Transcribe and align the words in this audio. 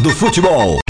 melhor 0.00 0.02
do 0.02 0.10
futebol. 0.10 0.80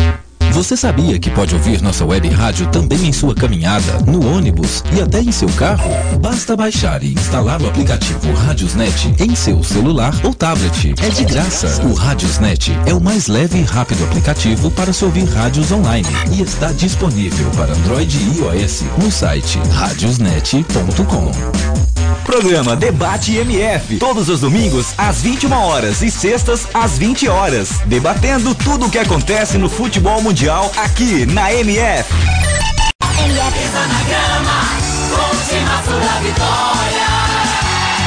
Você 0.53 0.77
sabia 0.77 1.19
que 1.19 1.31
pode 1.31 1.55
ouvir 1.55 1.81
nossa 1.81 2.05
web 2.05 2.29
rádio 2.29 2.67
também 2.69 3.07
em 3.07 3.13
sua 3.13 3.35
caminhada, 3.35 4.01
no 4.05 4.27
ônibus 4.27 4.83
e 4.93 5.01
até 5.01 5.21
em 5.21 5.31
seu 5.31 5.49
carro? 5.51 5.89
Basta 6.21 6.57
baixar 6.57 7.03
e 7.05 7.13
instalar 7.13 7.63
o 7.63 7.69
aplicativo 7.69 8.33
Radiosnet 8.33 9.15
em 9.21 9.35
seu 9.35 9.63
celular 9.63 10.13
ou 10.25 10.35
tablet. 10.35 10.95
É 11.03 11.09
de 11.09 11.25
graça. 11.25 11.81
O 11.85 11.95
Radiosnet 11.95 12.73
é 12.85 12.93
o 12.93 13.01
mais 13.01 13.29
leve 13.29 13.61
e 13.61 13.63
rápido 13.63 14.05
aplicativo 14.05 14.71
para 14.73 14.93
se 14.93 15.05
ouvir 15.05 15.25
rádios 15.25 15.71
online 15.71 16.09
e 16.33 16.43
está 16.43 16.73
disponível 16.73 17.49
para 17.53 17.73
Android 17.73 18.19
e 18.19 18.39
iOS 18.39 18.83
no 18.99 19.11
site 19.11 19.59
radiosnet.com. 19.73 21.90
Programa 22.25 22.77
Debate 22.77 23.37
MF, 23.37 23.99
todos 23.99 24.29
os 24.29 24.41
domingos 24.41 24.95
às 24.97 25.21
21 25.23 25.53
horas 25.53 26.03
e 26.03 26.11
sextas 26.11 26.67
às 26.73 26.99
20 26.99 27.29
horas, 27.29 27.81
debatendo 27.87 28.55
tudo 28.55 28.87
o 28.87 28.91
que 28.91 28.99
acontece 28.99 29.59
no 29.59 29.69
futebol 29.69 30.23
mundial 30.23 30.71
aqui 30.77 31.27
na 31.27 31.53
MF. 31.53 32.13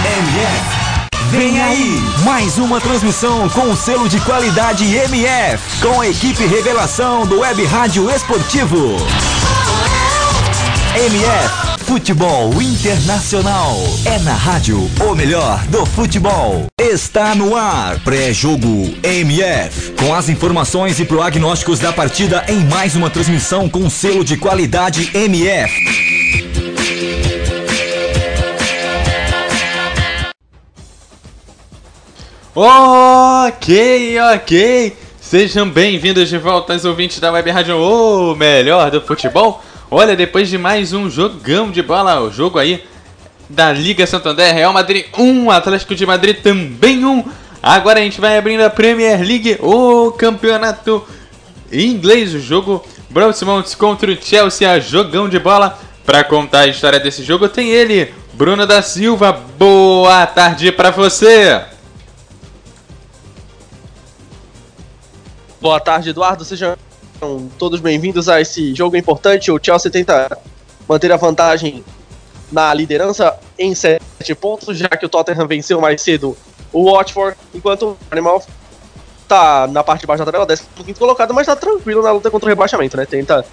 MF. 0.05 0.83
Vem 1.31 1.59
aí, 1.59 1.99
mais 2.23 2.59
uma 2.59 2.79
transmissão 2.79 3.49
com 3.49 3.71
o 3.71 3.75
selo 3.75 4.07
de 4.07 4.19
qualidade 4.19 4.85
MF, 4.85 5.81
com 5.81 5.99
a 5.99 6.07
equipe 6.07 6.45
revelação 6.45 7.25
do 7.25 7.39
Web 7.39 7.65
Rádio 7.65 8.09
Esportivo. 8.11 8.97
MF, 10.95 11.62
Futebol 11.83 12.61
Internacional. 12.61 13.75
É 14.05 14.17
na 14.19 14.33
rádio 14.33 14.89
o 15.01 15.13
melhor 15.13 15.61
do 15.67 15.85
futebol. 15.85 16.65
Está 16.79 17.35
no 17.35 17.57
ar, 17.57 17.99
pré-jogo 17.99 18.95
MF. 19.03 19.91
Com 19.91 20.13
as 20.13 20.29
informações 20.29 20.99
e 21.01 21.05
prognósticos 21.05 21.79
da 21.79 21.91
partida 21.91 22.45
em 22.47 22.63
mais 22.65 22.95
uma 22.95 23.09
transmissão 23.09 23.67
com 23.67 23.89
selo 23.89 24.23
de 24.23 24.37
qualidade 24.37 25.11
MF. 25.13 25.73
Ok, 32.55 34.19
ok. 34.35 34.97
Sejam 35.19 35.69
bem-vindos 35.69 36.29
de 36.29 36.37
volta 36.37 36.73
aos 36.73 36.85
ouvintes 36.85 37.19
da 37.19 37.31
Web 37.31 37.51
Rádio, 37.51 37.77
o 37.77 38.35
melhor 38.35 38.89
do 38.89 39.01
futebol. 39.01 39.61
Olha, 39.95 40.15
depois 40.15 40.49
de 40.49 40.57
mais 40.57 40.91
um 40.91 41.07
jogão 41.07 41.69
de 41.69 41.83
bola, 41.83 42.19
o 42.19 42.31
jogo 42.31 42.57
aí 42.57 42.83
da 43.47 43.71
Liga 43.71 44.07
Santander, 44.07 44.51
Real 44.51 44.73
Madrid 44.73 45.05
1, 45.15 45.51
Atlético 45.51 45.93
de 45.93 46.03
Madrid 46.03 46.41
também 46.41 47.05
1. 47.05 47.23
Agora 47.61 47.99
a 47.99 48.01
gente 48.01 48.19
vai 48.19 48.35
abrindo 48.35 48.61
a 48.61 48.71
Premier 48.71 49.21
League, 49.21 49.59
o 49.61 50.09
campeonato 50.13 51.05
inglês, 51.71 52.33
o 52.33 52.39
jogo 52.39 52.83
Bournemouth 53.07 53.75
contra 53.77 54.11
o 54.11 54.19
Chelsea, 54.19 54.81
jogão 54.81 55.29
de 55.29 55.37
bola. 55.37 55.79
Para 56.03 56.23
contar 56.23 56.61
a 56.61 56.67
história 56.67 56.99
desse 56.99 57.21
jogo 57.21 57.47
tem 57.47 57.69
ele, 57.69 58.11
Bruno 58.33 58.65
da 58.65 58.81
Silva. 58.81 59.31
Boa 59.31 60.25
tarde 60.25 60.71
para 60.71 60.89
você. 60.89 61.61
Boa 65.61 65.79
tarde, 65.79 66.09
Eduardo. 66.09 66.43
Sejam 67.23 67.49
todos 67.57 67.79
bem-vindos 67.79 68.27
a 68.27 68.41
esse 68.41 68.75
jogo 68.75 68.97
importante. 68.97 69.49
O 69.49 69.57
Chelsea 69.57 69.89
tenta 69.89 70.37
manter 70.89 71.09
a 71.09 71.15
vantagem 71.15 71.81
na 72.51 72.73
liderança 72.73 73.39
em 73.57 73.73
7 73.73 74.01
pontos, 74.37 74.77
já 74.77 74.89
que 74.89 75.05
o 75.05 75.09
Tottenham 75.09 75.47
venceu 75.47 75.79
mais 75.79 76.01
cedo 76.01 76.35
o 76.73 76.91
Watford, 76.91 77.37
enquanto 77.55 77.83
o 77.83 77.97
Animal 78.11 78.43
tá 79.25 79.67
na 79.67 79.81
parte 79.81 80.01
de 80.01 80.07
baixo 80.07 80.25
da 80.25 80.33
tabela, 80.33 80.45
15 80.45 80.93
colocado, 80.95 81.33
mas 81.33 81.47
tá 81.47 81.55
tranquilo 81.55 82.03
na 82.03 82.11
luta 82.11 82.29
contra 82.29 82.45
o 82.45 82.49
rebaixamento, 82.49 82.97
né? 82.97 83.05
Tenta 83.05 83.45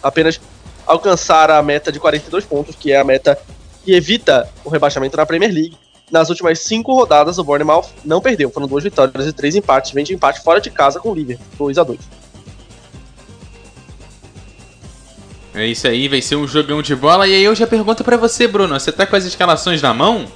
apenas 0.00 0.40
alcançar 0.86 1.50
a 1.50 1.60
meta 1.60 1.90
de 1.90 1.98
42 1.98 2.44
pontos, 2.44 2.76
que 2.76 2.92
é 2.92 3.00
a 3.00 3.04
meta 3.04 3.36
que 3.84 3.92
evita 3.92 4.48
o 4.64 4.70
rebaixamento 4.70 5.16
na 5.16 5.26
Premier 5.26 5.52
League. 5.52 5.76
Nas 6.12 6.30
últimas 6.30 6.60
cinco 6.60 6.94
rodadas, 6.94 7.38
o 7.38 7.44
Bournemouth 7.44 7.88
não 8.04 8.20
perdeu. 8.20 8.50
Foram 8.50 8.68
duas 8.68 8.84
vitórias 8.84 9.26
e 9.26 9.32
três 9.32 9.56
empates. 9.56 9.90
Vem 9.90 10.04
de 10.04 10.14
empate 10.14 10.40
fora 10.40 10.60
de 10.60 10.70
casa 10.70 11.00
com 11.00 11.10
o 11.10 11.14
Liverpool, 11.14 11.44
2 11.58 11.78
a 11.78 11.82
2 11.82 12.25
É 15.56 15.66
isso 15.66 15.88
aí, 15.88 16.06
vai 16.06 16.20
ser 16.20 16.36
um 16.36 16.46
jogão 16.46 16.82
de 16.82 16.94
bola. 16.94 17.26
E 17.26 17.34
aí 17.34 17.42
eu 17.42 17.54
já 17.54 17.66
pergunto 17.66 18.04
para 18.04 18.18
você, 18.18 18.46
Bruno, 18.46 18.78
você 18.78 18.92
tá 18.92 19.06
com 19.06 19.16
as 19.16 19.24
escalações 19.24 19.80
na 19.80 19.94
mão? 19.94 20.26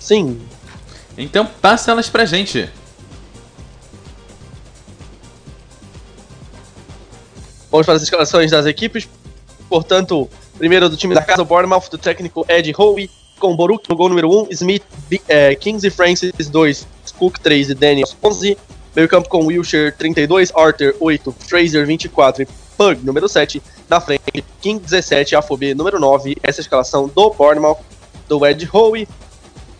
Sim. 0.00 0.40
Então 1.16 1.46
passa 1.46 1.92
elas 1.92 2.10
pra 2.10 2.24
gente. 2.24 2.68
Vamos 7.70 7.86
para 7.86 7.94
as 7.94 8.02
escalações 8.02 8.50
das 8.50 8.66
equipes. 8.66 9.08
Portanto, 9.68 10.28
primeiro 10.56 10.88
do 10.88 10.96
time 10.96 11.14
da 11.14 11.22
casa, 11.22 11.42
o 11.42 11.44
Bournemouth, 11.44 11.88
do 11.88 11.98
técnico 11.98 12.44
Ed 12.48 12.74
Howe, 12.76 13.08
com 13.38 13.54
Boruk 13.54 13.88
no 13.88 13.94
gol 13.94 14.08
número 14.08 14.28
1, 14.28 14.48
Smith, 14.50 14.82
é, 15.28 15.54
Kings 15.54 15.86
e 15.86 15.90
Francis 15.90 16.32
2, 16.48 16.88
Cook 17.16 17.38
3 17.38 17.70
e 17.70 17.74
Daniels 17.74 18.16
11. 18.20 18.58
Meio 18.96 19.08
campo 19.08 19.28
com 19.28 19.46
Wilshire 19.46 19.92
32, 19.92 20.50
Arthur 20.56 20.96
8, 20.98 21.36
Fraser 21.46 21.86
24 21.86 22.42
e 22.42 22.48
Pug 22.78 23.04
número 23.04 23.28
7. 23.28 23.60
Na 23.88 24.00
frente, 24.00 24.44
King 24.60 24.78
17, 24.78 25.34
Afobe 25.34 25.74
número 25.74 25.98
9. 25.98 26.36
Essa 26.44 26.60
escalação 26.60 27.08
do 27.08 27.30
Bournemouth, 27.30 27.80
do 28.28 28.46
Ed 28.46 28.68
Howe. 28.72 29.06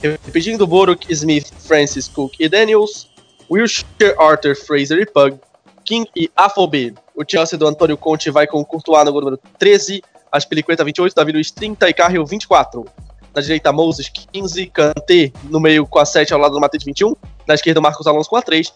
Repetindo, 0.03 0.67
Boruk, 0.67 1.07
Smith, 1.13 1.53
Francis, 1.61 2.09
Cook 2.09 2.35
e 2.41 2.49
Daniels. 2.49 3.09
Wilshire, 3.49 4.15
Arthur, 4.19 4.57
Fraser 4.57 4.99
e 4.99 5.07
Pug. 5.07 5.39
King 5.85 6.11
e 6.15 6.29
Afobe. 6.37 6.95
O 7.15 7.25
Chelsea 7.27 7.57
do 7.57 7.67
Antônio 7.67 7.97
Conte 7.97 8.31
vai 8.31 8.47
com 8.47 8.63
Courtois 8.65 9.05
no 9.05 9.13
gol 9.13 9.21
número 9.23 9.41
13, 9.59 10.03
Aspilicueta 10.31 10.85
28, 10.85 11.15
Davi 11.15 11.33
Luiz 11.33 11.51
30 11.51 11.89
e 11.89 11.95
Carril 11.95 12.27
24. 12.27 12.85
Na 13.35 13.41
direita, 13.41 13.73
Moses 13.73 14.09
15, 14.09 14.67
Kanté 14.67 15.33
no 15.45 15.61
meio 15.61 15.87
com 15.87 15.99
a 15.99 16.05
7 16.05 16.35
ao 16.35 16.41
lado 16.41 16.53
do 16.53 16.61
Matete 16.61 16.85
21. 16.85 17.15
Na 17.47 17.55
esquerda, 17.55 17.81
Marcos 17.81 18.07
Alonso 18.07 18.29
com 18.29 18.37
a 18.37 18.43
3. 18.43 18.73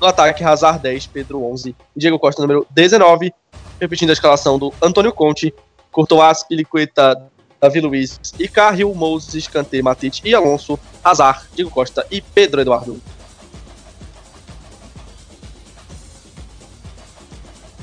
No 0.00 0.06
ataque, 0.06 0.42
Hazard 0.42 0.82
10, 0.82 1.06
Pedro 1.08 1.44
11 1.44 1.76
e 1.94 2.00
Diego 2.00 2.18
Costa 2.18 2.40
número 2.42 2.66
19. 2.70 3.32
Repetindo 3.80 4.10
a 4.10 4.12
escalação 4.12 4.58
do 4.58 4.72
Antônio 4.82 5.12
Conte, 5.12 5.54
Courtois, 5.90 6.42
Pilicueta, 6.44 7.30
Davi 7.60 7.80
Luiz 7.80 8.18
Carril, 8.52 8.94
Moses, 8.94 9.46
Kanté, 9.46 9.82
Matite 9.82 10.22
e 10.24 10.34
Alonso, 10.34 10.78
Hazard, 11.04 11.44
Diego 11.54 11.70
Costa 11.70 12.06
e 12.10 12.20
Pedro 12.20 12.60
Eduardo. 12.60 13.00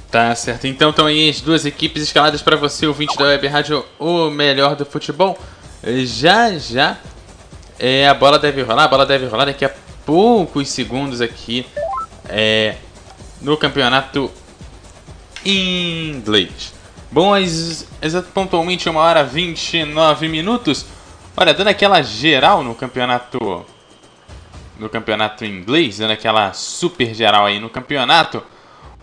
Tá 0.10 0.34
certo, 0.34 0.66
então 0.66 0.90
estão 0.90 1.06
aí 1.06 1.30
as 1.30 1.42
duas 1.42 1.66
equipes 1.66 2.02
escaladas 2.02 2.42
para 2.42 2.56
você, 2.56 2.88
ouvinte 2.88 3.16
da 3.18 3.26
Web 3.26 3.46
Rádio, 3.48 3.86
o 4.00 4.30
melhor 4.30 4.76
do 4.76 4.86
futebol. 4.86 5.38
Já, 6.06 6.58
já, 6.58 6.98
é, 7.78 8.08
a 8.08 8.14
bola 8.14 8.40
deve 8.40 8.64
rolar, 8.64 8.86
a 8.86 8.88
bola 8.88 9.06
deve 9.06 9.28
rolar 9.28 9.46
daqui 9.46 9.66
a 9.66 9.72
poucos 10.06 10.70
segundos 10.70 11.22
aqui 11.22 11.68
é, 12.30 12.76
no 13.42 13.58
campeonato 13.58 14.32
inglês. 15.48 16.74
Bom, 17.12 17.36
exato 17.38 18.30
pontualmente 18.34 18.90
uma 18.90 19.02
hora 19.02 19.24
29 19.24 20.28
minutos. 20.28 20.86
Olha, 21.36 21.54
dando 21.54 21.70
aquela 21.70 22.02
geral 22.02 22.64
no 22.64 22.76
campeonato 22.76 23.66
no 24.78 24.90
campeonato 24.90 25.44
inglês, 25.44 25.98
dando 25.98 26.12
aquela 26.12 26.54
super 26.54 27.14
geral 27.14 27.46
aí 27.46 27.60
no 27.60 27.70
campeonato. 27.70 28.44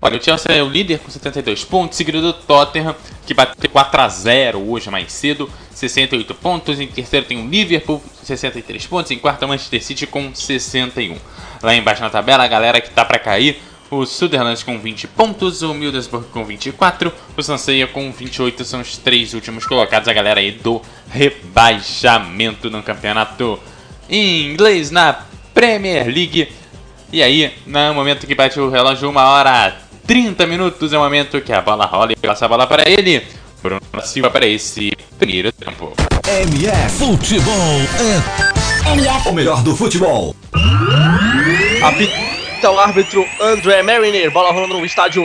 Olha, 0.00 0.18
o 0.18 0.22
Chelsea 0.22 0.52
é 0.52 0.62
o 0.62 0.68
líder 0.68 0.98
com 0.98 1.10
72 1.10 1.64
pontos, 1.64 1.96
seguido 1.96 2.20
do 2.20 2.32
Tottenham, 2.32 2.94
que 3.26 3.32
bateu 3.32 3.70
4 3.70 4.00
a 4.02 4.08
0 4.08 4.70
hoje 4.70 4.90
mais 4.90 5.10
cedo, 5.10 5.50
68 5.70 6.34
pontos. 6.34 6.78
Em 6.78 6.86
terceiro 6.86 7.24
tem 7.24 7.38
o 7.38 7.48
Liverpool, 7.48 8.02
63 8.22 8.86
pontos. 8.86 9.10
Em 9.10 9.18
quarto, 9.18 9.44
o 9.46 9.48
Manchester 9.48 9.82
City 9.82 10.06
com 10.06 10.34
61. 10.34 11.16
Lá 11.62 11.74
embaixo 11.74 12.02
na 12.02 12.10
tabela, 12.10 12.44
a 12.44 12.48
galera 12.48 12.80
que 12.82 12.90
tá 12.90 13.02
para 13.02 13.18
cair, 13.18 13.62
o 13.90 14.04
Sunderland 14.04 14.64
com 14.64 14.78
20 14.78 15.06
pontos, 15.08 15.62
o 15.62 15.74
Middlesbrough 15.74 16.24
com 16.32 16.44
24, 16.44 17.12
o 17.36 17.42
Sanseia 17.42 17.86
com 17.86 18.10
28 18.10 18.64
são 18.64 18.80
os 18.80 18.96
três 18.96 19.34
últimos 19.34 19.66
colocados, 19.66 20.08
a 20.08 20.12
galera 20.12 20.40
aí 20.40 20.52
do 20.52 20.80
rebaixamento 21.10 22.70
no 22.70 22.82
campeonato 22.82 23.58
inglês 24.08 24.90
na 24.90 25.24
Premier 25.52 26.06
League. 26.06 26.48
E 27.12 27.22
aí, 27.22 27.52
no 27.66 27.94
momento 27.94 28.26
que 28.26 28.34
bate 28.34 28.58
o 28.58 28.70
relógio, 28.70 29.08
uma 29.08 29.28
hora 29.28 29.76
30 30.06 30.46
minutos 30.46 30.92
é 30.92 30.98
o 30.98 31.00
momento 31.00 31.40
que 31.40 31.52
a 31.52 31.60
bola 31.60 31.86
rola 31.86 32.12
e 32.12 32.16
passa 32.16 32.44
a 32.44 32.48
bola 32.48 32.66
para 32.66 32.88
ele. 32.88 33.22
Bruno 33.62 33.80
Silva 34.02 34.30
para 34.30 34.46
esse 34.46 34.92
primeiro 35.18 35.50
tempo. 35.52 35.94
MF 36.26 36.98
Futebol 36.98 37.80
é 38.00 39.28
O 39.28 39.32
melhor 39.32 39.62
do 39.62 39.74
futebol. 39.74 40.34
O 42.62 42.78
árbitro 42.78 43.28
André 43.40 43.82
Mariner, 43.82 44.30
bola 44.30 44.52
rolando 44.52 44.78
no 44.78 44.84
estádio 44.86 45.22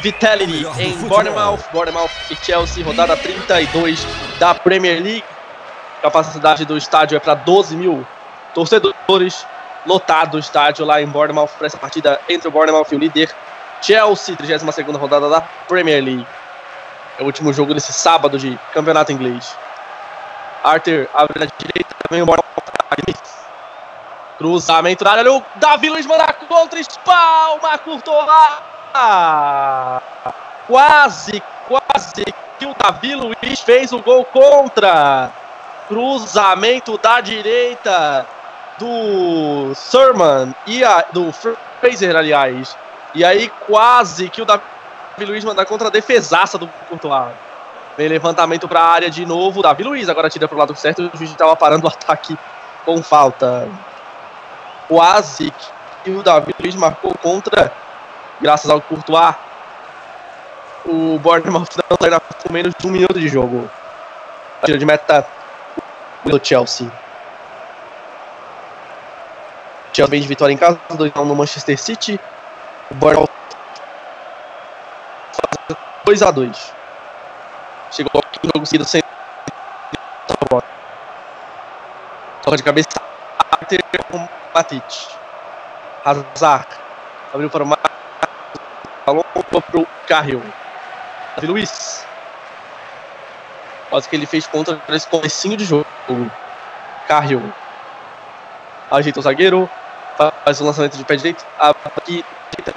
Vitality 0.00 0.66
em 0.78 0.96
Bournemouth, 1.08 1.60
Bournemouth 1.72 2.10
e 2.30 2.36
Chelsea, 2.36 2.84
rodada 2.84 3.16
32 3.16 4.06
da 4.38 4.54
Premier 4.54 5.02
League. 5.02 5.24
Capacidade 6.02 6.64
do 6.64 6.76
estádio 6.76 7.16
é 7.16 7.18
para 7.18 7.34
12 7.34 7.76
mil 7.76 8.06
torcedores. 8.54 9.46
lotado 9.86 10.36
o 10.36 10.38
estádio 10.38 10.84
lá 10.84 11.00
em 11.02 11.06
Bournemouth 11.06 11.50
para 11.58 11.66
essa 11.66 11.78
partida 11.78 12.20
entre 12.28 12.46
o 12.48 12.50
Bournemouth 12.50 12.86
e 12.92 12.96
o 12.96 12.98
líder 12.98 13.34
Chelsea, 13.82 14.36
32 14.36 14.96
rodada 14.96 15.28
da 15.28 15.40
Premier 15.40 16.02
League. 16.02 16.26
É 17.18 17.22
o 17.22 17.26
último 17.26 17.52
jogo 17.52 17.74
desse 17.74 17.92
sábado 17.92 18.38
de 18.38 18.58
campeonato 18.72 19.10
inglês. 19.12 19.56
Arthur 20.62 21.08
abre 21.12 21.40
na 21.40 21.46
direita, 21.46 21.94
também 22.06 22.22
o 22.22 22.26
Bournemouth. 22.26 22.54
Cruzamento 24.38 25.04
na 25.04 25.12
área, 25.12 25.32
o 25.32 25.42
Davi 25.56 25.88
Luiz 25.88 26.06
manda 26.06 26.32
contra, 26.32 26.80
espalma, 26.80 27.78
curtou 27.78 28.24
lá. 28.24 30.02
Quase, 30.66 31.42
quase 31.68 32.24
que 32.58 32.66
o 32.66 32.74
Davi 32.74 33.14
Luiz 33.14 33.60
fez 33.60 33.92
o 33.92 34.00
gol 34.00 34.24
contra. 34.24 35.30
Cruzamento 35.88 36.98
da 36.98 37.20
direita 37.20 38.26
do 38.78 39.74
Sermon 39.74 40.52
e 40.66 40.82
a, 40.82 41.04
do 41.12 41.30
Fraser, 41.80 42.16
aliás. 42.16 42.76
E 43.14 43.24
aí 43.24 43.48
quase 43.66 44.28
que 44.28 44.42
o 44.42 44.44
Davi 44.44 44.64
Luiz 45.20 45.44
manda 45.44 45.64
contra 45.64 45.88
a 45.88 45.90
defesaça 45.90 46.58
do 46.58 46.66
Courtois. 46.88 47.34
Vem 47.96 48.08
levantamento 48.08 48.66
para 48.66 48.80
a 48.80 48.88
área 48.88 49.10
de 49.10 49.24
novo. 49.24 49.62
Davi 49.62 49.84
Luiz 49.84 50.08
agora 50.08 50.28
tira 50.28 50.48
para 50.48 50.56
o 50.56 50.58
lado 50.58 50.74
certo. 50.74 51.10
O 51.14 51.16
juiz 51.16 51.30
estava 51.30 51.54
parando 51.54 51.86
o 51.86 51.88
ataque 51.88 52.36
com 52.84 53.02
falta. 53.02 53.68
Quase 54.88 55.52
que 56.02 56.10
o 56.10 56.22
Davi 56.22 56.54
Luiz 56.60 56.74
marcou 56.74 57.14
contra, 57.18 57.72
graças 58.40 58.70
ao 58.70 58.80
Courtois. 58.80 59.34
O 60.84 61.18
Bournemouth 61.18 61.68
não 61.90 61.96
sai 61.98 62.20
com 62.42 62.52
menos 62.52 62.74
de 62.78 62.86
um 62.86 62.90
minuto 62.90 63.18
de 63.18 63.26
jogo. 63.26 63.70
Tira 64.64 64.76
de 64.76 64.84
meta 64.84 65.26
do 66.24 66.44
Chelsea. 66.44 66.90
Chelsea 69.92 70.10
vem 70.10 70.20
de 70.20 70.28
vitória 70.28 70.52
em 70.52 70.58
casa, 70.58 70.78
2 70.90 71.14
no 71.14 71.34
Manchester 71.34 71.78
City. 71.78 72.20
O 72.90 72.94
Bournemouth 72.94 73.30
2 76.04 76.22
a 76.22 76.30
2 76.30 76.74
Chegou 77.90 78.20
aqui 78.20 78.38
no 78.42 78.50
jogo 78.54 78.66
seguido 78.66 78.84
sem 78.84 79.02
Toca 82.42 82.56
de 82.58 82.62
cabeça 82.62 82.88
Matic. 84.54 84.84
Hazard. 86.04 86.68
Abriu 87.32 87.50
para 87.50 87.64
o 87.64 87.66
Marcos. 87.66 87.90
Falou 89.04 89.24
para 89.24 89.80
o 89.80 89.86
Carril. 90.06 90.42
Davi 91.34 91.46
Luiz. 91.48 92.06
Quase 93.90 94.08
que 94.08 94.14
ele 94.14 94.26
fez 94.26 94.46
contra 94.46 94.80
esse 94.90 95.08
comecinho 95.08 95.56
de 95.56 95.64
jogo. 95.64 95.86
Carril. 97.08 97.42
Ajeita 98.90 99.18
o 99.18 99.22
zagueiro. 99.22 99.68
Faz 100.44 100.60
o 100.60 100.64
lançamento 100.64 100.96
de 100.96 101.04
pé 101.04 101.16
direito. 101.16 101.44
Aqui 101.58 102.24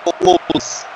com 0.04 0.10
o 0.10 0.40
Moses. 0.52 0.88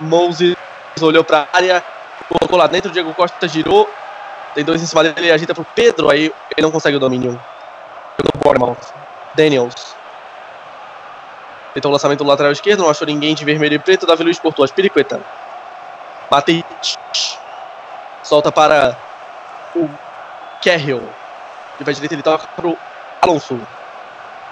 Moses 0.00 0.56
olhou 1.00 1.24
para 1.24 1.48
a 1.52 1.56
área. 1.56 1.84
Colocou 2.28 2.56
lá 2.56 2.68
dentro. 2.68 2.92
Diego 2.92 3.12
Costa 3.14 3.48
girou. 3.48 3.90
Tem 4.54 4.64
dois 4.64 4.80
em 4.80 4.86
cima 4.86 5.02
dele. 5.02 5.14
Ele 5.18 5.32
agita 5.32 5.54
para 5.54 5.62
o 5.62 5.66
Pedro. 5.74 6.08
Aí 6.08 6.32
ele 6.56 6.62
não 6.62 6.70
consegue 6.70 6.96
o 6.96 7.00
domínio. 7.00 7.40
Pegou 8.18 8.32
o 8.34 8.38
Bournemouth. 8.38 8.92
Daniels. 9.34 9.94
Tentou 11.72 11.90
o 11.90 11.92
lançamento 11.92 12.24
do 12.24 12.28
lateral 12.28 12.50
esquerdo. 12.50 12.82
Não 12.82 12.90
achou 12.90 13.06
ninguém 13.06 13.34
de 13.34 13.44
vermelho 13.44 13.74
e 13.74 13.78
preto. 13.78 14.06
Davi 14.06 14.24
Luiz 14.24 14.38
cortou 14.40 14.64
as 14.64 14.72
piriqueta. 14.72 15.20
Matic. 16.28 16.66
Solta 18.24 18.50
para 18.50 18.98
o 19.76 19.88
Carroll. 20.62 21.08
De 21.78 21.84
pé 21.84 21.92
direito 21.92 22.12
ele 22.12 22.22
toca 22.22 22.48
para 22.48 22.66
o 22.66 22.76
Alonso. 23.22 23.60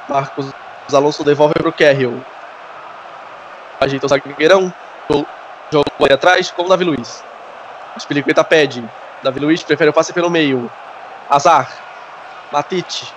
Marcos 0.08 0.52
Alonso 0.94 1.24
devolve 1.24 1.54
para 1.54 1.68
o 1.68 1.72
Carroll. 1.72 2.24
Ajeita 3.80 4.06
o 4.06 4.08
zagueirão. 4.08 4.72
Jogou 5.70 6.06
aí 6.06 6.12
atrás 6.12 6.52
com 6.52 6.62
o 6.62 6.68
Davi 6.68 6.84
Luiz. 6.84 7.24
Spilicueta 7.98 8.44
pede. 8.44 8.88
Davi 9.22 9.40
Luiz 9.40 9.64
prefere 9.64 9.90
o 9.90 9.92
passe 9.92 10.12
pelo 10.12 10.30
meio. 10.30 10.70
Azar. 11.28 11.68
Matite. 12.52 13.12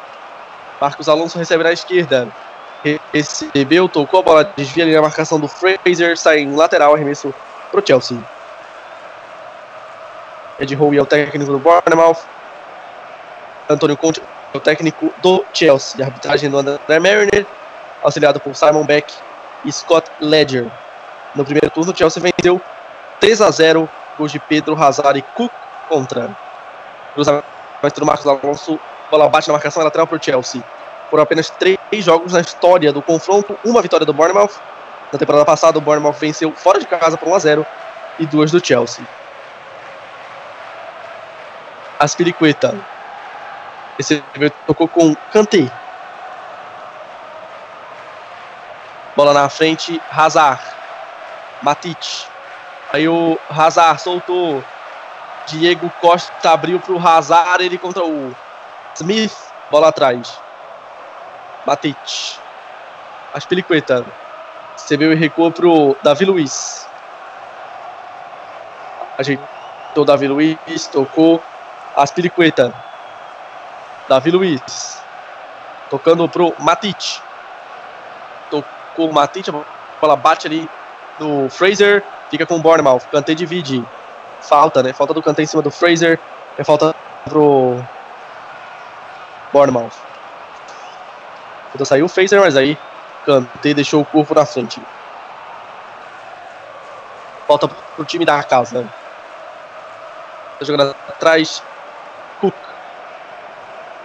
Marcos 0.80 1.10
Alonso 1.10 1.38
recebe 1.38 1.64
na 1.64 1.74
esquerda. 1.74 2.28
Recebeu, 3.14 3.90
tocou 3.90 4.22
a 4.22 4.24
bola, 4.24 4.54
desvia 4.56 4.84
ali 4.84 4.94
na 4.94 5.02
marcação 5.02 5.40
do 5.40 5.48
Fraser, 5.48 6.18
sai 6.18 6.40
em 6.40 6.56
lateral, 6.56 6.96
arremesso 6.96 7.34
pro 7.72 7.86
Chelsea. 7.86 8.18
Ed 10.60 10.76
Howe 10.76 10.98
é 10.98 11.02
o 11.02 11.06
técnico 11.06 11.52
do 11.52 11.60
Bournemouth. 11.60 12.20
Antônio 13.70 13.98
Conte 13.98 14.22
é 14.54 14.58
o 14.58 14.60
técnico 14.60 15.14
do 15.22 15.46
Chelsea. 15.54 16.04
A 16.04 16.08
arbitragem 16.08 16.50
do 16.50 16.58
André 16.58 17.00
Mariner, 17.00 17.46
auxiliado 18.02 18.40
por 18.40 18.56
Simon 18.56 18.86
Beck 18.86 19.14
e 19.66 19.72
Scott 19.72 20.10
Ledger. 20.20 20.70
No 21.36 21.44
primeiro 21.44 21.70
turno, 21.70 21.92
o 21.92 21.96
Chelsea 21.96 22.22
venceu 22.22 22.62
3 23.20 23.42
a 23.42 23.52
0 23.52 23.90
gols 24.18 24.32
de 24.32 24.40
Pedro, 24.40 24.82
Hazard 24.82 25.20
e 25.20 25.22
Cook 25.22 25.52
contra. 25.88 26.30
Cruzamento 27.14 27.46
do 27.98 28.06
Marcos 28.06 28.28
Alonso, 28.28 28.80
bola 29.10 29.28
bate 29.28 29.48
na 29.48 29.54
marcação 29.54 29.84
lateral 29.84 30.08
para 30.08 30.18
o 30.18 30.24
Chelsea. 30.24 30.64
Por 31.10 31.20
apenas 31.20 31.50
três 31.50 31.78
jogos 31.92 32.34
na 32.34 32.42
história 32.42 32.94
do 32.94 33.02
confronto, 33.02 33.58
uma 33.66 33.82
vitória 33.82 34.06
do 34.06 34.14
Bournemouth. 34.14 34.62
Na 35.12 35.18
temporada 35.18 35.44
passada, 35.44 35.78
o 35.78 35.82
Bournemouth 35.82 36.14
venceu 36.14 36.52
fora 36.52 36.80
de 36.80 36.86
casa 36.86 37.18
por 37.18 37.28
1 37.30 37.36
a 37.36 37.40
0 37.40 37.66
e 38.20 38.26
duas 38.26 38.52
do 38.52 38.64
Chelsea. 38.64 39.04
Aspiricueta. 41.98 42.78
Esse 43.98 44.24
tocou 44.68 44.88
com 44.88 45.16
Kanté. 45.34 45.70
Bola 49.16 49.34
na 49.34 49.50
frente, 49.50 50.02
Hazard. 50.12 50.62
Matic. 51.62 52.26
Aí 52.94 53.10
o 53.10 53.38
Hazard 53.50 54.02
soltou. 54.02 54.64
Diego 55.48 55.92
Costa 56.00 56.52
abriu 56.52 56.80
para 56.80 56.94
o 56.94 57.08
Hazard, 57.08 57.64
ele 57.64 57.78
contra 57.78 58.04
o 58.04 58.36
Smith. 59.00 59.36
Bola 59.72 59.90
atrás. 59.90 60.40
Matic. 61.66 61.98
Aspiricueta. 63.34 64.06
Recebeu 64.74 65.14
e 65.14 65.16
recuou 65.16 65.52
para 65.52 65.68
o 65.68 65.96
Davi 66.04 66.26
Luiz. 66.26 66.88
Ajeitou 69.18 70.06
Davi 70.06 70.28
Luiz, 70.28 70.88
tocou. 70.92 71.42
Aspiricueta. 71.96 72.74
Davi 74.08 74.32
Luiz. 74.32 75.02
Tocando 75.90 76.28
pro 76.28 76.54
Matic. 76.60 77.22
Tocou 78.50 79.10
o 79.10 79.14
Matic. 79.14 79.48
A 79.50 79.64
bola 80.02 80.16
bate 80.16 80.48
ali 80.48 80.70
no 81.20 81.50
Fraser. 81.50 82.04
Fica 82.30 82.46
com 82.46 82.56
o 82.56 82.60
Bournemouth. 82.60 83.04
Kanté 83.12 83.34
divide. 83.34 83.86
Falta, 84.42 84.84
né? 84.84 84.94
Falta 84.94 85.14
do 85.14 85.22
Kanté 85.22 85.44
em 85.44 85.46
cima 85.46 85.62
do 85.62 85.72
Fraser. 85.72 86.20
É 86.58 86.64
falta 86.64 86.96
pro 87.26 87.82
Bournemouth. 89.52 89.94
Então 91.74 91.86
saiu 91.86 92.06
o 92.06 92.10
Fraser, 92.10 92.40
mas 92.40 92.58
aí 92.58 92.78
Kanté 93.26 93.74
deixou 93.74 94.02
o 94.02 94.06
corpo 94.06 94.34
na 94.34 94.46
frente. 94.46 94.82
Falta 97.48 97.68
pro 97.68 98.06
time 98.06 98.26
da 98.26 98.44
casa. 98.44 98.88
Tá 100.60 100.66
jogando 100.66 100.96
atrás. 101.08 101.64
Cook. 102.40 102.56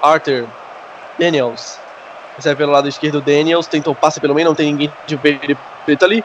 Arthur. 0.02 0.46
Daniels. 1.18 1.78
Recebe 2.36 2.56
pelo 2.56 2.72
lado 2.72 2.88
esquerdo 2.88 3.20
Daniels. 3.20 3.66
Tentou 3.66 3.94
passe 3.94 4.20
pelo 4.20 4.34
meio. 4.34 4.48
Não 4.48 4.54
tem 4.54 4.66
ninguém 4.72 4.92
de 5.06 5.18
preto 5.84 6.04
ali. 6.04 6.24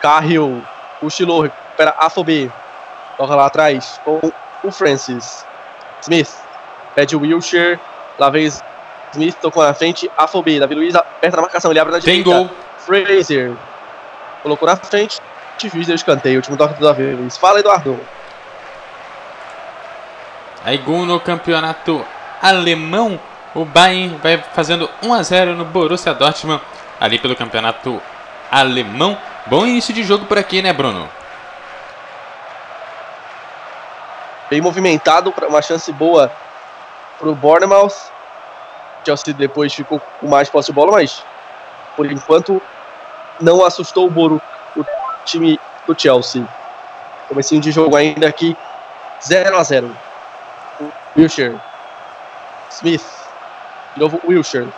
Carril. 0.00 0.62
Cochilou. 1.00 1.42
Recupera 1.42 1.94
Afobe. 1.98 2.52
Toca 3.16 3.34
lá 3.34 3.46
atrás 3.46 4.00
com 4.04 4.20
o 4.62 4.70
Francis. 4.70 5.46
Smith. 6.02 6.34
Pede 6.94 7.16
o 7.16 7.20
Wilshire. 7.20 7.80
Lá 8.18 8.30
vem 8.30 8.46
Smith. 9.12 9.36
Tocou 9.40 9.62
na 9.62 9.74
frente. 9.74 10.10
Afobe. 10.16 10.58
Davi 10.58 10.74
Luiz 10.74 10.94
aperta 10.94 11.36
na 11.36 11.42
marcação. 11.42 11.70
Ele 11.70 11.80
abre 11.80 11.92
na 11.92 12.00
Tem 12.00 12.22
direita. 12.22 12.30
gol. 12.30 12.50
Fraser. 12.78 13.52
Colocou 14.42 14.68
na 14.68 14.76
frente. 14.76 15.20
Juiz 15.58 15.86
deu 15.86 15.96
escanteio. 15.96 16.36
Último 16.36 16.56
toque 16.56 16.74
do 16.74 16.84
Davi 16.84 17.14
Luiz. 17.14 17.36
Fala, 17.36 17.60
Eduardo. 17.60 17.98
Aí 20.64 20.78
gol 20.78 21.06
no 21.06 21.20
campeonato 21.20 22.04
alemão. 22.42 23.18
O 23.54 23.64
Bayern 23.64 24.18
vai 24.22 24.38
fazendo 24.52 24.88
1 25.02 25.14
a 25.14 25.22
0 25.22 25.54
no 25.54 25.64
Borussia 25.64 26.12
Dortmund 26.14 26.62
ali 27.00 27.18
pelo 27.18 27.34
campeonato 27.34 28.00
alemão. 28.50 29.16
Bom 29.46 29.66
início 29.66 29.94
de 29.94 30.02
jogo 30.02 30.26
por 30.26 30.36
aqui, 30.38 30.60
né, 30.60 30.72
Bruno? 30.72 31.08
bem 34.50 34.60
movimentado, 34.60 35.32
uma 35.46 35.60
chance 35.60 35.92
boa 35.92 36.32
pro 37.18 37.34
Bournemouth. 37.34 37.94
Chelsea 39.04 39.32
depois 39.32 39.72
ficou 39.74 40.00
com 40.20 40.28
mais 40.28 40.50
posse 40.50 40.70
de 40.70 40.74
bola, 40.74 40.92
mas 40.92 41.24
por 41.96 42.10
enquanto 42.10 42.60
não 43.40 43.64
assustou 43.64 44.06
o 44.06 44.10
Boru, 44.10 44.40
o 44.76 44.84
time 45.24 45.58
do 45.86 45.98
Chelsea. 45.98 46.46
Comecinho 47.28 47.60
de 47.60 47.70
jogo 47.70 47.96
ainda 47.96 48.28
aqui, 48.28 48.56
0 49.22 49.56
a 49.56 49.62
0 49.62 49.96
Wilshire. 51.16 51.60
Smith. 52.70 53.04
De 53.94 54.00
novo, 54.00 54.20
Wilshire. 54.26 54.68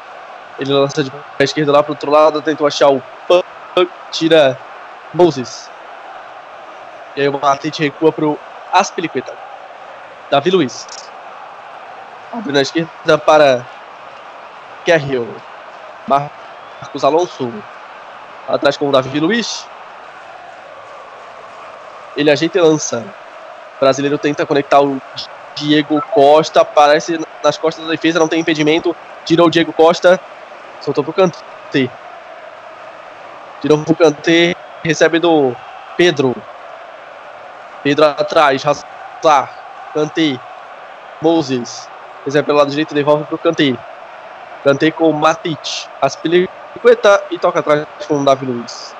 Ele 0.58 0.72
lança 0.72 1.02
de 1.02 1.10
pé 1.10 1.44
esquerdo 1.44 1.72
lá 1.72 1.82
pro 1.82 1.92
outro 1.92 2.10
lado, 2.10 2.42
tentou 2.42 2.66
achar 2.66 2.90
o 2.90 3.02
Punk, 3.26 3.90
tira 4.10 4.58
Moses. 5.12 5.70
E 7.16 7.22
aí 7.22 7.28
o 7.28 7.38
Matite 7.38 7.82
recua 7.82 8.12
pro 8.12 8.38
Aspilicueta. 8.72 9.34
Davi 10.30 10.50
Luiz. 10.50 10.86
Na 12.46 12.62
esquerda 12.62 13.18
para 13.18 13.66
Carriel. 14.86 15.26
Marcos 16.06 17.04
Alonso. 17.04 17.52
Atrás 18.48 18.76
com 18.76 18.88
o 18.88 18.92
Davi 18.92 19.18
Luiz. 19.18 19.66
Ele 22.16 22.30
ajeita 22.30 22.58
e 22.58 22.60
lança. 22.60 23.04
Brasileiro 23.80 24.16
tenta 24.18 24.46
conectar 24.46 24.80
o 24.80 25.00
Diego 25.56 26.00
Costa. 26.12 26.60
Aparece 26.60 27.18
nas 27.42 27.58
costas 27.58 27.84
da 27.84 27.90
defesa, 27.90 28.18
não 28.18 28.28
tem 28.28 28.40
impedimento. 28.40 28.94
Tirou 29.24 29.48
o 29.48 29.50
Diego 29.50 29.72
Costa. 29.72 30.20
Soltou 30.80 31.02
pro 31.02 31.12
Kanté. 31.12 31.90
Tirou 33.60 33.78
pro 33.84 33.94
Kanté. 33.96 34.54
Recebe 34.84 35.18
do 35.18 35.54
Pedro. 35.96 36.34
Pedro 37.82 38.04
atrás. 38.04 38.64
Hazard. 38.64 39.50
Kanté. 39.92 40.38
Moses. 41.20 41.89
Recebe 42.24 42.46
pelo 42.46 42.58
lado 42.58 42.70
direito, 42.70 42.94
devolve 42.94 43.24
pro 43.24 43.38
Kanté. 43.38 43.76
Kanté 44.62 44.90
com 44.90 45.12
Matic. 45.12 45.86
Aspilicueta 46.00 47.22
e 47.30 47.38
toca 47.38 47.60
atrás 47.60 47.86
com 48.06 48.20
o 48.20 48.24
Davi 48.24 48.46
Luiz. 48.46 48.94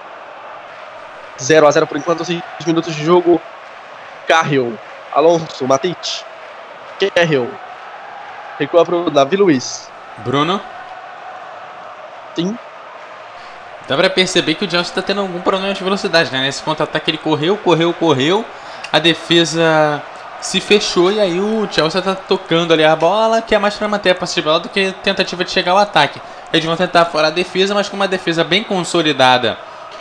0 1.39 1.67
a 1.67 1.71
0 1.71 1.87
por 1.87 1.97
enquanto, 1.97 2.25
6 2.25 2.43
minutos 2.67 2.95
de 2.95 3.05
jogo. 3.05 3.41
Carril. 4.27 4.79
Alonso. 5.13 5.67
Matic. 5.67 6.25
Carril. 7.15 7.51
Recua 8.59 8.85
pro 8.85 9.11
Davi 9.11 9.37
Luiz. 9.37 9.91
Bruno? 10.19 10.61
Sim. 12.35 12.57
Dá 13.89 13.97
pra 13.97 14.09
perceber 14.09 14.55
que 14.55 14.65
o 14.65 14.71
Chelsea 14.71 14.95
tá 14.95 15.03
tendo 15.03 15.21
algum 15.21 15.41
problema 15.41 15.75
de 15.75 15.83
velocidade, 15.83 16.31
né? 16.31 16.43
Nesse 16.43 16.63
contra-ataque 16.63 17.11
ele 17.11 17.19
correu, 17.19 17.57
correu, 17.57 17.93
correu. 17.93 18.45
A 18.93 18.99
defesa 18.99 20.03
se 20.41 20.61
fechou 20.61 21.13
e 21.13 21.21
aí 21.21 21.39
o 21.39 21.69
Chelsea 21.71 22.01
tá 22.01 22.15
tocando 22.15 22.73
ali 22.73 22.85
a 22.85 22.97
bola, 22.97 23.43
que 23.43 23.55
é 23.55 23.59
mais 23.59 23.75
pra 23.75 23.89
manter 23.89 24.11
a 24.11 24.15
posse 24.15 24.37
de 24.37 24.43
bola 24.43 24.61
do 24.61 24.69
que 24.69 24.93
tentativa 25.03 25.45
de 25.45 25.51
chegar 25.51 25.73
ao 25.73 25.79
ataque. 25.79 26.21
Eles 26.53 26.65
vão 26.65 26.77
tentar 26.77 27.05
fora 27.07 27.29
a 27.29 27.31
defesa, 27.31 27.75
mas 27.75 27.89
com 27.89 27.97
uma 27.97 28.09
defesa 28.09 28.43
bem 28.43 28.65
consolidada 28.65 29.59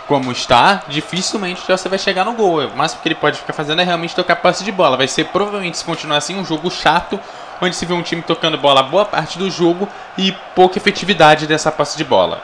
como 0.10 0.32
está, 0.32 0.82
dificilmente 0.88 1.62
o 1.62 1.66
Chelsea 1.68 1.88
vai 1.88 2.00
chegar 2.00 2.26
no 2.26 2.34
gol. 2.34 2.66
O 2.66 2.76
máximo 2.76 3.00
que 3.00 3.08
ele 3.08 3.14
pode 3.14 3.38
ficar 3.38 3.54
fazendo 3.54 3.80
é 3.80 3.86
realmente 3.86 4.16
tocar 4.16 4.38
posse 4.38 4.64
de 4.64 4.72
bola. 4.72 4.98
Vai 4.98 5.08
ser 5.08 5.26
provavelmente, 5.26 5.78
se 5.78 5.86
continuar 5.86 6.18
assim, 6.18 6.36
um 6.36 6.44
jogo 6.44 6.72
chato, 6.72 7.20
onde 7.62 7.76
se 7.76 7.86
vê 7.86 7.94
um 7.94 8.02
time 8.02 8.24
tocando 8.24 8.58
bola 8.58 8.82
boa 8.82 9.06
parte 9.06 9.38
do 9.38 9.52
jogo 9.52 9.88
e 10.18 10.32
pouca 10.56 10.80
efetividade 10.80 11.46
dessa 11.46 11.72
posse 11.72 11.96
de 11.96 12.04
bola. 12.04 12.42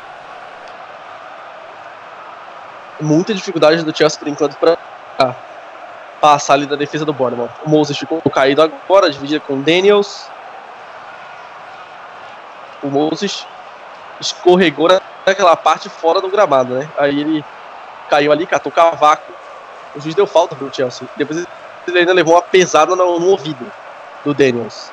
Muita 3.02 3.34
dificuldade 3.34 3.82
do 3.82 3.98
Chelsea 3.98 4.20
por 4.20 4.28
enquanto 4.28 4.56
para 4.58 4.78
passar 6.26 6.56
ali 6.56 6.66
da 6.66 6.76
defesa 6.76 7.06
do 7.06 7.14
Bournemouth. 7.14 7.52
O 7.64 7.70
Moses 7.70 7.96
ficou 7.96 8.20
caído 8.32 8.60
agora, 8.60 9.12
dividida 9.12 9.40
com 9.40 9.54
o 9.54 9.62
Daniels. 9.62 10.28
O 12.82 12.88
Moses 12.88 13.46
escorregou 14.20 14.90
naquela 15.24 15.56
parte 15.56 15.88
fora 15.88 16.20
do 16.20 16.28
gramado, 16.28 16.74
né? 16.74 16.90
Aí 16.98 17.20
ele 17.20 17.46
caiu 18.10 18.32
ali, 18.32 18.48
catou 18.48 18.72
o 18.72 18.76
cavaco. 18.76 19.32
O 19.96 20.02
juiz 20.02 20.16
deu 20.16 20.26
falta 20.26 20.56
pro 20.56 20.74
Chelsea. 20.74 21.08
Depois 21.16 21.46
ele 21.88 22.00
ainda 22.00 22.12
levou 22.12 22.34
uma 22.34 22.42
pesada 22.42 22.96
no, 22.96 23.20
no 23.20 23.28
ouvido 23.28 23.72
do 24.24 24.34
Daniels. 24.34 24.92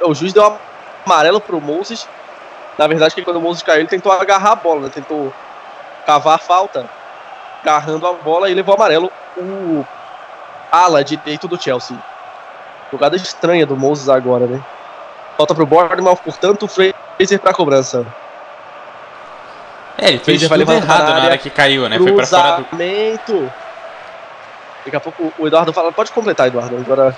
O 0.00 0.12
juiz 0.12 0.32
deu 0.32 0.42
um 0.44 0.58
amarelo 1.04 1.40
pro 1.40 1.60
Moses. 1.60 2.08
Na 2.76 2.88
verdade, 2.88 3.14
que 3.14 3.22
quando 3.22 3.36
o 3.36 3.40
Moses 3.40 3.62
caiu, 3.62 3.78
ele 3.78 3.88
tentou 3.88 4.10
agarrar 4.10 4.50
a 4.50 4.56
bola, 4.56 4.80
né? 4.80 4.90
Tentou 4.92 5.32
cavar 6.04 6.34
a 6.34 6.38
falta, 6.38 6.90
agarrando 7.62 8.06
a 8.06 8.12
bola 8.12 8.48
e 8.50 8.54
levou 8.54 8.74
amarelo 8.74 9.10
o 9.36 9.84
ala 10.70 11.04
direito 11.04 11.48
do 11.48 11.60
Chelsea. 11.60 11.96
Jogada 12.90 13.16
estranha 13.16 13.66
do 13.66 13.76
Moses 13.76 14.08
agora, 14.08 14.46
né? 14.46 14.62
Falta 15.36 15.54
pro 15.54 15.66
Bournemouth, 15.66 16.18
portanto, 16.24 16.64
o 16.64 16.68
Fraser 16.68 17.40
pra 17.40 17.52
cobrança. 17.52 18.06
É, 19.98 20.08
ele 20.08 20.18
fez 20.18 20.46
tudo 20.46 20.72
errado 20.72 21.08
na, 21.14 21.24
hora 21.24 21.38
que 21.38 21.50
caiu, 21.50 21.88
né? 21.88 21.98
Foi 21.98 22.12
pra 22.12 22.26
fora 22.26 22.64
do... 23.26 23.50
Daqui 24.84 24.96
a 24.96 25.00
pouco 25.00 25.32
o 25.38 25.46
Eduardo 25.46 25.72
fala, 25.72 25.90
pode 25.90 26.12
completar, 26.12 26.46
Eduardo, 26.46 26.76
agora... 26.76 27.16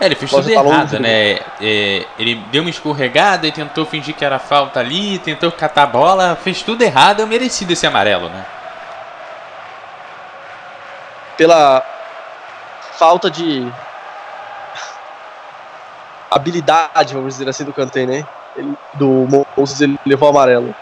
É, 0.00 0.06
ele 0.06 0.14
fez 0.14 0.30
tudo 0.30 0.50
errado, 0.50 0.98
né? 0.98 1.38
É, 1.60 2.04
ele 2.18 2.36
deu 2.50 2.62
uma 2.62 2.70
escorregada 2.70 3.46
e 3.46 3.52
tentou 3.52 3.84
fingir 3.84 4.14
que 4.14 4.24
era 4.24 4.38
falta 4.38 4.80
ali, 4.80 5.18
tentou 5.18 5.52
catar 5.52 5.84
a 5.84 5.86
bola, 5.86 6.36
fez 6.42 6.62
tudo 6.62 6.82
errado, 6.82 7.22
é 7.22 7.26
merecido 7.26 7.72
esse 7.72 7.86
amarelo, 7.86 8.28
né? 8.28 8.44
Pela 11.36 11.82
falta 12.92 13.30
de 13.30 13.70
habilidade, 16.30 17.14
vamos 17.14 17.34
dizer 17.34 17.48
assim, 17.48 17.64
do 17.64 17.72
Kanté, 17.72 18.06
né? 18.06 18.26
Ele, 18.56 18.76
do 18.94 19.26
Moses, 19.56 19.80
ele 19.80 19.98
levou 20.04 20.28
o 20.28 20.30
amarelo. 20.30 20.74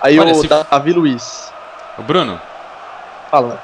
Aí 0.00 0.18
Olha, 0.18 0.32
o 0.32 0.40
se... 0.40 0.48
Davi 0.48 0.92
Luiz. 0.92 1.52
O 1.98 2.02
Bruno. 2.02 2.40
Fala. 3.30 3.62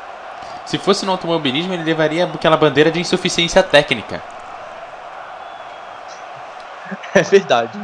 Se 0.64 0.78
fosse 0.78 1.04
no 1.04 1.12
automobilismo, 1.12 1.74
ele 1.74 1.82
levaria 1.82 2.24
aquela 2.24 2.56
bandeira 2.56 2.90
de 2.90 3.00
insuficiência 3.00 3.62
técnica. 3.62 4.22
É 7.14 7.22
verdade. 7.22 7.78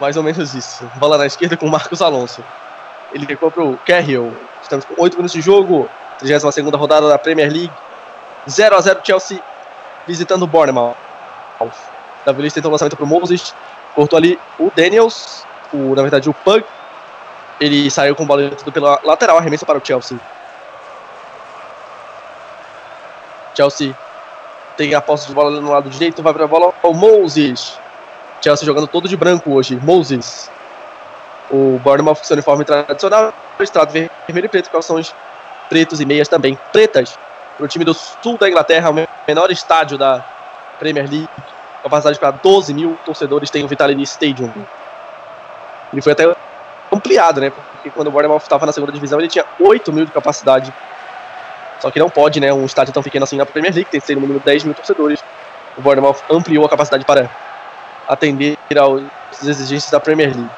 Mais 0.00 0.16
ou 0.16 0.22
menos 0.22 0.54
isso. 0.54 0.90
Bola 0.96 1.16
na 1.16 1.26
esquerda 1.26 1.56
com 1.56 1.66
o 1.66 1.70
Marcos 1.70 2.02
Alonso. 2.02 2.44
Ele 3.12 3.26
recua 3.26 3.50
pro 3.50 3.78
Carriel. 3.86 4.32
Estamos 4.62 4.84
com 4.84 4.94
8 4.98 5.14
minutos 5.16 5.32
de 5.32 5.40
jogo. 5.40 5.88
32 6.18 6.74
rodada 6.74 7.08
da 7.08 7.18
Premier 7.18 7.50
League. 7.50 7.72
0 8.48 8.76
a 8.76 8.80
0 8.80 9.00
Chelsea 9.02 9.40
visitando 10.06 10.42
o 10.42 10.46
Bournemouth. 10.46 10.94
Davi 12.24 12.40
Luiz 12.40 12.52
tentou 12.52 12.70
o 12.70 12.72
lançamento 12.72 12.96
pro 12.96 13.06
Moses. 13.06 13.54
Cortou 13.94 14.16
ali 14.16 14.38
o 14.58 14.70
Daniels. 14.74 15.46
O, 15.72 15.94
na 15.94 16.02
verdade, 16.02 16.28
o 16.28 16.34
Pug. 16.34 16.64
Ele 17.60 17.90
saiu 17.90 18.16
com 18.16 18.24
o 18.24 18.26
bola 18.26 18.50
tudo 18.50 18.72
pela 18.72 19.00
lateral. 19.04 19.38
Arremesso 19.38 19.64
para 19.64 19.78
o 19.78 19.84
Chelsea. 19.84 20.18
Chelsea 23.54 23.96
tem 24.76 24.94
a 24.94 25.00
posse 25.00 25.28
de 25.28 25.34
bola 25.34 25.60
no 25.60 25.70
lado 25.70 25.88
direito. 25.88 26.22
Vai 26.22 26.32
para 26.32 26.44
a 26.44 26.48
bola. 26.48 26.72
O 26.82 26.92
Moses. 26.92 27.78
Chelsea 28.40 28.66
jogando 28.66 28.86
todo 28.86 29.08
de 29.08 29.16
branco 29.16 29.52
hoje. 29.52 29.76
Moses. 29.76 30.50
O 31.50 31.78
Bournemouth 31.82 32.16
com 32.16 32.24
seu 32.24 32.34
uniforme 32.34 32.64
tradicional. 32.64 33.32
Listrado 33.58 33.92
vermelho 33.92 34.46
e 34.46 34.48
preto. 34.48 34.70
Calções 34.70 35.14
pretos 35.68 36.00
e 36.00 36.04
meias 36.04 36.28
também 36.28 36.58
pretas. 36.72 37.18
Para 37.56 37.64
o 37.64 37.68
time 37.68 37.84
do 37.84 37.94
sul 37.94 38.36
da 38.38 38.48
Inglaterra. 38.48 38.90
O 38.90 38.94
menor 39.26 39.50
estádio 39.50 39.96
da 39.96 40.24
Premier 40.78 41.08
League. 41.08 41.28
Capacidade 41.82 42.18
para 42.18 42.30
12 42.30 42.72
mil 42.72 42.98
torcedores 43.04 43.50
tem 43.50 43.62
o 43.64 43.68
Vitality 43.68 44.02
Stadium. 44.02 44.50
Ele 45.92 46.02
foi 46.02 46.12
até 46.12 46.34
ampliado, 46.90 47.40
né? 47.40 47.50
Porque 47.50 47.90
quando 47.90 48.08
o 48.08 48.10
Bournemouth 48.10 48.42
estava 48.42 48.64
na 48.66 48.72
segunda 48.72 48.92
divisão, 48.92 49.18
ele 49.18 49.28
tinha 49.28 49.44
8 49.60 49.92
mil 49.92 50.06
de 50.06 50.12
capacidade. 50.12 50.72
Só 51.80 51.90
que 51.90 51.98
não 51.98 52.08
pode, 52.08 52.40
né? 52.40 52.52
Um 52.52 52.64
estádio 52.64 52.94
tão 52.94 53.02
pequeno 53.02 53.24
assim 53.24 53.36
na 53.36 53.44
Premier 53.44 53.74
League, 53.74 53.90
tem 53.90 54.00
que 54.00 54.06
ser 54.06 54.14
no 54.14 54.22
mínimo 54.22 54.40
10 54.40 54.64
mil 54.64 54.74
torcedores. 54.74 55.22
O 55.76 55.82
Bournemouth 55.82 56.16
ampliou 56.30 56.64
a 56.64 56.68
capacidade 56.68 57.04
para 57.04 57.28
atender 58.08 58.56
às 59.30 59.46
exigências 59.46 59.90
da 59.90 60.00
Premier 60.00 60.34
League. 60.34 60.50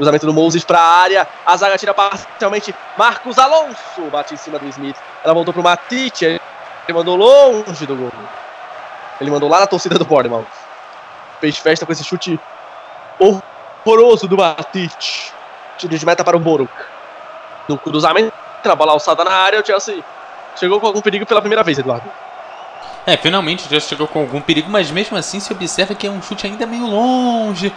Cruzamento 0.00 0.24
do 0.24 0.32
Moses 0.32 0.64
para 0.64 0.78
a 0.78 0.98
área. 1.02 1.28
A 1.44 1.54
zaga 1.58 1.76
tira 1.76 1.92
parcialmente. 1.92 2.74
Marcos 2.96 3.38
Alonso 3.38 4.00
bate 4.10 4.32
em 4.32 4.36
cima 4.38 4.58
do 4.58 4.66
Smith. 4.68 4.96
Ela 5.22 5.34
voltou 5.34 5.52
para 5.52 5.60
o 5.60 5.62
Matite. 5.62 6.24
Ele 6.24 6.40
mandou 6.88 7.16
longe 7.16 7.84
do 7.84 7.94
gol. 7.94 8.10
Ele 9.20 9.30
mandou 9.30 9.46
lá 9.46 9.60
na 9.60 9.66
torcida 9.66 9.98
do 9.98 10.06
Bournemouth. 10.06 10.46
Fez 11.38 11.58
festa 11.58 11.84
com 11.84 11.92
esse 11.92 12.02
chute 12.02 12.40
horroroso 13.18 14.26
do 14.26 14.38
Matite. 14.38 15.34
Tiro 15.76 15.98
de 15.98 16.06
meta 16.06 16.24
para 16.24 16.34
o 16.34 16.40
Boruk. 16.40 16.72
No 17.68 17.76
cruzamento, 17.76 18.32
a 18.64 18.74
bola 18.74 18.92
alçada 18.92 19.22
na 19.22 19.32
área. 19.32 19.60
O 19.60 19.66
Chelsea 19.66 20.02
chegou 20.56 20.80
com 20.80 20.86
algum 20.86 21.02
perigo 21.02 21.26
pela 21.26 21.42
primeira 21.42 21.62
vez, 21.62 21.78
Eduardo. 21.78 22.10
É, 23.06 23.16
finalmente 23.16 23.66
o 23.66 23.68
Chelsea 23.68 23.88
chegou 23.88 24.06
com 24.06 24.20
algum 24.20 24.40
perigo, 24.40 24.70
mas 24.70 24.90
mesmo 24.90 25.16
assim 25.16 25.40
se 25.40 25.52
observa 25.52 25.94
que 25.94 26.06
é 26.06 26.10
um 26.10 26.22
chute 26.22 26.46
ainda 26.46 26.66
meio 26.66 26.86
longe, 26.86 27.72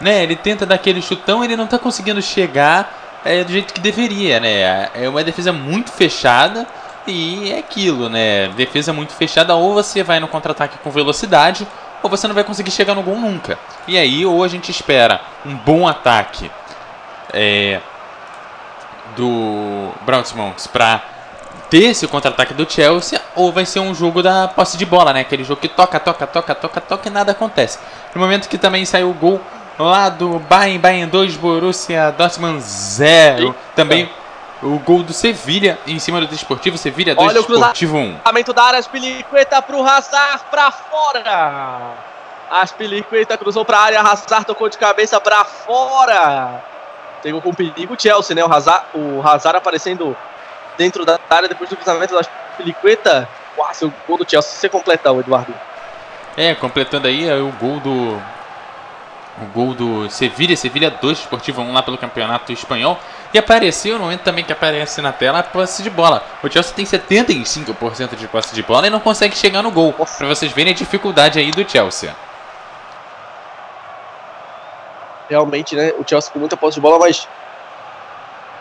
né? 0.00 0.22
Ele 0.22 0.36
tenta 0.36 0.66
dar 0.66 0.74
aquele 0.74 1.00
chutão, 1.02 1.44
ele 1.44 1.56
não 1.56 1.64
está 1.64 1.78
conseguindo 1.78 2.20
chegar 2.20 3.20
é, 3.24 3.42
do 3.42 3.52
jeito 3.52 3.74
que 3.74 3.80
deveria, 3.80 4.38
né? 4.40 4.90
É 4.94 5.08
uma 5.08 5.24
defesa 5.24 5.52
muito 5.52 5.90
fechada 5.90 6.66
e 7.06 7.52
é 7.52 7.58
aquilo, 7.58 8.08
né? 8.08 8.48
Defesa 8.48 8.92
muito 8.92 9.12
fechada, 9.12 9.54
ou 9.54 9.74
você 9.74 10.02
vai 10.02 10.20
no 10.20 10.28
contra-ataque 10.28 10.78
com 10.78 10.90
velocidade, 10.90 11.66
ou 12.02 12.10
você 12.10 12.26
não 12.26 12.34
vai 12.34 12.44
conseguir 12.44 12.70
chegar 12.70 12.94
no 12.94 13.02
gol 13.02 13.16
nunca. 13.16 13.58
E 13.86 13.96
aí, 13.96 14.24
ou 14.24 14.42
a 14.44 14.48
gente 14.48 14.70
espera 14.70 15.20
um 15.44 15.54
bom 15.54 15.88
ataque 15.88 16.50
é, 17.32 17.80
do 19.16 19.90
Brownsmonks 20.02 20.66
para 20.66 21.02
ter 21.70 21.84
esse 21.84 22.06
contra-ataque 22.06 22.54
do 22.54 22.70
Chelsea, 22.70 23.20
ou 23.34 23.52
vai 23.52 23.66
ser 23.66 23.80
um 23.80 23.94
jogo 23.94 24.22
da 24.22 24.46
posse 24.48 24.76
de 24.76 24.86
bola, 24.86 25.12
né? 25.12 25.20
Aquele 25.20 25.42
jogo 25.42 25.60
que 25.60 25.68
toca, 25.68 25.98
toca, 25.98 26.26
toca, 26.26 26.54
toca, 26.54 26.80
toca 26.80 27.08
e 27.08 27.10
nada 27.10 27.32
acontece. 27.32 27.78
No 28.14 28.20
momento 28.20 28.48
que 28.48 28.58
também 28.58 28.84
saiu 28.84 29.10
o 29.10 29.14
gol, 29.14 29.40
lá 29.78 30.08
do 30.08 30.38
Bayern, 30.38 30.78
Bayern 30.78 31.10
2, 31.10 31.36
Borussia 31.36 32.10
Dortmund 32.16 32.60
0. 32.60 33.54
Também 33.74 34.10
o 34.62 34.78
gol 34.78 35.02
do 35.02 35.12
Sevilha 35.12 35.78
em 35.86 35.98
cima 35.98 36.20
do 36.20 36.26
Desportivo, 36.26 36.78
Sevilha 36.78 37.14
2, 37.14 37.28
Olha 37.28 37.40
o 37.40 37.46
Desportivo 37.46 37.96
1. 37.96 38.14
Cruzamento 38.18 38.52
da 38.52 38.62
área, 38.62 38.78
Aspilicueta 38.78 39.60
pro 39.60 39.86
Hazard 39.86 40.44
pra 40.50 40.70
fora. 40.70 41.94
Aspilicueta 42.50 43.36
cruzou 43.36 43.64
pra 43.64 43.80
área, 43.80 44.00
Hazard 44.00 44.46
tocou 44.46 44.68
de 44.68 44.78
cabeça 44.78 45.20
pra 45.20 45.44
fora. 45.44 46.62
Pegou 47.22 47.42
com 47.42 47.52
perigo 47.52 47.94
o 47.94 48.00
Chelsea, 48.00 48.34
né? 48.34 48.44
O 48.44 48.52
Hazard, 48.52 48.84
o 48.94 49.20
Hazard 49.26 49.58
aparecendo 49.58 50.16
dentro 50.78 51.04
da 51.04 51.18
área 51.28 51.48
depois 51.48 51.68
do 51.68 51.76
cruzamento 51.76 52.14
da 52.14 52.20
Aspilicueta. 52.20 53.28
Quase 53.54 53.84
o 53.84 53.92
gol 54.06 54.18
do 54.18 54.30
Chelsea 54.30 54.50
você 54.52 54.68
completa, 54.68 55.10
o 55.10 55.20
Eduardo. 55.20 55.54
É, 56.36 56.54
completando 56.54 57.08
aí 57.08 57.28
é 57.28 57.34
o 57.34 57.50
gol 57.52 57.80
do. 57.80 58.22
O 59.42 59.46
gol 59.46 59.74
do 59.74 60.08
Sevilha, 60.08 60.56
Sevilha 60.56 60.90
2, 60.90 61.18
Esportivo 61.18 61.60
1 61.60 61.72
lá 61.72 61.82
pelo 61.82 61.98
campeonato 61.98 62.52
espanhol. 62.52 62.98
E 63.34 63.38
apareceu 63.38 63.98
no 63.98 64.04
momento 64.04 64.22
também 64.22 64.42
que 64.42 64.52
aparece 64.52 65.02
na 65.02 65.12
tela 65.12 65.40
a 65.40 65.42
posse 65.42 65.82
de 65.82 65.90
bola. 65.90 66.24
O 66.42 66.48
Chelsea 66.48 66.72
tem 66.74 66.86
75% 66.86 68.16
de 68.16 68.26
posse 68.28 68.54
de 68.54 68.62
bola 68.62 68.86
e 68.86 68.90
não 68.90 69.00
consegue 69.00 69.36
chegar 69.36 69.62
no 69.62 69.70
gol. 69.70 69.92
Pra 69.92 70.26
vocês 70.26 70.50
verem 70.52 70.72
a 70.72 70.76
dificuldade 70.76 71.38
aí 71.38 71.50
do 71.50 71.68
Chelsea. 71.68 72.16
Realmente, 75.28 75.76
né? 75.76 75.92
O 75.98 76.08
Chelsea 76.08 76.32
com 76.32 76.38
muita 76.38 76.56
posse 76.56 76.76
de 76.76 76.80
bola, 76.80 76.98
mas 76.98 77.28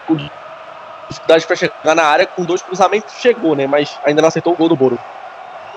com 0.05 0.17
dificuldade 1.07 1.47
para 1.47 1.55
chegar 1.55 1.95
na 1.95 2.03
área, 2.03 2.25
com 2.25 2.43
dois 2.43 2.61
cruzamentos 2.61 3.13
chegou, 3.15 3.55
né? 3.55 3.65
Mas 3.65 3.97
ainda 4.03 4.21
não 4.21 4.27
acertou 4.27 4.51
o 4.51 4.57
gol 4.57 4.67
do 4.67 4.75
Boro. 4.75 4.99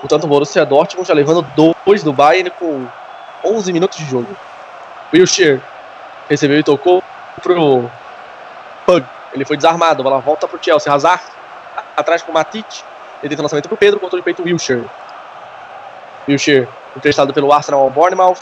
Portanto, 0.01 0.25
o 0.25 0.27
Borussia 0.27 0.65
Dortmund 0.65 1.07
já 1.07 1.15
levando 1.15 1.47
dois 1.85 2.03
do 2.03 2.13
Bayern 2.13 2.51
com 2.51 2.87
11 3.45 3.73
minutos 3.73 3.99
de 3.99 4.05
jogo. 4.05 4.37
Wilshere 5.13 5.63
recebeu 6.29 6.59
e 6.59 6.63
tocou 6.63 7.03
pro 7.43 7.91
Pug. 8.85 9.07
Ele 9.33 9.45
foi 9.45 9.57
desarmado, 9.57 10.03
bola 10.03 10.19
volta 10.21 10.47
pro 10.47 10.63
Chelsea. 10.63 10.93
Hazard 10.93 11.23
atrás 11.97 12.23
com 12.23 12.31
o 12.31 12.35
Matic. 12.35 12.67
Ele 13.23 13.31
tenta 13.31 13.41
o 13.41 13.45
lançamento 13.45 13.69
pro 13.69 13.77
Pedro, 13.77 14.01
controle 14.01 14.23
de 14.23 14.25
peito 14.25 14.43
Wilshere. 14.43 14.89
Wilshere, 16.29 16.69
emprestado 16.97 17.33
pelo 17.33 17.53
Arsenal 17.53 17.81
ao 17.81 17.91
Bournemouth. 17.91 18.41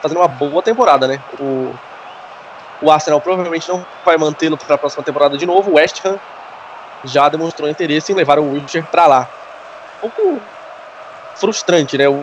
Fazendo 0.00 0.18
uma 0.18 0.28
boa 0.28 0.62
temporada, 0.62 1.08
né? 1.08 1.20
O, 1.40 1.74
o 2.82 2.90
Arsenal 2.90 3.20
provavelmente 3.20 3.68
não 3.68 3.84
vai 4.04 4.16
mantê-lo 4.16 4.56
para 4.56 4.74
a 4.74 4.78
próxima 4.78 5.02
temporada 5.02 5.36
de 5.36 5.46
novo. 5.46 5.70
O 5.70 5.74
West 5.76 6.04
Ham 6.04 6.18
já 7.04 7.28
demonstrou 7.28 7.68
interesse 7.68 8.12
em 8.12 8.14
levar 8.14 8.38
o 8.38 8.52
Wilshere 8.52 8.86
para 8.90 9.06
lá. 9.06 9.28
Um 10.02 10.10
pouco 10.10 10.40
frustrante, 11.34 11.96
né? 11.98 12.08
O, 12.08 12.22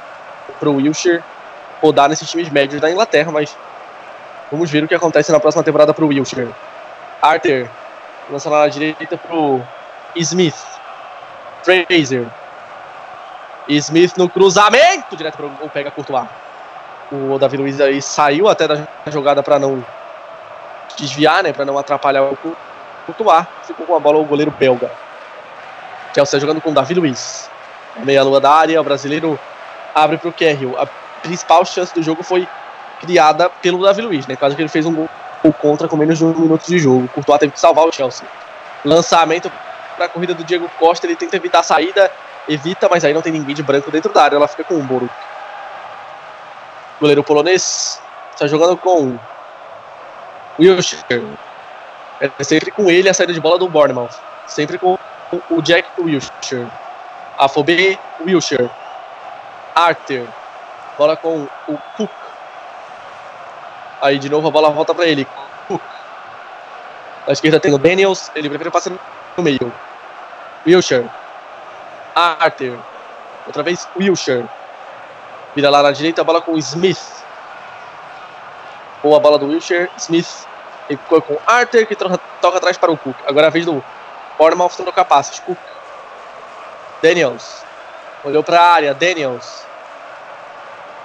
pro 0.59 0.75
Wilshere 0.75 1.23
rodar 1.83 2.07
nesses 2.07 2.29
times 2.29 2.49
médios 2.49 2.79
da 2.79 2.89
Inglaterra, 2.89 3.29
mas 3.29 3.57
vamos 4.49 4.71
ver 4.71 4.85
o 4.85 4.87
que 4.87 4.95
acontece 4.95 5.33
na 5.33 5.39
próxima 5.39 5.63
temporada 5.63 5.93
pro 5.93 6.07
Wilshere. 6.07 6.55
Arthur 7.21 7.67
lança 8.29 8.49
na 8.49 8.67
direita 8.69 9.17
pro 9.17 9.61
Smith. 10.15 10.55
Fraser. 11.61 12.25
Smith 13.67 14.17
no 14.17 14.29
cruzamento, 14.29 15.15
direto 15.15 15.37
para 15.37 15.45
o 15.45 15.69
pega 15.69 15.91
Courtois. 15.91 16.27
O 17.11 17.37
Davi 17.37 17.57
Luiz 17.57 17.81
aí 17.81 18.01
saiu 18.01 18.47
até 18.47 18.67
da 18.67 18.87
jogada 19.07 19.43
para 19.43 19.59
não 19.59 19.85
desviar, 20.97 21.43
né, 21.43 21.51
para 21.51 21.65
não 21.65 21.77
atrapalhar 21.77 22.23
o 22.23 22.37
Courtois. 23.05 23.45
Ficou 23.63 23.85
com 23.85 23.95
a 23.95 23.99
bola 23.99 24.17
o 24.19 24.25
goleiro 24.25 24.51
belga. 24.51 24.89
Chelsea 26.15 26.39
jogando 26.39 26.61
com 26.61 26.71
o 26.71 26.73
Davi 26.73 26.93
Luiz. 26.93 27.49
Meia-lua 27.97 28.39
da 28.39 28.51
área, 28.51 28.79
o 28.79 28.83
brasileiro 28.83 29.37
abre 29.93 30.17
para 30.17 30.29
o 30.29 30.33
Kerril. 30.33 30.75
Principal 31.23 31.65
chance 31.65 31.93
do 31.93 32.03
jogo 32.03 32.21
foi 32.21 32.47
criada 33.01 33.49
pelo 33.49 33.81
Davi 33.81 34.01
Luiz, 34.01 34.27
né? 34.27 34.35
Quase 34.35 34.55
que 34.55 34.61
ele 34.61 34.69
fez 34.69 34.85
um 34.85 34.93
gol 34.93 35.09
contra 35.59 35.87
com 35.87 35.97
menos 35.97 36.17
de 36.17 36.25
um 36.25 36.33
minuto 36.33 36.65
de 36.65 36.77
jogo. 36.77 37.07
Courtois 37.07 37.39
teve 37.39 37.53
que 37.53 37.59
salvar 37.59 37.85
o 37.85 37.91
Chelsea. 37.91 38.27
Lançamento 38.85 39.51
para 39.95 40.05
a 40.05 40.09
corrida 40.09 40.33
do 40.33 40.43
Diego 40.43 40.69
Costa, 40.79 41.05
ele 41.05 41.15
tenta 41.15 41.35
evitar 41.35 41.59
a 41.59 41.63
saída, 41.63 42.11
evita, 42.47 42.87
mas 42.89 43.03
aí 43.03 43.13
não 43.13 43.21
tem 43.21 43.31
ninguém 43.31 43.55
de 43.55 43.63
branco 43.63 43.91
dentro 43.91 44.11
da 44.11 44.23
área, 44.23 44.35
ela 44.35 44.47
fica 44.47 44.63
com 44.63 44.75
o 44.75 44.83
Boro. 44.83 45.09
Goleiro 46.99 47.23
polonês 47.23 48.01
está 48.31 48.47
jogando 48.47 48.77
com 48.77 49.17
Wilshere. 50.59 51.37
É 52.19 52.43
sempre 52.43 52.71
com 52.71 52.89
ele 52.89 53.09
a 53.09 53.13
saída 53.13 53.33
de 53.33 53.41
bola 53.41 53.57
do 53.57 53.67
Bournemouth. 53.67 54.11
Sempre 54.47 54.77
com 54.77 54.97
o 55.49 55.61
Jack 55.61 55.89
Wilshere. 55.99 56.67
Afobe 57.37 57.99
Wilshere. 58.25 58.69
Arthur. 59.75 60.27
Bola 60.97 61.17
com 61.17 61.47
o 61.67 61.77
Cook. 61.97 62.11
Aí 64.01 64.19
de 64.19 64.29
novo 64.29 64.47
a 64.47 64.51
bola 64.51 64.69
volta 64.69 64.93
para 64.93 65.05
ele. 65.05 65.27
Cook. 65.67 65.81
Na 67.25 67.33
esquerda 67.33 67.59
tem 67.59 67.73
o 67.73 67.77
Daniels. 67.77 68.31
Ele 68.35 68.49
prefere 68.49 68.69
passar 68.69 68.91
no 69.35 69.43
meio. 69.43 69.73
Wilshere. 70.65 71.09
Arthur. 72.15 72.77
Outra 73.47 73.63
vez 73.63 73.87
Wilshere. 73.97 74.47
Vira 75.55 75.69
lá 75.69 75.81
na 75.81 75.91
direita 75.91 76.21
a 76.21 76.23
bola 76.23 76.41
com 76.41 76.53
o 76.53 76.57
Smith. 76.57 77.23
Boa 79.01 79.19
bola 79.19 79.39
do 79.39 79.47
Wilshere. 79.47 79.89
Smith. 79.97 80.47
Ele 80.89 80.97
ficou 80.97 81.21
com 81.21 81.37
Arthur 81.47 81.85
que 81.85 81.95
troca, 81.95 82.19
toca 82.41 82.57
atrás 82.57 82.77
para 82.77 82.91
o 82.91 82.97
Cook. 82.97 83.15
Agora 83.25 83.47
é 83.47 83.49
a 83.49 83.51
vez 83.51 83.65
do 83.65 83.83
Bournemouth 84.37 84.75
trocar 84.75 85.05
passes. 85.05 85.39
Cook. 85.39 85.57
Daniels. 87.01 87.63
Olhou 88.23 88.43
para 88.43 88.59
a 88.59 88.73
área. 88.73 88.93
Daniels. 88.93 89.65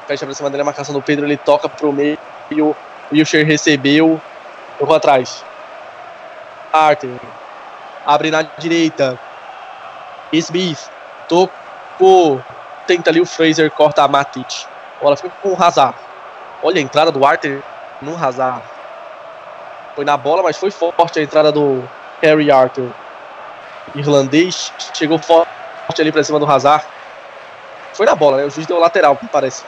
Fecha 0.08 0.24
para 0.24 0.34
cima 0.34 0.48
dele 0.48 0.62
a 0.62 0.64
marcação 0.64 0.94
do 0.94 1.02
Pedro. 1.02 1.26
Ele 1.26 1.36
toca 1.36 1.68
para 1.68 1.86
o 1.86 1.92
meio. 1.92 2.18
O 2.50 2.74
Wilshere 3.12 3.44
recebeu. 3.44 4.18
Jogou 4.80 4.96
atrás. 4.96 5.44
Arthur. 6.72 7.20
Abre 8.06 8.30
na 8.30 8.40
direita. 8.40 9.20
Smith. 10.32 10.90
Tocou. 11.28 12.42
Tenta 12.86 13.10
ali 13.10 13.20
o 13.20 13.26
Fraser. 13.26 13.70
Corta 13.70 14.02
a 14.02 14.08
Matic. 14.08 14.64
Bola 14.98 15.14
fica 15.14 15.30
com 15.42 15.50
o 15.50 15.62
Hazard. 15.62 15.98
Olha 16.62 16.78
a 16.78 16.82
entrada 16.82 17.12
do 17.12 17.26
Arthur 17.26 17.62
no 18.00 18.16
Hazard. 18.16 18.62
Foi 19.94 20.06
na 20.06 20.16
bola, 20.16 20.42
mas 20.42 20.56
foi 20.56 20.70
forte 20.70 21.18
a 21.18 21.22
entrada 21.22 21.52
do 21.52 21.86
Harry 22.22 22.50
Arthur. 22.50 22.90
Irlandês. 23.94 24.72
Chegou 24.94 25.18
forte 25.18 25.50
ali 26.00 26.10
pra 26.10 26.24
cima 26.24 26.38
do 26.38 26.50
Hazard. 26.50 26.86
Foi 27.92 28.06
na 28.06 28.14
bola, 28.14 28.38
né? 28.38 28.44
O 28.44 28.50
juiz 28.50 28.66
deu 28.66 28.78
lateral, 28.78 29.18
parece. 29.30 29.64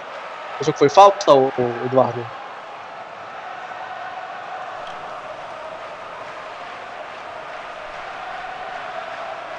Achou 0.61 0.75
que 0.75 0.79
foi 0.79 0.91
falta, 0.91 1.33
o 1.33 1.51
Eduardo? 1.87 2.25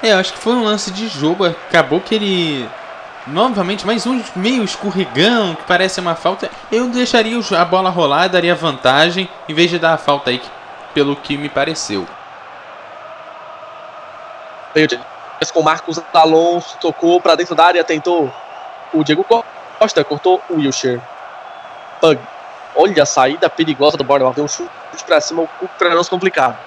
É, 0.02 0.12
eu 0.12 0.18
acho 0.18 0.32
que 0.32 0.38
foi 0.38 0.52
um 0.54 0.64
lance 0.64 0.90
de 0.90 1.08
jogo. 1.08 1.44
Acabou 1.44 2.00
que 2.00 2.14
ele. 2.14 2.68
Novamente, 3.26 3.86
mais 3.86 4.04
um 4.04 4.20
meio 4.34 4.64
escorregão 4.64 5.54
que 5.54 5.62
parece 5.62 6.00
uma 6.00 6.16
falta. 6.16 6.50
Eu 6.70 6.88
deixaria 6.88 7.38
a 7.56 7.64
bola 7.64 7.88
rolar, 7.88 8.28
daria 8.28 8.54
vantagem, 8.54 9.28
em 9.48 9.54
vez 9.54 9.70
de 9.70 9.78
dar 9.78 9.94
a 9.94 9.98
falta 9.98 10.30
aí, 10.30 10.42
pelo 10.92 11.14
que 11.14 11.36
me 11.36 11.48
pareceu. 11.48 12.06
Com 15.52 15.60
o 15.60 15.64
Marcos 15.64 16.00
Alonso, 16.12 16.76
tocou 16.80 17.20
para 17.20 17.34
dentro 17.34 17.54
da 17.54 17.66
área, 17.66 17.84
tentou 17.84 18.32
o 18.92 19.04
Diego 19.04 19.22
Costa, 19.22 19.46
cortou 20.04 20.40
o 20.48 20.54
Wilshire. 20.54 21.00
Pug. 22.00 22.18
Olha 22.74 23.02
a 23.02 23.06
saída 23.06 23.50
perigosa 23.50 23.96
do 23.96 24.04
Bournemouth, 24.04 24.34
deu 24.34 24.44
um 24.44 24.48
chute 24.48 24.70
para 25.06 25.20
cima 25.20 25.46
para 25.78 25.94
não 25.94 26.02
se 26.02 26.08
complicar. 26.08 26.58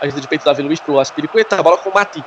Ajuda 0.00 0.20
de 0.20 0.26
peito 0.26 0.44
Davi 0.44 0.62
Luiz 0.62 0.80
pro 0.80 0.98
Aspiricueta, 0.98 1.58
a 1.58 1.62
bola 1.62 1.78
com 1.78 1.90
o 1.90 1.94
Matic. 1.94 2.26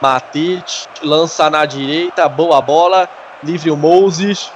Matic 0.00 0.88
lança 1.02 1.48
na 1.48 1.64
direita, 1.64 2.28
boa 2.28 2.60
bola, 2.60 3.08
livre 3.42 3.70
o 3.70 3.76
Moses. 3.76 4.52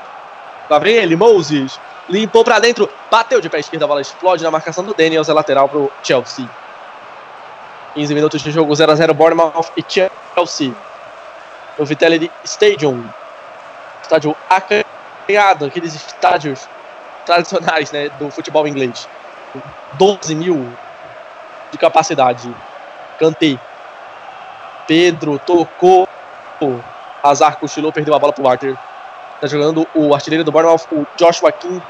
Lá 0.68 0.78
vem 0.78 0.96
ele, 0.96 1.16
Moses. 1.16 1.80
Limpou 2.08 2.44
para 2.44 2.58
dentro, 2.58 2.90
bateu 3.10 3.40
de 3.40 3.48
pé 3.48 3.60
esquerda, 3.60 3.84
a 3.84 3.88
bola 3.88 4.00
explode 4.00 4.44
na 4.44 4.50
marcação 4.50 4.84
do 4.84 4.92
Daniels, 4.92 5.28
é 5.28 5.32
lateral 5.32 5.68
pro 5.68 5.90
Chelsea. 6.02 6.48
15 7.94 8.14
minutos 8.14 8.42
de 8.42 8.50
jogo, 8.50 8.74
0 8.74 8.92
a 8.92 8.94
0 8.94 9.14
Bournemouth 9.14 9.72
e 9.76 9.84
Chelsea. 9.88 10.74
No 11.78 11.86
Vitality 11.86 12.30
Stadium. 12.44 13.02
Estádio 14.06 14.36
acanhado, 14.48 15.64
aqueles 15.64 15.92
estádios 15.94 16.68
tradicionais 17.24 17.90
né, 17.90 18.08
do 18.20 18.30
futebol 18.30 18.66
inglês. 18.68 19.08
12 19.94 20.32
mil 20.34 20.72
de 21.72 21.78
capacidade. 21.78 22.54
Cantei. 23.18 23.58
Pedro 24.86 25.40
tocou. 25.40 26.08
Azar 27.20 27.56
cochilou, 27.56 27.92
perdeu 27.92 28.14
a 28.14 28.18
bola 28.18 28.32
pro 28.32 28.48
Arthur. 28.48 28.78
Tá 29.40 29.48
jogando 29.48 29.86
o 29.92 30.14
artilheiro 30.14 30.44
do 30.44 30.52
Bournemouth, 30.52 30.86
o 30.92 31.04
Joshua 31.16 31.50
King, 31.50 31.82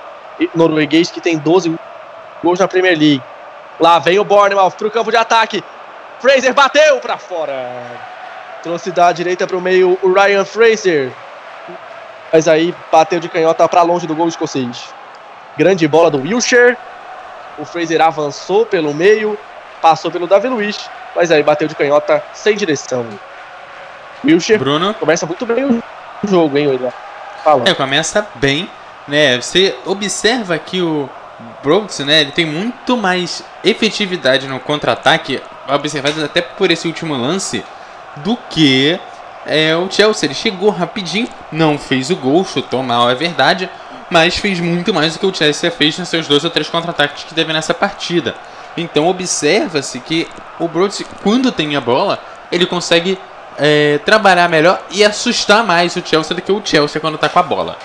norueguês, 0.54 1.10
que 1.10 1.20
tem 1.20 1.36
12 1.36 1.78
gols 2.42 2.58
na 2.58 2.66
Premier 2.66 2.98
League. 2.98 3.22
Lá 3.78 3.98
vem 3.98 4.18
o 4.18 4.24
Bournemouth 4.24 4.72
pro 4.72 4.90
campo 4.90 5.10
de 5.10 5.18
ataque. 5.18 5.62
Fraser 6.18 6.54
bateu 6.54 6.98
para 6.98 7.18
fora. 7.18 7.70
Trouxe 8.62 8.90
da 8.90 9.12
direita 9.12 9.46
pro 9.46 9.60
meio 9.60 9.98
o 10.02 10.12
Ryan 10.14 10.46
Fraser. 10.46 11.12
Mas 12.32 12.48
aí 12.48 12.74
bateu 12.90 13.20
de 13.20 13.28
canhota 13.28 13.68
para 13.68 13.82
longe 13.82 14.06
do 14.06 14.14
gol 14.14 14.28
escocês. 14.28 14.88
Grande 15.56 15.86
bola 15.86 16.10
do 16.10 16.18
Wilshire. 16.18 16.76
O 17.58 17.64
Fraser 17.64 18.00
avançou 18.02 18.66
pelo 18.66 18.92
meio, 18.92 19.38
passou 19.80 20.10
pelo 20.10 20.26
Davi 20.26 20.48
Luiz, 20.48 20.90
mas 21.14 21.30
aí 21.30 21.42
bateu 21.42 21.66
de 21.66 21.74
canhota 21.74 22.22
sem 22.34 22.56
direção. 22.56 23.06
Wilshire 24.24 24.58
Bruno. 24.58 24.92
começa 24.94 25.24
muito 25.24 25.46
bem 25.46 25.64
o 25.64 25.82
jogo, 26.24 26.58
hein, 26.58 26.74
Eduardo? 26.74 26.96
Fala. 27.42 27.64
É, 27.66 27.74
começa 27.74 28.26
bem, 28.34 28.68
né? 29.06 29.40
Você 29.40 29.74
observa 29.86 30.58
que 30.58 30.82
o 30.82 31.08
Brooks, 31.62 32.00
né? 32.00 32.22
Ele 32.22 32.32
tem 32.32 32.44
muito 32.44 32.96
mais 32.96 33.42
efetividade 33.62 34.46
no 34.48 34.58
contra-ataque, 34.60 35.40
observado 35.68 36.24
até 36.24 36.42
por 36.42 36.70
esse 36.70 36.86
último 36.86 37.16
lance, 37.16 37.64
do 38.16 38.36
que 38.50 38.98
é, 39.46 39.76
o 39.76 39.90
Chelsea. 39.90 40.26
Ele 40.26 40.34
chegou 40.34 40.70
rapidinho, 40.70 41.28
não 41.50 41.78
fez 41.78 42.10
o 42.10 42.16
gol, 42.16 42.44
chutou 42.44 42.82
mal, 42.82 43.08
é 43.08 43.14
verdade, 43.14 43.70
mas 44.10 44.36
fez 44.36 44.60
muito 44.60 44.92
mais 44.92 45.14
do 45.14 45.18
que 45.18 45.26
o 45.26 45.34
Chelsea 45.34 45.70
fez 45.70 45.98
nos 45.98 46.08
seus 46.08 46.26
dois 46.26 46.44
ou 46.44 46.50
três 46.50 46.68
contra-ataques 46.68 47.24
que 47.24 47.34
teve 47.34 47.52
nessa 47.52 47.72
partida. 47.72 48.34
Então 48.76 49.08
observa-se 49.08 50.00
que 50.00 50.28
o 50.58 50.68
Brooks, 50.68 51.02
quando 51.22 51.50
tem 51.50 51.76
a 51.76 51.80
bola, 51.80 52.18
ele 52.52 52.66
consegue 52.66 53.18
é, 53.58 53.98
trabalhar 54.04 54.48
melhor 54.48 54.82
e 54.90 55.04
assustar 55.04 55.64
mais 55.64 55.96
o 55.96 56.06
Chelsea 56.06 56.34
do 56.34 56.42
que 56.42 56.52
o 56.52 56.62
Chelsea 56.64 57.00
quando 57.00 57.16
tá 57.16 57.28
com 57.28 57.38
a 57.38 57.42
bola. 57.42 57.78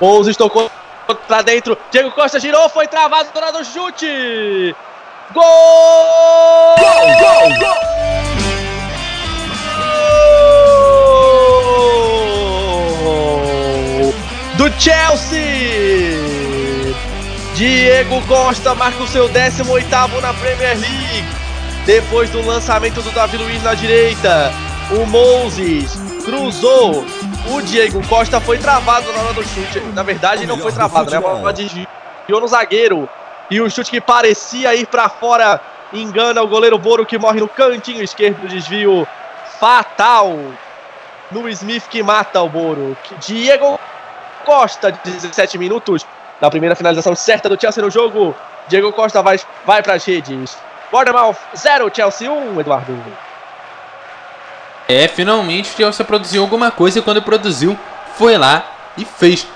Moses 0.00 0.36
tocou 0.36 0.70
pra 1.28 1.42
dentro. 1.42 1.78
Diego 1.90 2.10
Costa 2.10 2.40
girou, 2.40 2.68
foi 2.68 2.86
travado 2.86 3.28
na 3.34 3.40
hora 3.40 3.52
do 3.52 3.64
chute. 3.64 4.74
Gol! 5.32 5.44
Gol, 6.78 7.06
gol, 7.18 7.58
gol! 7.58 8.45
Do 14.66 14.80
Chelsea! 14.80 15.38
Diego 17.54 18.20
Costa 18.26 18.74
marca 18.74 19.00
o 19.00 19.06
seu 19.06 19.28
18º 19.28 20.20
na 20.20 20.34
Premier 20.34 20.76
League. 20.76 21.24
Depois 21.84 22.28
do 22.30 22.44
lançamento 22.44 23.00
do 23.00 23.12
Davi 23.12 23.36
Luiz 23.36 23.62
na 23.62 23.74
direita, 23.74 24.52
o 24.90 25.06
Moses 25.06 25.96
cruzou. 26.24 27.06
O 27.48 27.62
Diego 27.62 28.04
Costa 28.08 28.40
foi 28.40 28.58
travado 28.58 29.12
na 29.12 29.20
hora 29.20 29.34
do 29.34 29.44
chute. 29.44 29.78
Na 29.94 30.02
verdade, 30.02 30.48
não 30.48 30.58
foi 30.58 30.72
travado, 30.72 31.12
né? 31.12 31.18
A 31.18 31.20
bola 31.20 31.52
desviou 31.52 32.40
no 32.40 32.48
zagueiro. 32.48 33.08
E 33.48 33.60
o 33.60 33.70
chute 33.70 33.92
que 33.92 34.00
parecia 34.00 34.74
ir 34.74 34.88
para 34.88 35.08
fora 35.08 35.60
engana 35.92 36.42
o 36.42 36.48
goleiro 36.48 36.76
Boro 36.76 37.06
que 37.06 37.16
morre 37.16 37.38
no 37.38 37.46
cantinho 37.46 38.02
esquerdo 38.02 38.40
do 38.40 38.48
desvio 38.48 39.06
fatal. 39.60 40.36
No 41.30 41.48
Smith 41.50 41.84
que 41.88 42.02
mata 42.02 42.42
o 42.42 42.48
Boro. 42.48 42.96
Diego 43.24 43.78
Costa, 44.46 44.92
17 45.04 45.58
minutos. 45.58 46.06
Na 46.40 46.48
primeira 46.48 46.76
finalização 46.76 47.16
certa 47.16 47.48
do 47.48 47.60
Chelsea 47.60 47.82
no 47.82 47.90
jogo. 47.90 48.34
Diego 48.68 48.92
Costa 48.92 49.22
vai, 49.22 49.38
vai 49.66 49.82
para 49.82 49.94
as 49.94 50.04
redes. 50.04 50.56
Bournemouth 50.90 51.36
0, 51.56 51.90
Chelsea 51.92 52.30
1, 52.30 52.60
Eduardo. 52.60 52.96
É, 54.88 55.08
finalmente 55.08 55.72
o 55.72 55.76
Chelsea 55.76 56.04
produziu 56.04 56.42
alguma 56.42 56.70
coisa 56.70 57.00
e 57.00 57.02
quando 57.02 57.20
produziu, 57.20 57.76
foi 58.14 58.38
lá 58.38 58.64
e 58.96 59.04
fez. 59.04 59.46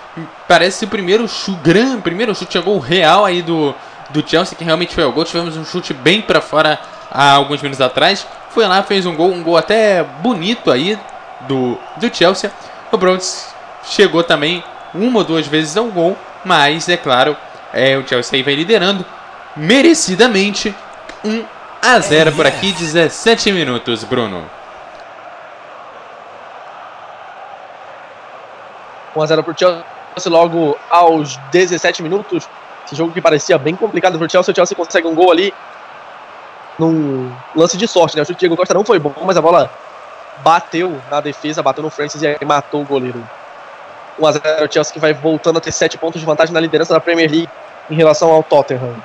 Parece 0.48 0.84
o 0.84 0.88
primeiro 0.88 1.28
chute, 1.28 1.60
grande, 1.62 2.02
primeiro 2.02 2.34
chute 2.34 2.58
a 2.58 2.60
gol 2.60 2.80
real 2.80 3.24
aí 3.24 3.42
do, 3.42 3.72
do 4.10 4.28
Chelsea, 4.28 4.58
que 4.58 4.64
realmente 4.64 4.92
foi 4.92 5.04
o 5.04 5.12
gol. 5.12 5.24
Tivemos 5.24 5.56
um 5.56 5.64
chute 5.64 5.94
bem 5.94 6.20
para 6.20 6.40
fora 6.40 6.80
há 7.10 7.32
alguns 7.32 7.62
minutos 7.62 7.80
atrás. 7.80 8.26
Foi 8.50 8.66
lá, 8.66 8.82
fez 8.82 9.06
um 9.06 9.14
gol, 9.14 9.30
um 9.30 9.42
gol 9.42 9.56
até 9.56 10.02
bonito 10.02 10.70
aí 10.70 10.98
do, 11.42 11.78
do 11.96 12.12
Chelsea. 12.12 12.50
O 12.90 12.96
Browns 12.96 13.54
chegou 13.84 14.24
também 14.24 14.64
uma 14.94 15.18
ou 15.18 15.24
duas 15.24 15.46
vezes 15.46 15.76
ao 15.76 15.86
gol, 15.86 16.16
mas 16.44 16.88
é 16.88 16.96
claro, 16.96 17.36
é, 17.72 17.96
o 17.96 18.06
Chelsea 18.06 18.42
vai 18.42 18.54
liderando 18.54 19.04
merecidamente 19.56 20.74
1 21.24 21.44
a 21.82 21.98
0 21.98 22.32
por 22.32 22.46
aqui, 22.46 22.72
17 22.72 23.52
minutos, 23.52 24.04
Bruno. 24.04 24.44
1x0 29.14 29.42
pro 29.42 29.54
Chelsea 29.56 29.84
logo 30.26 30.78
aos 30.88 31.36
17 31.50 32.02
minutos. 32.02 32.48
Esse 32.86 32.94
jogo 32.94 33.12
que 33.12 33.20
parecia 33.20 33.58
bem 33.58 33.74
complicado 33.74 34.18
pro 34.18 34.30
Chelsea. 34.30 34.52
O 34.52 34.54
Chelsea 34.54 34.76
consegue 34.76 35.06
um 35.06 35.14
gol 35.14 35.30
ali 35.30 35.52
num 36.78 37.30
lance 37.54 37.76
de 37.76 37.86
sorte, 37.86 38.16
né? 38.16 38.22
O 38.22 38.24
chute 38.24 38.36
de 38.36 38.40
Diego 38.40 38.56
Costa 38.56 38.74
não 38.74 38.84
foi 38.84 38.98
bom, 38.98 39.12
mas 39.24 39.36
a 39.36 39.42
bola 39.42 39.70
bateu 40.38 41.00
na 41.10 41.20
defesa, 41.20 41.62
bateu 41.62 41.82
no 41.82 41.90
Francis 41.90 42.22
e 42.22 42.26
aí 42.26 42.38
matou 42.44 42.82
o 42.82 42.86
goleiro. 42.86 43.22
1x0 44.20 44.68
o 44.68 44.72
Chelsea 44.72 44.92
que 44.92 44.98
vai 44.98 45.12
voltando 45.12 45.58
a 45.58 45.60
ter 45.60 45.72
7 45.72 45.98
pontos 45.98 46.20
de 46.20 46.26
vantagem 46.26 46.52
na 46.52 46.60
liderança 46.60 46.92
da 46.92 47.00
Premier 47.00 47.30
League 47.30 47.48
em 47.90 47.94
relação 47.94 48.30
ao 48.30 48.42
Tottenham. 48.42 48.96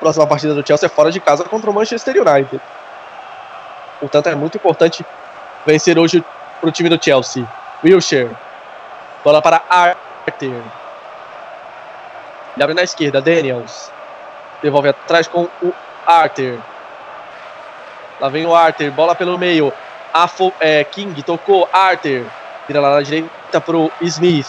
Próxima 0.00 0.26
partida 0.26 0.54
do 0.54 0.66
Chelsea 0.66 0.86
é 0.86 0.90
fora 0.90 1.10
de 1.10 1.20
casa 1.20 1.44
contra 1.44 1.70
o 1.70 1.74
Manchester 1.74 2.14
United. 2.16 2.60
Portanto, 4.00 4.28
é 4.28 4.34
muito 4.34 4.56
importante 4.56 5.04
vencer 5.64 5.98
hoje 5.98 6.24
para 6.60 6.68
o 6.68 6.72
time 6.72 6.88
do 6.88 7.02
Chelsea. 7.02 7.46
Wilshire. 7.82 8.30
Bola 9.22 9.40
para 9.40 9.62
Arthur. 9.68 10.62
Ele 12.54 12.62
abre 12.62 12.74
na 12.74 12.82
esquerda. 12.82 13.20
Daniels. 13.20 13.90
Devolve 14.62 14.88
atrás 14.88 15.26
com 15.28 15.48
o 15.62 15.72
Arthur. 16.06 16.58
Lá 18.20 18.28
vem 18.28 18.46
o 18.46 18.54
Arthur. 18.54 18.90
Bola 18.90 19.14
pelo 19.14 19.38
meio. 19.38 19.72
Afo, 20.12 20.52
é, 20.60 20.84
King 20.84 21.22
tocou. 21.22 21.68
Arthur. 21.72 22.24
Vira 22.66 22.80
lá 22.80 22.94
na 22.94 23.02
direita 23.02 23.60
para 23.60 23.76
o 23.76 23.90
Smith. 24.00 24.48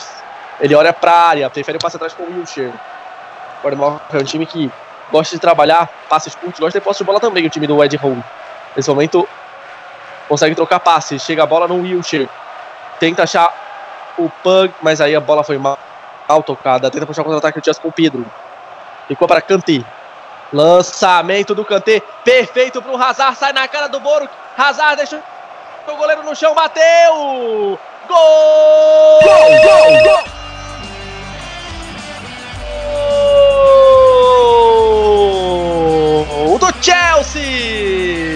Ele 0.60 0.74
olha 0.76 0.94
para 0.94 1.12
a 1.12 1.28
área. 1.28 1.50
Prefere 1.50 1.78
o 1.78 1.82
passe 1.82 1.96
atrás 1.98 2.14
com 2.14 2.24
o 2.24 2.28
Wilshire. 2.28 2.74
Bournemouth 3.62 4.00
é 4.14 4.18
um 4.18 4.24
time 4.24 4.46
que 4.46 4.72
gosta 5.12 5.36
de 5.36 5.42
trabalhar 5.42 5.90
passes 6.10 6.34
curtos. 6.36 6.60
Gosta 6.60 6.80
de 6.80 6.84
posse 6.84 7.00
de 7.00 7.04
bola 7.04 7.20
também. 7.20 7.46
O 7.46 7.50
time 7.50 7.68
do 7.68 7.84
Ed 7.84 7.96
Hall. 7.98 8.18
Nesse 8.76 8.90
momento 8.90 9.28
consegue 10.28 10.56
trocar 10.56 10.80
passes. 10.80 11.22
Chega 11.22 11.44
a 11.44 11.46
bola 11.46 11.68
no 11.68 11.82
Wilshire. 11.82 12.30
Tenta 13.00 13.24
achar 13.24 13.54
o 14.18 14.30
Pug, 14.30 14.74
mas 14.82 15.02
aí 15.02 15.14
a 15.16 15.20
bola 15.20 15.44
foi 15.44 15.58
mal, 15.58 15.78
mal 16.28 16.42
tocada. 16.42 16.90
Tenta 16.90 17.06
puxar 17.06 17.22
o 17.22 17.26
contra-ataque 17.26 17.60
do 17.60 17.66
Chelsea 17.66 17.82
com 17.82 17.90
o 17.90 17.92
Pedro. 17.92 18.26
Ficou 19.08 19.28
para 19.28 19.42
Kanté. 19.42 19.84
Lançamento 20.54 21.54
do 21.54 21.66
Kanté. 21.66 22.02
Perfeito 22.24 22.82
para 22.82 22.92
o 22.92 23.02
Hazard. 23.02 23.38
Sai 23.38 23.52
na 23.52 23.68
cara 23.68 23.88
do 23.88 24.00
Boro. 24.00 24.30
Hazard 24.58 24.98
deixa 24.98 25.22
o 25.88 25.96
goleiro 25.98 26.24
no 26.24 26.36
chão. 26.36 26.56
Bateu! 26.56 27.78
Gol! 28.08 29.20
Gol, 29.24 29.50
gol, 29.64 30.04
gol! 30.04 30.24
Gol 36.48 36.60
do 36.60 36.68
Chelsea! 36.82 38.36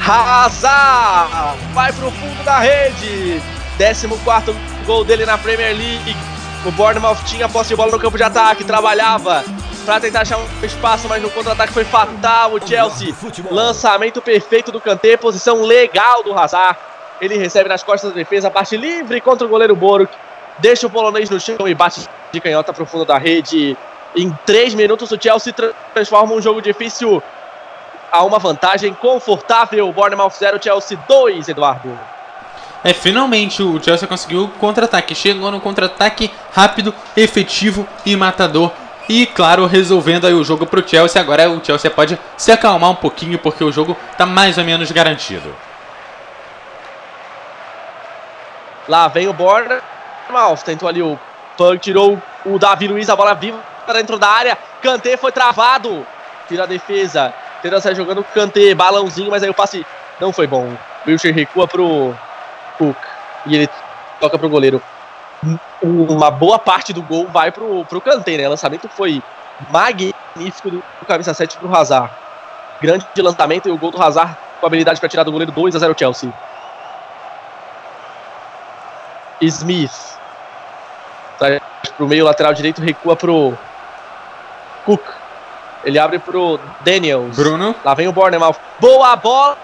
Hazard 0.00 1.58
vai 1.72 1.92
pro 1.92 2.10
fundo 2.10 2.44
da 2.44 2.58
rede. 2.58 3.42
14 3.78 4.56
gol 4.86 5.04
dele 5.04 5.26
na 5.26 5.36
Premier 5.36 5.76
League. 5.76 6.16
O 6.64 6.72
Bournemouth 6.72 7.18
tinha 7.26 7.48
posse 7.48 7.68
de 7.68 7.76
bola 7.76 7.92
no 7.92 7.98
campo 7.98 8.16
de 8.16 8.22
ataque, 8.22 8.64
trabalhava 8.64 9.44
para 9.84 10.00
tentar 10.00 10.22
achar 10.22 10.38
um 10.38 10.64
espaço, 10.64 11.08
mas 11.08 11.22
no 11.22 11.30
contra-ataque 11.30 11.72
foi 11.72 11.84
fatal. 11.84 12.54
O 12.54 12.66
Chelsea, 12.66 13.14
lançamento 13.50 14.20
perfeito 14.20 14.72
do 14.72 14.80
Kanté, 14.80 15.16
posição 15.16 15.62
legal 15.62 16.24
do 16.24 16.36
Hazard. 16.36 16.76
Ele 17.20 17.36
recebe 17.36 17.68
nas 17.68 17.82
costas 17.82 18.10
da 18.10 18.16
defesa, 18.16 18.50
parte 18.50 18.76
livre 18.76 19.20
contra 19.20 19.46
o 19.46 19.50
goleiro 19.50 19.74
Boruk. 19.74 20.12
Deixa 20.58 20.86
o 20.86 20.90
polonês 20.90 21.28
no 21.30 21.38
chão 21.38 21.66
e 21.66 21.74
bate 21.74 22.08
de 22.32 22.40
canhota 22.40 22.72
pro 22.72 22.86
fundo 22.86 23.04
da 23.04 23.18
rede. 23.18 23.76
Em 24.14 24.30
3 24.46 24.74
minutos, 24.74 25.10
o 25.10 25.18
Chelsea 25.20 25.54
transforma 25.92 26.34
um 26.34 26.40
jogo 26.40 26.62
difícil 26.62 27.22
a 28.10 28.22
uma 28.24 28.38
vantagem 28.38 28.94
confortável. 28.94 29.92
Bournemouth 29.92 30.32
0, 30.38 30.62
Chelsea 30.62 30.98
2, 31.08 31.48
Eduardo. 31.48 31.98
É, 32.82 32.92
finalmente 32.92 33.62
o 33.62 33.82
Chelsea 33.82 34.06
conseguiu 34.06 34.44
o 34.44 34.48
contra-ataque. 34.48 35.14
Chegou 35.14 35.50
no 35.50 35.60
contra-ataque 35.60 36.30
rápido, 36.52 36.94
efetivo 37.16 37.86
e 38.06 38.16
matador. 38.16 38.70
E, 39.08 39.26
claro, 39.26 39.66
resolvendo 39.66 40.26
aí 40.26 40.34
o 40.34 40.44
jogo 40.44 40.66
pro 40.66 40.86
Chelsea. 40.86 41.20
Agora 41.20 41.50
o 41.50 41.64
Chelsea 41.64 41.90
pode 41.90 42.18
se 42.36 42.50
acalmar 42.50 42.90
um 42.90 42.94
pouquinho, 42.94 43.38
porque 43.38 43.62
o 43.62 43.72
jogo 43.72 43.96
tá 44.16 44.24
mais 44.24 44.56
ou 44.56 44.64
menos 44.64 44.90
garantido. 44.90 45.54
Lá 48.88 49.08
vem 49.08 49.28
o 49.28 49.32
Bournemouth. 49.32 50.62
Tentou 50.64 50.88
ali 50.88 51.02
o 51.02 51.18
Pug, 51.56 51.78
tirou 51.78 52.20
o 52.44 52.58
Davi 52.58 52.88
Luiz, 52.88 53.08
a 53.08 53.16
bola 53.16 53.34
viva 53.34 53.58
para 53.84 54.00
dentro 54.00 54.18
da 54.18 54.28
área. 54.28 54.58
Kanté 54.82 55.16
foi 55.16 55.32
travado. 55.32 56.06
Tira 56.48 56.64
a 56.64 56.66
defesa. 56.66 57.32
Tenta 57.62 57.80
sair 57.80 57.94
jogando 57.94 58.22
Kanté, 58.22 58.74
balãozinho, 58.74 59.30
mas 59.30 59.42
aí 59.42 59.50
o 59.50 59.54
passe 59.54 59.86
não 60.20 60.32
foi 60.32 60.46
bom. 60.46 60.76
Wilshire 61.06 61.32
recua 61.32 61.66
pro 61.66 62.14
Cook. 62.78 62.96
E 63.46 63.56
ele 63.56 63.68
toca 64.20 64.38
pro 64.38 64.48
goleiro. 64.48 64.82
Uma 65.82 66.30
boa 66.30 66.58
parte 66.58 66.92
do 66.92 67.02
gol 67.02 67.26
vai 67.28 67.50
pro, 67.50 67.84
pro 67.84 68.00
Kanté, 68.00 68.36
né? 68.36 68.46
O 68.46 68.50
lançamento 68.50 68.88
foi 68.88 69.22
magnífico 69.70 70.70
do, 70.70 70.82
do 71.00 71.06
camisa 71.06 71.34
7 71.34 71.56
pro 71.58 71.74
Hazard. 71.74 72.12
Grande 72.80 73.06
lançamento 73.18 73.68
e 73.68 73.72
o 73.72 73.78
gol 73.78 73.90
do 73.90 74.02
Hazard 74.02 74.36
com 74.60 74.66
habilidade 74.66 75.00
para 75.00 75.08
tirar 75.08 75.22
do 75.24 75.32
goleiro 75.32 75.52
2 75.52 75.76
a 75.76 75.78
0 75.78 75.94
Chelsea. 75.98 76.32
Smith. 79.40 80.16
Sai 81.38 81.60
pro 81.96 82.06
meio 82.06 82.24
lateral 82.24 82.54
direito, 82.54 82.80
recua 82.80 83.16
pro 83.16 83.56
Cook. 84.84 85.02
Ele 85.84 85.98
abre 85.98 86.18
pro 86.18 86.58
Daniels. 86.80 87.36
Bruno. 87.36 87.74
Lá 87.84 87.94
vem 87.94 88.08
o 88.08 88.12
Bornemouth. 88.12 88.56
Boa 88.80 89.14
bola! 89.16 89.56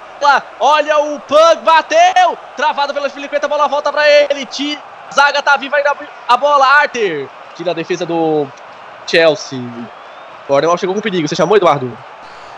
Olha 0.61 0.99
o 1.01 1.19
Pug, 1.19 1.63
bateu! 1.65 2.39
Travado 2.57 2.95
pela 2.95 3.11
Filipe, 3.11 3.37
a 3.37 3.49
bola 3.49 3.67
volta 3.67 3.93
pra 3.93 4.09
ele. 4.09 4.47
T 4.47 4.79
Zaga 5.13 5.43
tá 5.43 5.57
viva 5.57 5.77
ainda 5.77 5.95
a 6.29 6.37
bola, 6.37 6.65
Arthur. 6.65 7.29
Tira 7.57 7.73
a 7.73 7.75
defesa 7.75 8.07
do 8.07 8.47
Chelsea. 9.07 9.61
Bornemouth 10.49 10.79
chegou 10.79 10.95
com 10.95 11.01
perigo. 11.01 11.27
Você 11.27 11.35
chamou, 11.35 11.57
Eduardo? 11.57 11.97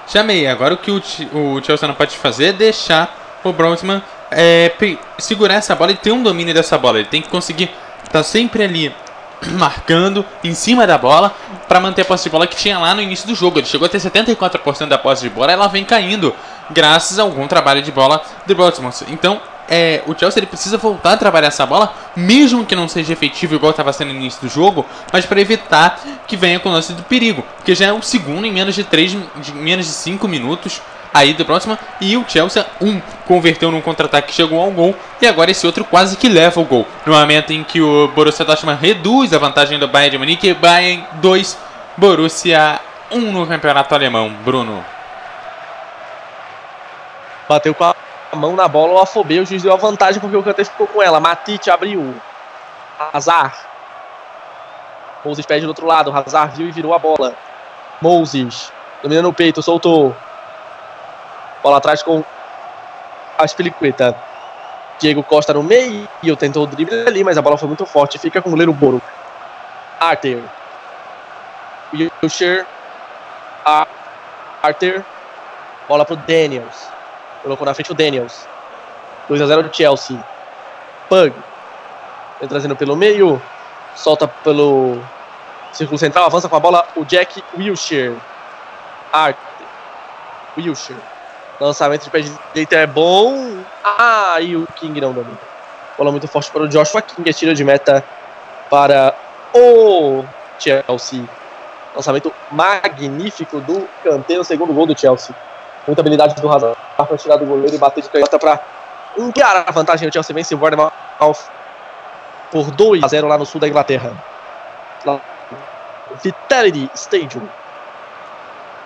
Chamei. 0.07 0.47
Agora 0.47 0.75
o 0.75 0.77
que 0.77 0.91
o, 0.91 0.97
o 0.97 1.65
Chelsea 1.65 1.89
não 1.89 1.95
pode 1.95 2.17
fazer 2.17 2.47
é 2.47 2.53
deixar 2.53 3.15
o 3.43 3.53
Bronsman 3.53 4.03
é, 4.31 4.73
segurar 5.19 5.55
essa 5.55 5.75
bola 5.75 5.93
e 5.93 5.97
ter 5.97 6.13
um 6.13 6.23
domínio 6.23 6.55
dessa 6.55 6.79
bola. 6.79 6.99
Ele 6.99 7.09
tem 7.09 7.23
que 7.23 7.29
conseguir 7.29 7.71
estar 7.99 8.11
tá 8.11 8.23
sempre 8.23 8.63
ali 8.63 8.95
marcando 9.59 10.25
em 10.43 10.55
cima 10.55 10.87
da 10.87 10.99
bola 10.99 11.35
para 11.69 11.81
manter 11.81 12.03
a 12.03 12.05
posse 12.05 12.25
de 12.25 12.31
bola 12.31 12.47
que 12.47 12.57
tinha 12.57 12.79
lá 12.79 12.95
no 12.95 13.03
início 13.03 13.27
do 13.27 13.35
jogo. 13.35 13.59
Ele 13.59 13.67
chegou 13.67 13.87
a 13.87 13.89
ter 13.89 13.99
74% 13.99 14.89
da 14.89 14.99
posse 14.99 15.23
de 15.23 15.31
bola, 15.31 15.53
ela 15.53 15.69
vem 15.69 15.85
caindo 15.85 16.35
graças 16.71 17.19
a 17.19 17.23
algum 17.23 17.47
trabalho 17.47 17.83
de 17.83 17.93
bola 17.93 18.23
do 18.47 18.55
Baltimore. 18.55 18.93
Então, 19.09 19.41
é, 19.69 20.03
o 20.07 20.15
Chelsea 20.19 20.41
ele 20.41 20.47
precisa 20.47 20.77
voltar 20.77 21.13
a 21.13 21.17
trabalhar 21.17 21.49
essa 21.49 21.65
bola, 21.65 21.95
mesmo 22.15 22.67
que 22.67 22.77
não 22.77 22.89
seja 22.89 23.13
efetivo 23.13 23.55
igual 23.55 23.71
estava 23.71 23.93
sendo 23.93 24.13
no 24.13 24.17
início 24.19 24.41
do 24.43 24.49
jogo, 24.49 24.85
mas 25.13 25.25
para 25.25 25.41
evitar 25.41 26.01
que 26.27 26.37
venha 26.37 26.61
com 26.61 26.69
o 26.69 26.73
lance 26.73 26.93
do 26.93 27.03
perigo, 27.03 27.43
porque 27.57 27.75
já 27.75 27.87
é 27.87 27.93
o 27.93 28.03
segundo 28.03 28.47
em 28.47 28.53
menos 28.53 28.75
de 28.75 28.85
3, 28.85 29.17
de 29.37 29.53
menos 29.55 29.87
de 29.87 29.93
5 29.93 30.29
minutos 30.29 30.83
aí 31.15 31.33
do 31.33 31.45
próximo. 31.45 31.79
E 32.01 32.17
o 32.17 32.25
Chelsea, 32.29 32.67
um, 32.81 33.01
converteu 33.27 33.71
num 33.71 33.81
contra-ataque 33.81 34.29
que 34.29 34.35
chegou 34.35 34.61
ao 34.61 34.71
gol. 34.73 34.95
E 35.23 35.27
agora 35.27 35.53
esse 35.53 35.65
outro 35.65 35.85
quase 35.85 36.17
que 36.17 36.29
leva 36.29 36.61
o 36.61 36.65
gol. 36.65 36.85
No 37.07 37.15
momento 37.15 37.53
em 37.53 37.63
que 37.63 37.81
o 37.81 38.09
Borussia 38.09 38.45
Dortmund 38.45 38.85
reduz 38.85 39.33
a 39.33 39.39
vantagem 39.39 39.79
do 39.79 39.87
Bayern 39.87 40.11
de 40.11 40.19
Munique. 40.19 40.53
Bayern 40.53 41.07
2, 41.15 41.57
Borussia 41.97 42.81
1 43.13 43.21
no 43.31 43.47
campeonato 43.47 43.95
alemão. 43.95 44.31
Bruno. 44.45 44.85
Bateu 47.49 47.75
com 47.75 47.85
a 47.85 47.95
mão 48.35 48.57
na 48.57 48.67
bola, 48.67 48.95
o 48.95 48.99
Afobê, 48.99 49.39
o 49.39 49.47
juiz 49.47 49.63
deu 49.63 49.73
a 49.73 49.77
vantagem 49.77 50.21
porque 50.21 50.37
o 50.37 50.43
Kanté 50.43 50.65
ficou 50.65 50.87
com 50.87 51.01
ela. 51.01 51.21
Matite 51.21 51.71
abriu. 51.71 52.15
Hazard. 53.13 53.55
Moses 55.25 55.47
pede 55.47 55.63
do 55.63 55.69
outro 55.69 55.87
lado. 55.87 56.13
Hazard 56.15 56.57
viu 56.57 56.69
e 56.69 56.73
virou 56.73 56.93
a 56.93 56.99
bola. 56.99 57.35
Moses. 58.01 58.73
Dominando 59.03 59.29
o 59.29 59.33
peito, 59.33 59.63
soltou. 59.63 60.15
Bola 61.65 61.79
atrás 61.79 62.03
com 62.03 62.23
a 63.39 63.49
Spilicueta. 63.49 64.15
Diego 64.99 65.23
Costa 65.23 65.55
no 65.55 65.63
meio. 65.63 66.07
Tentou 66.39 66.65
o 66.65 66.67
drible 66.67 67.09
ali, 67.09 67.25
mas 67.25 67.39
a 67.39 67.43
bola 67.43 67.57
foi 67.57 67.67
muito 67.67 67.87
forte. 67.87 68.19
Fica 68.19 68.43
com 68.43 68.51
o 68.51 68.53
goleiro 68.53 68.71
Boro. 68.71 69.01
Arthur. 69.99 70.43
Wilshire. 72.23 72.67
Arthur. 74.63 75.03
Bola 75.89 76.05
pro 76.05 76.17
Daniels. 76.17 76.87
Colocou 77.43 77.65
na 77.65 77.73
frente 77.73 77.93
o 77.93 77.95
Daniels. 77.95 78.47
2 79.27 79.41
a 79.41 79.47
0 79.47 79.63
do 79.63 79.75
Chelsea. 79.75 80.23
Pug. 81.09 81.35
Vem 82.41 82.49
trazendo 82.49 82.77
pelo 82.77 82.95
meio. 82.95 83.41
Solta 83.97 84.29
pelo 84.29 85.01
círculo 85.73 85.99
central. 85.99 86.27
Avança 86.27 86.47
com 86.47 86.57
a 86.57 86.61
bola 86.61 86.87
o 86.95 87.07
Jack 87.07 87.43
Wilshire. 87.57 88.19
Arthur. 89.11 89.41
Wilshire. 90.59 91.14
Lançamento 91.61 92.05
de 92.05 92.11
pé 92.11 92.21
direito 92.21 92.73
é 92.73 92.87
bom. 92.87 93.59
Ah, 93.85 94.41
e 94.41 94.57
o 94.57 94.67
King 94.77 95.01
não 95.01 95.13
domina. 95.13 95.39
Bola 95.97 96.11
muito 96.11 96.27
forte 96.27 96.51
para 96.51 96.63
o 96.63 96.69
Joshua 96.69 97.01
King. 97.01 97.29
É 97.29 97.33
tiro 97.33 97.55
de 97.55 97.63
meta 97.63 98.05
para 98.69 99.15
o 99.55 100.25
Chelsea. 100.59 101.25
Lançamento 101.95 102.33
magnífico 102.51 103.61
do 103.61 103.89
Kanté 104.03 104.37
no 104.37 104.45
segundo 104.45 104.73
gol 104.73 104.87
do 104.87 104.99
Chelsea. 104.99 105.35
Muita 105.87 106.01
habilidade 106.01 106.35
do 106.41 106.51
Hazard 106.51 106.77
para 106.97 107.17
tirar 107.17 107.37
do 107.37 107.47
goleiro 107.47 107.75
e 107.75 107.79
bater 107.79 108.03
de 108.03 108.09
canhota 108.09 108.39
para 108.39 108.61
ampliar 109.17 109.65
a 109.67 109.71
vantagem. 109.71 110.09
O 110.09 110.13
Chelsea 110.13 110.35
vence 110.35 110.55
o 110.55 110.59
Bournemouth 110.59 110.93
por 112.51 112.71
2 112.73 113.05
a 113.05 113.09
0 113.09 113.29
lá 113.29 113.39
no 113.39 113.47
sul 113.47 113.61
da 113.61 113.69
Inglaterra. 113.69 114.13
Vitality 116.23 116.91
Stadium. 116.95 117.49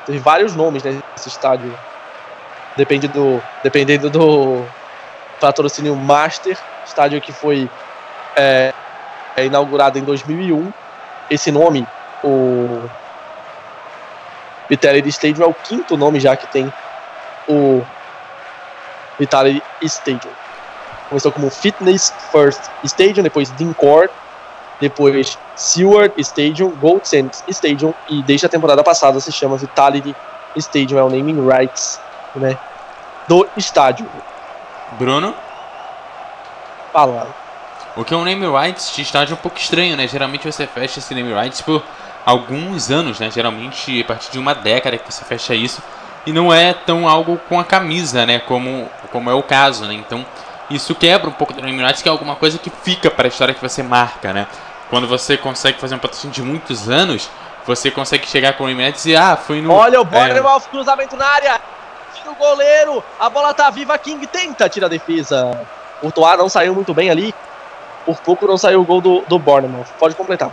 Teve 0.04 0.18
vários 0.18 0.54
nomes 0.54 0.82
nesse 0.82 1.28
estádio 1.28 1.72
depende 2.76 3.08
do, 3.08 3.42
dependendo 3.62 4.10
do 4.10 4.64
patrocínio 5.40 5.94
Master, 5.96 6.58
estádio 6.86 7.20
que 7.20 7.32
foi 7.32 7.68
é, 8.36 8.72
é 9.36 9.46
inaugurado 9.46 9.98
em 9.98 10.02
2001. 10.02 10.72
Esse 11.30 11.50
nome, 11.50 11.86
o 12.24 12.80
Vitality 14.68 15.08
Stadium, 15.08 15.44
é 15.44 15.48
o 15.48 15.54
quinto 15.54 15.96
nome 15.96 16.20
já 16.20 16.36
que 16.36 16.46
tem 16.46 16.72
o 17.48 17.82
Vitality 19.18 19.62
Stadium. 19.82 20.32
Começou 21.08 21.32
como 21.32 21.50
Fitness 21.50 22.12
First 22.30 22.60
Stadium, 22.84 23.22
depois 23.22 23.50
Dincourt, 23.56 24.10
depois 24.80 25.38
Seward 25.56 26.12
Stadium, 26.18 26.70
Gold 26.76 27.06
Sands 27.08 27.42
Stadium 27.48 27.92
e 28.08 28.22
desde 28.22 28.46
a 28.46 28.48
temporada 28.48 28.82
passada 28.84 29.18
se 29.20 29.32
chama 29.32 29.56
Vitality 29.56 30.14
Stadium, 30.56 30.98
é 30.98 31.02
o 31.02 31.10
naming 31.10 31.46
rights, 31.46 31.98
né? 32.38 32.58
do 33.28 33.46
estádio. 33.56 34.08
Bruno? 34.92 35.34
Fala. 36.92 37.28
O 37.94 38.04
que 38.04 38.14
é 38.14 38.16
um 38.16 38.24
name 38.24 38.46
rights 38.46 38.92
de 38.94 39.02
estádio 39.02 39.34
é 39.34 39.36
um 39.36 39.40
pouco 39.40 39.58
estranho, 39.58 39.96
né? 39.96 40.08
Geralmente 40.08 40.50
você 40.50 40.66
fecha 40.66 40.98
esse 40.98 41.14
name 41.14 41.32
rights 41.32 41.60
por 41.60 41.82
alguns 42.24 42.90
anos, 42.90 43.20
né? 43.20 43.30
Geralmente 43.30 44.00
a 44.00 44.04
partir 44.04 44.32
de 44.32 44.38
uma 44.38 44.54
década 44.54 44.96
que 44.96 45.12
você 45.12 45.24
fecha 45.24 45.54
isso. 45.54 45.82
E 46.24 46.32
não 46.32 46.52
é 46.52 46.72
tão 46.72 47.08
algo 47.08 47.38
com 47.48 47.60
a 47.60 47.64
camisa, 47.64 48.24
né? 48.24 48.38
Como, 48.40 48.90
como 49.12 49.30
é 49.30 49.34
o 49.34 49.42
caso, 49.42 49.84
né? 49.84 49.94
Então 49.94 50.24
isso 50.70 50.94
quebra 50.94 51.28
um 51.28 51.32
pouco 51.32 51.52
do 51.52 51.60
name 51.60 51.82
rights, 51.82 52.02
que 52.02 52.08
é 52.08 52.12
alguma 52.12 52.36
coisa 52.36 52.58
que 52.58 52.70
fica 52.70 53.10
para 53.10 53.26
a 53.26 53.28
história 53.28 53.54
que 53.54 53.60
você 53.60 53.82
marca, 53.82 54.32
né? 54.32 54.46
Quando 54.88 55.06
você 55.06 55.36
consegue 55.36 55.78
fazer 55.78 55.94
um 55.94 55.98
patrocínio 55.98 56.34
de 56.34 56.42
muitos 56.42 56.88
anos, 56.88 57.28
você 57.66 57.90
consegue 57.90 58.26
chegar 58.26 58.54
com 58.54 58.64
o 58.64 58.66
name 58.66 58.84
rights 58.84 59.04
e 59.04 59.14
ah, 59.14 59.36
foi 59.36 59.60
no. 59.60 59.72
Olha 59.72 60.00
o 60.00 60.04
Bournemouth, 60.04 60.62
é... 60.66 60.70
cruzamento 60.70 61.16
na 61.16 61.26
área! 61.26 61.60
O 62.30 62.34
goleiro, 62.34 63.02
a 63.18 63.28
bola 63.28 63.54
tá 63.54 63.70
viva, 63.70 63.96
King 63.98 64.26
tenta 64.26 64.68
tirar 64.68 64.86
a 64.86 64.90
defesa. 64.90 65.66
Toar 66.14 66.38
não 66.38 66.48
saiu 66.48 66.74
muito 66.74 66.94
bem 66.94 67.10
ali, 67.10 67.34
por 68.06 68.18
pouco 68.18 68.46
não 68.46 68.56
saiu 68.56 68.80
o 68.80 68.84
gol 68.84 69.00
do, 69.00 69.22
do 69.22 69.38
Bournemouth. 69.38 69.86
Pode 69.98 70.14
completar. 70.14 70.50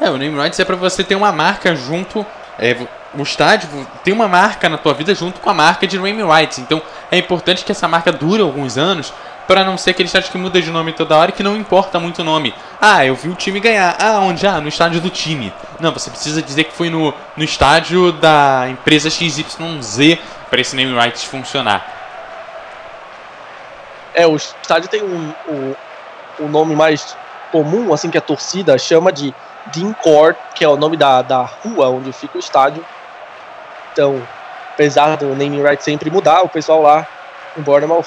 É, 0.00 0.10
o 0.10 0.16
name 0.16 0.40
rights 0.40 0.58
é 0.58 0.64
para 0.64 0.76
você 0.76 1.04
ter 1.04 1.14
uma 1.14 1.32
marca 1.32 1.74
junto, 1.74 2.24
é, 2.58 2.76
o 3.14 3.22
estádio 3.22 3.68
tem 4.02 4.12
uma 4.12 4.26
marca 4.26 4.68
na 4.68 4.76
tua 4.76 4.92
vida 4.92 5.14
junto 5.14 5.40
com 5.40 5.50
a 5.50 5.54
marca 5.54 5.86
de 5.86 5.98
name 5.98 6.22
rights. 6.22 6.58
Então 6.58 6.82
é 7.10 7.18
importante 7.18 7.64
que 7.64 7.72
essa 7.72 7.86
marca 7.86 8.10
dure 8.12 8.42
alguns 8.42 8.76
anos 8.76 9.12
para 9.46 9.62
não 9.62 9.76
ser 9.76 9.90
aquele 9.90 10.06
estádio 10.06 10.30
que 10.30 10.38
muda 10.38 10.60
de 10.60 10.70
nome 10.70 10.92
toda 10.92 11.16
hora 11.16 11.30
e 11.30 11.32
que 11.32 11.42
não 11.42 11.56
importa 11.56 12.00
muito 12.00 12.20
o 12.20 12.24
nome. 12.24 12.54
Ah, 12.80 13.04
eu 13.04 13.14
vi 13.14 13.28
o 13.28 13.34
time 13.34 13.60
ganhar. 13.60 13.96
Ah, 14.00 14.18
onde? 14.20 14.46
Ah, 14.46 14.60
no 14.60 14.68
estádio 14.68 15.00
do 15.00 15.10
time. 15.10 15.52
Não, 15.78 15.92
você 15.92 16.10
precisa 16.10 16.42
dizer 16.42 16.64
que 16.64 16.72
foi 16.72 16.90
no, 16.90 17.12
no 17.36 17.44
estádio 17.44 18.12
da 18.12 18.66
empresa 18.70 19.10
XYZ 19.10 20.18
para 20.54 20.60
esse 20.60 20.76
name 20.76 20.94
rights 20.94 21.24
funcionar. 21.24 21.84
É, 24.14 24.24
o 24.24 24.36
estádio 24.36 24.88
tem 24.88 25.02
um, 25.02 25.74
um 26.38 26.48
nome 26.48 26.76
mais 26.76 27.16
comum, 27.50 27.92
assim, 27.92 28.08
que 28.08 28.16
a 28.16 28.20
torcida 28.20 28.78
chama 28.78 29.10
de 29.10 29.34
Dean 29.74 29.92
Court, 29.94 30.36
que 30.54 30.64
é 30.64 30.68
o 30.68 30.76
nome 30.76 30.96
da, 30.96 31.22
da 31.22 31.42
rua 31.42 31.88
onde 31.88 32.12
fica 32.12 32.36
o 32.36 32.38
estádio. 32.38 32.86
Então, 33.92 34.22
apesar 34.74 35.16
do 35.16 35.34
name 35.34 35.60
rights 35.60 35.84
sempre 35.84 36.08
mudar, 36.08 36.42
o 36.42 36.48
pessoal 36.48 36.82
lá 36.82 37.04
em 37.58 37.62
Bournemouth 37.62 38.06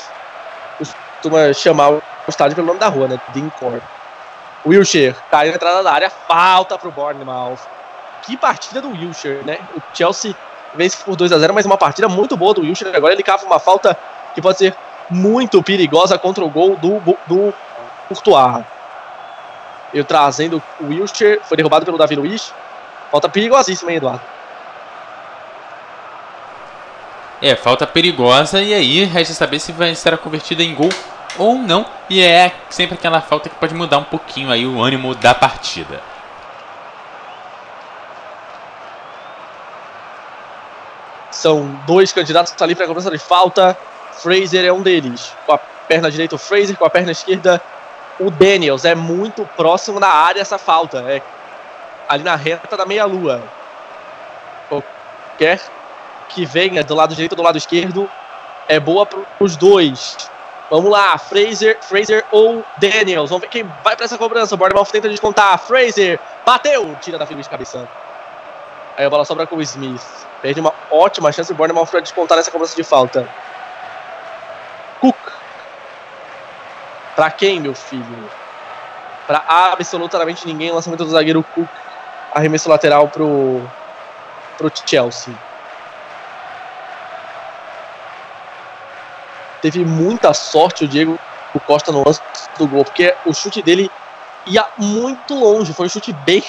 costuma 0.77 1.51
chamar 1.51 1.89
o 1.89 2.01
estádio 2.29 2.55
pelo 2.55 2.67
nome 2.67 2.79
da 2.79 2.87
rua, 2.87 3.09
né? 3.09 3.19
Dean 3.33 3.49
Court. 3.59 3.83
Wilshire 4.65 5.17
caiu 5.29 5.49
na 5.49 5.57
entrada 5.57 5.83
da 5.83 5.91
área, 5.91 6.09
falta 6.09 6.77
pro 6.77 6.91
Bournemouth. 6.91 7.59
Que 8.25 8.37
partida 8.37 8.81
do 8.81 8.91
Wilshire, 8.91 9.43
né? 9.43 9.59
O 9.75 9.81
Chelsea 9.93 10.33
vence 10.77 11.03
por 11.03 11.15
2 11.15 11.33
a 11.33 11.39
0 11.39 11.53
mas 11.53 11.65
uma 11.65 11.77
partida 11.77 12.07
muito 12.07 12.37
boa 12.37 12.53
do 12.53 12.61
Wilshire. 12.61 12.95
Agora 12.95 13.13
ele 13.13 13.23
cava 13.23 13.45
uma 13.45 13.59
falta 13.59 13.97
que 14.33 14.41
pode 14.41 14.57
ser 14.57 14.75
muito 15.09 15.61
perigosa 15.63 16.17
contra 16.17 16.43
o 16.43 16.49
gol 16.49 16.75
do, 16.75 16.99
do 17.27 17.53
Courtois. 18.07 18.63
Ele 19.93 20.03
trazendo 20.03 20.61
o 20.79 20.87
Wilshire, 20.87 21.39
foi 21.43 21.57
derrubado 21.57 21.85
pelo 21.85 21.97
Davi 21.97 22.15
Luiz. 22.15 22.53
Falta 23.11 23.29
perigosíssima, 23.29 23.91
hein, 23.91 23.97
Eduardo? 23.97 24.21
É, 27.41 27.55
falta 27.55 27.85
perigosa 27.85 28.61
e 28.61 28.73
aí 28.73 29.03
resta 29.03 29.33
saber 29.33 29.59
se 29.59 29.71
vai 29.71 29.93
ser 29.93 30.17
convertida 30.17 30.63
em 30.63 30.73
gol 30.73 30.89
ou 31.37 31.55
não. 31.55 31.85
E 32.09 32.21
é 32.21 32.51
sempre 32.69 32.95
aquela 32.95 33.21
falta 33.21 33.47
que 33.49 33.55
pode 33.55 33.73
mudar 33.73 33.99
um 33.99 34.03
pouquinho 34.03 34.51
aí 34.51 34.65
o 34.65 34.81
ânimo 34.81 35.13
da 35.15 35.33
partida. 35.33 36.01
São 41.37 41.69
dois 41.85 42.11
candidatos 42.11 42.51
que 42.51 42.55
estão 42.55 42.65
ali 42.65 42.73
para 42.73 42.85
a 42.85 42.87
cobrança 42.87 43.11
de 43.11 43.19
falta. 43.19 43.77
Fraser 44.13 44.65
é 44.65 44.73
um 44.73 44.81
deles. 44.81 45.31
Com 45.45 45.53
a 45.53 45.57
perna 45.59 46.09
direita 46.09 46.33
o 46.33 46.39
Fraser, 46.39 46.75
com 46.75 46.83
a 46.83 46.89
perna 46.89 47.11
esquerda 47.11 47.61
o 48.19 48.31
Daniels 48.31 48.85
é 48.85 48.95
muito 48.95 49.47
próximo 49.55 49.99
da 49.99 50.09
área 50.09 50.41
essa 50.41 50.57
falta. 50.57 50.97
É 51.07 51.21
ali 52.09 52.23
na 52.23 52.35
reta 52.35 52.75
da 52.75 52.87
meia-lua. 52.87 53.43
Qualquer 54.67 55.61
que 56.29 56.43
venha 56.43 56.83
do 56.83 56.95
lado 56.95 57.13
direito 57.13 57.33
ou 57.33 57.37
do 57.37 57.43
lado 57.43 57.57
esquerdo 57.59 58.09
é 58.67 58.79
boa 58.79 59.05
para 59.05 59.19
os 59.39 59.55
dois. 59.55 60.17
Vamos 60.71 60.89
lá, 60.89 61.19
Fraser, 61.19 61.77
Fraser 61.81 62.25
ou 62.31 62.65
Daniels. 62.77 63.29
Vamos 63.29 63.41
ver 63.41 63.49
quem 63.49 63.63
vai 63.83 63.95
para 63.95 64.05
essa 64.05 64.17
cobrança. 64.17 64.55
O 64.55 64.57
Bournemouth 64.57 64.87
tenta 64.91 65.07
descontar. 65.07 65.59
Fraser 65.59 66.19
bateu, 66.43 66.97
tira 66.99 67.19
da 67.19 67.27
fila 67.27 67.43
de 67.43 67.47
cabeça. 67.47 67.87
Aí 68.97 69.05
a 69.05 69.09
bola 69.09 69.23
sobra 69.23 69.45
com 69.45 69.57
o 69.57 69.61
Smith. 69.61 70.26
Perde 70.41 70.59
uma 70.59 70.73
ótima 70.91 71.31
chance 71.31 71.51
o 71.51 71.55
Bournemouth 71.55 71.87
para 71.87 71.99
descontar 71.99 72.37
nessa 72.37 72.51
cobrança 72.51 72.75
de 72.75 72.83
falta. 72.83 73.27
Cook. 74.99 75.15
Para 77.15 77.31
quem, 77.31 77.59
meu 77.59 77.73
filho? 77.73 78.29
Para 79.25 79.43
absolutamente 79.47 80.45
ninguém. 80.45 80.71
Lançamento 80.71 81.03
do 81.03 81.11
zagueiro 81.11 81.43
Cook. 81.43 81.69
Arremesso 82.33 82.69
lateral 82.69 83.07
pro 83.07 83.61
pro 84.57 84.71
Chelsea. 84.85 85.33
teve 89.61 89.83
muita 89.83 90.33
sorte 90.33 90.85
o 90.85 90.87
Diego 90.87 91.19
Costa 91.65 91.91
no 91.91 92.03
lance 92.05 92.21
do 92.59 92.67
gol, 92.67 92.83
porque 92.83 93.15
o 93.25 93.33
chute 93.33 93.63
dele 93.63 93.89
ia 94.45 94.63
muito 94.77 95.33
longe, 95.33 95.73
foi 95.73 95.87
um 95.87 95.89
chute 95.89 96.13
bem, 96.13 96.43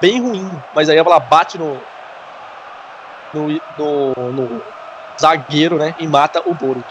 bem 0.00 0.18
ruim, 0.18 0.50
mas 0.74 0.88
aí 0.88 0.98
a 0.98 1.04
bola 1.04 1.20
bate 1.20 1.58
no, 1.58 1.78
no, 3.32 3.48
no, 3.78 4.32
no 4.32 4.62
zagueiro, 5.20 5.76
né, 5.76 5.94
e 5.98 6.06
mata 6.06 6.42
o 6.44 6.54
Boruk. 6.54 6.84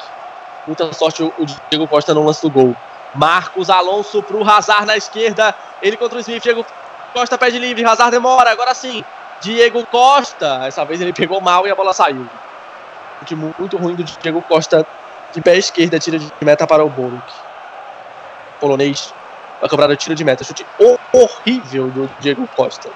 Muita 0.67 0.91
sorte 0.93 1.23
o, 1.23 1.33
Diego 1.69 1.87
Costa 1.87 2.13
no 2.13 2.23
lance 2.23 2.41
do 2.41 2.49
gol. 2.49 2.75
Marcos 3.15 3.69
Alonso 3.69 4.21
pro 4.21 4.47
Hazard 4.47 4.85
na 4.85 4.95
esquerda, 4.95 5.55
ele 5.81 5.97
contra 5.97 6.17
o 6.17 6.21
Smith, 6.21 6.43
Diego 6.43 6.65
Costa 7.13 7.37
pede 7.37 7.57
livre, 7.57 7.83
Hazard 7.83 8.11
demora, 8.11 8.51
agora 8.51 8.73
sim, 8.75 9.03
Diego 9.41 9.85
Costa, 9.87 10.61
essa 10.65 10.85
vez 10.85 11.01
ele 11.01 11.13
pegou 11.13 11.41
mal 11.41 11.65
e 11.65 11.71
a 11.71 11.75
bola 11.75 11.93
saiu. 11.93 12.25
Chute 13.19 13.35
muito 13.35 13.77
ruim 13.77 13.95
do 13.95 14.03
Diego 14.03 14.41
Costa 14.43 14.85
de 15.33 15.41
pé 15.41 15.57
esquerda, 15.57 15.99
tira 15.99 16.19
de 16.19 16.29
meta 16.43 16.67
para 16.67 16.83
o 16.83 16.89
Boruk. 16.89 17.21
Polonês 18.59 19.13
vai 19.59 19.69
cobrar 19.69 19.89
o 19.89 19.95
tiro 19.95 20.15
de 20.15 20.23
meta. 20.23 20.43
Chute 20.43 20.65
horrível 21.13 21.87
do 21.87 22.09
Diego 22.19 22.47
Costa. 22.55 22.89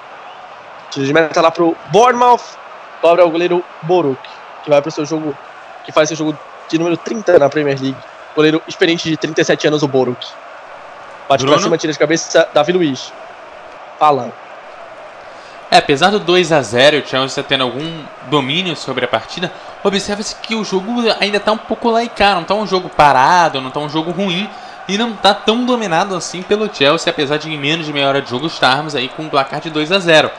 Tiro 0.90 1.06
de 1.06 1.12
meta 1.12 1.40
lá 1.40 1.50
para 1.50 1.64
o 1.64 1.76
Bournemouth. 1.90 2.63
Cobra 3.04 3.26
o 3.26 3.30
goleiro 3.30 3.62
Boruk, 3.82 4.18
que 4.62 4.70
vai 4.70 4.80
para 4.80 4.88
o 4.88 4.90
seu 4.90 5.04
jogo, 5.04 5.36
que 5.84 5.92
faz 5.92 6.08
seu 6.08 6.16
jogo 6.16 6.38
de 6.70 6.78
número 6.78 6.96
30 6.96 7.38
na 7.38 7.50
Premier 7.50 7.78
League. 7.78 7.98
Goleiro 8.34 8.62
experiente 8.66 9.10
de 9.10 9.14
37 9.18 9.66
anos, 9.66 9.82
o 9.82 9.88
Boruk. 9.88 10.26
Bate 11.28 11.42
Bruno? 11.42 11.54
pra 11.54 11.62
cima, 11.62 11.76
tira 11.76 11.92
de 11.92 11.98
cabeça, 11.98 12.48
Davi 12.54 12.72
Luiz. 12.72 13.12
Fala. 13.98 14.32
É, 15.70 15.76
apesar 15.76 16.12
do 16.12 16.18
2 16.18 16.50
a 16.50 16.62
0 16.62 17.00
o 17.00 17.06
Chelsea 17.06 17.44
tendo 17.44 17.64
algum 17.64 18.04
domínio 18.30 18.74
sobre 18.74 19.04
a 19.04 19.08
partida, 19.08 19.52
observa-se 19.82 20.36
que 20.36 20.54
o 20.54 20.64
jogo 20.64 21.02
ainda 21.20 21.36
está 21.36 21.52
um 21.52 21.58
pouco 21.58 21.90
laicar, 21.90 22.36
não 22.36 22.40
está 22.40 22.54
um 22.54 22.66
jogo 22.66 22.88
parado, 22.88 23.60
não 23.60 23.68
está 23.68 23.80
um 23.80 23.88
jogo 23.90 24.12
ruim 24.12 24.48
e 24.88 24.96
não 24.96 25.10
está 25.10 25.34
tão 25.34 25.66
dominado 25.66 26.16
assim 26.16 26.40
pelo 26.40 26.74
Chelsea, 26.74 27.10
apesar 27.10 27.36
de 27.36 27.52
em 27.52 27.58
menos 27.58 27.84
de 27.84 27.92
meia 27.92 28.08
hora 28.08 28.22
de 28.22 28.30
jogo 28.30 28.46
estarmos 28.46 28.94
aí 28.94 29.10
com 29.10 29.24
um 29.24 29.28
placar 29.28 29.60
de 29.60 29.68
2 29.68 29.92
a 29.92 29.98
0 29.98 30.30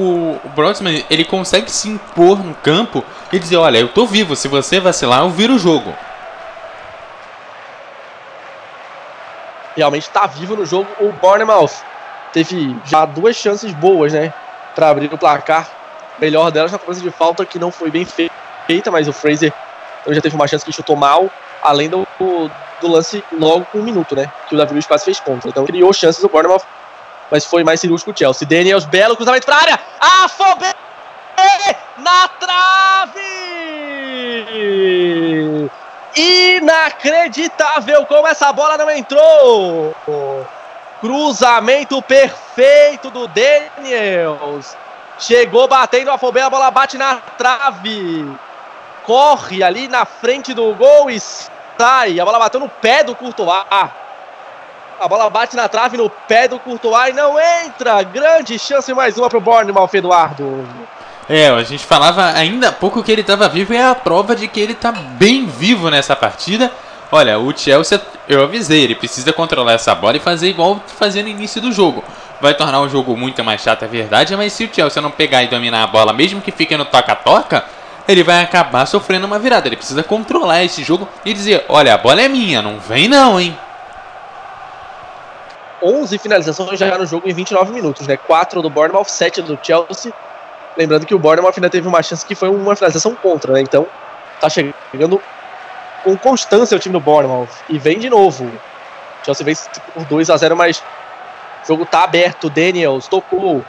o, 0.00 0.48
Brodsman 0.50 1.04
ele 1.10 1.24
consegue 1.24 1.70
se 1.70 1.88
impor 1.88 2.42
no 2.42 2.54
campo 2.54 3.04
e 3.32 3.38
dizer: 3.38 3.56
Olha, 3.56 3.78
eu 3.78 3.88
tô 3.88 4.06
vivo, 4.06 4.34
se 4.34 4.48
você 4.48 4.80
vacilar, 4.80 5.20
eu 5.20 5.30
viro 5.30 5.54
o 5.54 5.58
jogo. 5.58 5.94
Realmente 9.76 10.08
está 10.08 10.26
vivo 10.26 10.56
no 10.56 10.66
jogo. 10.66 10.88
O 11.00 11.12
Bournemouth 11.12 11.72
teve 12.32 12.76
já 12.84 13.04
duas 13.04 13.36
chances 13.36 13.72
boas, 13.72 14.12
né? 14.12 14.32
Para 14.74 14.90
abrir 14.90 15.12
o 15.12 15.18
placar. 15.18 15.68
Melhor 16.18 16.50
delas 16.50 16.70
na 16.70 16.78
cobrança 16.78 17.00
de 17.00 17.10
falta, 17.10 17.46
que 17.46 17.58
não 17.58 17.70
foi 17.70 17.90
bem 17.90 18.04
feita 18.04 18.40
feita, 18.70 18.90
mas 18.90 19.08
o 19.08 19.12
Fraser 19.12 19.52
então, 20.00 20.14
já 20.14 20.20
teve 20.20 20.36
uma 20.36 20.46
chance 20.46 20.64
que 20.64 20.72
chutou 20.72 20.94
mal, 20.94 21.28
além 21.60 21.88
do, 21.88 22.06
do 22.80 22.88
lance 22.88 23.22
logo 23.32 23.66
com 23.66 23.78
um 23.78 23.82
minuto, 23.82 24.14
né? 24.14 24.30
Que 24.48 24.54
o 24.54 24.58
Davi 24.58 24.72
Luiz 24.72 24.86
quase 24.86 25.04
fez 25.04 25.18
contra. 25.18 25.50
Então 25.50 25.66
criou 25.66 25.92
chances 25.92 26.22
o 26.22 26.28
Bournemouth, 26.28 26.62
mas 27.30 27.44
foi 27.44 27.62
mais 27.62 27.80
cirúrgico 27.80 28.10
o 28.10 28.16
Chelsea. 28.16 28.46
Daniels, 28.46 28.84
belo 28.84 29.16
cruzamento 29.16 29.46
para 29.46 29.56
a 29.56 29.60
área! 29.60 29.78
Afobé 30.00 30.74
na 31.98 32.28
trave! 32.28 33.20
Inacreditável 36.16 38.04
como 38.06 38.26
essa 38.26 38.52
bola 38.52 38.76
não 38.76 38.90
entrou! 38.90 39.94
Cruzamento 41.00 42.02
perfeito 42.02 43.10
do 43.10 43.28
Daniels. 43.28 44.76
Chegou 45.18 45.68
batendo 45.68 46.10
a 46.10 46.18
Fobé, 46.18 46.42
a 46.42 46.50
bola 46.50 46.70
bate 46.70 46.98
na 46.98 47.16
trave 47.36 48.38
corre 49.10 49.62
ali 49.62 49.88
na 49.88 50.04
frente 50.04 50.54
do 50.54 50.72
gol 50.74 51.10
e 51.10 51.18
sai. 51.18 52.20
A 52.20 52.24
bola 52.24 52.38
bateu 52.38 52.60
no 52.60 52.68
pé 52.68 53.02
do 53.02 53.14
Courtois. 53.14 53.64
A 55.00 55.08
bola 55.08 55.30
bate 55.30 55.56
na 55.56 55.66
trave 55.66 55.96
no 55.96 56.10
pé 56.10 56.46
do 56.46 56.58
Courtois 56.58 57.08
e 57.08 57.12
não 57.14 57.40
entra. 57.40 58.02
Grande 58.02 58.58
chance 58.58 58.92
mais 58.92 59.16
uma 59.16 59.30
para 59.30 59.38
o 59.38 59.40
Bournemouth, 59.40 59.88
Eduardo. 59.94 60.68
É, 61.26 61.48
a 61.48 61.62
gente 61.62 61.86
falava 61.86 62.26
ainda 62.32 62.68
há 62.68 62.72
pouco 62.72 63.02
que 63.02 63.10
ele 63.10 63.22
estava 63.22 63.48
vivo 63.48 63.72
e 63.72 63.78
é 63.78 63.82
a 63.82 63.94
prova 63.94 64.36
de 64.36 64.46
que 64.46 64.60
ele 64.60 64.72
está 64.72 64.92
bem 64.92 65.46
vivo 65.46 65.88
nessa 65.88 66.14
partida. 66.14 66.70
Olha, 67.10 67.38
o 67.38 67.50
Chelsea, 67.56 67.98
eu 68.28 68.42
avisei, 68.42 68.82
ele 68.82 68.94
precisa 68.94 69.32
controlar 69.32 69.72
essa 69.72 69.94
bola 69.94 70.18
e 70.18 70.20
fazer 70.20 70.50
igual 70.50 70.78
fazia 70.86 71.22
no 71.22 71.30
início 71.30 71.62
do 71.62 71.72
jogo. 71.72 72.04
Vai 72.38 72.52
tornar 72.52 72.82
o 72.82 72.88
jogo 72.88 73.16
muito 73.16 73.42
mais 73.42 73.62
chato, 73.62 73.86
é 73.86 73.88
verdade, 73.88 74.36
mas 74.36 74.52
se 74.52 74.64
o 74.64 74.70
Chelsea 74.70 75.00
não 75.00 75.10
pegar 75.10 75.42
e 75.42 75.48
dominar 75.48 75.82
a 75.82 75.86
bola, 75.86 76.12
mesmo 76.12 76.42
que 76.42 76.52
fique 76.52 76.76
no 76.76 76.84
toca-toca, 76.84 77.64
ele 78.06 78.22
vai 78.22 78.42
acabar 78.42 78.84
sofrendo 78.84 79.26
uma 79.26 79.38
virada. 79.38 79.66
Ele 79.66 79.76
precisa 79.76 80.02
controlar 80.02 80.62
esse 80.62 80.84
jogo 80.84 81.08
e 81.24 81.32
dizer: 81.32 81.64
olha, 81.70 81.94
a 81.94 81.98
bola 81.98 82.20
é 82.20 82.28
minha, 82.28 82.60
não 82.60 82.78
vem 82.78 83.08
não, 83.08 83.40
hein? 83.40 83.56
11 85.82 86.18
finalizações 86.18 86.78
já 86.78 86.96
no 86.96 87.06
jogo 87.06 87.28
em 87.28 87.32
29 87.32 87.72
minutos, 87.72 88.06
né? 88.06 88.16
4 88.16 88.62
do 88.62 88.70
Bournemouth, 88.70 89.06
7 89.06 89.42
do 89.42 89.58
Chelsea. 89.62 90.12
Lembrando 90.76 91.06
que 91.06 91.14
o 91.14 91.18
Bournemouth 91.18 91.54
ainda 91.56 91.70
teve 91.70 91.88
uma 91.88 92.02
chance 92.02 92.24
que 92.24 92.34
foi 92.34 92.48
uma 92.48 92.76
finalização 92.76 93.14
contra, 93.14 93.52
né? 93.52 93.60
Então, 93.60 93.86
tá 94.40 94.48
chegando 94.48 95.20
com 96.04 96.16
constância 96.16 96.76
o 96.76 96.80
time 96.80 96.92
do 96.92 97.00
Bournemouth. 97.00 97.48
E 97.68 97.78
vem 97.78 97.98
de 97.98 98.10
novo. 98.10 98.44
O 98.44 99.24
Chelsea 99.24 99.44
vem 99.44 99.56
por 99.94 100.04
2 100.04 100.30
a 100.30 100.36
0 100.36 100.56
mas 100.56 100.78
o 101.64 101.66
jogo 101.66 101.84
tá 101.84 102.04
aberto. 102.04 102.50
Daniels 102.50 103.08
tocou. 103.08 103.64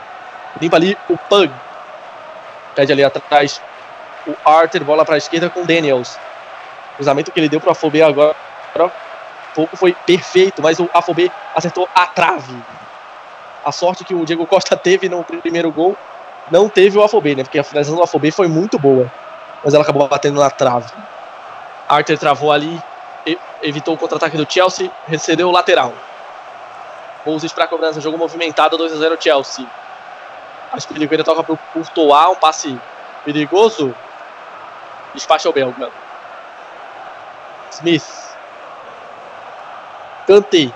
Limpa 0.60 0.76
ali 0.76 0.96
o 1.08 1.16
Pug. 1.16 1.52
Pede 2.74 2.92
ali 2.92 3.04
atrás 3.04 3.60
o 4.26 4.36
Arthur, 4.44 4.84
bola 4.84 5.04
para 5.04 5.16
a 5.16 5.18
esquerda 5.18 5.50
com 5.50 5.62
o 5.62 5.66
Daniels. 5.66 6.18
Cruzamento 6.96 7.30
que 7.30 7.40
ele 7.40 7.48
deu 7.48 7.60
para 7.60 7.70
o 7.70 7.72
Afobê 7.72 8.02
agora, 8.02 8.36
pouco 9.54 9.76
foi 9.76 9.92
perfeito, 9.92 10.62
mas 10.62 10.78
o 10.78 10.88
Afobê 10.92 11.30
acertou 11.54 11.88
a 11.94 12.06
trave. 12.06 12.56
A 13.64 13.70
sorte 13.70 14.04
que 14.04 14.14
o 14.14 14.24
Diego 14.24 14.46
Costa 14.46 14.76
teve 14.76 15.08
no 15.08 15.22
primeiro 15.22 15.70
gol, 15.70 15.96
não 16.50 16.68
teve 16.68 16.98
o 16.98 17.02
Afobê, 17.02 17.34
né? 17.34 17.44
Porque 17.44 17.58
a 17.58 17.64
finalização 17.64 17.96
do 17.96 18.02
Afobê 18.02 18.30
foi 18.30 18.48
muito 18.48 18.78
boa, 18.78 19.10
mas 19.64 19.72
ela 19.74 19.82
acabou 19.82 20.06
batendo 20.08 20.40
na 20.40 20.50
trave. 20.50 20.92
Arthur 21.88 22.18
travou 22.18 22.50
ali, 22.50 22.82
evitou 23.62 23.94
o 23.94 23.98
contra-ataque 23.98 24.36
do 24.36 24.50
Chelsea, 24.50 24.90
recebeu 25.06 25.48
o 25.48 25.52
lateral. 25.52 25.92
Moses 27.24 27.52
para 27.52 27.68
cobrança, 27.68 28.00
jogo 28.00 28.18
movimentado, 28.18 28.76
2 28.76 28.92
a 28.92 28.96
0 28.96 29.16
Chelsea. 29.20 29.66
Acho 30.72 30.88
que 30.88 30.94
ele 30.94 31.22
toca 31.22 31.42
para 31.42 31.54
o 31.54 31.58
Courtois, 31.72 32.30
um 32.30 32.34
passe 32.34 32.78
perigoso. 33.24 33.94
Despacha 35.14 35.48
o 35.48 35.52
belga. 35.52 35.90
Smith. 37.70 38.21
Kanté. 40.32 40.72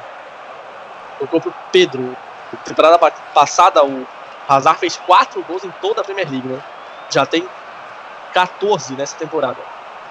Tocou 1.18 1.40
pro 1.40 1.54
Pedro. 1.72 2.14
Temporada 2.64 2.98
passada, 3.32 3.82
o 3.82 4.06
Hazard 4.46 4.78
fez 4.78 4.96
4 4.96 5.42
gols 5.44 5.64
em 5.64 5.70
toda 5.80 6.02
a 6.02 6.04
Premier 6.04 6.30
League, 6.30 6.46
né? 6.46 6.60
Já 7.08 7.24
tem 7.24 7.48
14 8.34 8.94
nessa 8.94 9.16
temporada. 9.16 9.56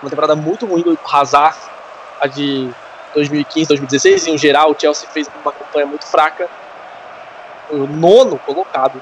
Uma 0.02 0.10
temporada 0.10 0.36
muito 0.36 0.66
ruim 0.66 0.82
do 0.82 0.98
Hazard, 1.12 1.58
a 2.20 2.28
de 2.28 2.70
2015, 3.14 3.68
2016. 3.68 4.28
Em 4.28 4.38
geral, 4.38 4.72
o 4.72 4.76
Chelsea 4.80 5.08
fez 5.10 5.30
uma 5.43 5.52
campanha 5.52 5.86
muito 5.86 6.06
fraca. 6.06 6.50
O 7.70 7.86
nono 7.86 8.39
colocado. 8.39 9.02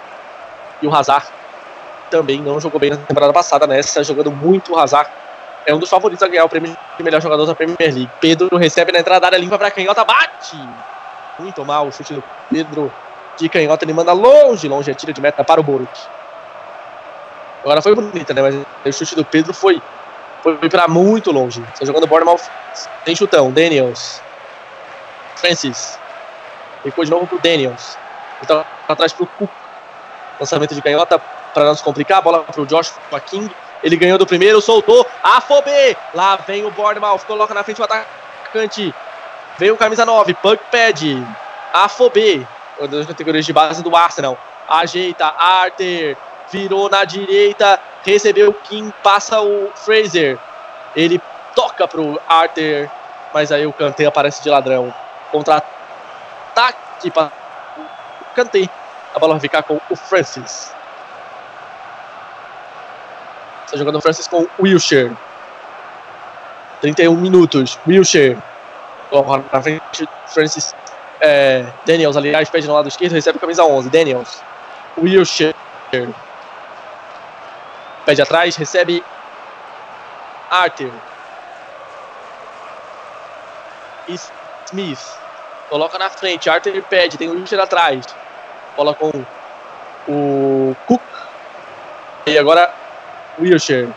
E 0.82 0.88
o 0.88 0.94
Hazard 0.94 1.26
também 2.12 2.42
não 2.42 2.60
jogou 2.60 2.80
bem 2.80 2.90
na 2.90 2.98
temporada 2.98 3.32
passada, 3.32 3.66
nessa, 3.66 4.04
jogando 4.04 4.30
muito 4.30 4.74
o 4.74 4.78
Hazard. 4.78 5.10
É 5.66 5.74
um 5.74 5.80
dos 5.80 5.90
favoritos 5.90 6.22
a 6.24 6.28
ganhar 6.28 6.44
o 6.44 6.50
prêmio 6.50 6.76
de 6.98 7.04
melhor 7.04 7.22
jogador 7.22 7.46
da 7.46 7.56
Premier 7.56 7.78
League. 7.80 8.10
Pedro 8.20 8.58
recebe 8.58 8.92
na 8.92 9.00
entrada 9.00 9.22
da 9.22 9.28
área 9.28 9.38
limpa 9.38 9.58
para 9.58 9.72
canhota, 9.72 10.04
bate! 10.04 10.58
Muito 11.40 11.64
mal 11.66 11.88
o 11.88 11.92
chute 11.92 12.14
do 12.14 12.24
Pedro 12.50 12.92
de 13.38 13.50
canhota, 13.50 13.86
ele 13.86 13.94
manda 13.94 14.14
longe, 14.14 14.68
longe 14.68 14.92
a 14.92 14.94
tira 14.94 15.14
de 15.14 15.22
meta 15.22 15.44
para 15.44 15.60
o 15.60 15.64
Boruk. 15.64 15.90
Agora 17.64 17.82
foi 17.82 17.96
bonita, 17.96 18.34
né? 18.34 18.42
Mas 18.42 18.56
o 18.96 18.98
chute 18.98 19.16
do 19.16 19.24
Pedro 19.24 19.54
foi, 19.54 19.82
foi 20.42 20.58
para 20.70 20.88
muito 20.88 21.32
longe. 21.32 21.64
Está 21.74 21.86
jogando 21.86 22.08
Bournemouth 22.08 22.42
sem 23.06 23.16
chutão. 23.16 23.52
Daniels. 23.52 24.22
Francis. 25.38 25.98
Recua 26.84 27.06
de 27.06 27.12
novo 27.12 27.26
pro 27.26 27.40
Daniels. 27.40 27.98
Então, 28.42 28.66
atrás 28.88 29.14
pro 29.14 29.26
Cook. 29.26 29.50
Lançamento 30.40 30.76
de 30.76 30.82
canhota 30.82 31.20
para 31.54 31.64
não 31.64 31.76
se 31.76 31.84
complicar. 31.84 32.22
Bola 32.22 32.44
pro 32.44 32.66
Josh 32.66 32.94
King. 33.26 33.50
Ele 33.84 33.98
ganhou 33.98 34.18
do 34.18 34.26
primeiro, 34.26 34.62
soltou. 34.62 35.06
Afobê. 35.22 35.96
Lá 36.14 36.38
vem 36.38 36.66
o 36.66 36.72
Bournemouth. 36.72 37.26
Coloca 37.28 37.54
na 37.54 37.64
frente 37.64 37.82
o 37.82 37.84
atacante. 37.84 38.96
Veio 39.58 39.74
o 39.74 39.78
camisa 39.78 40.06
9. 40.06 40.34
Pug 40.36 40.60
Pad. 40.72 41.28
Afobê. 41.74 42.42
Uma 42.80 42.88
das 42.88 43.06
categorias 43.06 43.46
de 43.46 43.52
base 43.52 43.84
do 43.84 43.94
Arsenal. 43.96 44.38
Ajeita. 44.70 45.26
Arthur. 45.26 46.16
Virou 46.50 46.90
na 46.90 47.04
direita. 47.04 47.80
Recebeu 48.06 48.52
o 48.52 48.54
Kim. 48.54 48.92
Passa 49.04 49.42
o 49.42 49.70
Fraser. 49.76 50.40
Ele 50.96 51.22
toca 51.54 51.86
pro 51.86 52.20
Arthur. 52.28 52.90
Mas 53.34 53.52
aí 53.52 53.68
o 53.68 53.74
Kanté 53.74 54.06
aparece 54.06 54.42
de 54.42 54.50
ladrão. 54.50 54.94
Contra-ataque 55.30 57.12
para 57.12 57.32
o 58.22 58.36
Kanté. 58.36 58.70
A 59.14 59.20
bola 59.20 59.34
vai 59.34 59.42
ficar 59.42 59.62
com 59.64 59.80
o 59.90 59.96
Francis. 59.96 60.74
Está 63.74 63.80
jogando 63.80 63.96
o 63.96 64.02
Francis 64.02 64.28
com 64.28 64.44
o 64.44 64.50
Wilshire. 64.62 65.18
31 66.80 67.16
minutos. 67.16 67.80
Wilshire. 67.88 68.38
Na 69.52 69.64
frente, 69.64 70.08
Francis. 70.28 70.76
É, 71.20 71.66
Daniels, 71.84 72.16
aliás, 72.16 72.48
pede 72.52 72.68
no 72.68 72.76
lado 72.76 72.88
esquerdo, 72.88 73.14
recebe 73.14 73.40
a 73.40 73.42
camisa 73.42 73.64
11. 73.64 73.90
Daniels. 73.90 74.44
Wilshire. 74.96 75.56
Pede 78.06 78.22
atrás, 78.22 78.56
recebe 78.56 79.04
Arthur. 80.52 80.92
Smith. 84.68 85.00
Coloca 85.68 85.98
na 85.98 86.12
frente. 86.12 86.48
Arthur 86.48 86.80
pede. 86.84 87.18
Tem 87.18 87.28
o 87.28 87.32
Wilshire 87.32 87.60
atrás. 87.60 88.06
Bola 88.78 88.94
com 88.94 89.10
o 90.08 90.76
Cook. 90.86 91.02
E 92.28 92.38
agora 92.38 92.83
Wilshire. 93.40 93.94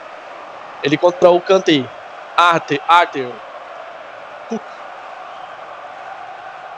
Ele 0.83 0.97
contra 0.97 1.31
o 1.31 1.41
Kanté. 1.41 1.85
Arthur. 2.37 2.81
Arthur. 2.87 3.33
Cook. 4.49 4.63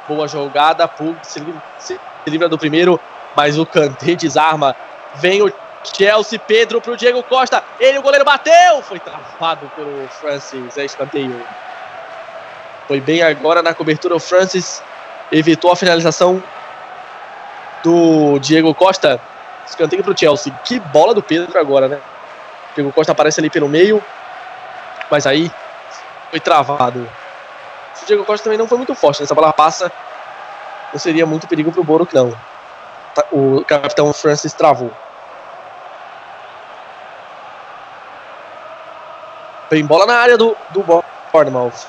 Boa 0.07 0.29
jogada. 0.29 0.87
Pug 0.89 1.17
se, 1.23 1.43
se, 1.79 2.01
livra 2.27 2.49
do 2.49 2.59
primeiro. 2.59 3.01
Mas 3.37 3.59
o 3.59 3.67
Kanté 3.67 4.15
desarma. 4.15 4.75
Vem 5.17 5.43
o 5.43 5.53
Chelsea. 5.85 6.39
Pedro 6.39 6.81
pro 6.81 6.97
Diego 6.97 7.23
Costa. 7.23 7.63
Ele, 7.79 7.99
o 7.99 8.03
goleiro 8.03 8.25
bateu. 8.25 8.83
Foi 8.83 8.99
travado 8.99 9.71
pelo 9.75 10.09
Francis. 10.09 10.77
É 10.77 10.85
escanteio. 10.85 11.45
Foi 12.87 13.01
bem 13.01 13.23
agora 13.23 13.63
na 13.63 13.75
cobertura. 13.75 14.17
O 14.17 14.21
Francis 14.21 14.83
evitou 15.31 15.71
a 15.71 15.77
finalização 15.77 16.43
do 17.83 18.39
Diego 18.39 18.75
Costa. 18.75 19.21
Escanteio 19.67 20.03
pro 20.03 20.17
Chelsea. 20.17 20.53
Que 20.65 20.81
bola 20.81 21.13
do 21.13 21.23
Pedro 21.23 21.59
agora, 21.59 21.89
né? 21.89 22.01
Diego 22.79 22.93
Costa 22.93 23.11
aparece 23.11 23.41
ali 23.41 23.51
pelo 23.51 23.69
meio. 23.69 24.03
Mas 25.11 25.27
aí 25.27 25.51
foi 26.31 26.39
travado. 26.39 27.01
O 28.01 28.07
Diego 28.07 28.25
Costa 28.25 28.45
também 28.45 28.59
não 28.59 28.69
foi 28.69 28.79
muito 28.79 28.95
forte. 28.95 29.21
Nessa 29.21 29.35
bola 29.35 29.53
passa. 29.53 29.91
Não 30.93 31.01
seria 31.01 31.27
muito 31.27 31.49
perigo 31.49 31.73
pro 31.73 31.83
Boro, 31.83 32.07
não. 32.13 32.33
O 33.33 33.65
capitão 33.65 34.13
Francis 34.13 34.53
travou. 34.53 34.93
Tem 39.69 39.85
bola 39.85 40.07
na 40.07 40.15
área 40.15 40.39
do, 40.39 40.57
do 40.71 40.85
Bournemouth. 41.33 41.85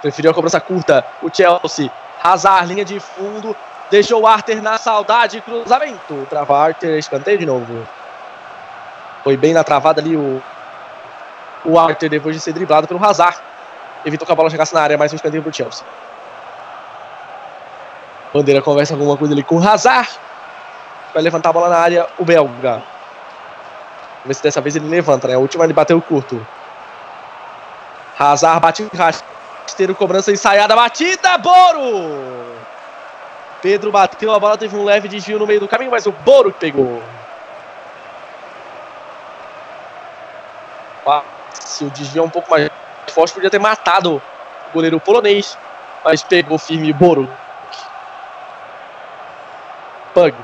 Preferiu 0.00 0.30
a 0.30 0.34
cobrança 0.34 0.58
curta. 0.58 1.04
O 1.22 1.28
Chelsea. 1.30 1.90
Hazard, 2.22 2.66
linha 2.66 2.84
de 2.84 2.98
fundo. 2.98 3.54
Deixou 3.90 4.22
o 4.22 4.26
Arthur 4.26 4.62
na 4.62 4.78
saudade. 4.78 5.42
Cruzamento. 5.42 6.26
Trava 6.30 6.56
Arthur. 6.56 6.98
Escanteio 6.98 7.38
de 7.38 7.44
novo. 7.44 7.86
Foi 9.22 9.36
bem 9.36 9.52
na 9.52 9.62
travada 9.62 10.00
ali 10.00 10.16
o, 10.16 10.42
o 11.64 11.78
Arthur 11.78 12.08
depois 12.08 12.34
de 12.34 12.40
ser 12.40 12.52
driblado 12.52 12.88
pelo 12.88 13.04
Hazard. 13.04 13.38
Evitou 14.04 14.24
que 14.26 14.32
a 14.32 14.34
bola 14.34 14.50
chegasse 14.50 14.74
na 14.74 14.80
área. 14.80 14.98
Mais 14.98 15.12
um 15.12 15.16
escanteio 15.16 15.42
pro 15.42 15.52
Chelsea. 15.52 15.84
Bandeira 18.32 18.62
conversa 18.62 18.94
alguma 18.94 19.16
coisa 19.16 19.34
ali 19.34 19.42
com 19.42 19.56
o 19.56 19.68
Hazard. 19.68 20.08
Vai 21.12 21.22
levantar 21.22 21.50
a 21.50 21.52
bola 21.52 21.68
na 21.68 21.78
área. 21.78 22.06
O 22.18 22.24
belga. 22.24 22.82
Vamos 24.22 24.26
ver 24.26 24.34
se 24.34 24.42
dessa 24.42 24.60
vez 24.60 24.76
ele 24.76 24.88
levanta, 24.88 25.28
né? 25.28 25.34
A 25.34 25.38
última 25.38 25.64
ele 25.64 25.72
bateu 25.72 26.00
curto. 26.00 26.46
Hazard 28.18 28.60
bate 28.60 28.90
rasteiro, 28.94 29.94
cobrança 29.94 30.30
ensaiada, 30.30 30.76
batida, 30.76 31.38
Boro! 31.38 32.60
Pedro 33.62 33.90
bateu 33.90 34.32
a 34.34 34.38
bola, 34.38 34.58
teve 34.58 34.76
um 34.76 34.84
leve 34.84 35.08
desvio 35.08 35.38
no 35.38 35.46
meio 35.46 35.60
do 35.60 35.68
caminho, 35.68 35.90
mas 35.90 36.06
o 36.06 36.12
Boro 36.12 36.52
pegou. 36.52 37.02
Se 41.52 41.84
o 41.84 41.90
desvio 41.90 42.22
é 42.22 42.26
um 42.26 42.30
pouco 42.30 42.50
mais 42.50 42.70
forte, 43.10 43.34
podia 43.34 43.50
ter 43.50 43.58
matado 43.58 44.16
o 44.68 44.72
goleiro 44.72 45.00
polonês, 45.00 45.56
mas 46.04 46.22
pegou 46.22 46.58
firme 46.58 46.92
Boro. 46.92 47.28
Pug. 50.14 50.34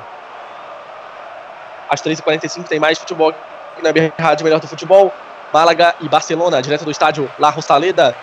Às 1.88 2.02
3h45 2.02 2.64
tem 2.64 2.80
mais 2.80 2.98
futebol 2.98 3.32
na 3.82 3.90
Rádio 4.18 4.44
Melhor 4.44 4.60
do 4.60 4.66
Futebol. 4.66 5.12
Málaga 5.52 5.94
e 6.00 6.08
Barcelona, 6.08 6.60
direto 6.60 6.84
do 6.84 6.90
estádio 6.90 7.30
La 7.38 7.50
Rosaleda. 7.50 8.14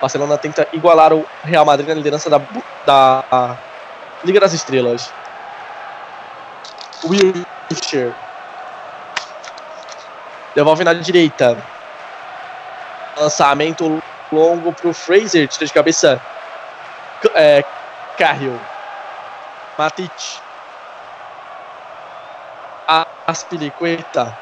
Barcelona 0.00 0.38
tenta 0.38 0.66
igualar 0.72 1.12
o 1.12 1.26
Real 1.44 1.64
Madrid 1.64 1.88
na 1.88 1.94
liderança 1.94 2.30
da, 2.30 2.40
da 2.86 3.56
Liga 4.24 4.40
das 4.40 4.52
Estrelas. 4.54 5.12
Wilshire. 7.04 8.14
Devolve 10.54 10.84
na 10.84 10.92
direita. 10.92 11.56
Lançamento 13.16 14.02
longo 14.32 14.72
pro 14.72 14.92
Fraser. 14.92 15.46
Tira 15.48 15.66
de 15.66 15.72
cabeça. 15.72 16.20
É, 17.34 17.64
Carriel. 18.16 18.58
Matic. 19.78 20.12
Aspilicueta. 23.26 24.36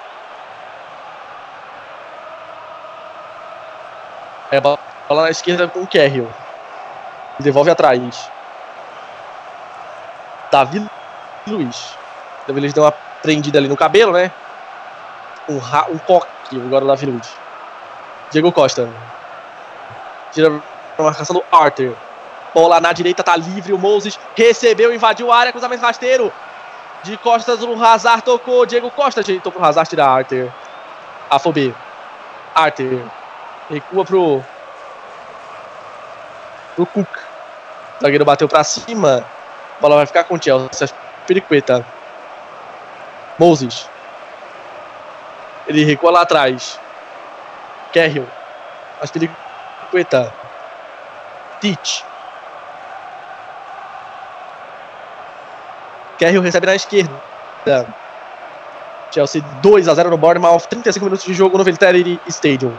É, 4.50 4.60
bola 4.60 4.78
na 5.10 5.30
esquerda 5.30 5.68
com 5.68 5.82
o 5.82 5.86
Carriel. 5.86 6.28
Devolve 7.38 7.70
atrás. 7.70 8.30
Davi 10.50 10.88
Luiz. 11.46 11.94
Davi 12.46 12.60
Luiz 12.60 12.72
deu 12.72 12.82
uma 12.82 12.92
prendida 13.22 13.58
ali 13.58 13.68
no 13.68 13.76
cabelo, 13.76 14.12
né? 14.12 14.32
Um, 15.48 15.58
ra 15.58 15.86
um 15.88 15.98
coque 15.98 16.56
agora 16.56 16.84
Davi 16.84 17.06
Luiz. 17.06 17.28
Diego 18.30 18.52
Costa. 18.52 18.88
Tira 20.32 20.62
a 20.98 21.02
marcação 21.02 21.34
do 21.34 21.44
Arthur. 21.50 21.96
Bola 22.54 22.80
na 22.80 22.92
direita, 22.92 23.22
tá 23.22 23.36
livre. 23.36 23.72
O 23.72 23.78
Moses 23.78 24.18
recebeu, 24.36 24.92
invadiu 24.92 25.32
a 25.32 25.38
área, 25.38 25.52
cruzamento 25.52 25.82
rasteiro. 25.82 26.32
De 27.02 27.16
costas, 27.18 27.62
o 27.62 27.82
Hazard 27.82 28.22
tocou. 28.22 28.66
Diego 28.66 28.90
Costa 28.90 29.20
ajeitou 29.20 29.52
pro 29.52 29.64
Hazard 29.64 29.88
tirar 29.88 30.08
Arthur. 30.08 30.52
Afobê. 31.30 31.72
Arthur. 32.54 33.02
Recua 33.70 34.04
pro. 34.04 34.42
Pro 36.74 36.86
Cook. 36.86 37.08
O 37.98 38.02
zagueiro 38.02 38.24
bateu 38.24 38.48
pra 38.48 38.64
cima. 38.64 39.24
A 39.78 39.80
bola 39.80 39.96
vai 39.96 40.06
ficar 40.06 40.24
com 40.24 40.34
o 40.34 40.42
Chelsea. 40.42 40.88
Periqueta. 41.26 41.86
Moses. 43.38 43.88
Ele 45.68 45.84
recua 45.84 46.10
lá 46.10 46.22
atrás. 46.22 46.80
Carriel. 47.92 48.26
Mas 49.00 49.10
Periqueta. 49.10 50.32
Teach. 51.60 52.04
Carriel 56.18 56.42
recebe 56.42 56.66
na 56.66 56.74
esquerda. 56.74 57.12
Chelsea 59.10 59.42
2 59.62 59.88
a 59.88 59.94
0 59.94 60.10
no 60.10 60.16
Bournemouth. 60.16 60.66
35 60.68 61.04
minutos 61.04 61.24
de 61.24 61.34
jogo 61.34 61.58
no 61.58 61.64
Velteri 61.64 62.18
Stadium. 62.28 62.74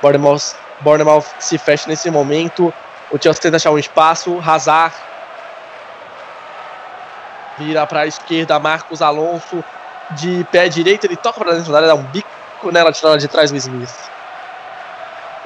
Bournemouth, 0.00 0.54
Bournemouth 0.80 1.26
se 1.38 1.58
fecha 1.58 1.88
nesse 1.88 2.10
momento. 2.10 2.72
O 3.10 3.18
Chelsea 3.18 3.42
tenta 3.42 3.56
achar 3.56 3.70
um 3.70 3.78
espaço. 3.78 4.42
Hazard 4.44 4.94
vira 7.58 7.86
para 7.86 8.00
a 8.00 8.06
esquerda. 8.06 8.58
Marcos 8.58 9.02
Alonso 9.02 9.62
de 10.12 10.44
pé 10.50 10.68
direito. 10.68 11.04
Ele 11.04 11.16
toca 11.16 11.38
para 11.38 11.54
dentro 11.54 11.72
da 11.72 11.78
área, 11.78 11.88
dá 11.88 11.94
um 11.94 12.02
bico 12.02 12.28
nela, 12.70 12.92
tira 12.92 13.08
ela 13.08 13.18
de 13.18 13.28
trás 13.28 13.50
o 13.50 13.56
Smith. 13.56 13.94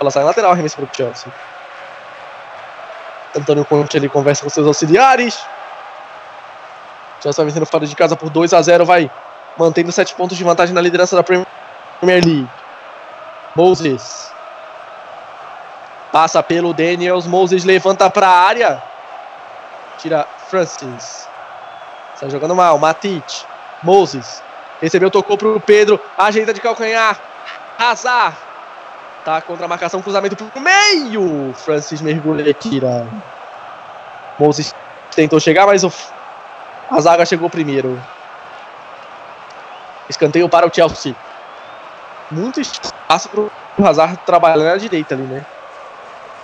Ela 0.01 0.11
sai 0.11 0.25
lateral, 0.25 0.53
arremesso 0.53 0.77
para 0.77 0.85
o 0.85 0.89
Chelsea. 0.93 1.33
Antônio 3.37 3.65
Conte 3.65 3.97
ele 3.97 4.09
conversa 4.09 4.43
com 4.43 4.51
seus 4.51 4.67
auxiliares. 4.67 5.35
Chelsea 7.23 7.43
vai 7.43 7.47
vencendo 7.47 7.67
fora 7.67 7.87
de 7.87 7.95
casa 7.95 8.17
por 8.17 8.29
2 8.29 8.53
a 8.53 8.61
0 8.61 8.85
vai 8.85 9.11
mantendo 9.57 9.93
7 9.93 10.15
pontos 10.15 10.37
de 10.37 10.45
vantagem 10.45 10.75
na 10.75 10.81
liderança 10.81 11.15
da 11.15 11.23
Premier 11.23 11.47
League. 12.03 12.49
Moses. 13.55 14.33
Passa 16.11 16.43
pelo 16.43 16.75
Daniels. 16.75 17.27
Moses 17.27 17.65
levanta 17.65 18.11
para 18.11 18.29
a 18.29 18.41
área. 18.41 18.83
Tira 19.99 20.27
Francis. 20.49 21.29
Está 22.15 22.29
jogando 22.29 22.55
mal. 22.55 22.79
Matic. 22.79 23.25
Moses. 23.83 24.43
Recebeu, 24.83 25.13
tocou 25.13 25.39
pro 25.39 25.61
Pedro. 25.61 26.01
Ajeita 26.19 26.53
de 26.53 26.61
calcanhar. 26.61 27.17
Hazard. 27.79 28.37
Tá 29.25 29.41
contra 29.41 29.67
a 29.67 29.69
marcação, 29.69 30.03
cruzamento 30.03 30.35
pro 30.35 30.61
meio. 30.61 31.55
Francis 31.55 32.01
mergulha 32.01 32.51
e 32.51 32.53
tira. 32.53 33.07
Moses 34.37 34.75
tentou 35.15 35.39
chegar, 35.39 35.67
mas 35.67 35.85
o... 35.85 35.93
a 36.91 37.01
zaga 37.01 37.25
chegou 37.25 37.49
primeiro. 37.49 37.97
Escanteio 40.09 40.49
para 40.49 40.67
o 40.67 40.75
Chelsea. 40.75 41.15
Muito 42.29 42.61
espaço 42.61 43.29
pro 43.29 43.53
Hazard 43.87 44.19
trabalhando 44.27 44.65
na 44.65 44.77
direita 44.77 45.15
ali, 45.15 45.23
né? 45.23 45.47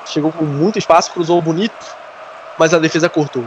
Chegou 0.07 0.31
com 0.31 0.45
muito 0.45 0.79
espaço, 0.79 1.13
cruzou 1.13 1.43
bonito, 1.43 1.75
mas 2.57 2.73
a 2.73 2.79
defesa 2.79 3.09
cortou. 3.09 3.45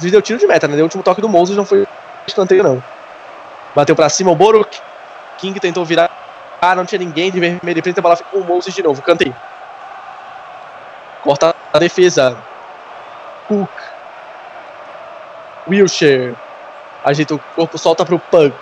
Deu 0.00 0.22
tiro 0.22 0.38
de 0.38 0.46
meta, 0.46 0.66
né? 0.66 0.74
Deu 0.74 0.84
o 0.84 0.86
último 0.86 1.02
toque 1.02 1.20
do 1.20 1.28
Moses, 1.28 1.56
não 1.56 1.64
foi 1.64 1.86
escanteio, 2.26 2.62
não. 2.62 2.82
Bateu 3.74 3.94
para 3.94 4.08
cima 4.08 4.30
o 4.30 4.36
Boruk. 4.36 4.80
King 5.38 5.58
tentou 5.58 5.84
virar. 5.84 6.10
Ah, 6.60 6.74
não 6.74 6.84
tinha 6.84 6.98
ninguém 6.98 7.30
de 7.30 7.40
vermelho 7.40 7.78
e 7.78 7.82
preto. 7.82 7.98
A 7.98 8.02
bola 8.02 8.16
ficou 8.16 8.40
com 8.40 8.46
o 8.46 8.54
Moses 8.54 8.74
de 8.74 8.82
novo. 8.82 9.00
Canteio. 9.02 9.34
Corta 11.22 11.54
a 11.72 11.78
defesa. 11.78 12.36
Cook. 13.48 13.70
Wilshire. 15.68 16.36
Ajeita 17.04 17.34
o 17.34 17.38
corpo, 17.38 17.78
solta 17.78 18.04
para 18.04 18.14
o 18.14 18.18
Pug. 18.18 18.52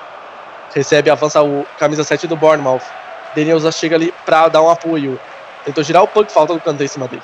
Recebe, 0.74 1.10
avança 1.10 1.42
o 1.42 1.66
camisa 1.78 2.04
7 2.04 2.26
do 2.26 2.36
Bournemouth. 2.36 2.82
Daniels 3.34 3.74
chega 3.74 3.96
ali 3.96 4.12
para 4.24 4.48
dar 4.48 4.62
um 4.62 4.70
apoio. 4.70 5.18
Tentou 5.64 5.82
girar 5.82 6.02
o 6.02 6.08
Pug, 6.08 6.30
falta 6.30 6.54
do 6.54 6.60
Kanté 6.60 6.84
em 6.84 6.88
cima 6.88 7.08
dele. 7.08 7.22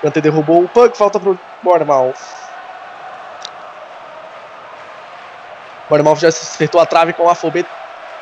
Kanté 0.00 0.20
derrubou 0.20 0.62
o 0.62 0.68
Pug, 0.68 0.96
falta 0.96 1.18
pro 1.18 1.38
Bournemouth. 1.62 2.14
Bournemouth 5.88 6.18
já 6.18 6.28
acertou 6.28 6.80
a 6.80 6.86
trave 6.86 7.12
com 7.12 7.28
a 7.28 7.34
Fobet. 7.34 7.68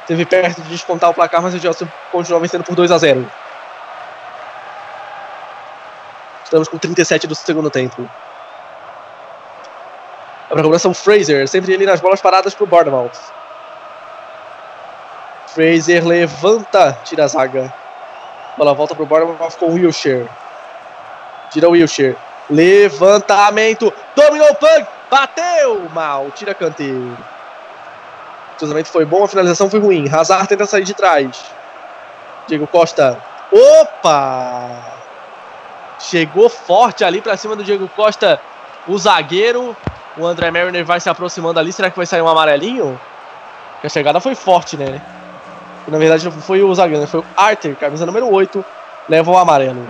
Teve 0.06 0.24
perto 0.24 0.60
de 0.62 0.68
descontar 0.70 1.10
o 1.10 1.14
placar, 1.14 1.40
mas 1.40 1.54
o 1.54 1.60
Chelsea 1.60 1.86
continua 2.10 2.40
vencendo 2.40 2.64
por 2.64 2.74
2 2.74 2.90
a 2.90 2.98
0. 2.98 3.30
Estamos 6.44 6.68
com 6.68 6.76
37 6.76 7.26
do 7.26 7.34
segundo 7.34 7.70
tempo. 7.70 8.08
A 10.50 10.62
cobrança 10.62 10.88
o 10.88 10.92
Fraser, 10.92 11.48
sempre 11.48 11.72
ele 11.72 11.86
nas 11.86 12.00
bolas 12.00 12.20
paradas 12.20 12.52
pro 12.52 12.66
Bournemouth. 12.66 13.18
Fraser 15.46 16.04
levanta, 16.06 16.98
tira 17.04 17.24
a 17.24 17.28
zaga. 17.28 17.72
Bola 18.58 18.74
volta 18.74 18.94
pro 18.94 19.06
Bournemouth 19.06 19.56
com 19.58 19.66
o 19.66 19.74
Wilshire. 19.74 20.28
Tira 21.50 21.68
o 21.68 21.72
Wilshire. 21.72 22.16
Levantamento. 22.50 23.92
Dominou 24.14 24.50
o 24.50 24.54
Pug. 24.54 24.86
Bateu. 25.10 25.88
Mal. 25.90 26.30
Tira 26.32 26.54
canteiro. 26.54 27.16
Cruzamento 28.62 28.90
foi 28.90 29.04
bom, 29.04 29.24
a 29.24 29.26
finalização 29.26 29.68
foi 29.68 29.80
ruim. 29.80 30.08
Hazard 30.08 30.46
tenta 30.46 30.64
sair 30.66 30.84
de 30.84 30.94
trás. 30.94 31.44
Diego 32.46 32.64
Costa. 32.64 33.18
Opa! 33.50 34.70
Chegou 35.98 36.48
forte 36.48 37.02
ali 37.02 37.20
para 37.20 37.36
cima 37.36 37.56
do 37.56 37.64
Diego 37.64 37.88
Costa. 37.88 38.40
O 38.86 38.96
zagueiro. 38.96 39.76
O 40.16 40.24
André 40.24 40.52
Mariner 40.52 40.84
vai 40.84 41.00
se 41.00 41.10
aproximando 41.10 41.58
ali. 41.58 41.72
Será 41.72 41.90
que 41.90 41.96
vai 41.96 42.06
sair 42.06 42.22
um 42.22 42.28
amarelinho? 42.28 43.00
Porque 43.72 43.88
a 43.88 43.90
chegada 43.90 44.20
foi 44.20 44.36
forte, 44.36 44.76
né? 44.76 45.02
na 45.88 45.98
verdade 45.98 46.24
não 46.24 46.30
foi 46.30 46.62
o 46.62 46.72
zagueiro, 46.72 47.04
foi 47.08 47.18
o 47.18 47.24
Arthur, 47.36 47.74
camisa 47.74 48.06
número 48.06 48.32
8, 48.32 48.64
leva 49.08 49.28
o 49.28 49.36
amarelo. 49.36 49.84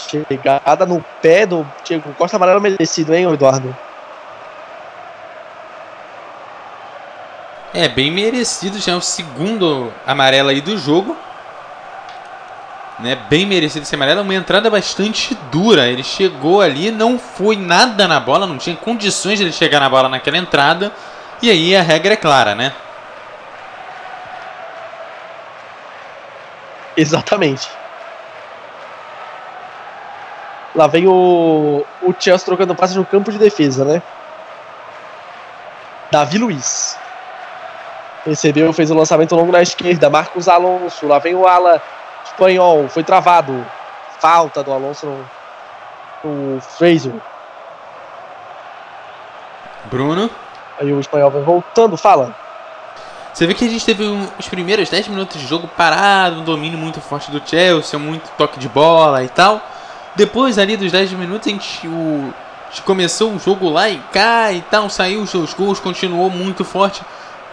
Chegada 0.00 0.84
no 0.84 1.00
pé 1.22 1.46
do 1.46 1.64
Diego 1.84 2.12
Costa, 2.14 2.36
amarelo 2.36 2.60
merecido, 2.60 3.14
hein, 3.14 3.32
Eduardo? 3.32 3.72
É, 7.74 7.86
bem 7.86 8.10
merecido, 8.10 8.78
já 8.78 8.92
é 8.92 8.96
o 8.96 9.00
segundo 9.00 9.92
amarelo 10.06 10.48
aí 10.48 10.60
do 10.60 10.78
jogo. 10.78 11.16
Né, 12.98 13.14
bem 13.14 13.46
merecido 13.46 13.84
esse 13.84 13.94
amarelo, 13.94 14.22
uma 14.22 14.34
entrada 14.34 14.68
bastante 14.68 15.34
dura. 15.52 15.86
Ele 15.86 16.02
chegou 16.02 16.60
ali, 16.60 16.90
não 16.90 17.18
foi 17.18 17.56
nada 17.56 18.08
na 18.08 18.18
bola, 18.18 18.46
não 18.46 18.58
tinha 18.58 18.74
condições 18.74 19.38
de 19.38 19.44
ele 19.44 19.52
chegar 19.52 19.78
na 19.78 19.88
bola 19.88 20.08
naquela 20.08 20.36
entrada. 20.38 20.92
E 21.40 21.50
aí 21.50 21.76
a 21.76 21.82
regra 21.82 22.14
é 22.14 22.16
clara, 22.16 22.54
né? 22.54 22.72
Exatamente. 26.96 27.68
Lá 30.74 30.86
vem 30.86 31.06
o, 31.06 31.84
o 32.02 32.14
Chelsea 32.18 32.44
trocando 32.44 32.74
passes 32.74 32.96
no 32.96 33.06
campo 33.06 33.30
de 33.30 33.38
defesa, 33.38 33.84
né? 33.84 34.02
Davi 36.10 36.38
Luiz. 36.38 36.98
Recebeu, 38.26 38.72
fez 38.72 38.90
o 38.90 38.94
lançamento 38.94 39.34
longo 39.34 39.52
na 39.52 39.62
esquerda. 39.62 40.10
Marcos 40.10 40.48
Alonso. 40.48 41.06
Lá 41.06 41.18
vem 41.18 41.34
o 41.34 41.46
ala 41.46 41.82
espanhol. 42.24 42.88
Foi 42.88 43.04
travado. 43.04 43.64
Falta 44.18 44.62
do 44.62 44.72
Alonso 44.72 45.06
no, 45.06 46.54
no 46.54 46.60
Fraser. 46.60 47.14
Bruno. 49.84 50.30
Aí 50.80 50.92
o 50.92 51.00
espanhol 51.00 51.30
vem 51.30 51.42
voltando. 51.42 51.96
Fala. 51.96 52.34
Você 53.32 53.46
vê 53.46 53.54
que 53.54 53.64
a 53.64 53.68
gente 53.68 53.84
teve 53.84 54.02
um, 54.02 54.26
os 54.36 54.48
primeiros 54.48 54.90
10 54.90 55.08
minutos 55.08 55.40
de 55.40 55.46
jogo 55.46 55.68
parado, 55.68 56.40
um 56.40 56.44
domínio 56.44 56.76
muito 56.76 57.00
forte 57.00 57.30
do 57.30 57.40
Chelsea, 57.44 57.96
muito 57.96 58.28
toque 58.36 58.58
de 58.58 58.68
bola 58.68 59.22
e 59.22 59.28
tal. 59.28 59.60
Depois 60.16 60.58
ali 60.58 60.76
dos 60.76 60.90
10 60.90 61.12
minutos 61.12 61.46
a 61.46 61.50
gente, 61.50 61.86
o, 61.86 62.34
a 62.66 62.70
gente 62.70 62.82
começou 62.82 63.32
o 63.32 63.38
jogo 63.38 63.68
lá 63.68 63.88
e 63.88 63.98
cá 64.12 64.52
e 64.52 64.60
tal, 64.62 64.90
saiu 64.90 65.22
os 65.22 65.30
seus 65.30 65.54
gols, 65.54 65.78
continuou 65.78 66.28
muito 66.28 66.64
forte. 66.64 67.02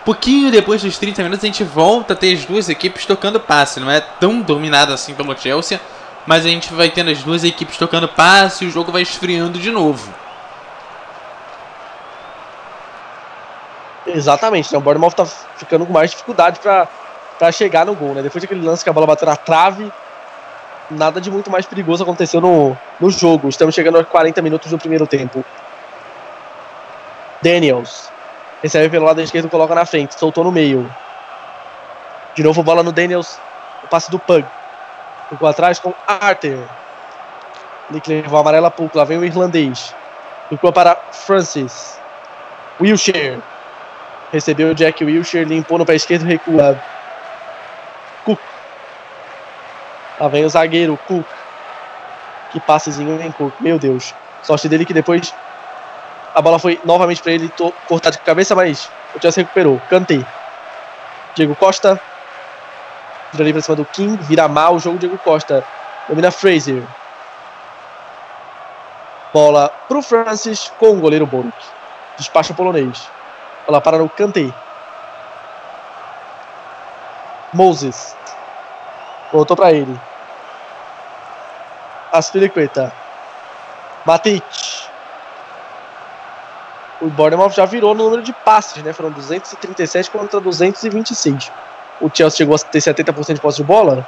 Pouquinho 0.06 0.51
depois 0.51 0.84
dos 0.84 0.99
30 0.99 1.24
minutos 1.24 1.43
a 1.43 1.47
gente 1.47 1.64
volta 1.64 2.14
a 2.14 2.16
ter 2.16 2.32
as 2.32 2.45
duas 2.45 2.70
equipes 2.70 3.08
tocando 3.08 3.39
passe. 3.39 3.80
Não 3.80 3.89
é 3.89 3.99
tão 3.99 4.39
dominado 4.39 4.93
assim 4.93 5.16
pelo 5.16 5.36
Chelsea, 5.36 5.82
mas 6.28 6.45
a 6.45 6.49
gente 6.49 6.72
vai 6.72 6.91
tendo 6.91 7.10
as 7.10 7.24
duas 7.24 7.43
equipes 7.43 7.76
tocando 7.76 8.08
passe 8.08 8.64
e 8.64 8.68
o 8.68 8.72
jogo 8.72 8.91
vai 8.91 9.01
esfriando 9.01 9.58
de 9.58 9.72
novo. 9.72 10.14
Exatamente, 14.06 14.72
né? 14.72 14.78
o 14.78 14.82
Bournemouth 14.82 15.14
tá 15.14 15.26
ficando 15.26 15.88
com 15.88 15.91
mais 15.91 16.12
dificuldade 16.12 16.60
para 16.60 17.51
chegar 17.51 17.84
no 17.84 17.95
gol, 17.95 18.14
né? 18.14 18.22
Depois 18.22 18.43
daquele 18.43 18.64
lance 18.64 18.84
que 18.84 18.89
a 18.91 18.93
bola 18.93 19.08
bateu 19.08 19.28
na 19.28 19.36
trave, 19.36 19.91
nada 20.91 21.20
de 21.20 21.32
muito 21.32 21.49
mais 21.49 21.66
perigoso 21.66 22.03
aconteceu 22.03 22.39
no, 22.39 22.78
no 22.99 23.10
jogo. 23.10 23.49
Estamos 23.49 23.74
chegando 23.74 23.97
aos 23.97 24.08
40 24.08 24.39
minutos 24.43 24.70
do 24.70 24.78
primeiro 24.78 25.08
tempo. 25.08 25.43
Daniels 27.41 28.14
recebe 28.66 28.89
pelo 28.89 29.05
lado 29.05 29.22
esquerdo, 29.22 29.47
coloca 29.47 29.76
na 29.76 29.86
frente, 29.86 30.20
soltou 30.20 30.43
no 30.43 30.51
meio. 30.51 30.89
De 32.34 32.41
novo 32.41 32.63
bola 32.63 32.82
no 32.82 32.91
Daniels, 32.91 33.39
o 33.84 33.88
passe 33.88 34.09
do 34.09 34.18
Pug. 34.18 34.43
Ficou 35.30 35.47
atrás 35.47 35.78
com 35.78 35.93
Arthur. 36.07 36.68
Que 38.01 38.22
levou 38.22 38.38
a 38.38 38.41
amarela 38.41 38.72
pouco, 38.72 38.97
lá 38.97 39.03
vem 39.03 39.20
o 39.20 39.24
irlandês. 39.24 39.93
Ficou 40.49 40.74
para 40.74 40.95
Francis. 41.11 41.99
Wilshire 42.82 43.39
Recebeu 44.34 44.72
o 44.72 44.76
Jack 44.76 45.05
Wilshere, 45.05 45.45
limpou 45.45 45.78
no 45.78 45.86
pé 45.86 45.93
esquerdo, 45.95 46.24
recua. 46.24 46.82
Cook. 48.26 48.39
Lá 50.20 50.28
vem 50.28 50.43
o 50.43 50.49
zagueiro, 50.49 50.99
Cook. 51.07 51.26
Que 52.51 52.59
passezinho 52.59 53.22
em 53.22 53.32
Cook, 53.32 53.53
meu 53.59 53.78
Deus. 53.78 54.16
Sorte 54.41 54.68
dele 54.68 54.86
que 54.86 54.93
depois 54.93 55.32
a 56.36 56.41
bola 56.41 56.59
foi 56.59 56.79
novamente 56.83 57.23
para 57.23 57.31
ele 57.31 57.49
cortar 57.88 58.09
de 58.09 58.19
cabeça, 58.19 58.53
mas 58.53 58.91
o 59.15 59.21
Chelsea 59.21 59.41
recuperou. 59.41 59.81
Cantei. 59.89 60.23
Diego 61.33 61.55
Costa. 61.55 61.99
Vira 63.31 63.45
ali 63.45 63.53
pra 63.53 63.61
cima 63.61 63.77
do 63.77 63.86
King, 63.86 64.21
vira 64.23 64.45
mal 64.49 64.75
o 64.75 64.79
jogo. 64.79 64.97
Diego 64.97 65.17
Costa 65.17 65.63
domina 66.09 66.31
Fraser. 66.31 66.83
Bola 69.33 69.69
pro 69.88 70.01
Francis 70.01 70.71
com 70.77 70.97
o 70.97 70.99
goleiro 70.99 71.25
Boruk. 71.25 71.55
Despacha 72.17 72.51
o 72.51 72.55
polonês. 72.55 73.09
Ela 73.65 73.79
para 73.79 73.97
no 73.97 74.09
Kanté. 74.09 74.53
Moses. 77.53 78.15
Voltou 79.31 79.55
para 79.55 79.71
ele. 79.71 79.97
Aspiriqueta. 82.11 82.93
Matic. 84.05 84.43
O 86.99 87.09
Bournemouth 87.09 87.51
já 87.51 87.65
virou 87.65 87.93
no 87.93 88.05
número 88.05 88.23
de 88.23 88.33
passes, 88.33 88.81
né? 88.83 88.93
Foram 88.93 89.11
237 89.11 90.09
contra 90.09 90.39
226. 90.39 91.51
O 91.99 92.09
Chelsea 92.09 92.37
chegou 92.37 92.55
a 92.55 92.59
ter 92.59 92.79
70% 92.79 93.33
de 93.33 93.41
posse 93.41 93.57
de 93.57 93.63
bola. 93.63 94.05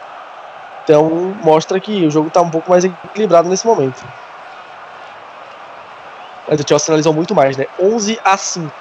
Então 0.83 1.35
mostra 1.43 1.79
que 1.81 2.05
o 2.05 2.09
jogo 2.09 2.29
está 2.29 2.41
um 2.41 2.49
pouco 2.49 2.69
mais 2.69 2.85
equilibrado 2.85 3.49
nesse 3.49 3.65
momento. 3.65 4.05
Mas 6.47 6.61
o 6.61 6.63
Chelsea 6.65 6.85
finalizou 6.85 7.13
muito 7.13 7.35
mais, 7.35 7.57
né? 7.57 7.65
11 7.77 8.17
a 8.23 8.37
5. 8.37 8.71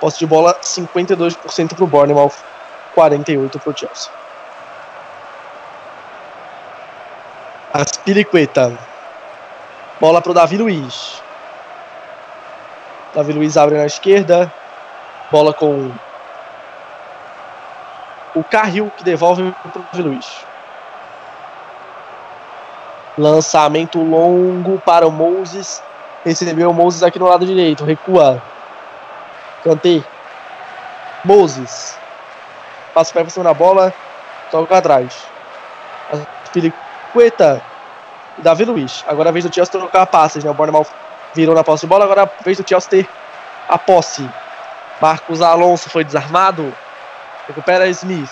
Posse 0.00 0.18
de 0.20 0.26
bola 0.26 0.54
52% 0.62 1.74
para 1.74 1.84
o 1.84 1.88
Bournemouth, 1.88 2.34
48% 2.96 3.60
para 3.60 3.72
o 3.72 3.76
Chelsea. 3.76 4.12
Aspilicueta. 7.74 8.87
Bola 10.00 10.20
pro 10.22 10.32
Davi 10.32 10.56
Luiz. 10.56 11.20
Davi 13.14 13.32
Luiz 13.32 13.56
abre 13.56 13.76
na 13.76 13.86
esquerda. 13.86 14.52
Bola 15.30 15.52
com 15.52 15.90
o 18.34 18.44
Carril 18.44 18.92
que 18.96 19.02
devolve 19.02 19.52
pro 19.72 19.82
Davi 19.82 20.02
Luiz. 20.02 20.46
Lançamento 23.16 24.00
longo 24.00 24.78
para 24.80 25.06
o 25.06 25.10
Moses. 25.10 25.82
Recebeu 26.24 26.70
o 26.70 26.74
Moses 26.74 27.02
aqui 27.02 27.18
no 27.18 27.26
lado 27.26 27.44
direito. 27.44 27.84
Recua. 27.84 28.40
Cantei. 29.64 30.04
Moses. 31.24 31.98
Passa 32.94 33.10
o 33.10 33.24
por 33.24 33.30
cima 33.30 33.44
da 33.44 33.54
bola. 33.54 33.92
Toca 34.52 34.78
atrás. 34.78 35.26
Piliqueta. 38.38 38.42
Davi 38.42 38.64
Luiz. 38.64 39.04
Agora 39.06 39.28
é 39.28 39.30
a 39.30 39.32
vez 39.32 39.44
do 39.44 39.54
Chelsea 39.54 39.78
trocar 39.78 40.06
passes, 40.06 40.44
né? 40.44 40.50
O 40.50 40.54
Bournemouth 40.54 40.88
virou 41.34 41.54
na 41.54 41.64
posse 41.64 41.82
de 41.82 41.88
bola. 41.88 42.04
Agora 42.04 42.22
é 42.22 42.24
a 42.24 42.42
vez 42.42 42.56
do 42.58 42.68
Chelsea 42.68 42.90
ter 42.90 43.08
a 43.68 43.78
posse. 43.78 44.28
Marcos 45.00 45.40
Alonso 45.40 45.90
foi 45.90 46.04
desarmado. 46.04 46.74
Recupera 47.46 47.88
Smith. 47.88 48.30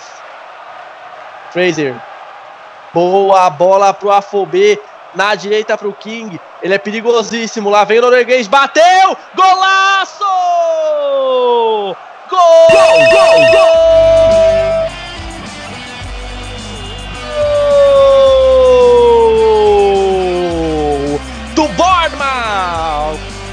Fraser. 1.51 1.95
Boa 2.93 3.49
bola 3.49 3.93
pro 3.93 4.11
Afobê. 4.11 4.79
Na 5.15 5.33
direita 5.35 5.77
pro 5.77 5.93
King. 5.93 6.39
Ele 6.61 6.73
é 6.73 6.77
perigosíssimo. 6.77 7.69
Lá 7.69 7.83
vem 7.83 7.99
o 7.99 8.01
norueguês. 8.01 8.47
Bateu! 8.47 9.17
Golaço! 9.33 10.23
Gol! 12.29 12.69
Gol! 12.69 13.09
Gol! 13.09 13.51
Gol! 13.51 14.96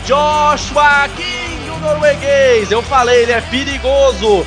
Joshua 0.04 1.08
King, 1.16 1.70
o 1.70 1.78
norueguês. 1.78 2.70
Eu 2.70 2.82
falei, 2.82 3.22
ele 3.22 3.32
é 3.32 3.40
perigoso. 3.40 4.46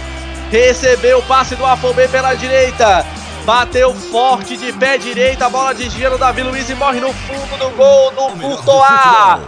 Recebeu 0.52 1.20
o 1.20 1.24
passe 1.24 1.56
do 1.56 1.66
Afobê 1.66 2.08
pela 2.08 2.36
direita. 2.36 3.06
Bateu 3.44 3.94
forte 3.94 4.58
de 4.58 4.74
pé 4.74 4.98
direito, 4.98 5.42
a 5.42 5.50
bola 5.50 5.74
desvia 5.74 6.10
no 6.10 6.18
Davi 6.18 6.44
Luiz 6.44 6.70
e 6.70 6.76
morre 6.76 7.00
no 7.00 7.14
fundo 7.14 7.58
do 7.58 7.70
gol 7.78 8.12
do 8.12 8.42
Courtois. 8.42 9.42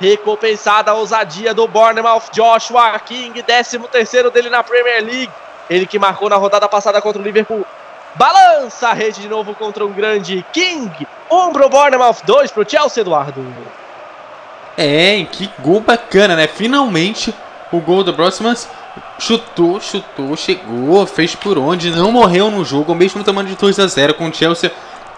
Recompensada 0.00 0.92
a 0.92 0.94
ousadia 0.94 1.52
do 1.52 1.66
Bournemouth, 1.66 2.30
Joshua 2.32 2.98
King, 3.00 3.42
13 3.42 3.80
terceiro 3.90 4.30
dele 4.30 4.48
na 4.48 4.62
Premier 4.62 5.02
League. 5.02 5.32
Ele 5.68 5.86
que 5.86 5.98
marcou 5.98 6.30
na 6.30 6.36
rodada 6.36 6.68
passada 6.68 7.02
contra 7.02 7.20
o 7.20 7.24
Liverpool. 7.24 7.66
Balança 8.14 8.88
a 8.88 8.92
rede 8.92 9.22
de 9.22 9.28
novo 9.28 9.54
contra 9.54 9.84
um 9.84 9.92
grande 9.92 10.46
King. 10.52 11.06
Um 11.30 11.52
pro 11.52 11.68
Bournemouth, 11.68 12.18
dois 12.24 12.52
pro 12.52 12.68
Chelsea, 12.68 13.00
Eduardo. 13.00 13.44
É, 14.76 15.24
que 15.30 15.50
gol 15.60 15.80
bacana, 15.80 16.36
né? 16.36 16.46
Finalmente 16.46 17.34
o 17.72 17.80
gol 17.80 18.04
do 18.04 18.12
Brosmans 18.12 18.68
chutou, 19.18 19.80
chutou, 19.80 20.36
chegou, 20.36 21.06
fez 21.06 21.34
por 21.34 21.58
onde, 21.58 21.90
não 21.90 22.12
morreu 22.12 22.50
no 22.50 22.64
jogo, 22.64 22.94
mesmo 22.94 23.24
tomando 23.24 23.48
de 23.48 23.56
2 23.56 23.78
a 23.78 23.86
0 23.86 24.14
com 24.14 24.28
o 24.28 24.34
Chelsea 24.34 24.70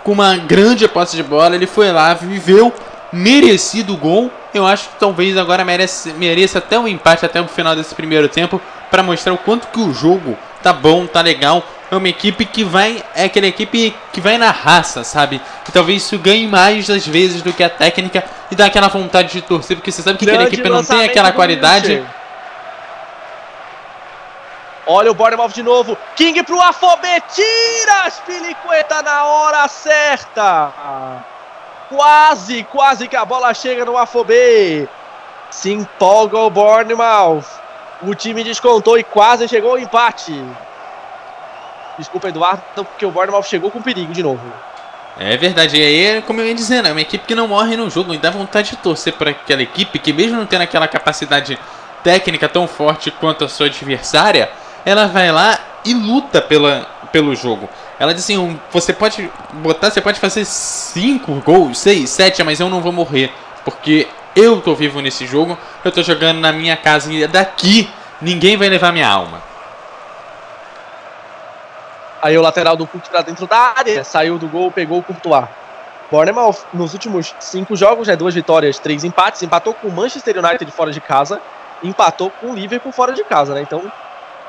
com 0.03 0.13
uma 0.13 0.37
grande 0.37 0.89
posse 0.89 1.17
de 1.17 1.23
bola, 1.23 1.55
ele 1.55 1.67
foi 1.67 1.93
lá, 1.93 2.15
viveu, 2.15 2.73
merecido 3.13 3.95
o 3.95 3.97
gol. 3.97 4.31
Eu 4.55 4.67
acho 4.67 4.89
que 4.89 4.97
talvez 4.99 5.37
agora 5.37 5.65
merece, 5.65 6.13
mereça 6.15 6.59
até 6.59 6.79
um 6.79 6.89
empate 6.89 7.27
até 7.27 7.41
o 7.41 7.47
final 7.47 7.77
desse 7.77 7.95
primeiro 7.95 8.29
tempo 8.29 8.61
para 8.91 9.03
mostrar 9.03 9.32
o 9.32 9.39
quanto 9.39 9.68
que 9.68 9.80
o 9.80 9.93
jogo 9.93 10.36
tá 10.62 10.72
bom, 10.72 11.07
tá 11.07 11.20
legal. 11.20 11.62
É 11.91 11.97
uma 11.97 12.09
equipe 12.09 12.45
que 12.45 12.64
vai, 12.64 13.03
é 13.14 13.24
aquela 13.24 13.47
equipe 13.47 13.97
que 14.12 14.20
vai 14.20 14.36
na 14.36 14.51
raça, 14.51 15.03
sabe? 15.05 15.41
E 15.66 15.72
talvez 15.72 16.03
isso 16.03 16.18
ganhe 16.18 16.47
mais 16.47 16.86
das 16.86 17.07
vezes 17.07 17.41
do 17.41 17.53
que 17.53 17.64
a 17.64 17.70
técnica 17.70 18.24
e 18.51 18.55
dá 18.55 18.66
aquela 18.66 18.89
vontade 18.89 19.32
de 19.32 19.41
torcer, 19.41 19.76
porque 19.76 19.91
você 19.91 20.03
sabe 20.03 20.18
que 20.18 20.28
aquela 20.28 20.45
equipe 20.45 20.68
não 20.68 20.84
tem 20.84 21.05
aquela 21.05 21.32
qualidade. 21.32 22.05
Olha 24.91 25.11
o 25.11 25.14
Bournemouth 25.14 25.53
de 25.53 25.62
novo. 25.62 25.99
King 26.16 26.43
pro 26.43 26.61
Afobê. 26.62 27.20
Tira 27.34 28.05
as 28.07 28.20
piliqueta 28.20 29.03
na 29.03 29.24
hora 29.24 29.68
certa. 29.68 30.72
Quase, 31.91 32.64
quase 32.64 33.07
que 33.07 33.14
a 33.14 33.22
bola 33.22 33.53
chega 33.53 33.84
no 33.84 33.99
Afobê. 33.99 34.89
Se 35.51 35.70
empolga 35.70 36.39
o 36.39 36.49
Bournemouth. 36.49 37.45
O 38.03 38.14
time 38.14 38.44
descontou 38.44 38.99
e 38.99 39.05
quase 39.05 39.49
chegou 39.49 39.72
ao 39.72 39.78
empate. 39.78 40.32
Desculpa, 41.99 42.28
Eduardo, 42.28 42.62
porque 42.76 43.05
o 43.05 43.11
Bournemouth 43.11 43.42
chegou 43.42 43.70
com 43.70 43.82
perigo 43.82 44.12
de 44.12 44.22
novo. 44.22 44.40
É 45.18 45.36
verdade, 45.36 45.76
e 45.76 45.82
aí, 45.82 46.22
como 46.22 46.40
eu 46.40 46.46
ia 46.46 46.55
dizendo, 46.55 46.86
é 46.86 46.92
uma 46.92 47.01
equipe 47.01 47.26
que 47.26 47.34
não 47.34 47.49
morre 47.49 47.76
no 47.76 47.90
jogo 47.90 48.14
e 48.14 48.18
dá 48.18 48.30
vontade 48.30 48.70
de 48.70 48.76
torcer 48.76 49.12
para 49.14 49.30
aquela 49.30 49.62
equipe 49.62 49.99
que, 49.99 50.12
mesmo 50.12 50.36
não 50.36 50.46
tendo 50.46 50.62
aquela 50.62 50.86
capacidade 50.86 51.59
técnica 52.05 52.49
tão 52.49 52.68
forte 52.68 53.11
quanto 53.11 53.44
a 53.44 53.49
sua 53.49 53.66
adversária, 53.66 54.49
ela 54.84 55.07
vai 55.07 55.32
lá 55.32 55.59
e 55.84 55.92
luta 55.92 56.40
pela, 56.40 56.86
pelo 57.11 57.34
jogo. 57.34 57.68
Ela 57.99 58.14
diz 58.14 58.22
assim: 58.22 58.61
você 58.70 58.92
pode 58.92 59.28
botar, 59.55 59.90
você 59.90 60.01
pode 60.01 60.20
fazer 60.20 60.44
5 60.44 61.32
gols, 61.44 61.78
6, 61.78 62.09
7, 62.09 62.44
mas 62.44 62.61
eu 62.61 62.70
não 62.70 62.80
vou 62.80 62.92
morrer. 62.92 63.32
Porque 63.64 64.07
eu 64.39 64.61
tô 64.61 64.74
vivo 64.74 65.01
nesse 65.01 65.26
jogo, 65.26 65.59
eu 65.84 65.91
tô 65.91 66.03
jogando 66.03 66.39
na 66.39 66.53
minha 66.53 66.76
casa 66.76 67.12
e 67.12 67.26
daqui 67.26 67.91
ninguém 68.22 68.57
vai 68.57 68.68
levar 68.68 68.93
minha 68.93 69.09
alma. 69.09 69.43
Aí 72.22 72.36
o 72.36 72.43
lateral 72.43 72.76
do 72.76 72.86
Cook 72.86 73.09
pra 73.09 73.22
dentro 73.22 73.47
da 73.47 73.74
área, 73.76 74.03
saiu 74.05 74.39
do 74.39 74.49
gol, 74.49 74.70
pegou 74.70 74.99
o 74.99 75.03
Courtois. 75.03 75.47
Bournemouth, 76.11 76.57
nos 76.72 76.95
últimos 76.95 77.34
cinco 77.39 77.76
jogos, 77.76 78.09
né, 78.09 78.16
duas 78.16 78.34
vitórias, 78.34 78.78
três 78.78 79.05
empates, 79.05 79.43
empatou 79.43 79.74
com 79.74 79.89
o 79.89 79.93
Manchester 79.93 80.39
United 80.39 80.70
fora 80.72 80.91
de 80.91 81.01
casa, 81.01 81.41
empatou 81.82 82.30
com 82.30 82.51
o 82.51 82.55
Liverpool 82.55 82.93
fora 82.93 83.12
de 83.12 83.22
casa, 83.24 83.55
né? 83.55 83.61
Então 83.61 83.82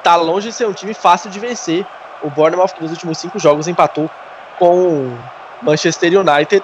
tá 0.03 0.15
longe 0.15 0.49
de 0.49 0.53
ser 0.53 0.67
um 0.67 0.73
time 0.73 0.93
fácil 0.93 1.29
de 1.29 1.39
vencer. 1.39 1.85
O 2.23 2.29
Bournemouth, 2.29 2.71
nos 2.79 2.91
últimos 2.91 3.17
cinco 3.17 3.37
jogos 3.39 3.67
empatou 3.67 4.09
com 4.57 5.17
Manchester 5.61 6.19
United 6.19 6.63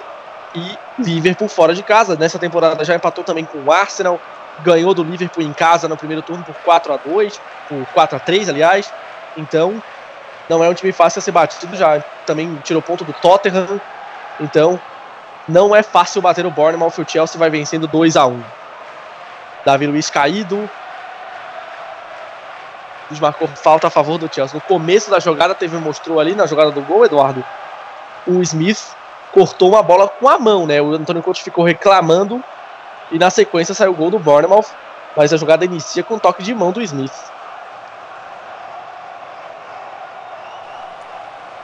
e 0.56 0.78
Liverpool 0.98 1.48
fora 1.48 1.74
de 1.74 1.82
casa. 1.82 2.16
Nessa 2.16 2.38
temporada 2.38 2.84
já 2.84 2.94
empatou 2.94 3.22
também 3.22 3.44
com 3.44 3.58
o 3.58 3.72
Arsenal, 3.72 4.20
ganhou 4.60 4.94
do 4.94 5.04
Liverpool 5.04 5.44
em 5.44 5.52
casa 5.52 5.88
no 5.88 5.96
primeiro 5.96 6.22
turno 6.22 6.42
por 6.42 6.54
4 6.54 6.92
a 6.92 6.96
2 6.96 7.40
por 7.68 7.86
4 7.92 8.16
a 8.16 8.20
3 8.20 8.48
aliás. 8.48 8.92
Então, 9.36 9.82
não 10.48 10.64
é 10.64 10.68
um 10.68 10.74
time 10.74 10.92
fácil 10.92 11.18
a 11.18 11.22
ser 11.22 11.32
batido 11.32 11.76
já. 11.76 12.00
Também 12.24 12.56
tirou 12.64 12.80
ponto 12.80 13.04
do 13.04 13.12
Tottenham. 13.12 13.80
Então, 14.40 14.80
não 15.48 15.76
é 15.76 15.82
fácil 15.82 16.22
bater 16.22 16.46
o 16.46 16.50
Bournemouth. 16.50 16.98
O 16.98 17.08
Chelsea 17.08 17.38
vai 17.38 17.50
vencendo 17.50 17.86
2 17.86 18.16
a 18.16 18.26
1 18.26 18.42
Davi 19.64 19.86
Luiz 19.86 20.08
caído, 20.08 20.70
desmarcou 23.10 23.48
falta 23.48 23.88
a 23.88 23.90
favor 23.90 24.16
do 24.16 24.32
Chelsea. 24.32 24.54
No 24.54 24.60
começo 24.60 25.10
da 25.10 25.18
jogada, 25.18 25.56
teve 25.56 25.76
mostrou 25.76 26.20
ali 26.20 26.34
na 26.34 26.46
jogada 26.46 26.70
do 26.70 26.80
gol, 26.82 27.04
Eduardo. 27.04 27.44
O 28.26 28.40
Smith 28.42 28.95
cortou 29.36 29.68
uma 29.68 29.82
bola 29.82 30.08
com 30.08 30.26
a 30.26 30.38
mão, 30.38 30.66
né? 30.66 30.80
O 30.80 30.94
Antônio 30.94 31.22
Conte 31.22 31.42
ficou 31.42 31.62
reclamando 31.62 32.42
e 33.12 33.18
na 33.18 33.28
sequência 33.28 33.74
saiu 33.74 33.90
o 33.90 33.94
gol 33.94 34.10
do 34.10 34.18
Bournemouth, 34.18 34.64
mas 35.14 35.30
a 35.30 35.36
jogada 35.36 35.62
inicia 35.62 36.02
com 36.02 36.14
um 36.14 36.18
toque 36.18 36.42
de 36.42 36.54
mão 36.54 36.72
do 36.72 36.80
Smith. 36.80 37.12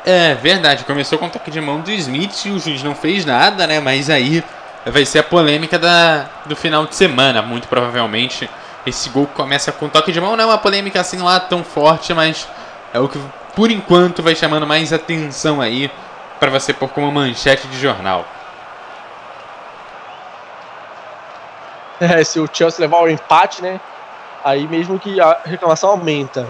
É 0.05 0.35
verdade, 0.35 0.85
começou 0.85 1.19
com 1.19 1.25
um 1.25 1.31
toque 1.31 1.51
de 1.51 1.63
mão 1.63 1.81
do 1.81 1.91
Smith 1.93 2.45
e 2.45 2.51
o 2.51 2.59
juiz 2.59 2.83
não 2.83 2.95
fez 2.95 3.25
nada, 3.25 3.67
né? 3.67 3.81
Mas 3.81 4.11
aí 4.11 4.45
vai 4.85 5.07
ser 5.07 5.21
a 5.21 5.23
polêmica 5.23 5.79
da, 5.79 6.27
do 6.45 6.55
final 6.55 6.85
de 6.85 6.95
semana, 6.95 7.41
muito 7.41 7.69
provavelmente. 7.69 8.51
Esse 8.85 9.09
gol 9.09 9.27
começa 9.29 9.73
com 9.73 9.89
toque 9.89 10.13
de 10.13 10.21
mão, 10.21 10.37
não 10.37 10.45
é 10.45 10.47
uma 10.47 10.59
polêmica 10.59 11.01
assim 11.01 11.23
lá 11.23 11.41
tão 11.41 11.65
forte, 11.65 12.13
mas 12.13 12.47
é 12.93 13.01
o 13.01 13.09
que 13.09 13.19
por 13.57 13.71
enquanto 13.71 14.23
vai 14.23 14.35
chamando 14.35 14.67
mais 14.67 14.93
atenção 14.93 15.59
aí 15.59 15.91
para 16.43 16.51
você 16.51 16.73
pôr 16.73 16.89
como 16.89 17.13
manchete 17.13 17.69
de 17.69 17.79
jornal. 17.79 18.25
É, 22.01 22.25
se 22.25 22.41
o 22.41 22.49
Chelsea 22.53 22.81
levar 22.81 23.01
o 23.01 23.09
empate, 23.09 23.63
né? 23.63 23.81
Aí 24.43 24.67
mesmo 24.67 24.99
que 24.99 25.21
a 25.21 25.39
reclamação 25.45 25.91
aumenta. 25.91 26.45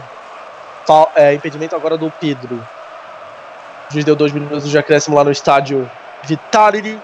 É, 1.15 1.35
impedimento 1.35 1.77
agora 1.77 1.99
do 1.99 2.11
Pedro. 2.11 2.55
O 2.57 3.93
juiz 3.93 4.03
deu 4.03 4.17
dois 4.17 4.33
minutos 4.33 4.71
de 4.71 4.79
acréscimo 4.79 5.15
lá 5.15 5.23
no 5.23 5.31
estádio 5.31 5.91
Vitality. 6.23 6.99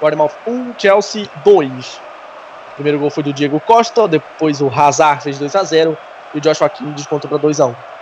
Bournemouth 0.00 0.30
1, 0.46 0.74
Chelsea 0.78 1.28
2 1.44 2.00
primeiro 2.76 3.00
gol 3.00 3.10
foi 3.10 3.24
do 3.24 3.32
Diego 3.32 3.58
Costa, 3.58 4.06
depois 4.06 4.60
o 4.60 4.70
Hazard 4.70 5.24
fez 5.24 5.40
2 5.40 5.56
a 5.56 5.64
0 5.64 5.98
e 6.32 6.38
o 6.38 6.40
Joshua 6.40 6.68
King 6.68 6.92
descontou 6.92 7.28
para 7.28 7.38
2 7.38 7.58
a 7.58 7.66
1 7.66 7.97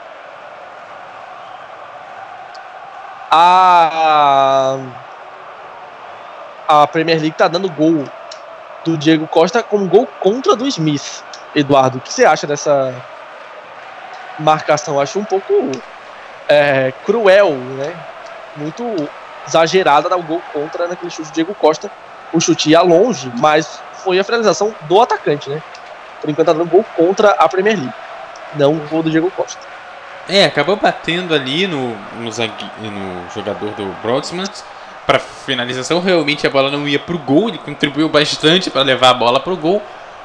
a 3.31 4.77
a 6.68 6.87
Premier 6.87 7.20
League 7.20 7.37
tá 7.37 7.47
dando 7.47 7.68
gol 7.70 8.05
do 8.85 8.97
Diego 8.97 9.27
Costa 9.29 9.62
com 9.62 9.87
gol 9.87 10.07
contra 10.20 10.57
do 10.57 10.66
Smith. 10.66 11.22
Eduardo, 11.55 11.99
o 11.99 12.01
que 12.01 12.12
você 12.12 12.24
acha 12.24 12.47
dessa 12.47 12.95
marcação? 14.39 15.01
Acho 15.01 15.18
um 15.18 15.24
pouco 15.24 15.70
é, 16.49 16.93
cruel, 17.05 17.53
né? 17.53 17.95
Muito 18.57 18.85
exagerada 19.47 20.09
dar 20.09 20.16
o 20.16 20.22
gol 20.22 20.43
contra 20.53 20.89
naquele 20.89 21.11
chute 21.11 21.31
do 21.31 21.35
Diego 21.35 21.55
Costa. 21.55 21.91
O 22.33 22.41
chute 22.41 22.70
ia 22.70 22.83
longe, 22.83 23.31
mas 23.39 23.81
foi 24.03 24.18
a 24.18 24.24
finalização 24.24 24.74
do 24.83 25.01
atacante, 25.01 25.49
né? 25.49 25.62
Por 26.20 26.29
enquanto 26.29 26.47
tá 26.47 26.53
dando 26.53 26.68
gol 26.68 26.85
contra 26.97 27.31
a 27.31 27.49
Premier 27.49 27.77
League, 27.77 27.95
não 28.55 28.74
o 28.74 28.89
gol 28.89 29.03
do 29.03 29.11
Diego 29.11 29.31
Costa. 29.31 29.76
É, 30.29 30.45
acabou 30.45 30.77
batendo 30.77 31.35
ali 31.35 31.66
no, 31.66 31.91
no, 32.16 32.24
no 32.24 33.31
jogador 33.33 33.70
do 33.70 33.95
Broadsman 34.03 34.47
para 35.07 35.20
finalização. 35.20 36.01
Realmente 36.01 36.47
a 36.47 36.51
bola 36.51 36.70
não 36.70 36.87
ia 36.89 36.99
pro 36.99 37.18
gol, 37.18 37.49
ele 37.49 37.59
contribuiu 37.59 38.09
bastante 38.09 38.70
para 38.70 38.83
levar 38.83 39.11
a 39.11 39.14
bola 39.14 39.39
pro 39.39 39.57
gol, 39.57 39.81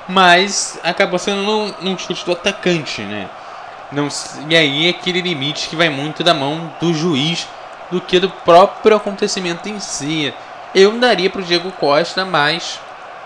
mas 0.07 0.79
acabou 0.83 1.19
sendo 1.19 1.75
num, 1.79 1.97
chute 1.97 2.25
do 2.25 2.31
atacante, 2.31 3.01
né? 3.03 3.29
Não, 3.91 4.07
e 4.49 4.55
aí 4.55 4.87
é 4.87 4.89
aquele 4.89 5.21
limite 5.21 5.69
que 5.69 5.75
vai 5.75 5.89
muito 5.89 6.23
da 6.23 6.33
mão 6.33 6.73
do 6.79 6.93
juiz 6.93 7.47
do 7.91 7.99
que 7.99 8.19
do 8.19 8.29
próprio 8.29 8.95
acontecimento 8.95 9.69
em 9.69 9.79
si. 9.79 10.33
Eu 10.73 10.97
daria 10.97 11.29
para 11.29 11.41
o 11.41 11.43
Diego 11.43 11.71
Costa, 11.73 12.25
mas 12.25 12.79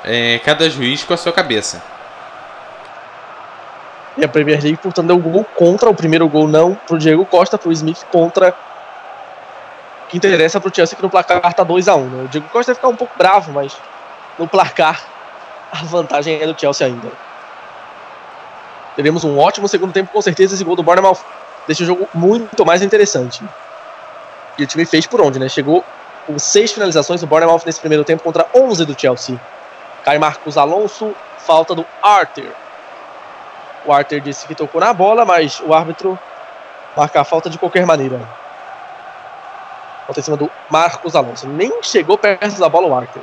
é, 0.03 0.39
cada 0.39 0.69
juiz 0.69 1.03
com 1.03 1.13
a 1.13 1.17
sua 1.17 1.31
cabeça. 1.31 1.81
E 4.17 4.23
a 4.23 4.27
Premier 4.27 4.61
League, 4.61 4.77
portanto, 4.77 5.07
deu 5.07 5.17
um 5.17 5.21
gol 5.21 5.45
contra. 5.55 5.89
O 5.89 5.93
primeiro 5.93 6.27
gol 6.27 6.47
não 6.47 6.75
para 6.75 6.95
o 6.95 6.97
Diego 6.97 7.25
Costa, 7.25 7.57
para 7.57 7.69
o 7.69 7.71
Smith 7.73 8.03
contra. 8.11 8.55
Que 10.07 10.17
interessa 10.17 10.59
para 10.59 10.69
o 10.69 10.75
Chelsea 10.75 10.95
que 10.95 11.03
no 11.03 11.09
placar 11.09 11.41
está 11.45 11.65
2x1. 11.65 11.97
Um, 11.97 12.05
né? 12.05 12.23
O 12.23 12.27
Diego 12.27 12.47
Costa 12.49 12.71
vai 12.71 12.75
ficar 12.75 12.87
um 12.87 12.95
pouco 12.95 13.13
bravo, 13.17 13.51
mas 13.51 13.75
no 14.39 14.47
placar 14.47 15.01
a 15.71 15.83
vantagem 15.83 16.41
é 16.41 16.45
do 16.45 16.59
Chelsea 16.59 16.87
ainda. 16.87 17.11
Teremos 18.95 19.23
um 19.25 19.37
ótimo 19.37 19.67
segundo 19.67 19.91
tempo, 19.91 20.11
com 20.11 20.21
certeza. 20.21 20.55
Esse 20.55 20.63
gol 20.63 20.75
do 20.75 20.83
Bournemouth 20.83 21.19
deixa 21.67 21.83
o 21.83 21.85
jogo 21.85 22.07
muito 22.13 22.65
mais 22.65 22.81
interessante. 22.81 23.43
E 24.57 24.63
o 24.63 24.67
time 24.67 24.85
fez 24.85 25.05
por 25.05 25.19
onde, 25.19 25.37
né? 25.37 25.49
Chegou 25.49 25.83
com 26.25 26.39
seis 26.39 26.71
finalizações 26.71 27.19
do 27.19 27.27
Bournemouth 27.27 27.61
nesse 27.65 27.79
primeiro 27.79 28.05
tempo 28.05 28.23
contra 28.23 28.45
11 28.53 28.85
do 28.85 28.99
Chelsea. 28.99 29.39
Cai 30.03 30.17
Marcos 30.17 30.57
Alonso, 30.57 31.13
falta 31.39 31.75
do 31.75 31.85
Arthur. 32.01 32.64
O 33.85 33.93
Arthur 33.93 34.19
disse 34.19 34.47
que 34.47 34.55
tocou 34.55 34.81
na 34.81 34.93
bola, 34.93 35.25
mas 35.25 35.59
o 35.59 35.73
árbitro 35.73 36.17
marca 36.95 37.21
a 37.21 37.23
falta 37.23 37.49
de 37.49 37.57
qualquer 37.57 37.85
maneira. 37.85 38.19
Falta 40.05 40.19
em 40.19 40.23
cima 40.23 40.37
do 40.37 40.49
Marcos 40.69 41.15
Alonso. 41.15 41.47
Nem 41.47 41.71
chegou 41.81 42.17
perto 42.17 42.59
da 42.59 42.69
bola 42.69 42.87
o 42.87 42.95
Arthur. 42.95 43.21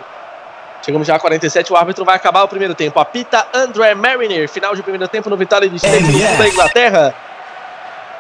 Chegamos 0.85 1.07
já 1.07 1.15
a 1.15 1.19
47, 1.21 1.73
o 1.73 1.77
árbitro 1.77 2.05
vai 2.05 2.17
acabar 2.17 2.43
o 2.43 2.49
primeiro 2.49 2.75
tempo. 2.75 2.99
Apita 2.99 3.47
André 3.55 3.95
Mariner, 3.95 4.49
final 4.49 4.75
de 4.75 4.83
primeiro 4.83 5.07
tempo 5.07 5.31
no 5.31 5.37
Vitória 5.37 5.69
de 5.69 5.77
Stadium 5.77 6.37
da 6.37 6.49
Inglaterra. 6.49 7.15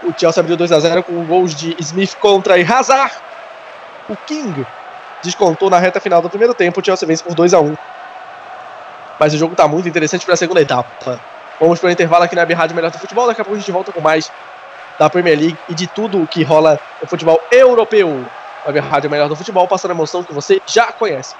O 0.04 0.12
Chelsea 0.16 0.40
abriu 0.40 0.56
2 0.56 0.70
a 0.70 0.80
0 0.80 1.02
com 1.02 1.24
gols 1.24 1.54
de 1.54 1.76
Smith 1.80 2.14
contra 2.16 2.58
e 2.58 2.64
Hazard. 2.64 3.14
O 4.08 4.16
King 4.16 4.64
descontou 5.22 5.70
na 5.70 5.78
reta 5.78 6.00
final 6.00 6.22
do 6.22 6.28
primeiro 6.28 6.54
tempo. 6.54 6.80
O 6.80 6.84
Chelsea 6.84 7.06
vence 7.06 7.22
por 7.22 7.34
2 7.34 7.52
a 7.54 7.60
1 7.60 7.76
Mas 9.18 9.34
o 9.34 9.38
jogo 9.38 9.54
está 9.54 9.66
muito 9.66 9.88
interessante 9.88 10.24
para 10.24 10.34
a 10.34 10.36
segunda 10.36 10.60
etapa. 10.60 11.20
Vamos 11.62 11.78
para 11.78 11.90
o 11.90 11.92
intervalo 11.92 12.24
aqui 12.24 12.34
na 12.34 12.42
Rádio 12.42 12.74
Melhor 12.74 12.90
do 12.90 12.98
Futebol. 12.98 13.24
Daqui 13.28 13.40
a 13.40 13.44
pouco 13.44 13.56
a 13.56 13.60
gente 13.60 13.70
volta 13.70 13.92
com 13.92 14.00
mais 14.00 14.32
da 14.98 15.08
Premier 15.08 15.38
League 15.38 15.56
e 15.68 15.74
de 15.74 15.86
tudo 15.86 16.20
o 16.20 16.26
que 16.26 16.42
rola 16.42 16.80
no 17.00 17.06
futebol 17.06 17.40
europeu. 17.52 18.26
A 18.66 18.80
Rádio 18.80 19.08
Melhor 19.08 19.28
do 19.28 19.36
Futebol, 19.36 19.68
passando 19.68 19.92
a 19.92 19.94
emoção 19.94 20.24
que 20.24 20.34
você 20.34 20.60
já 20.66 20.90
conhece. 20.90 21.36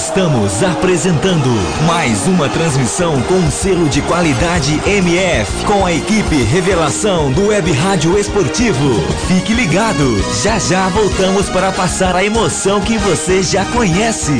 Estamos 0.00 0.62
apresentando 0.62 1.50
mais 1.86 2.26
uma 2.26 2.48
transmissão 2.48 3.20
com 3.24 3.34
um 3.34 3.50
selo 3.50 3.90
de 3.90 4.00
qualidade 4.00 4.80
MF 4.88 5.66
com 5.66 5.84
a 5.84 5.92
equipe 5.92 6.42
Revelação 6.44 7.30
do 7.32 7.48
Web 7.48 7.70
Rádio 7.72 8.18
Esportivo. 8.18 9.02
Fique 9.26 9.52
ligado, 9.52 10.18
já 10.42 10.58
já 10.58 10.88
voltamos 10.88 11.50
para 11.50 11.70
passar 11.72 12.16
a 12.16 12.24
emoção 12.24 12.80
que 12.80 12.96
você 12.96 13.42
já 13.42 13.66
conhece. 13.66 14.32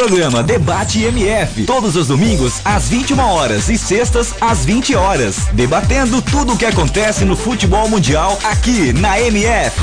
Programa 0.00 0.42
Debate 0.42 1.04
MF, 1.04 1.66
todos 1.66 1.94
os 1.94 2.08
domingos 2.08 2.62
às 2.64 2.88
21 2.88 3.20
horas 3.20 3.68
e 3.68 3.76
sextas 3.76 4.34
às 4.40 4.64
20 4.64 4.94
horas, 4.94 5.36
debatendo 5.52 6.22
tudo 6.22 6.54
o 6.54 6.56
que 6.56 6.64
acontece 6.64 7.22
no 7.22 7.36
futebol 7.36 7.86
mundial 7.86 8.38
aqui 8.42 8.94
na 8.94 9.20
MF. 9.20 9.78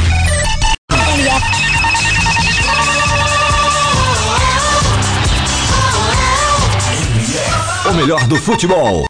MF. 0.90 1.46
O 7.88 7.94
melhor 7.94 8.26
do 8.26 8.38
futebol. 8.38 9.06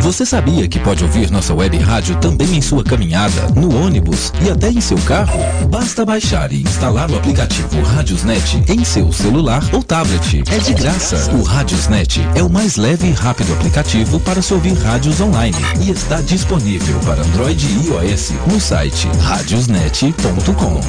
Você 0.00 0.24
sabia 0.24 0.66
que 0.66 0.78
pode 0.78 1.04
ouvir 1.04 1.30
nossa 1.30 1.52
web 1.54 1.76
rádio 1.78 2.16
também 2.16 2.56
em 2.56 2.62
sua 2.62 2.82
caminhada, 2.82 3.48
no 3.54 3.84
ônibus 3.84 4.32
e 4.44 4.50
até 4.50 4.70
em 4.70 4.80
seu 4.80 4.96
carro? 4.98 5.38
Basta 5.68 6.04
baixar 6.04 6.50
e 6.52 6.62
instalar 6.62 7.10
o 7.10 7.16
aplicativo 7.16 7.82
Radiosnet 7.82 8.64
em 8.68 8.82
seu 8.82 9.12
celular 9.12 9.62
ou 9.72 9.82
tablet. 9.82 10.42
É 10.50 10.58
de 10.58 10.72
graça. 10.74 11.30
O 11.32 11.42
Radiosnet 11.42 12.20
é 12.34 12.42
o 12.42 12.48
mais 12.48 12.76
leve 12.76 13.08
e 13.08 13.12
rápido 13.12 13.52
aplicativo 13.52 14.18
para 14.20 14.40
se 14.40 14.54
ouvir 14.54 14.74
rádios 14.74 15.20
online 15.20 15.56
e 15.80 15.90
está 15.90 16.20
disponível 16.22 16.98
para 17.00 17.22
Android 17.22 17.66
e 17.66 17.88
iOS 17.88 18.32
no 18.46 18.58
site 18.58 19.06
radiosnet.com. 19.22 20.80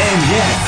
MF 0.00 0.67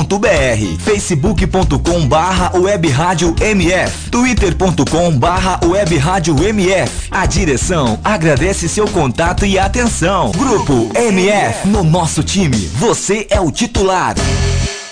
radiomf.com.br 0.01 0.79
facebook.com 0.79 2.07
barra 2.07 2.57
web 2.57 2.87
rádio 2.89 3.35
MF, 3.39 4.09
twitter.com 4.09 5.17
barra 5.17 5.59
web 5.65 5.97
rádio 5.97 6.35
MF. 6.43 7.07
A 7.11 7.25
direção 7.25 7.99
agradece 8.03 8.67
seu 8.67 8.87
contato 8.87 9.45
e 9.45 9.57
atenção. 9.59 10.31
Grupo 10.31 10.89
MF, 10.95 11.67
no 11.67 11.83
nosso 11.83 12.23
time, 12.23 12.57
você 12.57 13.27
é 13.29 13.39
o 13.39 13.51
titular. 13.51 14.15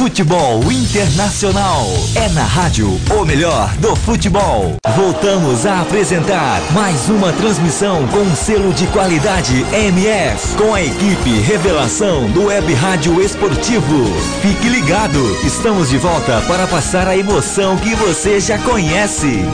Futebol 0.00 0.62
Internacional 0.72 1.86
é 2.14 2.26
na 2.30 2.42
rádio 2.42 2.98
o 3.10 3.22
melhor 3.22 3.68
do 3.76 3.94
futebol. 3.94 4.76
Voltamos 4.96 5.66
a 5.66 5.82
apresentar 5.82 6.62
mais 6.72 7.10
uma 7.10 7.34
transmissão 7.34 8.08
com 8.08 8.34
selo 8.34 8.72
de 8.72 8.86
qualidade 8.86 9.62
MF 9.70 10.56
com 10.56 10.74
a 10.74 10.82
equipe 10.82 11.40
Revelação 11.40 12.30
do 12.30 12.46
Web 12.46 12.72
Rádio 12.72 13.20
Esportivo. 13.20 14.06
Fique 14.40 14.70
ligado, 14.70 15.36
estamos 15.44 15.90
de 15.90 15.98
volta 15.98 16.40
para 16.48 16.66
passar 16.66 17.06
a 17.06 17.14
emoção 17.14 17.76
que 17.76 17.94
você 17.94 18.40
já 18.40 18.56
conhece. 18.56 19.44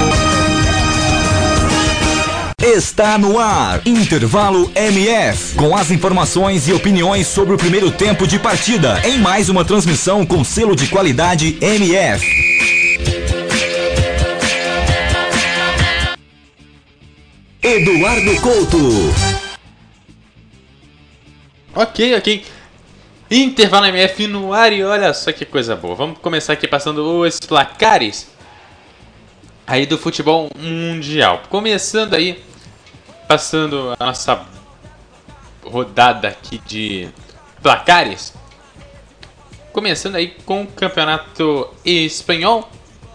Está 2.67 3.17
no 3.17 3.39
ar, 3.39 3.81
Intervalo 3.87 4.73
MF, 4.75 5.55
com 5.55 5.77
as 5.77 5.93
informações 5.93 6.67
e 6.67 6.73
opiniões 6.73 7.29
sobre 7.29 7.55
o 7.55 7.57
primeiro 7.57 7.93
tempo 7.93 8.27
de 8.27 8.41
partida, 8.41 9.01
em 9.05 9.19
mais 9.19 9.49
uma 9.49 9.65
transmissão 9.65 10.27
com 10.27 10.43
selo 10.43 10.75
de 10.75 10.89
qualidade 10.89 11.57
MF. 11.61 12.27
Eduardo 17.63 18.35
Couto, 18.41 19.15
Ok, 21.73 22.17
ok. 22.17 22.45
Intervalo 23.31 23.87
MF 23.87 24.27
no 24.27 24.53
ar 24.53 24.73
e 24.73 24.83
olha 24.83 25.15
só 25.15 25.31
que 25.31 25.45
coisa 25.45 25.77
boa. 25.77 25.95
Vamos 25.95 26.19
começar 26.19 26.55
aqui 26.55 26.67
passando 26.67 27.21
os 27.21 27.39
placares 27.39 28.27
aí 29.67 29.87
do 29.87 29.97
futebol 29.97 30.49
mundial. 30.59 31.43
Começando 31.49 32.15
aí, 32.15 32.45
passando 33.27 33.95
a 33.99 34.07
nossa 34.07 34.45
rodada 35.65 36.29
aqui 36.29 36.59
de 36.67 37.09
placares. 37.63 38.33
Começando 39.73 40.15
aí 40.15 40.29
com 40.45 40.63
o 40.63 40.67
campeonato 40.67 41.69
espanhol. 41.85 42.71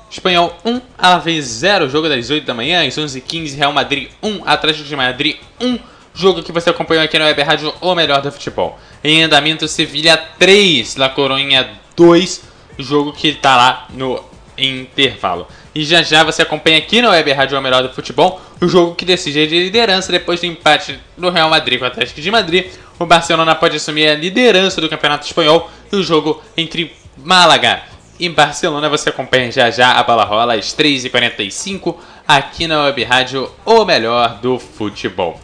Espanhol 0.09 0.53
1, 0.65 0.81
Alavés 0.97 1.45
0, 1.45 1.89
jogo 1.89 2.09
das 2.09 2.29
8 2.29 2.45
da 2.45 2.53
manhã, 2.53 2.85
às 2.85 2.95
11h15, 2.97 3.55
Real 3.55 3.71
Madrid 3.71 4.09
1, 4.21 4.41
Atlético 4.45 4.83
de 4.83 4.93
Madrid 4.93 5.37
1, 5.59 5.79
jogo 6.13 6.43
que 6.43 6.51
você 6.51 6.69
acompanhou 6.69 7.05
aqui 7.05 7.17
no 7.17 7.23
Web 7.23 7.41
Rádio, 7.41 7.73
o 7.79 7.95
melhor 7.95 8.21
do 8.21 8.29
futebol. 8.29 8.77
Em 9.01 9.23
andamento, 9.23 9.69
Sevilha 9.69 10.17
3, 10.37 10.97
La 10.97 11.07
Coruña 11.07 11.79
2, 11.95 12.43
jogo 12.77 13.13
que 13.13 13.29
está 13.29 13.55
lá 13.55 13.87
no 13.89 14.21
intervalo. 14.57 15.47
E 15.73 15.85
já 15.85 16.01
já 16.03 16.23
você 16.23 16.41
acompanha 16.41 16.77
aqui 16.77 17.01
no 17.01 17.09
Web 17.09 17.31
Rádio, 17.31 17.57
o 17.57 17.61
melhor 17.61 17.81
do 17.81 17.89
futebol, 17.89 18.41
o 18.59 18.67
jogo 18.67 18.93
que 18.95 19.05
decide 19.05 19.39
a 19.39 19.45
liderança 19.45 20.11
depois 20.11 20.41
do 20.41 20.45
empate 20.45 20.99
do 21.17 21.29
Real 21.29 21.49
Madrid 21.49 21.79
com 21.79 21.85
o 21.85 21.87
Atlético 21.87 22.19
de 22.19 22.29
Madrid. 22.29 22.65
O 22.99 23.05
Barcelona 23.05 23.55
pode 23.55 23.77
assumir 23.77 24.07
a 24.07 24.15
liderança 24.15 24.81
do 24.81 24.89
Campeonato 24.89 25.25
Espanhol 25.25 25.71
e 25.91 25.95
o 25.95 26.03
jogo 26.03 26.41
entre 26.57 26.93
Málaga 27.17 27.83
e 28.21 28.29
Barcelona 28.29 28.87
você 28.87 29.09
acompanha 29.09 29.51
já 29.51 29.71
já 29.71 29.93
a 29.93 30.03
bola 30.03 30.23
rola 30.23 30.53
às 30.53 30.75
3h45 30.75 31.95
aqui 32.27 32.67
na 32.67 32.83
Web 32.83 33.03
Rádio, 33.03 33.51
o 33.65 33.83
melhor 33.83 34.35
do 34.35 34.59
futebol. 34.59 35.41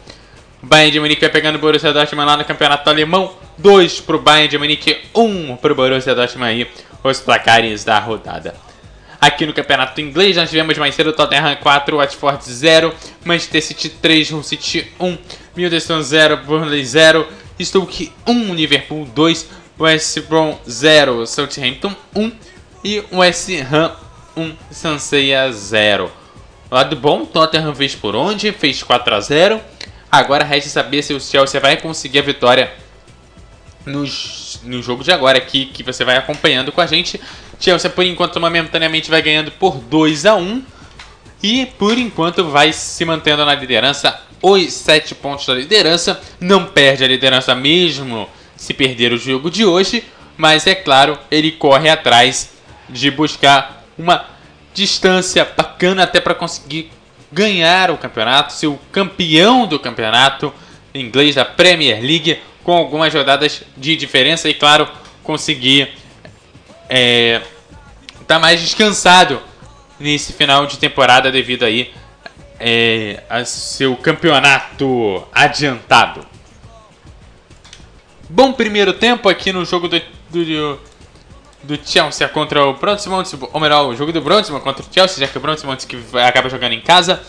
O 0.62 0.66
Bayern 0.66 0.92
de 0.92 1.00
Munique 1.00 1.20
vai 1.20 1.30
pegando 1.30 1.56
o 1.56 1.58
Borussia 1.58 1.92
Dortmund 1.92 2.26
lá 2.26 2.36
no 2.36 2.44
Campeonato 2.44 2.88
Alemão. 2.88 3.32
2 3.58 4.00
pro 4.02 4.20
Bayern 4.20 4.48
de 4.48 4.58
Munique, 4.58 4.96
1 5.12 5.22
um 5.22 5.56
pro 5.56 5.74
Borussia 5.74 6.14
Dortmund 6.14 6.48
aí, 6.48 6.70
os 7.02 7.18
placares 7.18 7.82
da 7.82 7.98
rodada. 7.98 8.54
Aqui 9.20 9.44
no 9.44 9.52
Campeonato 9.52 10.00
Inglês 10.00 10.36
nós 10.36 10.48
tivemos 10.48 10.78
mais 10.78 10.94
cedo 10.94 11.12
Tottenham 11.12 11.56
4, 11.56 11.96
Watford 11.96 12.44
0, 12.44 12.94
Manchester 13.24 13.62
City 13.62 13.88
3, 13.88 14.30
Hull 14.30 14.42
City 14.44 14.86
1, 15.00 15.18
Middlesbrough 15.56 16.02
0, 16.02 16.36
Burnley 16.38 16.84
0, 16.84 17.26
Stoke 17.60 18.12
1, 18.24 18.54
Liverpool 18.54 19.04
2, 19.06 19.48
West 19.78 20.20
Brom 20.28 20.56
0, 20.68 21.26
Southampton 21.26 21.94
1 22.14 22.32
e 22.84 23.02
West 23.12 23.48
Ham 23.72 23.92
1, 24.36 24.56
Sanseia 24.70 25.50
0. 25.50 26.10
Lado 26.70 26.94
bom, 26.94 27.24
Tottenham 27.24 27.74
fez 27.74 27.96
por 27.96 28.14
onde? 28.14 28.52
Fez 28.52 28.82
4 28.84 29.14
a 29.14 29.20
0. 29.20 29.60
Agora 30.10 30.44
resta 30.44 30.70
saber 30.70 31.02
se 31.02 31.12
o 31.12 31.20
Chelsea 31.20 31.60
vai 31.60 31.76
conseguir 31.76 32.20
a 32.20 32.22
vitória 32.22 32.72
nos, 33.86 34.60
no 34.64 34.82
jogo 34.82 35.02
de 35.02 35.12
agora 35.12 35.38
aqui, 35.38 35.66
que 35.66 35.82
você 35.82 36.04
vai 36.04 36.16
acompanhando 36.16 36.72
com 36.72 36.80
a 36.80 36.86
gente. 36.86 37.20
Chelsea, 37.58 37.90
por 37.90 38.04
enquanto, 38.04 38.40
momentaneamente 38.40 39.10
vai 39.10 39.22
ganhando 39.22 39.50
por 39.52 39.76
2 39.76 40.26
a 40.26 40.34
1 40.34 40.62
e, 41.42 41.66
por 41.78 41.96
enquanto, 41.98 42.44
vai 42.44 42.72
se 42.72 43.04
mantendo 43.04 43.44
na 43.44 43.54
liderança. 43.54 44.20
Os 44.40 44.72
7 44.72 45.14
pontos 45.14 45.46
da 45.46 45.54
liderança. 45.54 46.20
Não 46.40 46.66
perde 46.66 47.04
a 47.04 47.08
liderança 47.08 47.54
mesmo 47.54 48.28
se 48.56 48.72
perder 48.74 49.12
o 49.12 49.18
jogo 49.18 49.50
de 49.50 49.64
hoje. 49.64 50.04
Mas, 50.36 50.66
é 50.66 50.74
claro, 50.74 51.18
ele 51.30 51.52
corre 51.52 51.88
atrás 51.88 52.50
de 52.88 53.10
buscar 53.10 53.84
uma 53.98 54.24
distância 54.72 55.44
bacana 55.56 56.04
até 56.04 56.20
para 56.20 56.34
conseguir 56.34 56.90
ganhar 57.32 57.90
o 57.90 57.98
campeonato, 57.98 58.52
ser 58.52 58.68
o 58.68 58.78
campeão 58.92 59.66
do 59.66 59.78
campeonato 59.78 60.52
inglês 60.94 61.34
da 61.34 61.44
Premier 61.44 62.00
League, 62.00 62.38
com 62.68 62.76
algumas 62.76 63.14
rodadas 63.14 63.62
de 63.78 63.96
diferença 63.96 64.46
e, 64.46 64.52
claro, 64.52 64.86
conseguir 65.22 65.88
é, 66.86 67.40
tá 68.26 68.38
mais 68.38 68.60
descansado 68.60 69.40
nesse 69.98 70.34
final 70.34 70.66
de 70.66 70.76
temporada 70.76 71.32
devido 71.32 71.64
aí 71.64 71.90
é, 72.60 73.22
a 73.30 73.42
seu 73.46 73.96
campeonato 73.96 75.26
adiantado. 75.32 76.26
Bom 78.28 78.52
primeiro 78.52 78.92
tempo 78.92 79.30
aqui 79.30 79.50
no 79.50 79.64
jogo 79.64 79.88
do, 79.88 80.02
do, 80.28 80.78
do 81.62 81.78
Chelsea 81.82 82.28
contra 82.28 82.66
o 82.66 82.74
Bronsmont, 82.74 83.30
ou 83.50 83.60
melhor, 83.60 83.86
o 83.86 83.96
jogo 83.96 84.12
do 84.12 84.20
Bronsmont 84.20 84.62
contra 84.62 84.84
o 84.84 84.88
Chelsea, 84.92 85.26
já 85.26 85.32
que 85.32 85.38
o 85.38 85.40
Bronsmont 85.40 85.86
que 85.86 85.98
acaba 86.18 86.50
jogando 86.50 86.74
em 86.74 86.82
casa. 86.82 87.22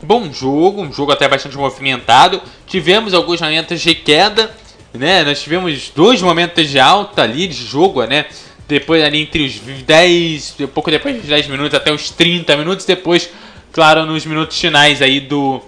Bom 0.00 0.32
jogo, 0.32 0.82
um 0.82 0.92
jogo 0.92 1.10
até 1.10 1.26
bastante 1.26 1.56
movimentado. 1.56 2.40
Tivemos 2.64 3.12
alguns 3.12 3.40
momentos 3.40 3.80
de 3.80 3.96
queda, 3.96 4.54
né? 4.98 5.24
Nós 5.24 5.42
tivemos 5.42 5.90
dois 5.94 6.20
momentos 6.20 6.68
de 6.68 6.78
alta 6.78 7.22
ali 7.22 7.46
de 7.46 7.64
jogo, 7.64 8.04
né? 8.04 8.26
Depois 8.66 9.02
ali 9.02 9.22
entre 9.22 9.46
os 9.46 9.54
10, 9.54 10.56
um 10.60 10.66
pouco 10.66 10.90
depois 10.90 11.16
dos 11.16 11.26
10 11.26 11.46
minutos 11.46 11.74
até 11.74 11.90
os 11.90 12.10
30 12.10 12.54
minutos 12.56 12.84
depois, 12.84 13.30
claro, 13.72 14.04
nos 14.04 14.26
minutos 14.26 14.60
finais 14.60 15.00
aí 15.00 15.20
do 15.20 15.62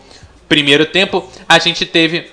primeiro 0.49 0.85
tempo, 0.85 1.27
a 1.49 1.59
gente 1.59 1.87
teve 1.87 2.31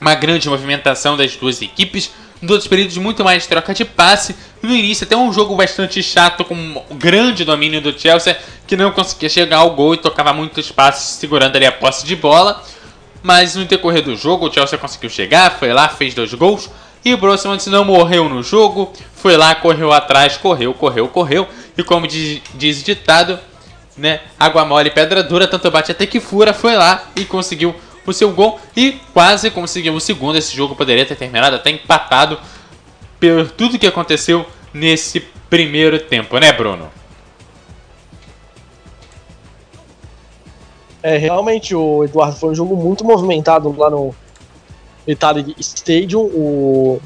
uma 0.00 0.14
grande 0.14 0.48
movimentação 0.48 1.16
das 1.16 1.36
duas 1.36 1.62
equipes. 1.62 2.10
Nos 2.40 2.52
outros 2.52 2.68
períodos, 2.68 2.96
muito 2.98 3.24
mais 3.24 3.46
troca 3.46 3.74
de 3.74 3.84
passe. 3.84 4.34
No 4.62 4.74
início, 4.74 5.04
até 5.04 5.16
um 5.16 5.32
jogo 5.32 5.56
bastante 5.56 6.02
chato, 6.02 6.44
com 6.44 6.54
um 6.54 6.96
grande 6.96 7.44
domínio 7.44 7.80
do 7.80 7.98
Chelsea, 7.98 8.38
que 8.66 8.76
não 8.76 8.92
conseguia 8.92 9.28
chegar 9.28 9.58
ao 9.58 9.70
gol 9.70 9.94
e 9.94 9.98
tocava 9.98 10.32
muitos 10.32 10.70
passes, 10.70 11.16
segurando 11.16 11.56
ali 11.56 11.66
a 11.66 11.72
posse 11.72 12.06
de 12.06 12.14
bola. 12.14 12.62
Mas 13.22 13.54
no 13.56 13.64
decorrer 13.64 14.02
do 14.02 14.16
jogo, 14.16 14.48
o 14.48 14.52
Chelsea 14.52 14.78
conseguiu 14.78 15.10
chegar, 15.10 15.58
foi 15.58 15.72
lá, 15.72 15.88
fez 15.88 16.14
dois 16.14 16.32
gols. 16.34 16.70
E 17.04 17.14
o 17.14 17.18
Brosman 17.18 17.58
não 17.66 17.84
morreu 17.84 18.28
no 18.28 18.42
jogo, 18.42 18.92
foi 19.14 19.36
lá, 19.36 19.54
correu 19.54 19.92
atrás, 19.92 20.36
correu, 20.36 20.74
correu, 20.74 21.08
correu. 21.08 21.46
E 21.76 21.82
como 21.82 22.06
diz, 22.06 22.42
diz 22.54 22.82
ditado, 22.82 23.38
né? 23.96 24.20
Água 24.38 24.64
mole, 24.64 24.90
pedra 24.90 25.22
dura, 25.22 25.46
tanto 25.46 25.70
bate 25.70 25.92
até 25.92 26.06
que 26.06 26.20
fura, 26.20 26.52
foi 26.52 26.76
lá 26.76 27.04
e 27.16 27.24
conseguiu 27.24 27.74
o 28.04 28.12
seu 28.12 28.32
gol 28.32 28.60
e 28.76 29.00
quase 29.12 29.50
conseguiu 29.50 29.94
o 29.94 30.00
segundo. 30.00 30.38
Esse 30.38 30.56
jogo 30.56 30.74
poderia 30.74 31.04
ter 31.04 31.14
terminado 31.14 31.56
até 31.56 31.70
empatado 31.70 32.38
por 33.20 33.50
tudo 33.50 33.78
que 33.78 33.86
aconteceu 33.86 34.46
nesse 34.72 35.20
primeiro 35.48 35.98
tempo, 35.98 36.38
né, 36.38 36.52
Bruno? 36.52 36.90
É, 41.02 41.16
realmente, 41.16 41.74
o 41.74 42.04
Eduardo, 42.04 42.36
foi 42.36 42.50
um 42.50 42.54
jogo 42.54 42.76
muito 42.76 43.04
movimentado 43.04 43.74
lá 43.76 43.88
no 43.88 44.14
Italian 45.06 45.54
Stadium. 45.58 46.22
O, 46.22 47.00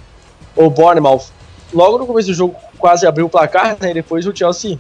o 0.57 0.71
Bournemouth, 0.71 1.27
logo 1.73 1.99
no 1.99 2.07
começo 2.07 2.29
do 2.29 2.35
jogo, 2.35 2.57
quase 2.79 3.07
abriu 3.07 3.27
o 3.27 3.31
placar, 3.31 3.77
né? 3.81 3.91
E 3.91 3.95
depois 3.95 4.27
o 4.27 4.35
Chelsea 4.35 4.79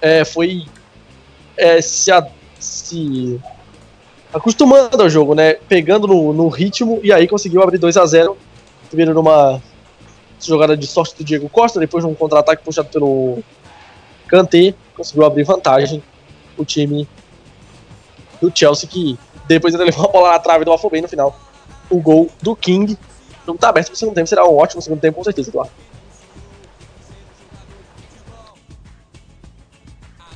é, 0.00 0.24
foi 0.24 0.64
é, 1.56 1.80
se, 1.82 2.10
a, 2.10 2.26
se 2.58 3.40
acostumando 4.32 5.02
ao 5.02 5.10
jogo, 5.10 5.34
né? 5.34 5.54
Pegando 5.54 6.06
no, 6.06 6.32
no 6.32 6.48
ritmo 6.48 6.98
e 7.02 7.12
aí 7.12 7.28
conseguiu 7.28 7.62
abrir 7.62 7.78
2 7.78 7.96
a 7.96 8.06
0 8.06 8.36
Primeiro 8.88 9.14
numa 9.14 9.62
jogada 10.38 10.76
de 10.76 10.86
sorte 10.86 11.16
do 11.16 11.24
Diego 11.24 11.48
Costa, 11.48 11.80
depois 11.80 12.04
num 12.04 12.14
contra-ataque 12.14 12.62
puxado 12.62 12.88
pelo 12.88 13.38
Kanté, 14.26 14.74
conseguiu 14.94 15.24
abrir 15.24 15.44
vantagem 15.44 16.02
o 16.56 16.64
time 16.64 17.08
do 18.40 18.52
Chelsea 18.54 18.88
que 18.88 19.18
depois 19.46 19.74
ainda 19.74 19.84
levou 19.90 20.06
a 20.06 20.12
bola 20.12 20.30
na 20.32 20.38
trave 20.38 20.64
do 20.64 20.72
Afobem 20.72 21.02
no 21.02 21.08
final. 21.08 21.38
O 21.90 22.00
gol 22.00 22.30
do 22.40 22.56
King. 22.56 22.94
O 23.42 23.46
jogo 23.46 23.58
tá 23.58 23.68
aberto 23.68 23.88
pro 23.88 23.96
segundo 23.96 24.14
tempo, 24.14 24.28
será 24.28 24.46
um 24.46 24.56
ótimo 24.56 24.80
segundo 24.80 25.00
tempo, 25.00 25.16
com 25.16 25.24
certeza, 25.24 25.50
Eduardo. 25.50 25.72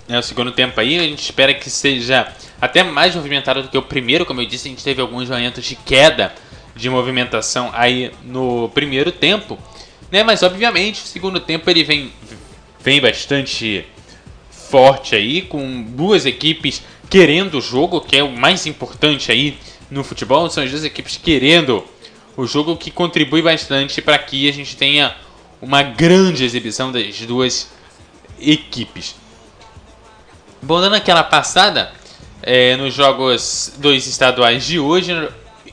É, 0.09 0.19
o 0.19 0.23
segundo 0.23 0.53
tempo 0.53 0.81
aí, 0.81 0.99
a 0.99 1.03
gente 1.03 1.23
espera 1.23 1.53
que 1.53 1.69
seja 1.69 2.33
até 2.61 2.83
mais 2.83 3.15
movimentado 3.15 3.63
do 3.63 3.69
que 3.69 3.79
o 3.79 3.83
primeiro. 3.83 4.25
Como 4.25 4.41
eu 4.41 4.47
disse, 4.47 4.69
a 4.69 4.71
gente 4.71 4.85
teve 4.85 5.01
alguns 5.01 5.29
momentos 5.29 5.65
de 5.65 5.75
queda 5.75 6.33
de 6.77 6.89
movimentação 6.91 7.71
aí 7.73 8.13
no 8.23 8.69
primeiro 8.69 9.11
tempo. 9.11 9.59
Né? 10.11 10.23
Mas 10.23 10.43
obviamente 10.43 11.03
o 11.03 11.07
segundo 11.07 11.41
tempo 11.41 11.69
ele 11.69 11.83
vem, 11.83 12.13
vem 12.81 13.01
bastante 13.01 13.85
forte 14.71 15.15
aí, 15.15 15.43
com 15.43 15.83
duas 15.83 16.27
equipes 16.27 16.83
querendo 17.09 17.59
o 17.59 17.61
jogo, 17.61 18.01
que 18.01 18.17
é 18.17 18.23
o 18.23 18.31
mais 18.31 18.67
importante 18.67 19.31
aí 19.31 19.59
no 19.91 20.03
futebol. 20.03 20.49
São 20.51 20.63
as 20.63 20.71
duas 20.71 20.85
equipes 20.85 21.17
querendo 21.17 21.85
o 22.37 22.47
jogo 22.47 22.77
que 22.77 22.91
contribui 22.91 23.43
bastante 23.43 24.03
para 24.03 24.19
que 24.19 24.49
a 24.49 24.53
gente 24.53 24.77
tenha 24.77 25.15
uma 25.61 25.83
grande 25.83 26.45
exibição 26.45 26.93
das 26.93 27.19
duas 27.21 27.71
equipes. 28.39 29.15
Bom, 30.61 30.81
dando 30.81 30.97
aquela 30.97 31.25
passada 31.25 31.93
é, 32.43 32.77
nos 32.77 32.93
jogos 32.93 33.73
dois 33.79 34.07
estaduais 34.07 34.65
de 34.65 34.79
hoje, 34.79 35.13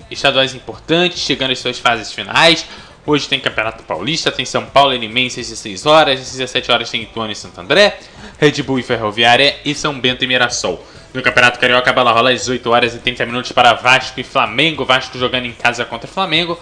estaduais 0.09 0.55
importantes, 0.55 1.19
chegando 1.19 1.51
às 1.51 1.59
suas 1.59 1.79
fases 1.79 2.11
finais. 2.11 2.65
Hoje 3.05 3.27
tem 3.27 3.39
Campeonato 3.39 3.83
Paulista, 3.83 4.31
tem 4.31 4.45
São 4.45 4.65
Paulo 4.65 4.95
Limense 4.95 5.39
às 5.39 5.47
16 5.49 5.85
horas, 5.85 6.21
às 6.21 6.31
17 6.31 6.71
horas 6.71 6.89
tem 6.89 7.03
Ituano 7.03 7.31
e 7.31 7.35
Santo 7.35 7.59
André, 7.59 7.99
Red 8.43 8.61
Bull 8.61 8.79
e 8.79 8.83
Ferroviária 8.83 9.55
e 9.63 9.73
São 9.73 9.97
Bento 9.97 10.25
e 10.25 10.27
Mirassol. 10.27 10.85
No 11.13 11.21
Campeonato 11.21 11.57
Carioca, 11.57 11.89
a 11.89 11.93
bola 11.93 12.11
rola 12.11 12.31
às 12.31 12.41
18 12.41 12.69
horas 12.69 12.93
e 12.93 12.99
30 12.99 13.25
minutos 13.25 13.53
para 13.53 13.71
Vasco 13.73 14.19
e 14.19 14.23
Flamengo, 14.23 14.83
Vasco 14.83 15.17
jogando 15.17 15.45
em 15.45 15.53
casa 15.53 15.85
contra 15.85 16.09
o 16.09 16.13
Flamengo. 16.13 16.59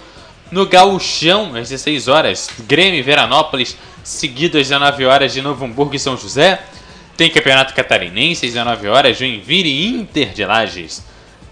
No 0.51 0.67
Gauchão, 0.67 1.55
às 1.55 1.69
16 1.69 2.07
horas, 2.07 2.51
Grêmio 2.67 2.99
e 2.99 3.01
Veranópolis, 3.01 3.75
seguido 4.03 4.59
às 4.59 4.67
19 4.67 5.05
horas 5.05 5.33
de 5.33 5.41
Novo 5.41 5.65
Hamburgo 5.65 5.95
e 5.95 5.99
São 5.99 6.15
José. 6.15 6.61
Tem 7.17 7.31
Campeonato 7.31 7.73
Catarinense 7.73 8.45
às 8.45 8.51
19 8.51 8.87
horas, 8.87 9.17
Joinville 9.17 9.69
e 9.69 9.87
Inter 9.87 10.33
de 10.33 10.45
Lages. 10.45 11.03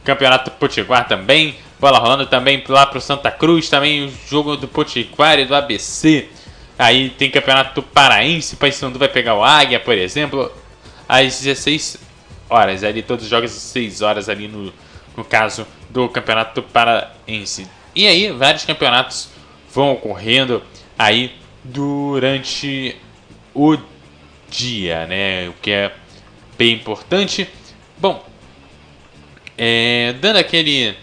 Campeonato 0.03 0.51
Potiguar 0.51 1.07
também, 1.07 1.55
bola 1.79 1.97
rolando 1.97 2.27
também 2.27 2.63
lá 2.67 2.85
pro 2.85 3.01
Santa 3.01 3.31
Cruz, 3.31 3.67
também 3.67 4.05
o 4.05 4.13
jogo 4.29 4.55
do 4.55 4.67
Potiguar 4.67 5.39
e 5.39 5.45
do 5.45 5.55
ABC. 5.55 6.29
Aí 6.79 7.09
tem 7.09 7.29
Campeonato 7.29 7.83
Paraense, 7.83 8.55
Paysandu 8.55 8.97
vai 8.97 9.09
pegar 9.09 9.35
o 9.35 9.43
Águia, 9.43 9.81
por 9.81 9.97
exemplo, 9.97 10.49
às 11.09 11.41
16 11.41 11.97
horas. 12.49 12.85
Ali 12.85 13.03
todos 13.03 13.25
os 13.25 13.29
jogos 13.29 13.51
às 13.51 13.57
16 13.57 14.01
horas 14.01 14.29
ali 14.29 14.47
no, 14.47 14.73
no 15.17 15.25
caso 15.25 15.67
do 15.89 16.07
Campeonato 16.07 16.63
Paraense. 16.63 17.67
E 17.93 18.07
aí 18.07 18.31
vários 18.31 18.63
campeonatos 18.63 19.29
vão 19.73 19.91
ocorrendo 19.91 20.63
aí 20.97 21.35
durante 21.65 22.95
o 23.53 23.77
dia, 24.49 25.05
né? 25.05 25.49
O 25.49 25.53
que 25.61 25.71
é 25.71 25.93
bem 26.57 26.75
importante. 26.75 27.49
Bom, 27.97 28.25
é, 29.57 30.15
dando 30.21 30.37
aquele 30.37 30.95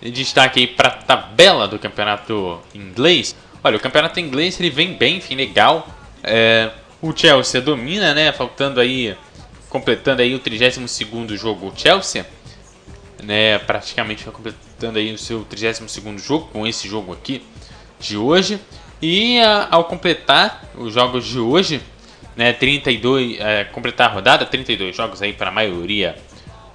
destaque 0.00 0.60
aí 0.60 0.66
para 0.68 0.90
a 0.90 0.92
tabela 0.92 1.66
do 1.66 1.76
campeonato 1.76 2.60
inglês. 2.72 3.34
Olha, 3.66 3.78
o 3.78 3.80
campeonato 3.80 4.20
inglês 4.20 4.60
ele 4.60 4.68
vem 4.68 4.92
bem, 4.92 5.16
enfim, 5.16 5.36
legal. 5.36 5.88
É, 6.22 6.70
o 7.00 7.16
Chelsea 7.16 7.62
domina, 7.62 8.12
né? 8.12 8.30
Faltando 8.30 8.78
aí, 8.78 9.16
completando 9.70 10.20
aí 10.20 10.34
o 10.34 10.38
32 10.38 11.40
jogo. 11.40 11.68
O 11.68 11.72
Chelsea, 11.74 12.26
né? 13.22 13.58
Praticamente 13.60 14.22
completando 14.26 14.98
aí 14.98 15.14
o 15.14 15.16
seu 15.16 15.46
32 15.46 16.22
jogo 16.22 16.50
com 16.52 16.66
esse 16.66 16.86
jogo 16.86 17.14
aqui 17.14 17.42
de 17.98 18.18
hoje. 18.18 18.60
E 19.00 19.40
a, 19.40 19.68
ao 19.70 19.84
completar 19.84 20.68
os 20.76 20.92
jogos 20.92 21.24
de 21.26 21.38
hoje, 21.38 21.80
né, 22.36 22.52
32, 22.52 23.40
é, 23.40 23.64
completar 23.64 24.10
a 24.10 24.12
rodada, 24.12 24.44
32 24.44 24.94
jogos 24.94 25.22
aí 25.22 25.32
para 25.32 25.48
a 25.48 25.52
maioria 25.52 26.16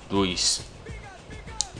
dos 0.09 0.61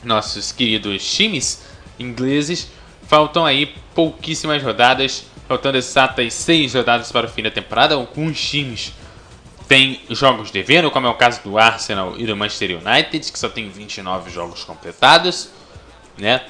nossos 0.04 0.52
queridos 0.52 1.04
times 1.12 1.64
ingleses. 1.98 2.70
Faltam 3.10 3.44
aí 3.44 3.74
pouquíssimas 3.96 4.62
rodadas, 4.62 5.26
faltando 5.48 5.80
exatas 5.80 6.32
6 6.32 6.76
rodadas 6.76 7.12
para 7.12 7.26
o 7.26 7.30
fim 7.30 7.42
da 7.42 7.50
temporada. 7.50 7.96
Alguns 7.96 8.40
times 8.40 8.94
têm 9.68 10.00
jogos 10.12 10.52
devendo, 10.52 10.92
como 10.92 11.08
é 11.08 11.10
o 11.10 11.16
caso 11.16 11.42
do 11.42 11.58
Arsenal 11.58 12.14
e 12.20 12.28
do 12.28 12.38
Manchester 12.38 12.78
United, 12.78 13.32
que 13.32 13.40
só 13.40 13.50
tem 13.50 13.68
29 13.68 14.30
jogos 14.30 14.64
completados, 14.64 15.50
né? 16.20 16.44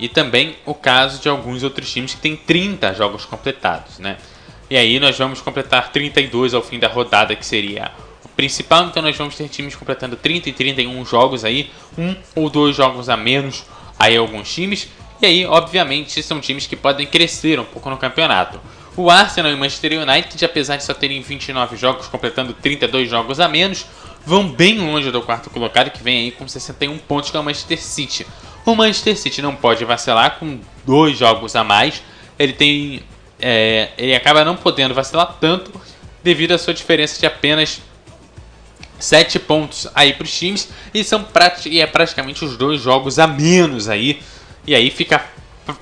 E 0.00 0.08
também 0.08 0.56
o 0.64 0.72
caso 0.72 1.20
de 1.20 1.28
alguns 1.28 1.62
outros 1.62 1.92
times 1.92 2.14
que 2.14 2.20
têm 2.22 2.34
30 2.34 2.94
jogos 2.94 3.26
completados, 3.26 3.98
né? 3.98 4.16
E 4.70 4.78
aí 4.78 4.98
nós 4.98 5.18
vamos 5.18 5.42
completar 5.42 5.92
32 5.92 6.54
ao 6.54 6.62
fim 6.62 6.78
da 6.78 6.88
rodada, 6.88 7.36
que 7.36 7.44
seria 7.44 7.92
o 8.24 8.30
principal. 8.30 8.86
Então 8.86 9.02
nós 9.02 9.14
vamos 9.14 9.36
ter 9.36 9.46
times 9.50 9.76
completando 9.76 10.16
30 10.16 10.48
e 10.48 10.52
31 10.54 11.04
jogos 11.04 11.44
aí, 11.44 11.70
um 11.98 12.16
ou 12.34 12.48
dois 12.48 12.74
jogos 12.74 13.10
a 13.10 13.16
menos 13.18 13.66
aí 13.98 14.16
alguns 14.16 14.50
times. 14.50 14.88
E 15.22 15.26
aí, 15.26 15.46
obviamente, 15.46 16.20
são 16.20 16.40
times 16.40 16.66
que 16.66 16.74
podem 16.74 17.06
crescer 17.06 17.60
um 17.60 17.64
pouco 17.64 17.88
no 17.88 17.96
campeonato. 17.96 18.60
O 18.96 19.08
Arsenal 19.08 19.52
e 19.52 19.54
o 19.54 19.58
Manchester 19.58 20.02
United, 20.02 20.44
apesar 20.44 20.76
de 20.76 20.84
só 20.84 20.92
terem 20.92 21.22
29 21.22 21.76
jogos, 21.76 22.08
completando 22.08 22.52
32 22.52 23.08
jogos 23.08 23.38
a 23.38 23.48
menos, 23.48 23.86
vão 24.26 24.48
bem 24.48 24.80
longe 24.80 25.12
do 25.12 25.22
quarto 25.22 25.48
colocado, 25.48 25.92
que 25.92 26.02
vem 26.02 26.24
aí 26.24 26.30
com 26.32 26.48
61 26.48 26.98
pontos, 26.98 27.30
que 27.30 27.36
é 27.36 27.40
o 27.40 27.44
Manchester 27.44 27.80
City. 27.80 28.26
O 28.66 28.74
Manchester 28.74 29.16
City 29.16 29.40
não 29.40 29.54
pode 29.54 29.84
vacilar 29.84 30.40
com 30.40 30.58
dois 30.84 31.16
jogos 31.16 31.54
a 31.54 31.62
mais. 31.62 32.02
Ele 32.36 32.52
tem 32.52 33.02
é, 33.40 33.90
ele 33.96 34.16
acaba 34.16 34.44
não 34.44 34.56
podendo 34.56 34.92
vacilar 34.92 35.36
tanto 35.40 35.72
devido 36.22 36.50
à 36.50 36.58
sua 36.58 36.74
diferença 36.74 37.20
de 37.20 37.26
apenas 37.26 37.80
7 38.98 39.38
pontos 39.38 39.86
aí 39.94 40.12
para 40.12 40.24
os 40.24 40.36
times 40.36 40.68
e 40.92 41.02
são 41.02 41.26
e 41.66 41.80
é 41.80 41.86
praticamente 41.86 42.44
os 42.44 42.56
dois 42.56 42.80
jogos 42.80 43.18
a 43.18 43.26
menos 43.26 43.88
aí 43.88 44.20
e 44.66 44.74
aí 44.74 44.90
fica 44.90 45.24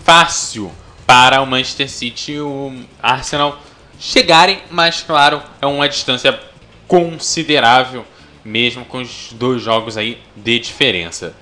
fácil 0.05 0.71
para 1.07 1.41
o 1.41 1.47
Manchester 1.47 1.89
City 1.89 2.33
e 2.33 2.41
o 2.41 2.73
Arsenal 3.03 3.61
chegarem, 3.99 4.63
mas 4.71 5.03
claro, 5.03 5.43
é 5.61 5.67
uma 5.67 5.89
distância 5.89 6.39
considerável 6.87 8.05
mesmo 8.45 8.85
com 8.85 8.99
os 8.99 9.33
dois 9.33 9.63
jogos 9.63 9.97
aí 9.97 10.19
de 10.37 10.59
diferença. 10.59 11.35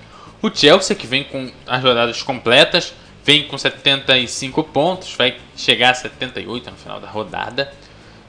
O 0.42 0.50
Chelsea 0.52 0.96
que 0.96 1.06
vem 1.06 1.24
com 1.24 1.50
as 1.66 1.82
rodadas 1.82 2.22
completas 2.22 2.92
vem 3.24 3.44
com 3.44 3.58
75 3.58 4.64
pontos, 4.64 5.14
vai 5.14 5.36
chegar 5.54 5.90
a 5.90 5.94
78 5.94 6.70
no 6.70 6.76
final 6.78 6.98
da 6.98 7.08
rodada. 7.08 7.70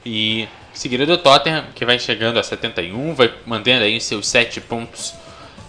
E 0.04 0.46
seguido 0.74 1.06
do 1.06 1.16
Tottenham, 1.16 1.64
que 1.74 1.86
vai 1.86 1.98
chegando 1.98 2.38
a 2.38 2.42
71, 2.42 3.14
vai 3.14 3.32
mantendo 3.46 3.84
aí 3.84 3.98
seus 3.98 4.28
7 4.28 4.60
pontos 4.60 5.14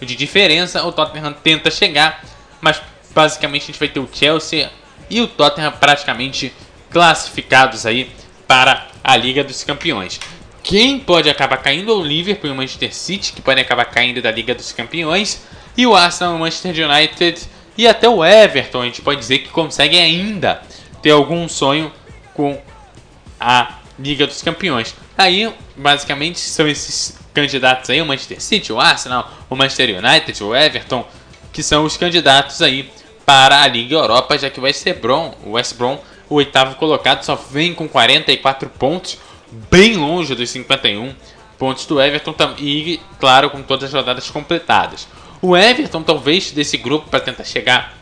de 0.00 0.14
diferença. 0.14 0.84
O 0.84 0.92
Tottenham 0.92 1.32
tenta 1.32 1.70
chegar, 1.70 2.22
mas 2.60 2.82
basicamente 3.14 3.62
a 3.62 3.66
gente 3.66 3.78
vai 3.78 3.88
ter 3.88 4.00
o 4.00 4.08
Chelsea 4.12 4.70
e 5.08 5.20
o 5.20 5.26
Tottenham 5.26 5.72
praticamente 5.72 6.52
classificados 6.90 7.86
aí 7.86 8.10
para 8.46 8.86
a 9.02 9.16
Liga 9.16 9.42
dos 9.42 9.64
Campeões. 9.64 10.20
Quem 10.62 10.98
pode 10.98 11.28
acabar 11.28 11.56
caindo 11.56 11.90
é 11.90 11.94
o 11.94 12.02
Liverpool 12.02 12.48
e 12.48 12.52
o 12.52 12.56
Manchester 12.56 12.94
City, 12.94 13.32
que 13.32 13.42
podem 13.42 13.64
acabar 13.64 13.84
caindo 13.86 14.22
da 14.22 14.30
Liga 14.30 14.54
dos 14.54 14.72
Campeões, 14.72 15.42
e 15.76 15.86
o 15.86 15.96
Arsenal 15.96 16.36
o 16.36 16.38
Manchester 16.38 16.88
United 16.88 17.48
e 17.76 17.88
até 17.88 18.08
o 18.08 18.24
Everton, 18.24 18.82
a 18.82 18.84
gente 18.84 19.00
pode 19.00 19.18
dizer 19.18 19.38
que 19.38 19.48
consegue 19.48 19.98
ainda 19.98 20.62
ter 21.00 21.10
algum 21.10 21.48
sonho 21.48 21.90
com 22.34 22.60
a 23.40 23.78
Liga 23.98 24.26
dos 24.26 24.42
Campeões. 24.42 24.94
Aí, 25.16 25.52
basicamente, 25.76 26.38
são 26.38 26.68
esses 26.68 27.18
candidatos 27.34 27.88
aí, 27.90 28.00
o 28.00 28.06
Manchester 28.06 28.40
City, 28.40 28.72
o 28.72 28.80
Arsenal, 28.80 29.30
o 29.48 29.56
Manchester 29.56 29.98
United, 29.98 30.44
o 30.44 30.54
Everton, 30.54 31.06
que 31.52 31.62
são 31.62 31.84
os 31.84 31.96
candidatos 31.96 32.60
aí 32.62 32.90
para 33.24 33.62
a 33.62 33.66
Liga 33.66 33.96
Europa, 33.96 34.38
já 34.38 34.50
que 34.50 34.60
o 34.60 34.64
West 34.64 34.86
Brom, 35.00 35.34
o 35.44 35.52
West 35.52 35.74
Brom, 35.76 35.98
o 36.28 36.36
oitavo 36.36 36.76
colocado, 36.76 37.22
só 37.22 37.34
vem 37.34 37.74
com 37.74 37.88
44 37.88 38.68
pontos, 38.70 39.18
bem 39.70 39.96
longe 39.96 40.34
dos 40.34 40.50
51 40.50 41.14
pontos 41.58 41.86
do 41.86 42.00
Everton 42.00 42.34
e, 42.58 43.00
claro, 43.20 43.50
com 43.50 43.62
todas 43.62 43.88
as 43.88 43.94
rodadas 43.94 44.30
completadas. 44.30 45.06
O 45.40 45.56
Everton, 45.56 46.02
talvez, 46.02 46.50
desse 46.50 46.76
grupo, 46.76 47.08
para 47.08 47.20
tentar 47.20 47.44
chegar 47.44 47.94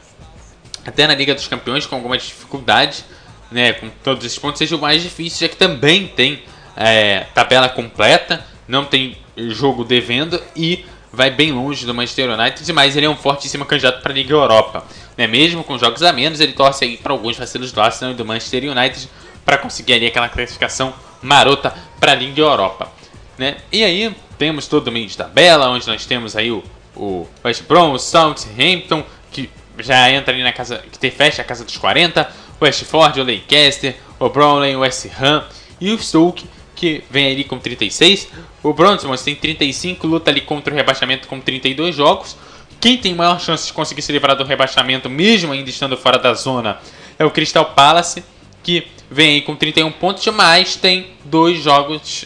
até 0.86 1.06
na 1.06 1.14
Liga 1.14 1.34
dos 1.34 1.46
Campeões 1.46 1.86
com 1.86 1.96
alguma 1.96 2.16
dificuldade, 2.16 3.04
né, 3.50 3.72
com 3.72 3.88
todos 4.02 4.24
esses 4.24 4.38
pontos, 4.38 4.58
seja 4.58 4.76
o 4.76 4.80
mais 4.80 5.02
difícil, 5.02 5.40
já 5.40 5.48
que 5.48 5.56
também 5.56 6.06
tem 6.06 6.42
é, 6.76 7.26
tabela 7.34 7.68
completa, 7.68 8.44
não 8.66 8.84
tem 8.84 9.18
jogo 9.36 9.84
devendo 9.84 10.40
e 10.54 10.84
vai 11.12 11.30
bem 11.30 11.52
longe 11.52 11.84
do 11.84 11.94
Manchester 11.94 12.30
United, 12.30 12.72
mas 12.72 12.96
ele 12.96 13.06
é 13.06 13.10
um 13.10 13.16
fortíssimo 13.16 13.64
candidato 13.64 14.02
para 14.02 14.12
a 14.12 14.14
Liga 14.14 14.32
Europa. 14.32 14.84
Né? 15.16 15.26
Mesmo 15.26 15.64
com 15.64 15.76
jogos 15.78 16.02
a 16.02 16.12
menos, 16.12 16.40
ele 16.40 16.52
torce 16.52 16.84
aí 16.84 16.96
para 16.96 17.12
alguns 17.12 17.36
vacilos 17.36 17.72
do 17.72 17.80
Arsenal 17.80 18.14
e 18.14 18.16
do 18.16 18.24
Manchester 18.24 18.70
United 18.70 19.08
para 19.44 19.58
conseguir 19.58 19.94
ali 19.94 20.06
aquela 20.06 20.28
classificação 20.28 20.94
marota 21.20 21.74
para 21.98 22.12
a 22.12 22.14
Liga 22.14 22.40
Europa. 22.40 22.90
Né? 23.36 23.56
E 23.72 23.82
aí 23.82 24.14
temos 24.38 24.66
todo 24.66 24.88
o 24.88 24.92
meio 24.92 25.06
de 25.06 25.16
tabela, 25.16 25.68
onde 25.68 25.86
nós 25.86 26.06
temos 26.06 26.36
aí 26.36 26.50
o, 26.50 26.62
o 26.96 27.26
West 27.44 27.62
Brom, 27.64 27.92
o 27.92 27.98
Southampton, 27.98 29.04
que 29.30 29.50
já 29.78 30.10
entra 30.10 30.32
ali 30.32 30.42
na 30.42 30.52
casa, 30.52 30.82
que 31.00 31.10
fecha 31.10 31.42
a 31.42 31.44
casa 31.44 31.64
dos 31.64 31.76
40, 31.76 32.30
o 32.60 32.64
West 32.64 32.84
Ford, 32.84 33.16
o 33.16 33.22
Leicester, 33.22 33.96
o 34.18 34.28
Brownlee, 34.28 34.76
o 34.76 34.80
West 34.80 35.06
Ham 35.20 35.44
e 35.80 35.90
o 35.90 35.98
Stoke, 35.98 36.46
que 36.80 37.04
vem 37.10 37.30
ali 37.30 37.44
com 37.44 37.58
36. 37.58 38.28
O 38.62 38.72
Bronsmouth 38.72 39.18
tem 39.22 39.34
35, 39.34 40.06
luta 40.06 40.30
ali 40.30 40.40
contra 40.40 40.72
o 40.72 40.76
rebaixamento 40.76 41.28
com 41.28 41.38
32 41.38 41.94
jogos. 41.94 42.38
Quem 42.80 42.96
tem 42.96 43.14
maior 43.14 43.38
chance 43.38 43.66
de 43.66 43.74
conseguir 43.74 44.00
se 44.00 44.10
livrar 44.10 44.34
do 44.34 44.44
rebaixamento, 44.44 45.10
mesmo 45.10 45.52
ainda 45.52 45.68
estando 45.68 45.94
fora 45.94 46.18
da 46.18 46.32
zona, 46.32 46.78
é 47.18 47.24
o 47.26 47.30
Crystal 47.30 47.66
Palace, 47.66 48.24
que 48.62 48.86
vem 49.10 49.34
aí 49.34 49.42
com 49.42 49.54
31 49.54 49.92
pontos, 49.92 50.26
mas 50.28 50.74
tem 50.74 51.08
dois 51.22 51.62
jogos, 51.62 52.24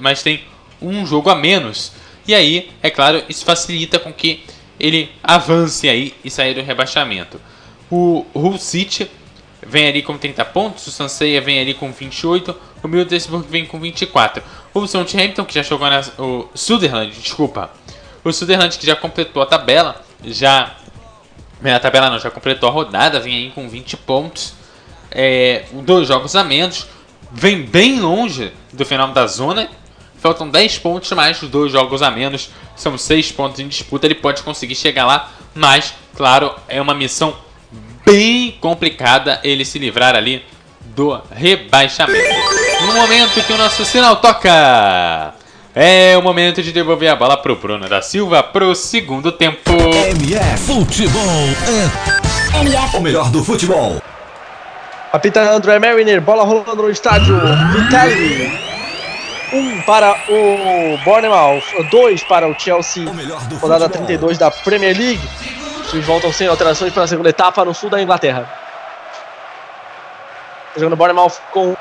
mas 0.00 0.22
tem 0.22 0.44
um 0.80 1.04
jogo 1.04 1.28
a 1.28 1.34
menos. 1.34 1.90
E 2.28 2.34
aí, 2.34 2.70
é 2.80 2.90
claro, 2.90 3.24
isso 3.28 3.44
facilita 3.44 3.98
com 3.98 4.12
que 4.12 4.44
ele 4.78 5.10
avance 5.20 5.88
aí 5.88 6.14
e 6.24 6.30
saia 6.30 6.54
do 6.54 6.62
rebaixamento. 6.62 7.40
O 7.90 8.24
Hull 8.32 8.56
City 8.56 9.10
vem 9.66 9.88
ali 9.88 10.02
com 10.02 10.16
30 10.16 10.44
pontos, 10.44 10.86
o 10.86 10.92
Sanseia 10.92 11.40
vem 11.40 11.58
ali 11.58 11.74
com 11.74 11.90
28, 11.90 12.54
o 12.86 12.88
Middlesbrough 12.88 13.44
vem 13.48 13.66
com 13.66 13.78
24. 13.78 14.42
O 14.72 14.86
Southampton, 14.86 15.44
que 15.44 15.54
já 15.54 15.62
jogou 15.62 15.88
na... 15.90 16.00
o 16.18 16.48
Sutherland, 16.54 17.12
desculpa. 17.20 17.70
O 18.24 18.32
Sutherland 18.32 18.78
que 18.78 18.86
já 18.86 18.96
completou 18.96 19.42
a 19.42 19.46
tabela, 19.46 20.02
já... 20.24 20.74
A 21.62 21.80
tabela 21.80 22.10
não, 22.10 22.18
já 22.18 22.30
completou 22.30 22.68
a 22.68 22.72
rodada, 22.72 23.18
vem 23.18 23.34
aí 23.34 23.50
com 23.50 23.68
20 23.68 23.96
pontos. 23.98 24.54
É, 25.10 25.64
dois 25.72 26.06
jogos 26.06 26.36
a 26.36 26.44
menos. 26.44 26.86
Vem 27.32 27.62
bem 27.62 28.00
longe 28.00 28.52
do 28.72 28.84
final 28.84 29.08
da 29.08 29.26
zona. 29.26 29.68
Faltam 30.18 30.48
10 30.48 30.78
pontos 30.78 31.10
mais, 31.12 31.40
dois 31.40 31.72
jogos 31.72 32.02
a 32.02 32.10
menos. 32.10 32.50
São 32.76 32.96
6 32.96 33.32
pontos 33.32 33.58
em 33.58 33.66
disputa. 33.66 34.06
Ele 34.06 34.14
pode 34.14 34.42
conseguir 34.42 34.74
chegar 34.74 35.06
lá, 35.06 35.32
mas, 35.54 35.94
claro, 36.14 36.54
é 36.68 36.80
uma 36.80 36.94
missão 36.94 37.36
bem 38.04 38.52
complicada 38.60 39.40
ele 39.42 39.64
se 39.64 39.78
livrar 39.78 40.14
ali 40.14 40.44
do 40.96 41.20
rebaixamento. 41.30 42.34
No 42.86 42.94
momento 42.94 43.44
que 43.44 43.52
o 43.52 43.58
nosso 43.58 43.84
sinal 43.84 44.16
toca, 44.16 45.34
é 45.74 46.16
o 46.16 46.22
momento 46.22 46.62
de 46.62 46.72
devolver 46.72 47.10
a 47.10 47.14
bola 47.14 47.36
pro 47.36 47.54
Bruno 47.54 47.86
da 47.86 48.00
Silva 48.00 48.42
pro 48.42 48.74
segundo 48.74 49.30
tempo. 49.30 49.70
MF 49.70 50.58
Futebol 50.64 51.20
é 52.54 52.60
MF. 52.60 52.96
o 52.96 53.00
melhor 53.02 53.30
do 53.30 53.44
futebol. 53.44 54.00
Apita 55.12 55.42
André 55.42 55.78
Mariner, 55.78 56.20
bola 56.22 56.44
rolando 56.44 56.82
no 56.82 56.90
estádio. 56.90 57.38
Vitali. 57.72 58.58
Um 59.52 59.82
para 59.82 60.16
o 60.30 60.98
Bournemouth, 61.04 61.62
dois 61.90 62.22
para 62.24 62.48
o 62.48 62.58
Chelsea. 62.58 63.06
O 63.08 63.14
melhor 63.14 63.42
do 63.44 63.56
Rodada 63.56 63.84
futebol. 63.84 64.06
32 64.06 64.38
da 64.38 64.50
Premier 64.50 64.96
League. 64.96 65.20
Os 65.82 65.90
times 65.90 66.06
voltam 66.06 66.32
sem 66.32 66.48
alterações 66.48 66.90
para 66.90 67.02
a 67.02 67.06
segunda 67.06 67.28
etapa 67.28 67.66
no 67.66 67.74
sul 67.74 67.90
da 67.90 68.00
Inglaterra. 68.00 68.65
Tá 70.76 70.80
jogando 70.80 70.96
Bournemouth 70.98 71.40
com 71.54 71.74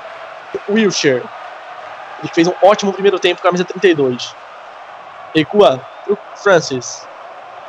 Wilshire. 0.70 1.22
Ele 2.20 2.34
fez 2.34 2.48
um 2.48 2.54
ótimo 2.62 2.93
primeiro 2.93 3.20
tempo, 3.20 3.41
camisa 3.41 3.66
32. 3.66 4.34
Recua 5.36 5.86
pro 6.06 6.18
Francis. 6.41 7.06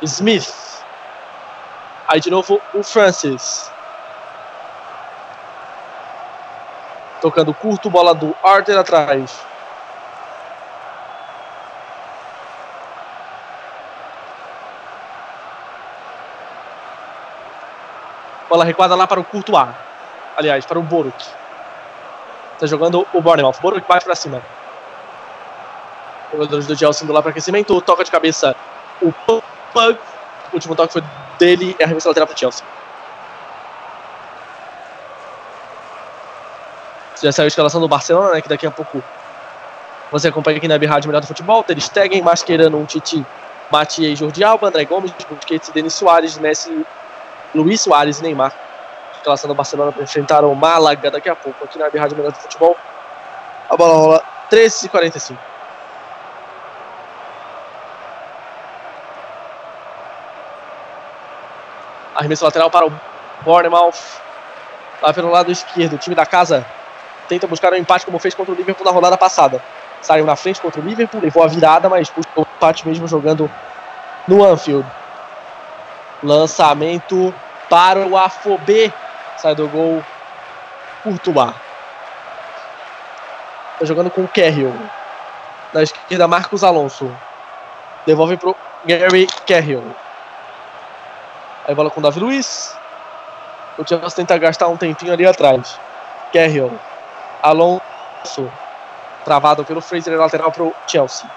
Smith. 0.01 0.85
Aí 2.07 2.21
de 2.21 2.29
novo 2.29 2.61
o 2.73 2.81
Francis. 2.81 3.69
Tocando 7.19 7.53
curto, 7.53 7.89
bola 7.89 8.15
do 8.15 8.33
Arthur 8.41 8.77
atrás. 8.77 9.37
Bola 18.47 18.63
recuada 18.63 18.95
lá 18.95 19.05
para 19.05 19.19
o 19.19 19.25
Courtois. 19.25 19.86
Aliás, 20.37 20.67
para 20.67 20.77
o 20.77 20.83
Boruk. 20.83 21.25
Tá 22.59 22.67
jogando 22.67 23.07
o 23.11 23.21
Bournemouth. 23.21 23.59
Boruk 23.59 23.87
bate 23.87 24.05
para 24.05 24.13
cima. 24.13 24.39
Jogadores 26.31 26.67
do 26.67 26.77
Chelsea 26.77 27.03
indo 27.03 27.11
lá 27.11 27.23
para 27.23 27.31
aquecimento. 27.31 27.81
Toca 27.81 28.03
de 28.03 28.11
cabeça 28.11 28.55
o 29.01 29.11
Pug. 29.11 29.41
O 30.51 30.53
último 30.53 30.75
toque 30.75 30.93
foi 30.93 31.03
dele. 31.39 31.75
É 31.79 31.85
arremesso 31.85 32.07
lateral 32.07 32.27
para 32.27 32.35
o 32.35 32.39
Chelsea. 32.39 32.63
Já 37.21 37.31
saiu 37.31 37.45
a 37.45 37.47
escalação 37.47 37.81
do 37.81 37.87
Barcelona, 37.87 38.35
né? 38.35 38.41
Que 38.41 38.49
daqui 38.49 38.67
a 38.67 38.71
pouco 38.71 39.03
você 40.11 40.27
acompanha 40.27 40.57
aqui 40.57 40.67
na 40.67 40.77
Rádio 40.77 41.07
Melhor 41.07 41.21
do 41.21 41.27
Futebol. 41.27 41.63
Ter 41.63 41.81
Stegen, 41.81 42.21
Mascherano, 42.21 42.77
um 42.77 42.85
Titi, 42.85 43.25
Matias, 43.71 44.19
Jordi 44.19 44.43
Alba, 44.43 44.67
André 44.67 44.85
Gomes, 44.85 45.11
Busquets, 45.27 45.69
Denis 45.69 45.95
Soares, 45.95 46.37
Messi, 46.37 46.85
Luiz 47.55 47.81
Soares 47.81 48.19
e 48.19 48.23
Neymar. 48.23 48.66
Escalação 49.27 49.49
do 49.49 49.55
Barcelona 49.55 49.91
para 49.91 50.03
enfrentar 50.03 50.45
o 50.45 50.55
Málaga 50.55 51.11
daqui 51.11 51.27
a 51.27 51.35
pouco 51.35 51.65
aqui 51.65 51.77
na 51.77 51.87
Rádio 51.87 52.15
Melhor 52.15 52.31
do 52.31 52.37
Futebol. 52.37 52.77
A 53.69 53.75
bola 53.75 53.93
rola 53.93 54.23
13h45. 54.49 55.37
Arremesso 62.15 62.45
lateral 62.45 62.71
para 62.71 62.87
o 62.87 62.93
Bournemouth. 63.41 63.99
Lá 65.01 65.13
pelo 65.13 65.29
lado 65.29 65.51
esquerdo, 65.51 65.93
o 65.95 65.97
time 65.97 66.15
da 66.15 66.25
casa 66.25 66.65
tenta 67.27 67.45
buscar 67.47 67.73
um 67.73 67.75
empate 67.75 68.05
como 68.05 68.17
fez 68.19 68.33
contra 68.33 68.53
o 68.53 68.55
Liverpool 68.55 68.85
na 68.85 68.91
rodada 68.91 69.17
passada. 69.17 69.61
Saiu 70.01 70.25
na 70.25 70.37
frente 70.37 70.61
contra 70.61 70.79
o 70.79 70.83
Liverpool, 70.83 71.19
levou 71.19 71.43
a 71.43 71.47
virada, 71.47 71.89
mas 71.89 72.09
buscou 72.09 72.45
o 72.45 72.47
empate 72.55 72.87
mesmo 72.87 73.05
jogando 73.09 73.51
no 74.25 74.41
Anfield. 74.45 74.87
Lançamento 76.23 77.33
para 77.69 78.07
o 78.07 78.15
Afobe. 78.15 78.93
Sai 79.37 79.55
do 79.55 79.67
gol. 79.67 80.03
Courtois. 81.03 81.53
Tá 83.79 83.85
jogando 83.85 84.09
com 84.09 84.23
o 84.23 84.27
Carrill. 84.27 84.73
Na 85.73 85.83
esquerda, 85.83 86.27
Marcos 86.27 86.63
Alonso. 86.63 87.11
Devolve 88.05 88.37
pro 88.37 88.55
Gary 88.85 89.27
Carrill. 89.45 89.83
Aí 91.67 91.75
bola 91.75 91.89
com 91.89 91.99
o 91.99 92.03
Davi 92.03 92.19
Luiz. 92.19 92.75
O 93.77 93.85
Chelsea 93.85 94.09
tenta 94.11 94.37
gastar 94.37 94.67
um 94.69 94.77
tempinho 94.77 95.13
ali 95.13 95.25
atrás. 95.25 95.79
Carrill. 96.33 96.79
Alonso. 97.43 98.51
Travado 99.23 99.63
pelo 99.65 99.81
Fraser 99.81 100.17
lateral 100.17 100.51
pro 100.51 100.73
Chelsea. 100.87 101.29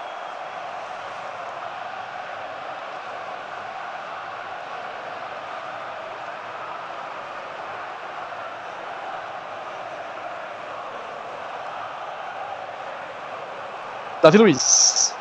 Davi 14.21 14.37
Luiz. 14.37 15.15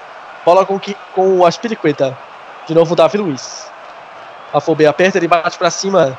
Bola 0.44 0.66
com, 0.66 0.78
que, 0.78 0.97
com 1.14 1.39
o 1.39 1.47
Aspiricueta. 1.47 2.16
De 2.66 2.74
novo 2.74 2.93
o 2.93 2.97
Davi 2.97 3.18
Luiz. 3.18 3.70
Afobe 4.52 4.86
aperta, 4.86 5.18
ele 5.18 5.28
bate 5.28 5.56
pra 5.56 5.70
cima. 5.70 6.18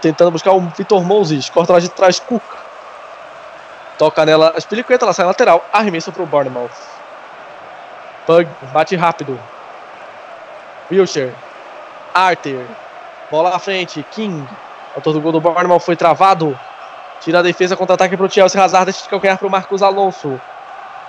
Tentando 0.00 0.30
buscar 0.30 0.52
o 0.52 0.60
Vitor 0.60 1.02
Moses. 1.02 1.48
Corta 1.48 1.72
lá 1.72 1.80
de 1.80 1.88
trás, 1.88 2.20
Cook. 2.20 2.42
Toca 3.98 4.24
nela, 4.24 4.52
Aspiricueta, 4.56 5.04
ela 5.04 5.12
sai 5.12 5.24
lateral. 5.24 5.64
Arremesso 5.72 6.12
pro 6.12 6.26
Bournemouth. 6.26 6.70
Pug 8.26 8.48
bate 8.72 8.96
rápido. 8.96 9.38
Wilshire. 10.90 11.34
Arthur. 12.12 12.64
Bola 13.30 13.54
à 13.54 13.58
frente. 13.58 14.04
King. 14.10 14.46
Autor 14.94 15.14
do 15.14 15.20
gol 15.20 15.32
do 15.32 15.40
Bournemouth 15.40 15.80
foi 15.80 15.96
travado. 15.96 16.58
Tira 17.20 17.38
a 17.38 17.42
defesa, 17.42 17.76
contra-ataque 17.76 18.16
pro 18.16 18.30
Chelsea. 18.30 18.62
Hazard 18.62 18.86
deixa 18.86 19.02
de 19.02 19.08
calcanhar 19.08 19.38
pro 19.38 19.50
Marcos 19.50 19.82
Alonso. 19.82 20.40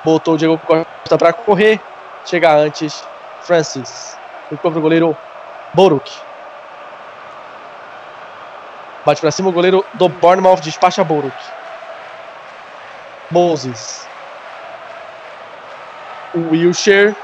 Botou 0.05 0.35
o 0.35 0.37
Diego 0.37 0.59
Costa 0.59 1.17
para 1.17 1.33
correr. 1.33 1.81
Chega 2.25 2.53
antes. 2.53 3.03
Francis. 3.41 4.15
Ficou 4.47 4.71
pro 4.71 4.79
goleiro 4.79 5.17
Boruk. 5.73 6.11
Bate 9.03 9.19
para 9.19 9.31
cima 9.31 9.49
o 9.49 9.51
goleiro 9.51 9.83
do 9.95 10.07
Bournemouth. 10.07 10.61
Despacha 10.61 11.03
Boruk. 11.03 11.35
Moses. 13.31 14.07
O 16.35 16.51
Wilshire. 16.51 17.15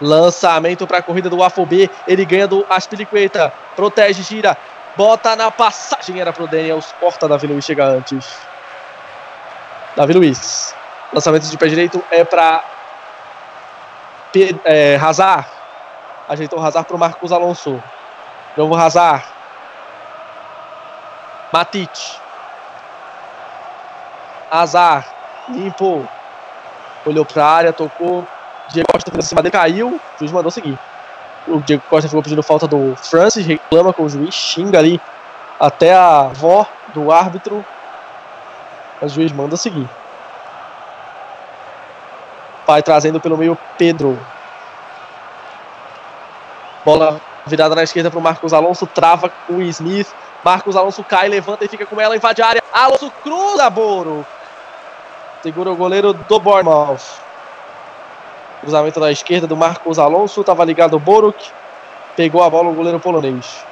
Lançamento 0.00 0.86
para 0.86 0.98
a 0.98 1.02
corrida 1.02 1.28
do 1.28 1.42
Afobe. 1.42 1.90
Ele 2.08 2.24
ganha 2.24 2.48
do 2.48 2.64
Aspilicueta. 2.70 3.52
Protege, 3.76 4.22
gira. 4.22 4.56
Bota 4.96 5.36
na 5.36 5.50
passagem. 5.50 6.18
Era 6.18 6.32
pro 6.32 6.48
Daniels. 6.48 6.94
Corta 6.98 7.28
Davi 7.28 7.46
Luiz. 7.46 7.62
Chega 7.66 7.84
antes. 7.84 8.26
Davi 9.94 10.14
Luiz. 10.14 10.79
Lançamento 11.12 11.44
de 11.44 11.58
pé 11.58 11.66
direito 11.66 12.02
é 12.10 12.22
para 12.24 12.62
é, 14.64 14.96
Hazard. 14.96 15.46
Ajeitou 16.28 16.60
o 16.60 16.64
Hazard 16.64 16.86
pro 16.86 16.98
Marcos 16.98 17.32
Alonso. 17.32 17.82
Novo 18.56 18.76
Hazard. 18.76 19.24
Matic. 21.52 21.90
Hazard. 24.50 25.06
Limpou. 25.48 26.06
Olhou 27.04 27.24
pra 27.24 27.44
área, 27.44 27.72
tocou. 27.72 28.26
Diego 28.68 28.92
Costa 28.92 29.10
fez 29.10 29.26
cima 29.26 29.42
dele, 29.42 29.52
caiu. 29.52 29.88
O 29.88 30.18
juiz 30.18 30.30
mandou 30.30 30.50
seguir. 30.50 30.78
O 31.48 31.58
Diego 31.60 31.82
Costa 31.90 32.08
ficou 32.08 32.22
pedindo 32.22 32.42
falta 32.42 32.68
do 32.68 32.94
Francis, 32.94 33.44
reclama 33.44 33.92
com 33.92 34.04
o 34.04 34.08
juiz, 34.08 34.34
xinga 34.34 34.78
ali 34.78 35.00
até 35.58 35.92
a 35.92 36.20
avó 36.20 36.66
do 36.94 37.10
árbitro. 37.10 37.64
O 39.02 39.08
juiz 39.08 39.32
manda 39.32 39.56
seguir. 39.56 39.88
Vai 42.70 42.84
trazendo 42.84 43.18
pelo 43.18 43.36
meio 43.36 43.58
Pedro. 43.76 44.16
Bola 46.84 47.20
virada 47.44 47.74
na 47.74 47.82
esquerda 47.82 48.12
para 48.12 48.20
o 48.20 48.22
Marcos 48.22 48.52
Alonso, 48.52 48.86
trava 48.86 49.28
o 49.48 49.60
Smith. 49.62 50.06
Marcos 50.44 50.76
Alonso 50.76 51.02
cai, 51.02 51.28
levanta 51.28 51.64
e 51.64 51.68
fica 51.68 51.84
com 51.84 52.00
ela, 52.00 52.14
invade 52.14 52.40
a 52.40 52.46
área. 52.46 52.62
Alonso 52.72 53.10
cruza, 53.24 53.68
Boro. 53.68 54.24
Segura 55.42 55.72
o 55.72 55.74
goleiro 55.74 56.12
do 56.12 56.38
Bournemouth. 56.38 57.18
Cruzamento 58.60 59.00
na 59.00 59.10
esquerda 59.10 59.48
do 59.48 59.56
Marcos 59.56 59.98
Alonso, 59.98 60.40
estava 60.40 60.64
ligado 60.64 60.94
o 60.94 61.00
Boruk. 61.00 61.50
Pegou 62.14 62.40
a 62.40 62.48
bola 62.48 62.70
o 62.70 62.74
goleiro 62.74 63.00
polonês. 63.00 63.64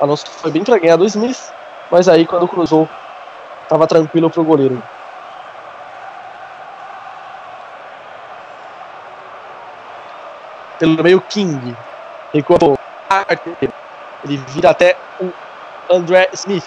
Alonso 0.00 0.26
foi 0.26 0.50
bem 0.50 0.64
para 0.64 0.78
ganhar 0.78 0.96
do 0.96 1.04
Smith, 1.04 1.52
mas 1.92 2.08
aí 2.08 2.26
quando 2.26 2.48
cruzou, 2.48 2.88
estava 3.62 3.86
tranquilo 3.86 4.28
para 4.28 4.40
o 4.40 4.44
goleiro. 4.44 4.82
Pelo 10.84 11.02
meio 11.02 11.18
King. 11.22 11.74
Recuou. 12.34 12.78
Ele 14.22 14.36
vira 14.48 14.68
até 14.68 14.94
o 15.18 15.32
André 15.90 16.28
Smith. 16.34 16.66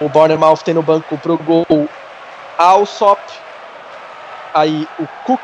O 0.00 0.08
Bournemouth 0.08 0.64
tem 0.64 0.74
no 0.74 0.82
banco 0.82 1.16
pro 1.18 1.38
gol 1.38 1.88
Alsop. 2.58 3.20
Aí 4.52 4.88
o 4.98 5.06
Cook, 5.24 5.40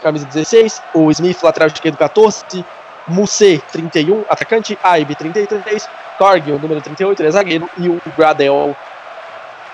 camisa 0.00 0.26
16. 0.26 0.80
O 0.94 1.10
Smith, 1.10 1.42
lateral 1.42 1.66
esquerdo, 1.66 1.96
14. 1.96 2.64
Moussé, 3.08 3.60
31, 3.72 4.24
atacante. 4.28 4.78
Aib, 4.80 5.12
33. 5.16 5.88
Cargill, 6.20 6.60
número 6.60 6.80
38, 6.80 7.20
ele 7.20 7.28
é 7.30 7.32
zagueiro. 7.32 7.68
E 7.78 7.88
o 7.88 8.00
Gradel, 8.16 8.76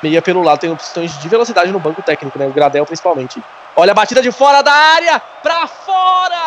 meia 0.03 0.23
pelo 0.23 0.43
lado. 0.43 0.61
Tem 0.61 0.71
opções 0.71 1.19
de 1.19 1.29
velocidade 1.29 1.71
no 1.71 1.79
banco 1.79 2.01
técnico, 2.01 2.39
né? 2.39 2.47
O 2.47 2.55
Gradel 2.55 2.87
principalmente. 2.87 3.43
Olha 3.77 3.93
a 3.93 3.95
batida 3.95 4.21
de 4.21 4.33
fora 4.33 4.63
da 4.63 4.73
área, 4.73 5.21
pra 5.43 5.67
fora! 5.67 6.41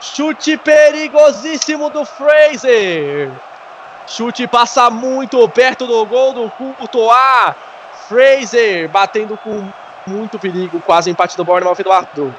Chute 0.00 0.56
perigosíssimo 0.56 1.90
do 1.90 2.04
Fraser. 2.04 3.30
Chute 4.06 4.46
passa 4.46 4.88
muito 4.88 5.48
perto 5.48 5.86
do 5.86 6.06
gol 6.06 6.32
do 6.32 6.48
Courtois. 6.50 7.54
Fraser 8.08 8.88
batendo 8.88 9.36
com 9.36 9.68
muito 10.06 10.38
perigo, 10.38 10.80
quase 10.80 11.10
empate 11.10 11.36
do 11.36 11.44
Bournemouth 11.44 11.80
Eduardo. 11.80 12.32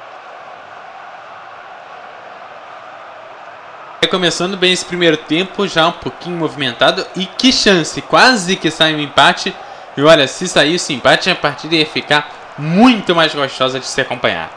Começando 4.10 4.56
bem 4.56 4.72
esse 4.72 4.86
primeiro 4.86 5.18
tempo, 5.18 5.68
já 5.68 5.86
um 5.88 5.92
pouquinho 5.92 6.38
movimentado. 6.38 7.06
E 7.14 7.26
que 7.26 7.52
chance! 7.52 8.00
Quase 8.00 8.56
que 8.56 8.70
sai 8.70 8.94
um 8.94 9.00
empate. 9.00 9.54
E 9.98 10.02
olha, 10.04 10.28
se 10.28 10.46
saísse 10.46 10.94
empate, 10.94 11.28
a 11.28 11.34
partida 11.34 11.74
ia 11.74 11.84
ficar 11.84 12.30
muito 12.56 13.16
mais 13.16 13.34
gostosa 13.34 13.80
de 13.80 13.84
se 13.84 14.00
acompanhar. 14.00 14.48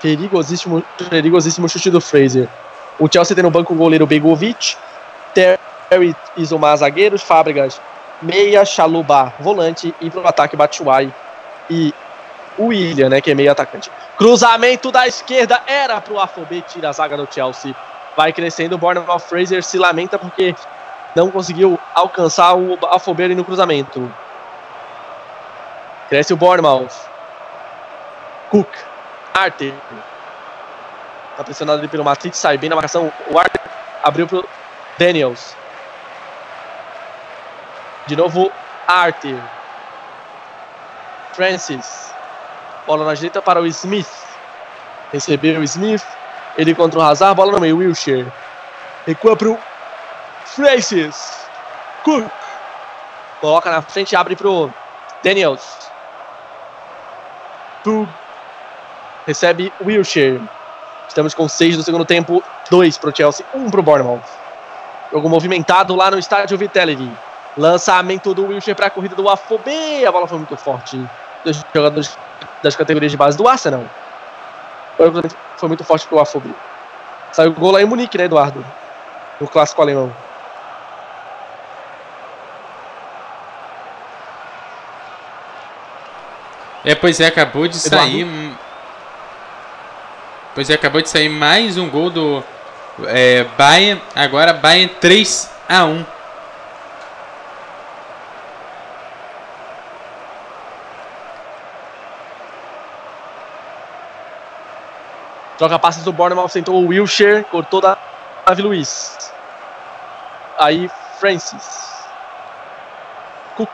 Perigosíssimo, 0.00 0.82
perigosíssimo 1.10 1.68
chute 1.68 1.90
do 1.90 2.00
Fraser. 2.00 2.48
O 2.98 3.06
Chelsea 3.06 3.34
tem 3.34 3.44
no 3.44 3.50
banco 3.50 3.74
o 3.74 3.76
goleiro 3.76 4.06
Begovic, 4.06 4.76
Terry 5.34 6.16
Isomar 6.38 6.74
zagueiros, 6.78 7.22
Fábricas 7.22 7.78
meia, 8.22 8.64
Chaluba 8.64 9.34
volante 9.38 9.94
e 10.00 10.08
pro 10.08 10.26
ataque 10.26 10.56
Batshuayi 10.56 11.12
e 11.68 11.92
o 12.56 12.68
William, 12.68 13.10
né, 13.10 13.20
que 13.20 13.30
é 13.30 13.34
meio 13.34 13.52
atacante. 13.52 13.90
Cruzamento 14.16 14.90
da 14.90 15.06
esquerda 15.06 15.60
era 15.66 16.00
pro 16.00 16.18
Afobe, 16.18 16.64
tira 16.66 16.88
a 16.88 16.92
zaga 16.92 17.14
do 17.14 17.28
Chelsea. 17.30 17.76
Vai 18.16 18.32
crescendo, 18.32 18.80
o 18.80 19.18
Fraser 19.18 19.62
se 19.62 19.78
lamenta 19.78 20.18
porque 20.18 20.54
não 21.18 21.32
conseguiu 21.32 21.76
alcançar 21.96 22.54
o 22.54 22.78
Afobe 22.86 23.24
ali 23.24 23.34
no 23.34 23.44
cruzamento. 23.44 24.12
Cresce 26.08 26.32
o 26.32 26.36
Bournemouth. 26.36 26.94
Cook. 28.50 28.68
Arthur. 29.34 29.72
Tá 31.36 31.42
pressionado 31.42 31.80
ali 31.80 31.88
pelo 31.88 32.04
Matrix, 32.04 32.38
sai 32.38 32.56
bem 32.56 32.70
na 32.70 32.76
marcação. 32.76 33.12
O 33.30 33.38
Arthur 33.38 33.60
abriu 34.02 34.28
pro 34.28 34.48
Daniels. 34.96 35.56
De 38.06 38.14
novo, 38.14 38.52
Arthur. 38.86 39.40
Francis. 41.32 42.14
Bola 42.86 43.04
na 43.04 43.14
direita 43.14 43.42
para 43.42 43.60
o 43.60 43.66
Smith. 43.66 44.08
Recebeu 45.12 45.60
o 45.60 45.64
Smith. 45.64 46.06
Ele 46.56 46.74
contra 46.76 47.00
o 47.00 47.02
Hazard. 47.02 47.34
Bola 47.34 47.52
no 47.52 47.60
meio. 47.60 47.78
Wilshire. 47.78 48.32
Recua 49.04 49.36
para 49.36 49.48
o 49.48 49.58
Francis. 50.58 51.46
Cook. 52.02 52.28
Coloca 53.40 53.70
na 53.70 53.80
frente. 53.80 54.16
Abre 54.16 54.34
para 54.34 54.48
o 54.48 54.68
Daniels. 55.22 55.88
Pug. 57.84 58.08
Recebe 59.24 59.72
Wilshire. 59.80 60.42
Estamos 61.06 61.32
com 61.32 61.48
6 61.48 61.76
do 61.76 61.84
segundo 61.84 62.04
tempo. 62.04 62.42
2 62.68 62.98
para 62.98 63.10
o 63.10 63.16
Chelsea. 63.16 63.46
1 63.54 63.60
um 63.60 63.70
para 63.70 63.78
o 63.78 63.82
Bournemouth. 63.84 64.24
Jogo 65.12 65.28
movimentado 65.28 65.94
lá 65.94 66.10
no 66.10 66.18
estádio 66.18 66.58
Vitality. 66.58 67.08
Lançamento 67.56 68.34
do 68.34 68.48
Wilshire 68.48 68.74
para 68.74 68.86
a 68.86 68.90
corrida 68.90 69.14
do 69.14 69.28
Afobe. 69.28 70.04
A 70.04 70.10
bola 70.10 70.26
foi 70.26 70.38
muito 70.38 70.56
forte. 70.56 71.00
Dos 71.44 71.64
jogadores 71.72 72.18
das 72.64 72.74
categorias 72.74 73.12
de 73.12 73.16
base 73.16 73.38
do 73.38 73.46
Arsenal. 73.46 73.84
Foi 75.56 75.68
muito 75.68 75.84
forte 75.84 76.04
pro 76.08 76.18
Afobe. 76.18 76.52
Saiu 77.30 77.52
o 77.52 77.54
gol 77.54 77.70
lá 77.70 77.80
em 77.80 77.84
Munique, 77.84 78.18
né, 78.18 78.24
Eduardo? 78.24 78.64
No 79.40 79.46
clássico 79.46 79.80
alemão. 79.80 80.12
É, 86.88 86.94
pois 86.94 87.20
é, 87.20 87.26
acabou 87.26 87.68
de 87.68 87.76
Eduardo? 87.86 88.10
sair. 88.10 88.56
Pois 90.54 90.70
é, 90.70 90.72
acabou 90.72 91.02
de 91.02 91.10
sair 91.10 91.28
mais 91.28 91.76
um 91.76 91.86
gol 91.90 92.08
do 92.08 92.42
é, 93.04 93.44
Bayern. 93.58 94.00
Agora 94.14 94.54
Bayern 94.54 94.94
3 94.94 95.50
a 95.68 95.84
1 95.84 96.06
Troca 105.58 105.78
passes 105.78 106.02
do 106.04 106.12
Bournemouth, 106.12 106.48
sentou 106.48 106.82
o 106.82 106.86
Wilshire, 106.86 107.44
cortou 107.50 107.82
da 107.82 107.98
Davi 108.46 108.62
Luiz. 108.62 109.30
Aí 110.58 110.90
Francis. 111.20 112.06
Cook. 113.58 113.68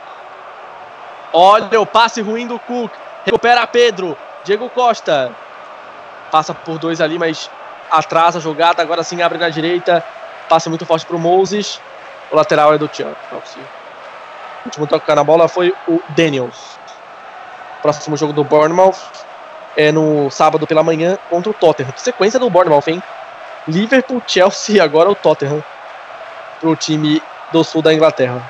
Olha 1.31 1.79
o 1.79 1.85
passe 1.85 2.19
ruim 2.19 2.45
do 2.45 2.59
Cook. 2.59 3.04
Recupera 3.25 3.65
Pedro. 3.65 4.15
Diego 4.43 4.69
Costa. 4.69 5.31
Passa 6.31 6.53
por 6.53 6.77
dois 6.77 7.01
ali, 7.01 7.17
mas 7.17 7.49
atrasa 7.89 8.37
a 8.37 8.41
jogada. 8.41 8.81
Agora 8.81 9.03
sim 9.03 9.21
abre 9.21 9.37
na 9.39 9.49
direita. 9.49 10.05
Passe 10.47 10.69
muito 10.69 10.85
forte 10.85 11.05
para 11.05 11.15
o 11.15 11.19
Moses. 11.19 11.81
O 12.31 12.35
lateral 12.35 12.73
é 12.73 12.77
do 12.77 12.87
Chelsea. 12.87 13.15
O 14.63 14.67
último 14.67 14.87
toque 14.87 15.13
na 15.13 15.23
bola 15.23 15.47
foi 15.47 15.73
o 15.87 16.01
Daniels. 16.09 16.77
Próximo 17.81 18.15
jogo 18.15 18.33
do 18.33 18.43
Bournemouth 18.43 18.97
é 19.75 19.91
no 19.91 20.29
sábado 20.29 20.65
pela 20.65 20.83
manhã 20.83 21.17
contra 21.29 21.49
o 21.49 21.53
Tottenham. 21.53 21.93
Sequência 21.97 22.39
do 22.39 22.49
Bournemouth, 22.49 22.87
hein? 22.87 23.01
Liverpool, 23.67 24.21
Chelsea 24.27 24.77
e 24.77 24.79
agora 24.79 25.09
o 25.09 25.15
Tottenham 25.15 25.63
pro 26.59 26.75
time 26.75 27.21
do 27.51 27.63
sul 27.63 27.81
da 27.81 27.93
Inglaterra. 27.93 28.41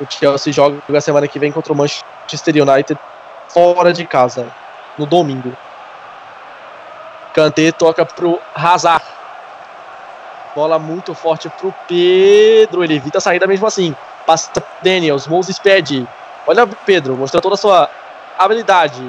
O 0.00 0.06
Chelsea 0.08 0.52
joga 0.52 0.80
a 0.94 1.00
semana 1.00 1.28
que 1.28 1.38
vem 1.38 1.52
contra 1.52 1.72
o 1.72 1.76
Manchester 1.76 2.54
United 2.56 2.98
fora 3.52 3.92
de 3.92 4.06
casa, 4.06 4.46
no 4.98 5.06
domingo. 5.06 5.56
Kanté 7.32 7.72
toca 7.72 8.04
pro 8.04 8.38
Hazard. 8.54 9.04
Bola 10.54 10.78
muito 10.78 11.14
forte 11.14 11.48
pro 11.48 11.74
Pedro. 11.88 12.84
Ele 12.84 12.96
evita 12.96 13.18
a 13.18 13.20
saída 13.20 13.46
mesmo 13.46 13.66
assim. 13.66 13.96
Passa 14.26 14.50
Daniels, 14.82 15.26
Moses 15.26 15.58
pede. 15.58 16.06
Olha 16.46 16.64
o 16.64 16.68
Pedro, 16.68 17.16
mostrando 17.16 17.42
toda 17.42 17.54
a 17.54 17.58
sua 17.58 17.90
habilidade. 18.38 19.02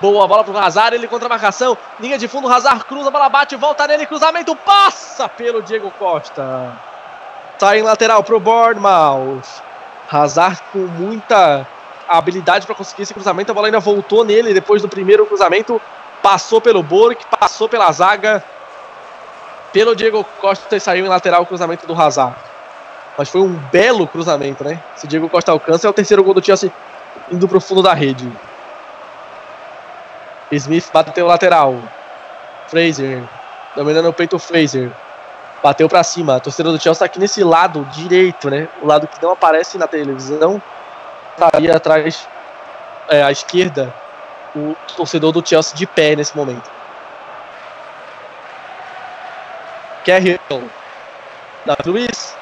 Boa 0.00 0.26
bola 0.26 0.42
pro 0.42 0.58
Hazard, 0.58 0.96
ele 0.96 1.06
contra 1.06 1.26
a 1.26 1.28
marcação. 1.28 1.78
Linha 2.00 2.18
de 2.18 2.26
fundo, 2.26 2.52
Hazard 2.52 2.84
cruza, 2.84 3.10
bola 3.10 3.28
bate, 3.28 3.54
volta 3.54 3.86
nele, 3.86 4.04
cruzamento, 4.04 4.54
passa 4.56 5.28
pelo 5.28 5.62
Diego 5.62 5.90
Costa. 5.92 6.72
Sai 7.56 7.78
em 7.78 7.82
lateral 7.82 8.24
pro 8.24 8.40
Bournemouth. 8.40 9.62
Hazard 10.10 10.60
com 10.72 10.80
muita 10.80 11.66
habilidade 12.16 12.66
para 12.66 12.74
conseguir 12.74 13.02
esse 13.02 13.14
cruzamento. 13.14 13.50
A 13.50 13.54
bola 13.54 13.68
ainda 13.68 13.80
voltou 13.80 14.24
nele 14.24 14.54
depois 14.54 14.82
do 14.82 14.88
primeiro 14.88 15.26
cruzamento. 15.26 15.80
Passou 16.22 16.60
pelo 16.60 16.82
Bork, 16.82 17.24
passou 17.38 17.68
pela 17.68 17.90
zaga. 17.92 18.42
Pelo 19.72 19.96
Diego 19.96 20.24
Costa 20.40 20.76
e 20.76 20.80
saiu 20.80 21.06
em 21.06 21.08
lateral 21.08 21.42
o 21.42 21.46
cruzamento 21.46 21.86
do 21.86 22.00
Hazard. 22.00 22.36
Mas 23.16 23.28
foi 23.28 23.40
um 23.40 23.54
belo 23.70 24.06
cruzamento, 24.06 24.64
né? 24.64 24.80
Se 24.96 25.06
Diego 25.06 25.28
Costa 25.28 25.52
alcança, 25.52 25.86
é 25.86 25.90
o 25.90 25.92
terceiro 25.92 26.22
gol 26.22 26.34
do 26.34 26.44
Chelsea 26.44 26.72
indo 27.30 27.48
pro 27.48 27.60
fundo 27.60 27.82
da 27.82 27.92
rede. 27.92 28.30
Smith 30.50 30.90
bateu 30.92 31.26
lateral. 31.26 31.76
Fraser. 32.68 33.22
Dominando 33.74 34.08
o 34.08 34.12
peito 34.12 34.36
o 34.36 34.38
Fraser. 34.38 34.90
Bateu 35.62 35.88
para 35.88 36.02
cima. 36.02 36.36
A 36.36 36.40
torcida 36.40 36.70
do 36.70 36.80
Chelsea 36.80 36.98
tá 36.98 37.04
aqui 37.06 37.18
nesse 37.18 37.42
lado 37.42 37.84
direito, 37.92 38.50
né? 38.50 38.68
O 38.82 38.86
lado 38.86 39.06
que 39.06 39.22
não 39.22 39.32
aparece 39.32 39.78
na 39.78 39.86
televisão. 39.86 40.60
Tá 41.36 41.50
ali 41.52 41.70
atrás, 41.70 42.28
é, 43.08 43.22
à 43.22 43.30
esquerda, 43.30 43.92
o 44.54 44.76
torcedor 44.96 45.32
do 45.32 45.46
Chelsea 45.46 45.74
de 45.76 45.86
pé 45.86 46.14
nesse 46.14 46.36
momento. 46.36 46.70
Carrill. 50.04 50.38
Da 51.64 51.76
Luiz. 51.86 52.36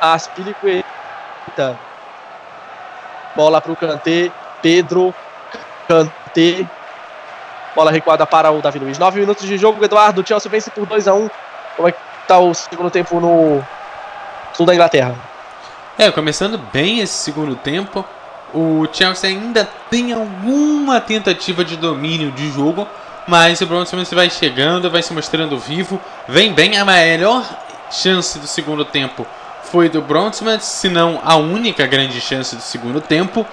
Aspilicueta. 0.00 0.84
Bola 3.34 3.60
para 3.60 3.72
o 3.72 3.76
Kanté. 3.76 4.30
Pedro. 4.60 5.14
Kanté. 5.86 6.66
Bola 7.74 7.90
recuada 7.90 8.26
para 8.26 8.50
o 8.50 8.60
Davi 8.60 8.78
Luiz. 8.78 8.98
9 8.98 9.20
minutos 9.20 9.46
de 9.46 9.56
jogo. 9.56 9.84
Eduardo. 9.84 10.26
Chelsea 10.26 10.50
vence 10.50 10.70
por 10.70 10.86
2 10.86 11.08
a 11.08 11.14
1 11.14 11.30
Como 11.76 11.88
é 11.88 11.92
que 11.92 11.98
está 12.22 12.38
o 12.38 12.52
segundo 12.52 12.90
tempo 12.90 13.20
no 13.20 13.64
sul 14.52 14.66
da 14.66 14.74
Inglaterra? 14.74 15.14
É, 16.00 16.12
começando 16.12 16.56
bem 16.72 17.00
esse 17.00 17.14
segundo 17.14 17.56
tempo. 17.56 18.04
O 18.54 18.86
Chelsea 18.92 19.30
ainda 19.30 19.68
tem 19.90 20.12
alguma 20.12 21.00
tentativa 21.00 21.64
de 21.64 21.76
domínio 21.76 22.30
de 22.30 22.52
jogo, 22.52 22.86
mas 23.26 23.60
o 23.60 23.66
Bronson 23.66 24.04
vai 24.12 24.30
chegando, 24.30 24.88
vai 24.88 25.02
se 25.02 25.12
mostrando 25.12 25.58
vivo, 25.58 26.00
vem 26.28 26.52
bem. 26.52 26.78
A 26.78 26.84
melhor 26.84 27.44
chance 27.90 28.38
do 28.38 28.46
segundo 28.46 28.84
tempo 28.84 29.26
foi 29.64 29.88
do 29.88 30.00
Bronson, 30.00 30.60
se 30.60 30.88
não 30.88 31.20
a 31.24 31.34
única 31.34 31.84
grande 31.84 32.20
chance 32.20 32.54
do 32.54 32.62
segundo 32.62 33.00
tempo. 33.00 33.44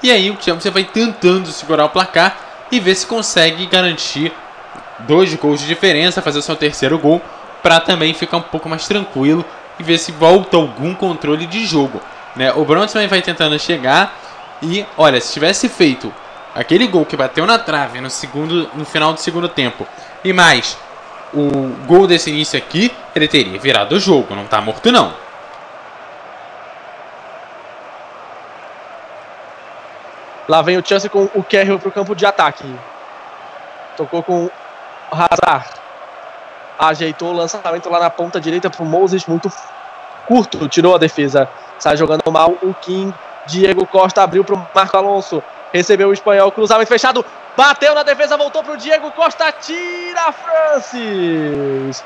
E 0.00 0.12
aí 0.12 0.30
o 0.30 0.38
Chelsea 0.40 0.70
vai 0.70 0.84
tentando 0.84 1.48
segurar 1.48 1.86
o 1.86 1.90
placar 1.90 2.38
e 2.70 2.78
ver 2.78 2.94
se 2.94 3.04
consegue 3.04 3.66
garantir 3.66 4.32
dois 5.00 5.34
gols 5.34 5.58
de 5.58 5.66
diferença, 5.66 6.22
fazer 6.22 6.38
o 6.38 6.42
seu 6.42 6.54
terceiro 6.54 6.96
gol, 7.00 7.20
para 7.64 7.80
também 7.80 8.14
ficar 8.14 8.36
um 8.36 8.42
pouco 8.42 8.68
mais 8.68 8.86
tranquilo 8.86 9.44
e 9.80 9.82
ver 9.82 9.98
se 9.98 10.12
volta 10.12 10.58
algum 10.58 10.94
controle 10.94 11.46
de 11.46 11.64
jogo. 11.64 12.00
Né? 12.36 12.52
O 12.52 12.64
Bronson 12.64 13.08
vai 13.08 13.22
tentando 13.22 13.58
chegar 13.58 14.14
e, 14.62 14.84
olha, 14.96 15.18
se 15.20 15.32
tivesse 15.32 15.68
feito 15.70 16.12
aquele 16.54 16.86
gol 16.86 17.06
que 17.06 17.16
bateu 17.16 17.46
na 17.46 17.58
trave 17.58 18.00
no, 18.00 18.10
segundo, 18.10 18.68
no 18.74 18.84
final 18.84 19.14
do 19.14 19.20
segundo 19.20 19.48
tempo 19.48 19.86
e 20.22 20.32
mais 20.32 20.76
o 21.32 21.68
gol 21.86 22.06
desse 22.06 22.28
início 22.28 22.58
aqui, 22.58 22.92
ele 23.14 23.26
teria 23.26 23.58
virado 23.58 23.94
o 23.94 24.00
jogo, 24.00 24.34
não 24.34 24.44
tá 24.44 24.60
morto 24.60 24.92
não. 24.92 25.14
Lá 30.46 30.60
vem 30.60 30.76
o 30.76 30.86
Chelsea 30.86 31.08
com 31.08 31.30
o 31.34 31.42
Carroll 31.42 31.78
para 31.78 31.88
o 31.88 31.92
campo 31.92 32.14
de 32.14 32.26
ataque. 32.26 32.64
Tocou 33.96 34.22
com 34.22 34.46
o 34.46 34.50
Hazard. 35.10 35.70
Ajeitou 36.80 37.28
o 37.28 37.36
lançamento 37.36 37.90
lá 37.90 38.00
na 38.00 38.08
ponta 38.08 38.40
direita 38.40 38.70
para 38.70 38.82
o 38.82 38.86
Moses, 38.86 39.26
muito 39.26 39.52
curto, 40.26 40.66
tirou 40.66 40.94
a 40.94 40.98
defesa. 40.98 41.46
Sai 41.78 41.94
jogando 41.94 42.22
mal 42.32 42.56
o 42.62 42.72
Kim. 42.72 43.12
Diego 43.44 43.86
Costa 43.86 44.22
abriu 44.22 44.42
para 44.42 44.54
o 44.54 44.66
Marco 44.74 44.96
Alonso. 44.96 45.42
Recebeu 45.74 46.08
o 46.08 46.12
espanhol, 46.12 46.50
cruzamento 46.50 46.88
fechado. 46.88 47.22
Bateu 47.54 47.94
na 47.94 48.02
defesa, 48.02 48.34
voltou 48.34 48.62
para 48.62 48.72
o 48.72 48.76
Diego 48.78 49.10
Costa. 49.10 49.52
Tira 49.52 50.32
Francis. 50.32 52.02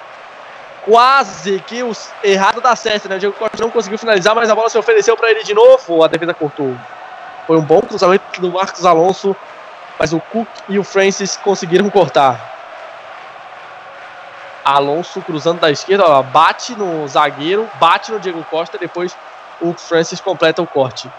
Quase 0.84 1.60
que 1.60 1.80
o 1.84 1.92
errado 2.24 2.60
da 2.60 2.74
certo, 2.74 3.08
né? 3.08 3.14
O 3.14 3.18
Diego 3.20 3.36
Costa 3.38 3.62
não 3.62 3.70
conseguiu 3.70 3.96
finalizar, 3.96 4.34
mas 4.34 4.50
a 4.50 4.56
bola 4.56 4.68
se 4.68 4.76
ofereceu 4.76 5.16
para 5.16 5.30
ele 5.30 5.44
de 5.44 5.54
novo. 5.54 6.02
A 6.02 6.08
defesa 6.08 6.34
cortou. 6.34 6.74
Foi 7.46 7.56
um 7.56 7.62
bom 7.62 7.80
cruzamento 7.80 8.40
do 8.40 8.50
Marcos 8.50 8.84
Alonso, 8.84 9.36
mas 9.98 10.12
o 10.12 10.18
Cook 10.18 10.48
e 10.68 10.80
o 10.80 10.84
Francis 10.84 11.36
conseguiram 11.36 11.88
cortar. 11.90 12.53
Alonso 14.64 15.20
cruzando 15.22 15.60
da 15.60 15.70
esquerda, 15.70 16.04
ó, 16.06 16.22
bate 16.22 16.74
no 16.74 17.06
zagueiro, 17.06 17.68
bate 17.78 18.10
no 18.10 18.18
Diego 18.18 18.42
Costa, 18.50 18.78
depois 18.78 19.14
o 19.60 19.74
Francis 19.74 20.20
completa 20.20 20.62
o 20.62 20.66
corte. 20.66 21.10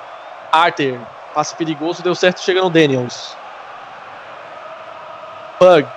Arthur, 0.51 0.99
passe 1.33 1.55
perigoso, 1.55 2.01
deu 2.01 2.15
certo, 2.15 2.41
chega 2.41 2.61
no 2.61 2.69
Daniels. 2.69 3.35
Pug. 5.59 5.87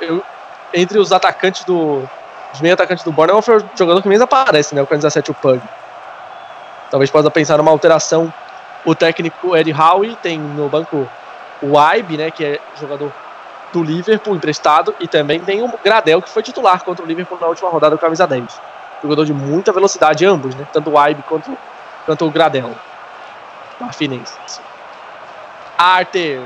Eu, 0.00 0.24
entre 0.72 0.98
os 0.98 1.12
atacantes 1.12 1.64
do. 1.64 2.06
Os 2.52 2.60
meio 2.60 2.74
atacantes 2.74 3.04
do 3.04 3.12
Bournemouth 3.12 3.42
foi 3.42 3.56
o 3.56 3.70
jogador 3.76 4.02
que 4.02 4.08
menos 4.08 4.22
aparece, 4.22 4.74
né? 4.74 4.82
O 4.82 4.86
17, 4.86 5.30
o 5.30 5.34
Pug. 5.34 5.60
Talvez 6.90 7.10
possa 7.10 7.30
pensar 7.30 7.58
numa 7.58 7.70
alteração 7.70 8.32
o 8.84 8.94
técnico 8.94 9.56
Ed 9.56 9.72
Howe 9.72 10.16
tem 10.16 10.38
no 10.38 10.68
banco 10.68 11.06
o 11.62 11.78
Ibe, 11.78 12.16
né, 12.16 12.30
que 12.30 12.44
é 12.44 12.58
jogador 12.78 13.12
do 13.72 13.82
Liverpool 13.82 14.36
emprestado, 14.36 14.94
e 15.00 15.06
também 15.06 15.40
tem 15.40 15.62
o 15.62 15.72
Gradel, 15.82 16.20
que 16.20 16.28
foi 16.28 16.42
titular 16.42 16.82
contra 16.84 17.04
o 17.04 17.08
Liverpool 17.08 17.38
na 17.40 17.46
última 17.46 17.68
rodada 17.68 17.96
do 17.96 18.00
camisa 18.00 18.26
10. 18.26 18.44
Jogador 19.02 19.24
de 19.24 19.32
muita 19.32 19.72
velocidade, 19.72 20.26
ambos, 20.26 20.54
né, 20.54 20.66
tanto 20.72 20.90
o 20.90 21.08
Ibe 21.08 21.22
quanto, 21.22 21.56
quanto 22.04 22.26
o 22.26 22.30
Gradel. 22.30 22.74
Marfinense. 23.78 24.34
Arthur, 25.78 26.42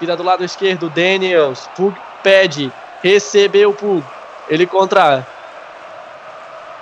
vira 0.00 0.16
do 0.16 0.22
lado 0.22 0.42
esquerdo, 0.42 0.88
Daniels, 0.90 1.68
Pug 1.76 1.96
pede, 2.22 2.72
recebeu 3.02 3.70
o 3.70 3.74
Pug, 3.74 4.04
ele 4.48 4.66
contra 4.66 5.24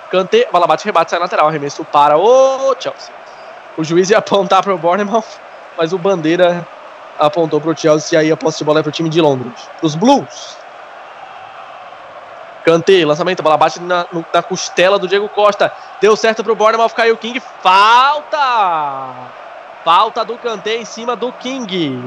Kanté, 0.09 0.47
bola 0.51 0.67
bate, 0.67 0.85
rebate, 0.85 1.09
sai 1.09 1.19
lateral, 1.19 1.47
arremesso 1.47 1.83
para 1.85 2.17
o 2.17 2.75
Chelsea. 2.79 3.11
O 3.75 3.83
juiz 3.83 4.11
ia 4.11 4.19
apontar 4.19 4.61
para 4.61 4.73
o 4.73 4.77
Bournemouth, 4.77 5.25
mas 5.75 5.91
o 5.91 5.97
Bandeira 5.97 6.67
apontou 7.19 7.59
para 7.59 7.71
o 7.71 7.77
Chelsea 7.77 8.17
e 8.17 8.21
aí 8.21 8.31
a 8.31 8.37
posse 8.37 8.59
de 8.59 8.63
bola 8.63 8.79
é 8.79 8.83
para 8.83 8.89
o 8.89 8.91
time 8.93 9.09
de 9.09 9.21
Londres. 9.21 9.69
Os 9.81 9.95
Blues. 9.95 10.57
Kanté, 12.63 13.05
lançamento, 13.05 13.43
bola 13.43 13.57
bate 13.57 13.81
na, 13.81 14.05
na 14.33 14.41
costela 14.41 14.97
do 14.97 15.07
Diego 15.07 15.27
Costa. 15.29 15.71
Deu 15.99 16.15
certo 16.15 16.43
para 16.43 16.53
o 16.53 16.55
Bournemouth, 16.55 16.91
caiu 16.91 17.15
o 17.15 17.17
King. 17.17 17.41
Falta! 17.61 19.13
Falta 19.83 20.23
do 20.23 20.37
Kanté 20.37 20.77
em 20.77 20.85
cima 20.85 21.15
do 21.15 21.31
King. 21.33 22.01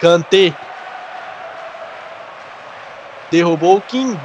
Kanté. 0.00 0.54
Derrubou 3.30 3.76
o 3.76 3.80
King 3.80 4.18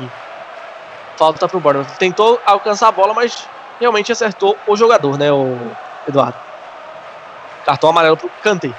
falta 1.18 1.48
pro 1.48 1.60
Bournemouth. 1.60 1.98
Tentou 1.98 2.40
alcançar 2.46 2.90
a 2.90 2.92
bola, 2.92 3.14
mas 3.14 3.48
realmente 3.80 4.12
acertou 4.12 4.58
o 4.68 4.76
jogador, 4.76 5.18
né, 5.18 5.32
o 5.32 5.58
Eduardo? 6.08 6.45
Cartão 7.66 7.90
amarelo 7.90 8.18
pro 8.18 8.30
Kanté. 8.44 8.72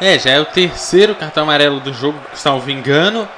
É, 0.00 0.18
já 0.18 0.30
é 0.30 0.40
o 0.40 0.44
terceiro 0.44 1.14
cartão 1.14 1.44
amarelo 1.44 1.80
do 1.80 1.92
jogo, 1.92 2.18
salvo 2.34 2.70
engano. 2.70 3.28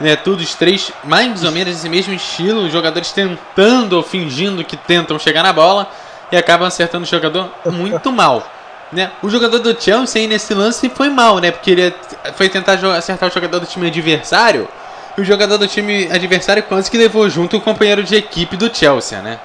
Né, 0.00 0.16
todos 0.16 0.54
três 0.54 0.90
mais 1.04 1.44
ou 1.44 1.52
menos 1.52 1.76
esse 1.76 1.88
mesmo 1.88 2.12
estilo, 2.12 2.64
os 2.64 2.72
jogadores 2.72 3.12
tentando 3.12 3.92
ou 3.92 4.02
fingindo 4.02 4.64
que 4.64 4.76
tentam 4.76 5.16
chegar 5.16 5.44
na 5.44 5.52
bola 5.52 5.88
e 6.30 6.36
acabam 6.36 6.66
acertando 6.66 7.04
o 7.04 7.08
jogador 7.08 7.50
muito 7.66 8.10
mal. 8.12 8.42
Né? 8.90 9.10
O 9.22 9.28
jogador 9.28 9.58
do 9.60 9.80
Chelsea 9.80 10.26
nesse 10.26 10.54
lance 10.54 10.88
foi 10.88 11.08
mal, 11.08 11.38
né? 11.38 11.50
Porque 11.50 11.70
ele 11.70 11.94
foi 12.34 12.48
tentar 12.48 12.74
acertar 12.96 13.28
o 13.28 13.32
jogador 13.32 13.60
do 13.60 13.66
time 13.66 13.86
adversário 13.86 14.68
o 15.16 15.24
jogador 15.24 15.58
do 15.58 15.66
time 15.66 16.08
adversário 16.10 16.62
quase 16.62 16.90
que 16.90 16.96
levou 16.96 17.28
junto 17.28 17.56
o 17.56 17.60
companheiro 17.60 18.02
de 18.02 18.14
equipe 18.16 18.56
do 18.56 18.74
Chelsea, 18.74 19.20
né? 19.20 19.38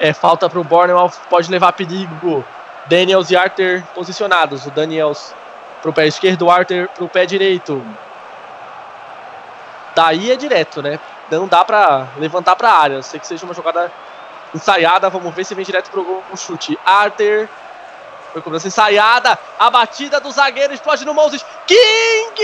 É, 0.00 0.14
falta 0.14 0.48
para 0.48 0.58
o 0.58 0.64
Bournemouth, 0.64 1.12
pode 1.28 1.50
levar 1.50 1.72
perigo. 1.72 2.42
Daniels 2.86 3.30
e 3.30 3.36
Arthur 3.36 3.82
posicionados. 3.94 4.64
O 4.64 4.70
Daniels 4.70 5.34
para 5.82 5.90
o 5.90 5.92
pé 5.92 6.06
esquerdo, 6.06 6.46
o 6.46 6.50
Arthur 6.50 6.88
para 6.88 7.04
o 7.04 7.08
pé 7.08 7.26
direito. 7.26 7.84
Daí 9.94 10.32
é 10.32 10.36
direto, 10.36 10.80
né? 10.80 10.98
Não 11.30 11.46
dá 11.46 11.62
para 11.64 12.08
levantar 12.16 12.56
para 12.56 12.70
a 12.70 12.78
área. 12.78 13.02
Sei 13.02 13.20
que 13.20 13.26
seja 13.26 13.44
uma 13.44 13.52
jogada 13.52 13.92
ensaiada. 14.54 15.10
Vamos 15.10 15.34
ver 15.34 15.44
se 15.44 15.54
vem 15.54 15.66
direto 15.66 15.90
para 15.90 16.00
o 16.00 16.22
chute. 16.36 16.78
Arthur 16.84 17.46
foi 18.32 18.40
cobrança 18.40 18.68
ensaiada. 18.68 19.38
A 19.58 19.70
batida 19.70 20.18
do 20.18 20.30
zagueiro 20.30 20.72
explode 20.72 21.04
no 21.04 21.12
Moses. 21.12 21.44
King! 21.66 22.40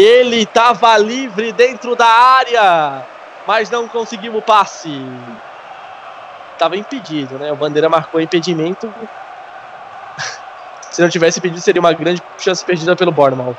Ele 0.00 0.44
estava 0.44 0.96
livre 0.96 1.52
dentro 1.52 1.94
da 1.94 2.06
área, 2.06 3.06
mas 3.46 3.68
não 3.68 3.86
conseguiu 3.86 4.34
o 4.34 4.40
passe. 4.40 4.98
Estava 6.54 6.74
impedido, 6.74 7.38
né? 7.38 7.52
O 7.52 7.56
Bandeira 7.56 7.86
marcou 7.86 8.18
impedimento. 8.18 8.90
Se 10.90 11.02
não 11.02 11.10
tivesse 11.10 11.38
impedido, 11.38 11.60
seria 11.60 11.82
uma 11.82 11.92
grande 11.92 12.22
chance 12.38 12.64
perdida 12.64 12.96
pelo 12.96 13.12
Bournemouth. 13.12 13.58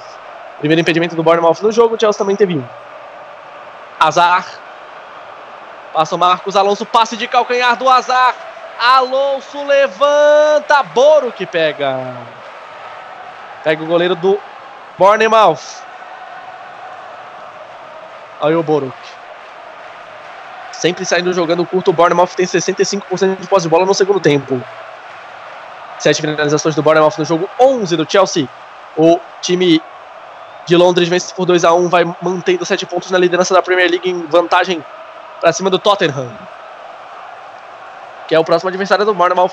Primeiro 0.58 0.82
impedimento 0.82 1.16
do 1.16 1.22
Bournemouth 1.22 1.62
no 1.62 1.72
jogo, 1.72 1.94
o 1.94 2.00
Chelsea 2.00 2.18
também 2.18 2.36
teve 2.36 2.58
um. 2.58 2.64
Azar. 4.00 4.48
Passa 5.94 6.16
o 6.16 6.18
Marcos 6.18 6.56
Alonso, 6.56 6.88
passe 6.88 7.16
de 7.16 7.28
calcanhar 7.28 7.76
do 7.76 7.88
Azar. 7.88 8.34
Alonso 8.80 9.64
levanta, 9.64 10.82
Boro 10.92 11.32
que 11.32 11.46
pega. 11.46 12.16
Pega 13.64 13.84
o 13.84 13.86
goleiro 13.86 14.16
do 14.16 14.40
Bournemouth. 14.98 15.91
Aí 18.42 18.56
o 18.56 18.64
Boruk. 18.64 18.92
Sempre 20.72 21.06
saindo 21.06 21.32
jogando 21.32 21.64
curto, 21.64 21.92
o 21.92 21.94
Bournemouth 21.94 22.30
tem 22.36 22.46
65% 22.46 23.40
de 23.40 23.48
posse 23.48 23.64
de 23.64 23.70
bola 23.70 23.86
no 23.86 23.94
segundo 23.94 24.20
tempo. 24.20 24.60
Sete 26.00 26.22
finalizações 26.22 26.74
do 26.74 26.82
Bournemouth 26.82 27.14
no 27.20 27.26
jogo, 27.26 27.48
11 27.60 27.96
do 27.96 28.12
Chelsea. 28.12 28.50
O 28.98 29.20
time 29.42 29.80
de 30.66 30.76
Londres 30.76 31.08
vence 31.08 31.34
por 31.36 31.46
2 31.46 31.64
a 31.64 31.74
1 31.74 31.88
vai 31.88 32.04
mantendo 32.20 32.66
7 32.66 32.86
pontos 32.88 33.12
na 33.12 33.20
liderança 33.20 33.54
da 33.54 33.62
Premier 33.62 33.90
League 33.90 34.10
em 34.10 34.26
vantagem 34.26 34.84
para 35.40 35.54
cima 35.54 35.70
do 35.70 35.78
Tottenham. 35.78 36.32
Que 38.28 38.34
é 38.34 38.40
o 38.40 38.44
próximo 38.44 38.70
adversário 38.70 39.06
do 39.06 39.14
Bournemouth. 39.14 39.52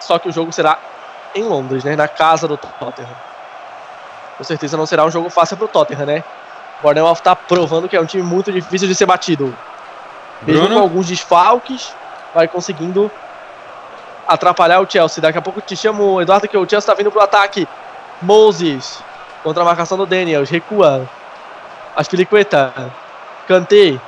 Só 0.00 0.18
que 0.18 0.28
o 0.28 0.32
jogo 0.32 0.52
será 0.52 0.78
em 1.34 1.44
Londres, 1.44 1.82
né? 1.82 1.96
Na 1.96 2.08
casa 2.08 2.46
do 2.46 2.58
Tottenham. 2.58 3.16
Com 4.36 4.44
certeza 4.44 4.76
não 4.76 4.84
será 4.84 5.04
um 5.04 5.10
jogo 5.10 5.30
fácil 5.30 5.56
para 5.56 5.64
o 5.64 5.68
Tottenham, 5.68 6.04
né? 6.04 6.24
O 6.80 6.82
Bournemouth 6.82 7.18
está 7.18 7.36
provando 7.36 7.88
que 7.88 7.96
é 7.96 8.00
um 8.00 8.06
time 8.06 8.22
muito 8.22 8.50
difícil 8.50 8.88
de 8.88 8.94
ser 8.94 9.06
batido. 9.06 9.54
Mesmo 10.42 10.62
Bruno? 10.62 10.76
com 10.76 10.82
alguns 10.82 11.06
desfalques, 11.06 11.94
vai 12.34 12.48
conseguindo 12.48 13.10
atrapalhar 14.26 14.80
o 14.80 14.90
Chelsea. 14.90 15.20
Daqui 15.20 15.38
a 15.38 15.42
pouco 15.42 15.60
te 15.60 15.76
chamo, 15.76 16.20
Eduardo, 16.22 16.48
que 16.48 16.56
o 16.56 16.60
Chelsea 16.60 16.78
está 16.78 16.94
vindo 16.94 17.10
pro 17.10 17.20
ataque. 17.20 17.68
Moses 18.22 19.02
contra 19.42 19.62
a 19.62 19.66
marcação 19.66 19.98
do 19.98 20.06
Daniels, 20.06 20.48
recua. 20.48 21.08
Aspilicueta, 21.94 22.72
Kanté, 23.46 23.98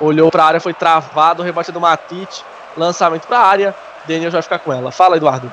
olhou 0.00 0.30
para 0.30 0.44
a 0.44 0.46
área, 0.46 0.60
foi 0.60 0.72
travado, 0.72 1.42
rebate 1.42 1.72
do 1.72 1.80
Matic, 1.80 2.30
lançamento 2.76 3.26
para 3.26 3.38
a 3.38 3.46
área. 3.46 3.74
Daniels 4.06 4.32
vai 4.32 4.42
ficar 4.42 4.58
com 4.60 4.72
ela. 4.72 4.90
Fala, 4.90 5.16
Eduardo. 5.16 5.50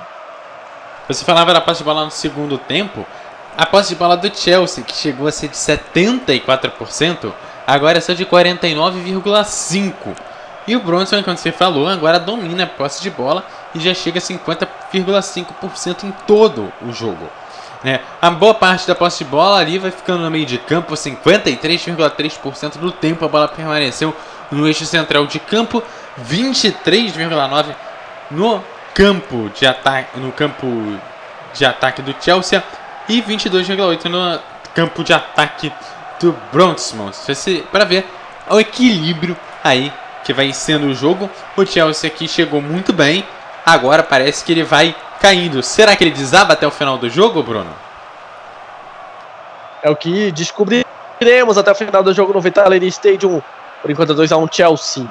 Você 1.07 1.25
falava 1.25 1.53
da 1.53 1.59
posse 1.59 1.79
de 1.79 1.83
bola 1.83 2.05
no 2.05 2.11
segundo 2.11 2.57
tempo. 2.57 3.05
A 3.55 3.67
posse 3.67 3.89
de 3.89 3.95
bola 3.95 4.17
do 4.17 4.35
Chelsea, 4.35 4.83
que 4.83 4.95
chegou 4.95 5.27
a 5.27 5.31
ser 5.31 5.47
de 5.47 5.55
74%, 5.55 7.31
agora 7.67 7.99
é 7.99 8.01
só 8.01 8.13
de 8.13 8.25
49,5%. 8.25 9.93
E 10.65 10.75
o 10.75 10.79
Bronson, 10.79 11.21
como 11.21 11.37
você 11.37 11.51
falou, 11.51 11.87
agora 11.87 12.19
domina 12.19 12.63
a 12.63 12.67
posse 12.67 13.01
de 13.01 13.11
bola 13.11 13.45
e 13.75 13.79
já 13.79 13.93
chega 13.93 14.17
a 14.17 14.21
50,5% 14.21 16.03
em 16.03 16.11
todo 16.25 16.73
o 16.81 16.91
jogo. 16.91 17.29
Né? 17.83 17.99
A 18.21 18.31
boa 18.31 18.53
parte 18.55 18.87
da 18.87 18.95
posse 18.95 19.23
de 19.23 19.29
bola 19.29 19.59
ali 19.59 19.77
vai 19.77 19.91
ficando 19.91 20.23
no 20.23 20.31
meio 20.31 20.45
de 20.45 20.57
campo, 20.57 20.93
53,3% 20.93 22.77
do 22.77 22.91
tempo 22.91 23.25
a 23.25 23.27
bola 23.27 23.47
permaneceu 23.47 24.15
no 24.49 24.65
eixo 24.65 24.85
central 24.85 25.27
de 25.27 25.39
campo, 25.39 25.83
23,9% 26.27 27.75
no 28.31 28.63
campo 28.95 29.51
de 29.53 29.67
ataque, 29.67 30.19
no 30.19 30.31
campo 30.31 30.65
de 31.53 31.65
ataque 31.65 32.01
do 32.01 32.15
Chelsea 32.19 32.63
e 33.07 33.21
22,8 33.21 34.05
no 34.05 34.39
campo 34.73 35.03
de 35.03 35.13
ataque 35.13 35.71
do 36.19 36.35
Bronxman. 36.51 37.11
Para 37.71 37.85
ver 37.85 38.07
o 38.49 38.59
equilíbrio 38.59 39.37
aí 39.63 39.91
que 40.23 40.33
vai 40.33 40.51
sendo 40.53 40.87
o 40.87 40.93
jogo. 40.93 41.29
O 41.55 41.65
Chelsea 41.65 42.09
aqui 42.09 42.27
chegou 42.27 42.61
muito 42.61 42.93
bem. 42.93 43.25
Agora 43.65 44.03
parece 44.03 44.43
que 44.43 44.51
ele 44.51 44.63
vai 44.63 44.95
caindo. 45.19 45.61
Será 45.61 45.95
que 45.95 46.03
ele 46.03 46.11
desaba 46.11 46.53
até 46.53 46.65
o 46.65 46.71
final 46.71 46.97
do 46.97 47.09
jogo, 47.09 47.43
Bruno? 47.43 47.73
É 49.81 49.89
o 49.89 49.95
que 49.95 50.31
descobriremos 50.31 51.57
até 51.57 51.71
o 51.71 51.75
final 51.75 52.03
do 52.03 52.13
jogo 52.13 52.33
no 52.33 52.41
Vitality 52.41 52.87
Stadium. 52.87 53.41
Por 53.81 53.91
enquanto, 53.91 54.15
2x1 54.15 54.49
Chelsea. 54.53 55.05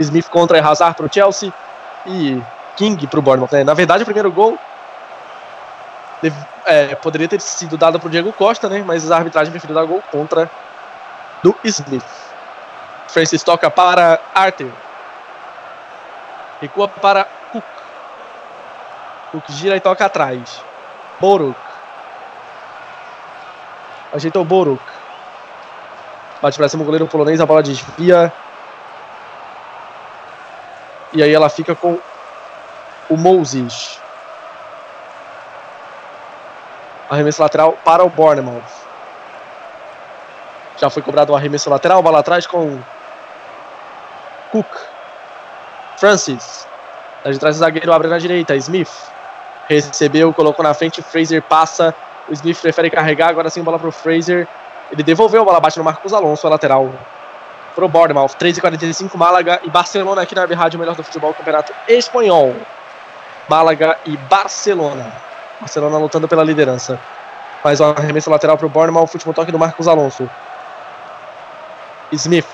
Smith 0.00 0.28
contra 0.28 0.60
Hazard 0.60 0.96
para 0.96 1.06
o 1.06 1.12
Chelsea 1.12 1.52
e 2.06 2.40
King 2.76 3.06
para 3.06 3.18
o 3.18 3.22
Bournemouth. 3.22 3.52
né? 3.52 3.64
Na 3.64 3.72
verdade, 3.72 4.02
o 4.02 4.06
primeiro 4.06 4.30
gol 4.30 4.58
é, 6.64 6.94
poderia 6.96 7.28
ter 7.28 7.40
sido 7.40 7.76
dado 7.76 7.98
para 7.98 8.06
o 8.06 8.10
Diego 8.10 8.32
Costa, 8.32 8.68
né? 8.68 8.82
mas 8.84 9.10
a 9.10 9.16
arbitragem 9.16 9.50
preferiu 9.50 9.74
dar 9.74 9.84
gol 9.84 10.02
contra 10.10 10.50
do 11.42 11.54
Smith. 11.64 12.04
Francis 13.08 13.42
toca 13.42 13.70
para 13.70 14.20
Arthur. 14.34 14.70
Recua 16.60 16.88
para 16.88 17.24
Cook. 17.52 17.64
Cook 19.32 19.50
gira 19.50 19.76
e 19.76 19.80
toca 19.80 20.06
atrás. 20.06 20.62
Boruk. 21.20 21.58
Ajeitou 24.12 24.44
Boruk. 24.44 24.82
Bate 26.40 26.58
pra 26.58 26.68
cima 26.68 26.82
o 26.82 26.86
goleiro 26.86 27.06
polonês, 27.06 27.40
a 27.40 27.46
bola 27.46 27.62
desvia. 27.62 28.32
E 31.12 31.22
aí 31.22 31.32
ela 31.32 31.48
fica 31.48 31.74
com 31.74 31.98
o 33.08 33.16
Moses. 33.16 34.00
Arremesso 37.08 37.42
lateral 37.42 37.72
para 37.84 38.04
o 38.04 38.10
Bournemouth. 38.10 38.62
Já 40.78 40.90
foi 40.90 41.02
cobrado 41.02 41.32
o 41.32 41.36
arremesso 41.36 41.70
lateral, 41.70 42.02
bola 42.02 42.18
atrás 42.18 42.46
com 42.46 42.78
Cook. 44.50 44.66
Francis. 45.96 46.66
Lá 47.24 47.30
de 47.30 47.38
trás 47.38 47.56
o 47.56 47.58
zagueiro 47.58 47.92
abre 47.92 48.08
na 48.08 48.18
direita. 48.18 48.54
Smith. 48.56 48.92
Recebeu, 49.68 50.32
colocou 50.32 50.62
na 50.62 50.74
frente. 50.74 51.02
Fraser 51.02 51.42
passa. 51.42 51.94
O 52.28 52.32
Smith 52.32 52.60
prefere 52.60 52.90
carregar. 52.90 53.30
Agora 53.30 53.50
sim, 53.50 53.62
bola 53.62 53.78
pro 53.78 53.90
Fraser. 53.90 54.46
Ele 54.92 55.02
devolveu 55.02 55.42
a 55.42 55.44
bola, 55.44 55.60
bate 55.60 55.78
no 55.78 55.84
Marcos 55.84 56.12
Alonso, 56.12 56.46
a 56.46 56.50
lateral 56.50 56.92
pro 57.74 57.88
Bournemouth. 57.88 58.36
3h45, 58.38 59.16
Málaga 59.16 59.60
e 59.64 59.70
Barcelona 59.70 60.22
aqui 60.22 60.34
na 60.34 60.44
Rádio, 60.44 60.78
melhor 60.78 60.94
do 60.94 61.02
futebol, 61.02 61.34
campeonato 61.34 61.72
espanhol. 61.88 62.54
Málaga 63.48 63.98
e 64.06 64.16
Barcelona. 64.16 65.25
Barcelona 65.60 65.98
lutando 65.98 66.28
pela 66.28 66.44
liderança. 66.44 66.98
Mais 67.64 67.80
um 67.80 67.90
arremesso 67.90 68.30
lateral 68.30 68.56
pro 68.56 68.68
Bournemouth, 68.68 69.10
último 69.12 69.34
toque 69.34 69.50
do 69.50 69.58
Marcos 69.58 69.88
Alonso. 69.88 70.28
Smith. 72.12 72.46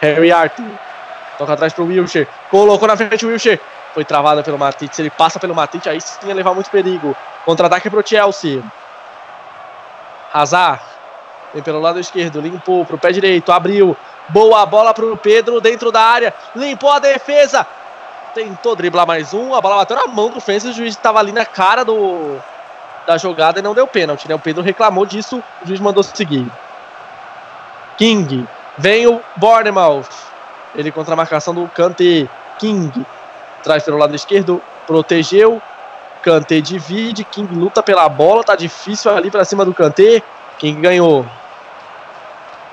Harry 0.00 0.30
Arthur. 0.30 0.64
Toca 1.38 1.52
atrás 1.54 1.72
pro 1.72 1.86
Wilshere. 1.86 2.28
Colocou 2.50 2.86
na 2.86 2.96
frente 2.96 3.24
o 3.24 3.28
Wilshere. 3.28 3.60
Foi 3.94 4.04
travada 4.04 4.42
pelo 4.42 4.58
Matic. 4.58 4.94
Se 4.94 5.02
ele 5.02 5.10
passa 5.10 5.38
pelo 5.38 5.54
Matic, 5.54 5.86
aí 5.86 6.00
sim 6.00 6.28
ia 6.28 6.34
levar 6.34 6.54
muito 6.54 6.70
perigo. 6.70 7.16
Contra-ataque 7.44 7.90
pro 7.90 8.06
Chelsea. 8.06 8.62
Hazard. 10.32 10.80
Vem 11.52 11.62
pelo 11.62 11.80
lado 11.80 12.00
esquerdo. 12.00 12.40
Limpou 12.40 12.84
pro 12.84 12.98
pé 12.98 13.12
direito. 13.12 13.52
Abriu. 13.52 13.96
Boa 14.28 14.64
bola 14.64 14.94
pro 14.94 15.16
Pedro 15.16 15.60
dentro 15.60 15.90
da 15.90 16.00
área. 16.00 16.34
Limpou 16.54 16.90
a 16.90 16.98
defesa. 16.98 17.66
Tentou 18.34 18.74
driblar 18.74 19.06
mais 19.06 19.34
um. 19.34 19.54
A 19.54 19.60
bola 19.60 19.76
bateu 19.76 19.96
na 19.96 20.06
mão 20.06 20.30
do 20.30 20.40
Francis. 20.40 20.70
O 20.70 20.72
juiz 20.72 20.94
estava 20.94 21.18
ali 21.18 21.32
na 21.32 21.44
cara 21.44 21.84
do 21.84 22.38
da 23.06 23.18
jogada 23.18 23.58
e 23.58 23.62
não 23.62 23.74
deu 23.74 23.86
pênalti. 23.86 24.28
Né? 24.28 24.34
O 24.34 24.38
Pedro 24.38 24.62
reclamou 24.62 25.04
disso. 25.04 25.42
O 25.62 25.66
juiz 25.66 25.80
mandou 25.80 26.02
seguir. 26.02 26.50
King. 27.98 28.46
Vem 28.78 29.06
o 29.06 29.20
Bournemouth. 29.36 30.08
Ele 30.74 30.90
contra 30.90 31.12
a 31.12 31.16
marcação 31.16 31.54
do 31.54 31.68
Kanté. 31.68 32.26
King. 32.58 33.04
Traz 33.62 33.82
pelo 33.82 33.98
lado 33.98 34.14
esquerdo. 34.14 34.62
Protegeu. 34.86 35.60
Kanté 36.22 36.60
divide. 36.60 37.24
King 37.24 37.54
luta 37.54 37.82
pela 37.82 38.08
bola. 38.08 38.42
Tá 38.42 38.56
difícil 38.56 39.10
ali 39.14 39.30
pra 39.30 39.44
cima 39.44 39.64
do 39.64 39.74
Kanté. 39.74 40.22
King 40.58 40.80
ganhou. 40.80 41.26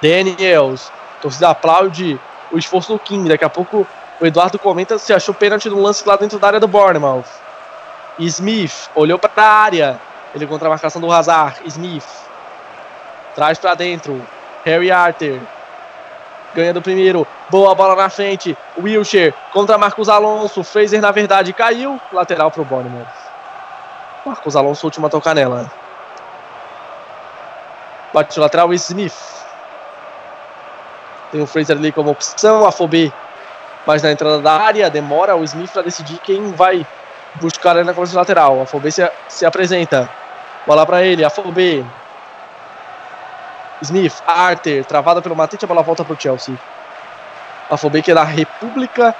Daniels. 0.01 0.89
Torcida 1.21 1.49
aplaude 1.49 2.17
o 2.49 2.57
esforço 2.57 2.93
do 2.93 2.99
King. 2.99 3.27
Daqui 3.27 3.43
a 3.43 3.49
pouco 3.49 3.85
o 4.19 4.25
Eduardo 4.25 4.59
comenta 4.59 4.97
se 4.97 5.13
achou 5.13 5.33
pênalti 5.33 5.69
no 5.69 5.81
lance 5.81 6.07
lá 6.07 6.17
dentro 6.17 6.37
da 6.37 6.47
área 6.47 6.59
do 6.59 6.67
Bournemouth. 6.67 7.25
Smith 8.19 8.89
olhou 8.93 9.17
para 9.17 9.31
a 9.41 9.47
área. 9.47 9.99
Ele 10.35 10.45
contra 10.45 10.67
a 10.67 10.69
marcação 10.69 11.01
do 11.01 11.11
Hazard. 11.11 11.61
Smith. 11.65 12.05
Traz 13.33 13.57
para 13.57 13.73
dentro. 13.75 14.21
Harry 14.65 14.91
Arthur. 14.91 15.39
Ganha 16.53 16.73
do 16.73 16.81
primeiro. 16.81 17.25
Boa 17.49 17.73
bola 17.73 17.95
na 17.95 18.09
frente. 18.09 18.57
Wilshire 18.77 19.33
contra 19.53 19.77
Marcos 19.77 20.09
Alonso. 20.09 20.63
Fraser, 20.63 21.01
na 21.01 21.11
verdade, 21.11 21.53
caiu. 21.53 21.99
Lateral 22.11 22.51
pro 22.51 22.65
Bournemouth. 22.65 23.07
Marcos 24.25 24.55
Alonso, 24.55 24.85
última 24.85 25.07
a 25.07 25.09
tocar 25.09 25.33
nela. 25.33 25.71
Bate 28.13 28.37
o 28.37 28.41
lateral 28.41 28.73
Smith. 28.73 29.15
Tem 31.31 31.41
o 31.41 31.47
Fraser 31.47 31.77
ali 31.77 31.91
como 31.93 32.11
opção. 32.11 32.65
A 32.65 32.71
Fobê 32.71 33.13
mais 33.85 34.01
na 34.03 34.11
entrada 34.11 34.41
da 34.41 34.53
área. 34.53 34.89
Demora 34.89 35.35
o 35.35 35.43
Smith 35.43 35.71
para 35.71 35.83
decidir 35.83 36.19
quem 36.19 36.51
vai 36.53 36.85
buscar 37.35 37.77
ali 37.77 37.83
na 37.85 37.93
de 37.93 38.15
lateral. 38.15 38.61
A 38.61 38.65
Fobê 38.65 38.91
se, 38.91 39.01
se 39.27 39.45
apresenta. 39.45 40.09
Bola 40.65 40.85
para 40.85 41.03
ele. 41.03 41.23
A 41.23 41.29
Fobê. 41.29 41.83
Smith, 43.81 44.21
Arthur, 44.27 44.83
travada 44.85 45.21
pelo 45.21 45.35
Matite, 45.35 45.63
a 45.63 45.67
bola 45.67 45.81
volta 45.81 46.03
para 46.03 46.13
o 46.13 46.19
Chelsea. 46.19 46.53
A 47.69 47.77
Fobê 47.77 48.01
que 48.01 48.11
é 48.11 48.13
da 48.13 48.23
República 48.23 49.15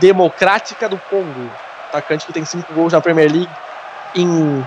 Democrática 0.00 0.88
do 0.88 0.98
Congo. 0.98 1.50
Atacante 1.88 2.26
que 2.26 2.32
tem 2.32 2.44
cinco 2.44 2.74
gols 2.74 2.92
na 2.92 3.00
Premier 3.00 3.30
League 3.30 3.48
em 4.14 4.62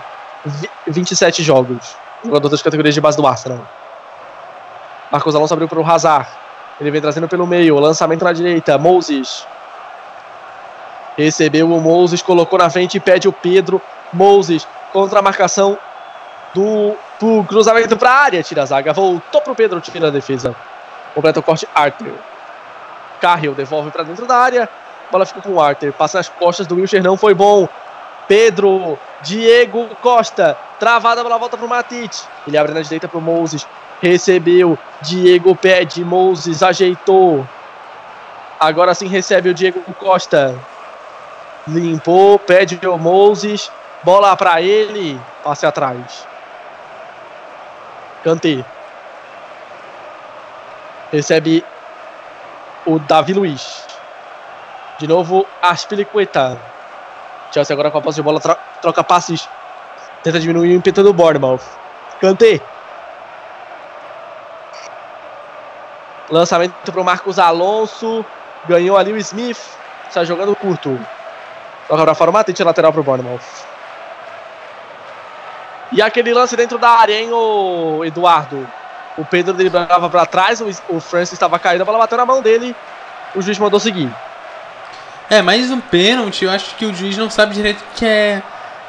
vi- 0.45 0.69
27 0.87 1.43
jogos. 1.43 1.95
Jogador 2.23 2.49
das 2.49 2.61
categorias 2.61 2.95
de 2.95 3.01
base 3.01 3.17
do 3.17 3.27
Arsenal. 3.27 3.67
Marcos 5.11 5.35
Alonso 5.35 5.53
abriu 5.53 5.67
para 5.67 5.79
o 5.79 5.85
Hazard. 5.85 6.38
Ele 6.79 6.91
vem 6.91 7.01
trazendo 7.01 7.27
pelo 7.27 7.45
meio. 7.45 7.77
Lançamento 7.79 8.23
na 8.23 8.33
direita. 8.33 8.77
Moses. 8.77 9.45
Recebeu 11.17 11.69
o 11.69 11.81
Moses, 11.81 12.21
colocou 12.21 12.57
na 12.57 12.69
frente 12.69 12.95
e 12.95 12.99
pede 12.99 13.27
o 13.27 13.33
Pedro. 13.33 13.81
Moses 14.13 14.65
contra 14.93 15.19
a 15.19 15.21
marcação 15.21 15.77
do, 16.53 16.95
do 17.19 17.43
cruzamento 17.43 17.97
para 17.97 18.11
a 18.11 18.19
área. 18.19 18.43
Tira 18.43 18.63
a 18.63 18.65
zaga. 18.65 18.93
Voltou 18.93 19.41
para 19.41 19.51
o 19.51 19.55
Pedro. 19.55 19.81
Tira 19.81 20.07
a 20.07 20.11
defesa. 20.11 20.55
Completa 21.13 21.39
o 21.39 21.43
corte. 21.43 21.67
Arthur. 21.75 22.13
Carril 23.19 23.53
devolve 23.53 23.91
para 23.91 24.03
dentro 24.03 24.25
da 24.25 24.37
área. 24.37 24.69
Bola 25.11 25.25
fica 25.25 25.41
com 25.41 25.53
o 25.53 25.61
Arthur. 25.61 25.91
Passa 25.91 26.19
nas 26.19 26.29
costas 26.29 26.65
do 26.65 26.75
Wilcher. 26.75 27.03
Não 27.03 27.17
foi 27.17 27.33
bom. 27.33 27.67
Pedro. 28.27 28.97
Diego 29.21 29.89
Costa. 30.01 30.57
Travada, 30.79 31.19
a 31.19 31.23
bola 31.23 31.37
volta 31.37 31.57
para 31.57 31.65
o 31.65 31.69
Matic. 31.69 32.13
Ele 32.47 32.57
abre 32.57 32.73
na 32.73 32.81
direita 32.81 33.07
para 33.07 33.17
o 33.17 33.21
Moses. 33.21 33.67
Recebeu. 34.01 34.79
Diego 35.01 35.55
pede. 35.55 36.03
Moses 36.03 36.61
ajeitou. 36.61 37.49
Agora 38.59 38.93
sim 38.93 39.07
recebe 39.07 39.49
o 39.49 39.53
Diego 39.53 39.83
Costa. 39.95 40.65
Limpou. 41.67 42.39
Pede 42.39 42.79
o 42.87 42.97
Moses. 42.97 43.71
Bola 44.03 44.35
para 44.37 44.61
ele. 44.61 45.25
Passe 45.41 45.65
atrás. 45.65 46.27
Kanté. 48.21 48.65
Recebe 51.11 51.67
o 52.85 52.99
Davi 52.99 53.33
Luiz. 53.33 53.85
De 54.97 55.07
novo, 55.07 55.57
Aspilicueta. 55.61 56.61
Chelsea 57.53 57.73
agora 57.73 57.91
com 57.91 57.97
a 57.97 58.01
posse 58.01 58.17
de 58.17 58.21
bola 58.23 58.39
tro- 58.39 58.59
troca 58.81 59.03
passes. 59.03 59.49
Tenta 60.21 60.39
diminuir 60.39 60.69
o 60.71 60.75
ímpeto 60.75 61.01
do 61.03 61.13
Bournemouth. 61.13 61.63
Kanté. 62.19 62.69
Lançamento 66.29 66.91
para 66.91 67.01
o 67.01 67.03
Marcos 67.03 67.39
Alonso. 67.39 68.25
Ganhou 68.67 68.97
ali 68.97 69.11
o 69.11 69.17
Smith. 69.17 69.59
Está 70.07 70.23
jogando 70.23 70.55
curto. 70.55 70.99
Toca 71.87 72.03
para 72.03 72.15
fora 72.15 72.29
o 72.29 72.33
Matite, 72.33 72.63
lateral 72.63 72.91
para 72.91 73.01
o 73.01 73.03
Bournemouth. 73.03 73.39
E 75.91 76.01
aquele 76.01 76.33
lance 76.33 76.55
dentro 76.55 76.77
da 76.77 76.89
área, 76.89 77.19
hein, 77.19 77.31
o 77.31 78.05
Eduardo? 78.05 78.67
O 79.17 79.25
Pedro 79.25 79.53
driblava 79.53 80.09
para 80.09 80.25
trás, 80.25 80.61
o, 80.87 80.99
Francis 80.99 81.33
estava 81.33 81.57
caído, 81.57 81.81
a 81.81 81.85
bola 81.85 81.97
bateu 81.97 82.17
na 82.17 82.25
mão 82.25 82.41
dele. 82.41 82.75
O 83.35 83.41
juiz 83.41 83.57
mandou 83.57 83.79
seguir. 83.79 84.09
É, 85.29 85.41
mais 85.41 85.69
um 85.71 85.79
pênalti, 85.79 86.45
eu 86.45 86.51
acho 86.51 86.75
que 86.75 86.85
o 86.85 86.93
juiz 86.93 87.17
não 87.17 87.29
sabe 87.29 87.53
direito 87.53 87.81
o 87.81 87.95
que 87.95 88.05
é 88.05 88.41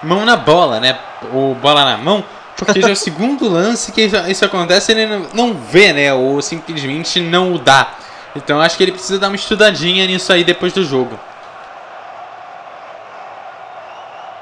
mão 0.03 0.25
na 0.25 0.37
bola, 0.37 0.79
né? 0.79 0.99
Ou 1.33 1.55
bola 1.55 1.85
na 1.85 1.97
mão. 1.97 2.25
Porque 2.61 2.83
já 2.83 2.91
é 2.91 2.93
o 2.93 2.97
segundo 2.97 3.49
lance 3.49 3.91
que 3.91 4.03
isso 4.29 4.45
acontece, 4.45 4.93
ele 4.93 5.07
não- 5.33 5.55
vê, 5.55 5.95
né? 5.95 6.13
Ou 6.13 6.43
simplesmente 6.43 7.19
não 7.19 7.55
o 7.55 7.59
dá. 7.59 7.89
Então 8.37 8.61
acho 8.61 8.77
que 8.77 8.85
ele 8.85 8.93
precisa 8.93 9.19
dar 9.19 9.29
uma 9.29 9.37
estudadinha 9.37 10.07
nisso 10.07 10.31
aí 10.31 10.45
depois 10.45 10.71
do 10.75 10.85
jogo. 10.85 11.19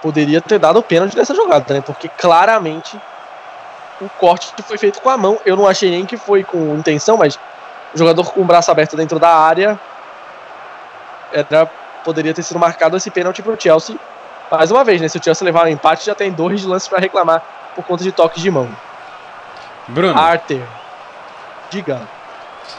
Poderia 0.02 0.40
ter 0.40 0.58
dado 0.58 0.80
o 0.80 0.82
pênalti 0.82 1.16
nessa 1.16 1.32
jogada, 1.32 1.74
né? 1.74 1.80
Porque 1.80 2.08
claramente 2.08 3.00
o 4.00 4.08
corte 4.08 4.52
foi 4.66 4.76
feito 4.76 5.00
com 5.00 5.10
a 5.10 5.16
mão. 5.16 5.38
Eu 5.46 5.56
não 5.56 5.66
achei 5.66 5.88
nem 5.88 6.04
que 6.04 6.16
foi 6.16 6.42
com 6.42 6.74
intenção, 6.76 7.16
mas 7.16 7.38
o 7.94 7.98
jogador 7.98 8.32
com 8.32 8.40
o 8.40 8.44
braço 8.44 8.70
aberto 8.70 8.96
dentro 8.96 9.20
da 9.20 9.30
área 9.30 9.78
era, 11.32 11.66
poderia 12.04 12.34
ter 12.34 12.42
sido 12.42 12.58
marcado 12.58 12.96
esse 12.96 13.10
pênalti 13.12 13.42
pro 13.42 13.56
Chelsea. 13.60 13.96
Mais 14.50 14.72
uma 14.72 14.82
vez, 14.82 15.00
né? 15.00 15.06
Se 15.06 15.18
o 15.18 15.22
Chelsea 15.22 15.44
levar 15.44 15.66
um 15.66 15.68
empate, 15.68 16.06
já 16.06 16.16
tem 16.16 16.32
dois 16.32 16.64
lances 16.64 16.88
para 16.88 16.98
reclamar 16.98 17.42
por 17.78 17.84
conta 17.84 18.02
de 18.02 18.10
toques 18.10 18.42
de 18.42 18.50
mão. 18.50 18.68
Bruno, 19.86 20.18
Arthur. 20.18 20.62
Diga. 21.70 22.00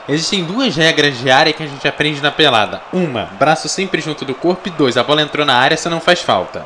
existem 0.09 0.43
duas 0.43 0.75
regras 0.75 1.17
de 1.17 1.31
área 1.31 1.53
que 1.53 1.63
a 1.63 1.67
gente 1.67 1.87
aprende 1.87 2.21
na 2.21 2.31
pelada. 2.31 2.81
Uma, 2.91 3.29
braço 3.39 3.69
sempre 3.69 4.01
junto 4.01 4.25
do 4.25 4.35
corpo. 4.35 4.67
E 4.67 4.71
dois, 4.71 4.97
a 4.97 5.03
bola 5.03 5.21
entrou 5.21 5.45
na 5.45 5.55
área, 5.55 5.77
você 5.77 5.87
não 5.87 6.01
faz 6.01 6.21
falta. 6.21 6.65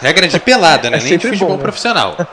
Regra 0.00 0.28
de 0.28 0.38
pelada, 0.38 0.88
né? 0.88 0.98
É 0.98 1.00
Nem 1.00 1.18
de 1.18 1.26
futebol 1.26 1.48
bom, 1.48 1.56
né? 1.56 1.62
profissional. 1.62 2.16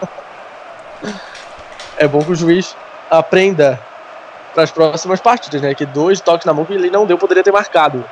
É 1.99 2.07
bom 2.07 2.23
que 2.23 2.31
o 2.31 2.35
juiz 2.35 2.75
aprenda 3.09 3.79
para 4.53 4.61
as 4.61 4.69
próximas 4.69 5.19
partidas, 5.19 5.59
né? 5.63 5.73
Que 5.73 5.83
dois 5.83 6.21
toques 6.21 6.45
na 6.45 6.53
mão 6.53 6.63
que 6.63 6.73
ele 6.73 6.91
não 6.91 7.07
deu 7.07 7.17
poderia 7.17 7.43
ter 7.43 7.51
marcado. 7.51 8.05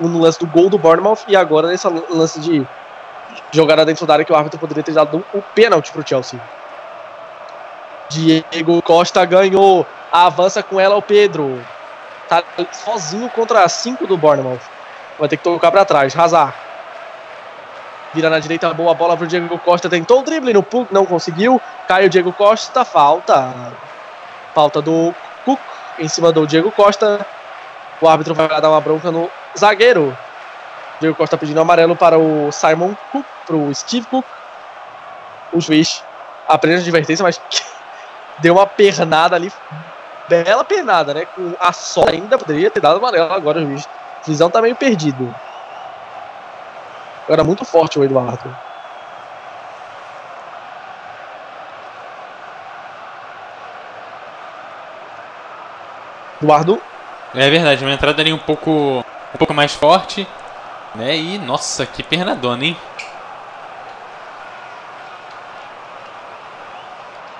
Um 0.00 0.08
no 0.08 0.20
lance 0.20 0.38
do 0.38 0.46
gol 0.46 0.70
do 0.70 0.78
Bournemouth 0.78 1.18
e 1.28 1.36
agora 1.36 1.68
nesse 1.68 1.86
lance 1.86 2.40
de 2.40 2.66
jogada 3.52 3.84
dentro 3.84 4.06
da 4.06 4.14
área 4.14 4.24
que 4.24 4.32
o 4.32 4.36
árbitro 4.36 4.58
poderia 4.58 4.82
ter 4.82 4.92
dado 4.92 5.24
o 5.32 5.42
pênalti 5.42 5.92
pro 5.92 6.06
Chelsea. 6.06 6.40
Diego 8.08 8.80
Costa 8.82 9.24
ganhou. 9.24 9.86
Avança 10.12 10.62
com 10.62 10.80
ela 10.80 10.96
o 10.96 11.02
Pedro. 11.02 11.60
Tá 12.28 12.42
sozinho 12.72 13.28
contra 13.30 13.68
cinco 13.68 14.06
do 14.06 14.16
Bournemouth. 14.16 14.60
Vai 15.18 15.28
ter 15.28 15.36
que 15.36 15.44
tocar 15.44 15.70
para 15.70 15.84
trás. 15.84 16.16
Hazard. 16.16 16.54
Vira 18.14 18.30
na 18.30 18.38
direita, 18.38 18.72
boa 18.72 18.94
bola 18.94 19.16
pro 19.16 19.26
Diego 19.26 19.58
Costa. 19.58 19.88
Tentou 19.90 20.20
o 20.20 20.22
drible 20.22 20.52
no 20.52 20.62
Pug, 20.62 20.88
não 20.90 21.04
conseguiu. 21.04 21.60
Cai 21.86 22.06
o 22.06 22.08
Diego 22.08 22.32
Costa, 22.32 22.84
falta. 22.84 23.52
Falta 24.54 24.80
do 24.80 25.14
Cook 25.44 25.60
em 25.98 26.08
cima 26.08 26.32
do 26.32 26.46
Diego 26.46 26.70
Costa. 26.70 27.26
O 28.00 28.08
árbitro 28.08 28.34
vai 28.34 28.48
dar 28.60 28.70
uma 28.70 28.80
bronca 28.80 29.10
no 29.10 29.30
zagueiro. 29.56 30.16
Diego 31.00 31.14
Costa 31.16 31.36
pedindo 31.36 31.60
amarelo 31.60 31.94
para 31.94 32.18
o 32.18 32.50
Simon 32.50 32.94
Cook, 33.12 33.26
para 33.46 33.56
o 33.56 33.74
Steve 33.74 34.06
Cook. 34.06 34.24
O 35.52 35.60
juiz 35.60 36.02
aprende 36.48 36.78
a 36.78 36.80
advertência, 36.80 37.22
mas 37.22 37.40
deu 38.38 38.54
uma 38.54 38.66
pernada 38.66 39.36
ali. 39.36 39.52
Bela 40.28 40.64
pernada, 40.64 41.14
né? 41.14 41.26
Com 41.26 41.54
a 41.60 41.72
sola 41.72 42.10
ainda 42.10 42.36
poderia 42.36 42.70
ter 42.70 42.80
dado 42.80 42.96
amarelo. 42.96 43.32
Agora 43.32 43.58
o 43.60 43.66
juiz. 43.66 43.88
Visão 44.26 44.50
tá 44.50 44.60
meio 44.60 44.74
perdido. 44.74 45.32
Era 47.28 47.44
muito 47.44 47.64
forte 47.64 47.98
o 47.98 48.04
Eduardo. 48.04 48.56
Eduardo, 56.40 56.80
É 57.34 57.50
verdade, 57.50 57.84
uma 57.84 57.92
entrada 57.92 58.20
ali 58.20 58.32
um 58.32 58.38
pouco, 58.38 58.70
um 58.70 59.38
pouco 59.38 59.54
mais 59.54 59.72
forte. 59.74 60.26
Né? 60.96 61.16
E, 61.16 61.38
nossa, 61.38 61.84
que 61.84 62.02
pernadona, 62.02 62.64
hein? 62.64 62.76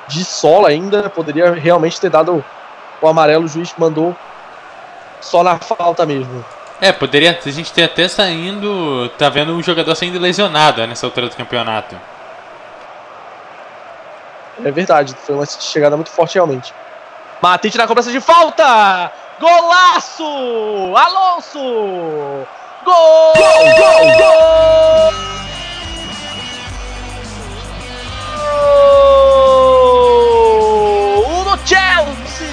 de 0.09 0.25
sola 0.25 0.69
ainda, 0.69 1.11
poderia 1.11 1.53
realmente 1.53 2.01
ter 2.01 2.11
dado 2.11 2.45
o 3.01 3.09
amarelo, 3.09 3.45
o 3.45 3.49
juiz 3.49 3.75
mandou 3.77 4.17
só 5.21 5.43
na 5.43 5.59
falta 5.59 6.07
mesmo. 6.07 6.45
É, 6.81 6.93
poderia 6.93 7.39
a 7.45 7.51
gente 7.51 7.73
ter 7.73 7.85
até 7.85 8.07
saindo. 8.07 9.09
Tá 9.19 9.29
vendo 9.29 9.57
o 9.57 9.63
jogador 9.63 9.95
saindo 9.95 10.19
lesionado 10.19 10.81
né, 10.83 10.87
nessa 10.87 11.07
altura 11.07 11.29
do 11.29 11.37
campeonato. 11.37 11.99
É 14.65 14.71
verdade, 14.71 15.15
foi 15.19 15.35
uma 15.35 15.47
chegada 15.47 15.97
muito 15.97 16.11
forte 16.11 16.35
realmente. 16.35 16.73
Matite 17.43 17.77
na 17.77 17.87
cobrança 17.87 18.11
de 18.11 18.21
falta! 18.21 19.11
Golaço! 19.39 20.25
Alonso! 20.97 22.47
Gol! 22.87 23.33
Gol! 23.35 23.67
Gol! 24.17 25.11
Gol 31.25 31.45
do 31.45 31.59
Chelsea! 31.67 32.47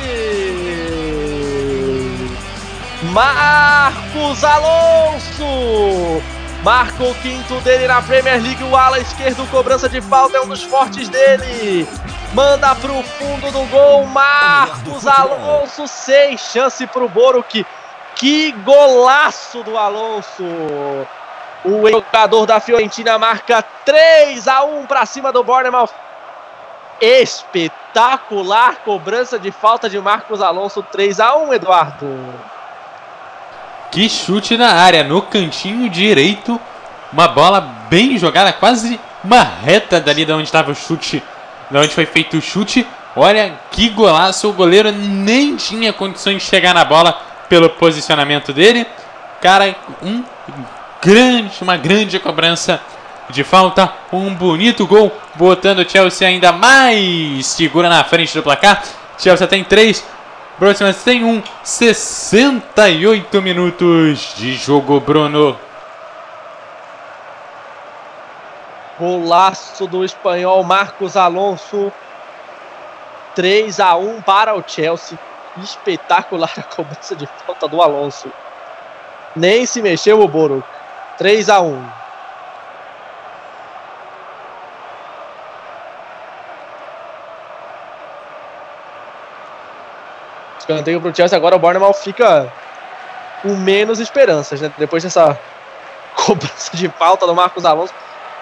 Marcos 3.04 4.44
Alonso! 4.44 6.24
Marca 6.64 7.04
o 7.04 7.14
quinto 7.16 7.62
dele 7.62 7.88
na 7.88 8.02
Premier 8.02 8.42
League, 8.42 8.64
o 8.64 8.76
ala 8.76 9.00
esquerdo, 9.00 9.46
cobrança 9.52 9.88
de 9.88 10.02
falta, 10.02 10.38
é 10.38 10.42
um 10.42 10.48
dos 10.48 10.64
fortes 10.64 11.10
dele. 11.10 11.88
Manda 12.34 12.74
pro 12.74 13.04
fundo 13.04 13.52
do 13.52 13.66
gol, 13.66 14.08
Marcos 14.08 15.06
Alonso, 15.06 15.88
sem 15.88 16.36
chance 16.40 16.88
pro 16.88 17.08
Boruk. 17.08 17.50
Que 17.50 17.64
golaço 18.64 19.64
do 19.64 19.77
Alonso! 19.77 20.44
O 21.65 21.90
jogador 21.90 22.45
da 22.45 22.60
Fiorentina 22.60 23.18
marca 23.18 23.64
3 23.85 24.48
a 24.48 24.64
1 24.64 24.85
para 24.85 25.06
cima 25.06 25.31
do 25.31 25.44
Bournemouth. 25.44 25.91
Espetacular 27.02 28.77
cobrança 28.84 29.40
de 29.40 29.52
falta 29.52 29.90
de 29.90 29.99
Marcos 29.99 30.41
Alonso, 30.41 30.84
3 30.84 31.19
a 31.19 31.35
1 31.38 31.53
Eduardo. 31.53 32.34
Que 33.91 34.10
chute 34.10 34.57
na 34.57 34.73
área, 34.73 35.03
no 35.03 35.22
cantinho 35.22 35.90
direito. 35.90 36.60
Uma 37.11 37.27
bola 37.27 37.61
bem 37.90 38.18
jogada, 38.18 38.52
quase 38.52 38.99
uma 39.23 39.41
reta 39.41 40.02
dali 40.02 40.26
de 40.26 40.34
onde 40.34 40.44
estava 40.44 40.72
o 40.72 40.76
chute, 40.76 41.23
de 41.69 41.77
onde 41.77 41.94
foi 41.94 42.06
feito 42.06 42.38
o 42.38 42.41
chute. 42.41 42.85
Olha 43.15 43.53
que 43.69 43.90
golaço, 43.90 44.49
o 44.49 44.53
goleiro 44.53 44.91
nem 44.91 45.56
tinha 45.56 45.94
condições 45.94 46.41
de 46.41 46.49
chegar 46.49 46.73
na 46.73 46.84
bola 46.84 47.22
pelo 47.54 47.70
posicionamento 47.70 48.52
dele. 48.52 48.84
Cara, 49.40 49.76
um 50.02 50.24
grande, 51.00 51.62
uma 51.62 51.78
grande 51.78 52.18
cobrança 52.18 52.82
de 53.30 53.44
falta. 53.44 53.94
Um 54.12 54.34
bonito 54.34 54.88
gol, 54.88 55.16
botando 55.36 55.80
o 55.80 55.88
Chelsea 55.88 56.28
ainda 56.28 56.52
mais 56.52 57.46
segura 57.46 57.88
na 57.90 58.04
frente 58.04 58.34
do 58.34 58.42
placar. 58.42 58.82
Chelsea 59.20 59.46
tem 59.46 59.64
3, 59.64 60.04
Próximas 60.58 61.04
tem 61.04 61.24
um 61.24 61.44
68 61.64 63.40
minutos 63.40 64.34
de 64.36 64.56
jogo, 64.56 65.00
Bruno. 65.00 65.56
Golaço 69.00 69.86
do 69.86 70.04
espanhol 70.04 70.64
Marcos 70.64 71.16
Alonso. 71.16 71.92
3 73.36 73.80
a 73.80 73.96
1 73.96 74.24
para 74.24 74.56
o 74.56 74.64
Chelsea. 74.66 75.20
Espetacular 75.58 76.52
a 76.58 76.64
cobrança 76.64 77.16
de 77.16 77.28
falta 77.46 77.68
do 77.68 77.82
Alonso. 77.82 78.32
Nem 79.36 79.66
se 79.66 79.82
mexeu 79.82 80.22
o 80.22 80.28
Boro. 80.28 80.64
3 81.18 81.50
a 81.50 81.62
1. 81.62 82.04
Escanteio 90.60 91.02
pro 91.02 91.16
Chelsea. 91.16 91.38
Agora 91.38 91.56
o 91.56 91.60
Bournemouth 91.60 91.96
fica 91.96 92.52
com 93.42 93.50
menos 93.56 94.00
esperanças, 94.00 94.62
né? 94.62 94.72
Depois 94.78 95.04
dessa 95.04 95.38
cobrança 96.16 96.76
de 96.76 96.88
falta 96.90 97.28
do 97.28 97.36
Marcos 97.36 97.66
Alonso. 97.66 97.94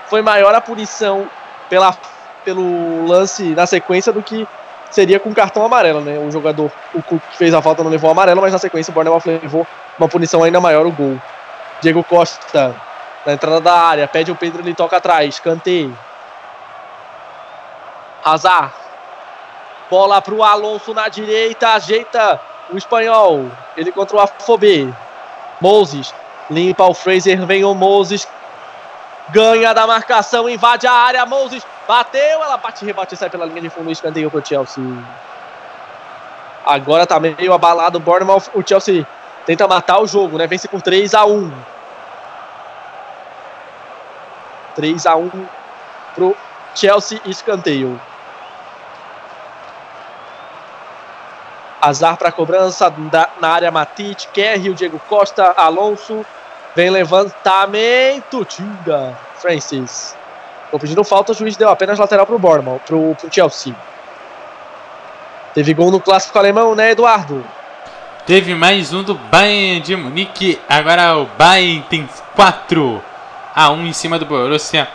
Foi 0.08 0.22
maior 0.22 0.54
a 0.54 0.62
punição 0.62 1.28
pela, 1.70 1.96
pelo 2.46 3.08
lance 3.08 3.56
na 3.56 3.66
sequência 3.66 4.14
do 4.14 4.22
que 4.22 4.48
seria 4.92 5.20
com 5.20 5.34
cartão 5.34 5.66
amarelo, 5.66 6.02
né? 6.02 6.20
O 6.20 6.30
jogador, 6.30 6.72
o 6.94 7.02
Cook 7.02 7.22
que 7.32 7.38
fez 7.38 7.54
a 7.54 7.62
falta 7.62 7.84
não 7.84 7.90
levou 7.90 8.10
o 8.10 8.12
amarelo, 8.12 8.42
mas 8.42 8.52
na 8.52 8.60
sequência 8.60 8.92
o 8.92 8.94
Bournemouth 8.94 9.24
levou 9.26 9.66
uma 9.98 10.08
punição 10.08 10.44
ainda 10.44 10.60
maior, 10.60 10.86
o 10.86 10.92
gol. 10.92 11.18
Diego 11.82 12.04
Costa, 12.04 12.76
na 13.26 13.34
entrada 13.34 13.60
da 13.60 13.74
área, 13.74 14.08
pede 14.08 14.32
o 14.32 14.36
Pedro, 14.36 14.62
ele 14.62 14.76
toca 14.76 14.98
atrás, 14.98 15.40
canteio. 15.40 15.98
Hazard, 18.24 18.72
bola 19.90 20.22
para 20.22 20.34
o 20.34 20.44
Alonso 20.44 20.94
na 20.94 21.08
direita, 21.10 21.70
ajeita 21.70 22.40
o 22.72 22.78
espanhol, 22.78 23.50
ele 23.76 23.92
contra 23.92 24.18
o 24.18 24.20
Afobê. 24.20 24.88
Moses, 25.60 26.14
limpa 26.50 26.84
o 26.86 26.94
Fraser, 26.94 27.46
vem 27.46 27.64
o 27.64 27.74
Moses, 27.74 28.28
ganha 29.30 29.74
da 29.74 29.88
marcação, 29.88 30.50
invade 30.50 30.86
a 30.86 30.92
área, 30.92 31.26
Moses 31.26 31.64
bateu, 31.88 32.44
ela 32.44 32.58
bate, 32.58 32.86
rebate 32.86 33.16
sai 33.16 33.30
pela 33.30 33.46
linha 33.46 33.62
de 33.62 33.70
fundo, 33.70 33.92
escanteio 33.92 34.30
pro 34.30 34.46
Chelsea. 34.46 34.84
Agora 36.66 37.08
tá 37.08 37.20
meio 37.20 37.54
abalado 37.54 37.98
o 37.98 38.02
Bournemouth, 38.02 38.50
o 38.54 38.62
Chelsea 38.66 39.06
tenta 39.46 39.68
matar 39.68 40.00
o 40.00 40.08
jogo, 40.08 40.38
né? 40.38 40.48
Vence 40.48 40.68
por 40.68 40.82
3 40.82 41.14
a 41.14 41.26
1. 41.26 41.52
3 44.76 45.06
a 45.06 45.16
1 45.16 45.48
pro 46.16 46.38
Chelsea, 46.76 47.20
escanteio. 47.26 48.00
Azar 51.82 52.16
para 52.16 52.32
cobrança 52.32 52.94
na 53.40 53.50
área 53.50 53.72
Matite, 53.72 54.28
Kerry, 54.28 54.70
o 54.70 54.76
Diego 54.76 55.00
Costa, 55.10 55.54
Alonso. 55.58 56.24
Vem 56.76 56.92
levantamento, 56.92 58.46
tira 58.46 59.18
Francis. 59.36 60.16
Tô 60.72 60.80
pedindo 60.80 61.04
falta, 61.04 61.34
o 61.34 61.36
juiz 61.36 61.58
deu 61.58 61.70
apenas 61.70 62.00
lateral 62.00 62.26
pro 62.26 62.40
Bournemouth, 62.40 62.80
pro, 62.88 63.14
pro 63.16 63.30
Chelsea. 63.30 63.76
Teve 65.54 65.74
gol 65.74 65.92
no 65.92 66.00
clássico 66.00 66.40
alemão, 66.40 66.74
né, 66.74 66.92
Eduardo? 66.92 67.44
Teve 68.26 68.56
mais 68.56 68.94
um 68.94 69.04
do 69.04 69.14
Bayern 69.16 69.82
de 69.82 69.96
Munique. 69.98 70.58
Agora 70.70 71.18
o 71.18 71.26
Bayern 71.26 71.84
tem 71.90 72.08
4 72.38 73.04
a 73.54 73.70
1 73.70 73.88
em 73.88 73.92
cima 73.92 74.18
do 74.18 74.26
Borussia 74.26 74.88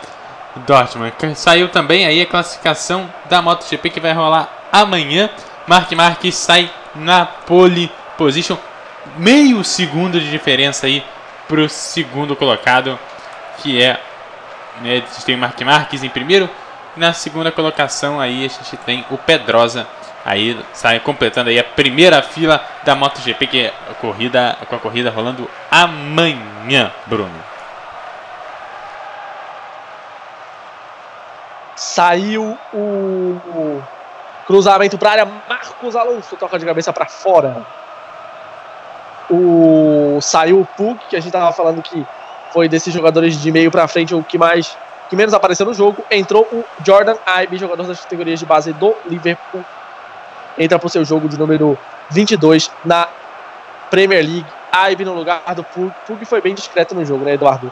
Dortmund. 0.65 1.13
Saiu 1.35 1.69
também 1.69 2.07
aí 2.07 2.21
a 2.21 2.25
classificação 2.25 3.07
da 3.29 3.39
MotoGP 3.39 3.91
que 3.91 3.99
vai 3.99 4.13
rolar 4.13 4.49
amanhã. 4.71 5.29
Mark 5.67 5.91
Marques 5.91 6.33
sai 6.33 6.71
na 6.95 7.25
pole 7.25 7.91
position. 8.17 8.57
Meio 9.15 9.63
segundo 9.63 10.19
de 10.19 10.31
diferença 10.31 10.87
aí 10.87 11.03
para 11.47 11.61
o 11.61 11.69
segundo 11.69 12.35
colocado, 12.35 12.97
que 13.59 13.79
é. 13.81 13.99
Né, 14.81 14.91
a 14.91 15.13
gente 15.13 15.25
tem 15.25 15.35
o 15.35 15.37
Mark 15.37 15.59
Marques 15.61 16.03
em 16.03 16.09
primeiro. 16.09 16.49
Na 16.95 17.13
segunda 17.13 17.51
colocação 17.51 18.19
aí 18.19 18.45
a 18.45 18.47
gente 18.47 18.77
tem 18.77 19.05
o 19.09 19.17
Pedrosa. 19.17 19.87
Aí 20.25 20.59
sai 20.73 20.99
completando 20.99 21.49
aí 21.49 21.57
a 21.57 21.63
primeira 21.63 22.21
fila 22.21 22.61
da 22.83 22.95
MotoGP, 22.95 23.47
que 23.47 23.61
é 23.61 23.73
a 23.89 23.93
corrida, 23.93 24.57
com 24.67 24.75
a 24.75 24.79
corrida 24.79 25.09
rolando 25.09 25.49
amanhã, 25.71 26.91
Bruno. 27.05 27.31
Saiu 31.75 32.57
o 32.73 33.81
cruzamento 34.45 34.97
para 34.97 35.11
área, 35.11 35.27
Marcos 35.47 35.95
Alonso 35.95 36.35
toca 36.35 36.57
de 36.59 36.65
cabeça 36.65 36.91
para 36.91 37.05
fora. 37.05 37.65
O 39.29 40.19
saiu 40.21 40.61
o 40.61 40.65
Pug, 40.65 40.99
que 41.09 41.15
a 41.15 41.19
gente 41.19 41.31
tava 41.31 41.53
falando 41.53 41.81
que 41.81 42.05
foi 42.51 42.67
desses 42.67 42.93
jogadores 42.93 43.39
de 43.41 43.51
meio 43.51 43.71
para 43.71 43.87
frente 43.87 44.13
o 44.13 44.23
que 44.23 44.37
mais 44.37 44.77
que 45.09 45.15
menos 45.15 45.33
apareceu 45.33 45.65
no 45.65 45.73
jogo. 45.73 46.03
Entrou 46.11 46.43
o 46.51 46.63
Jordan 46.85 47.15
Ibe, 47.43 47.57
jogador 47.57 47.83
das 47.83 48.01
categorias 48.01 48.39
de 48.39 48.45
base 48.45 48.73
do 48.73 48.95
Liverpool. 49.05 49.63
Entra 50.57 50.77
para 50.77 50.87
o 50.87 50.89
seu 50.89 51.05
jogo 51.05 51.29
de 51.29 51.37
número 51.37 51.77
22 52.09 52.71
na 52.83 53.07
Premier 53.89 54.23
League. 54.23 54.45
Ibe 54.91 55.05
no 55.05 55.13
lugar 55.13 55.41
do 55.55 55.63
Pug. 55.63 55.93
Pug 56.05 56.25
foi 56.25 56.41
bem 56.41 56.53
discreto 56.53 56.93
no 56.93 57.05
jogo, 57.05 57.23
né, 57.23 57.33
Eduardo? 57.33 57.71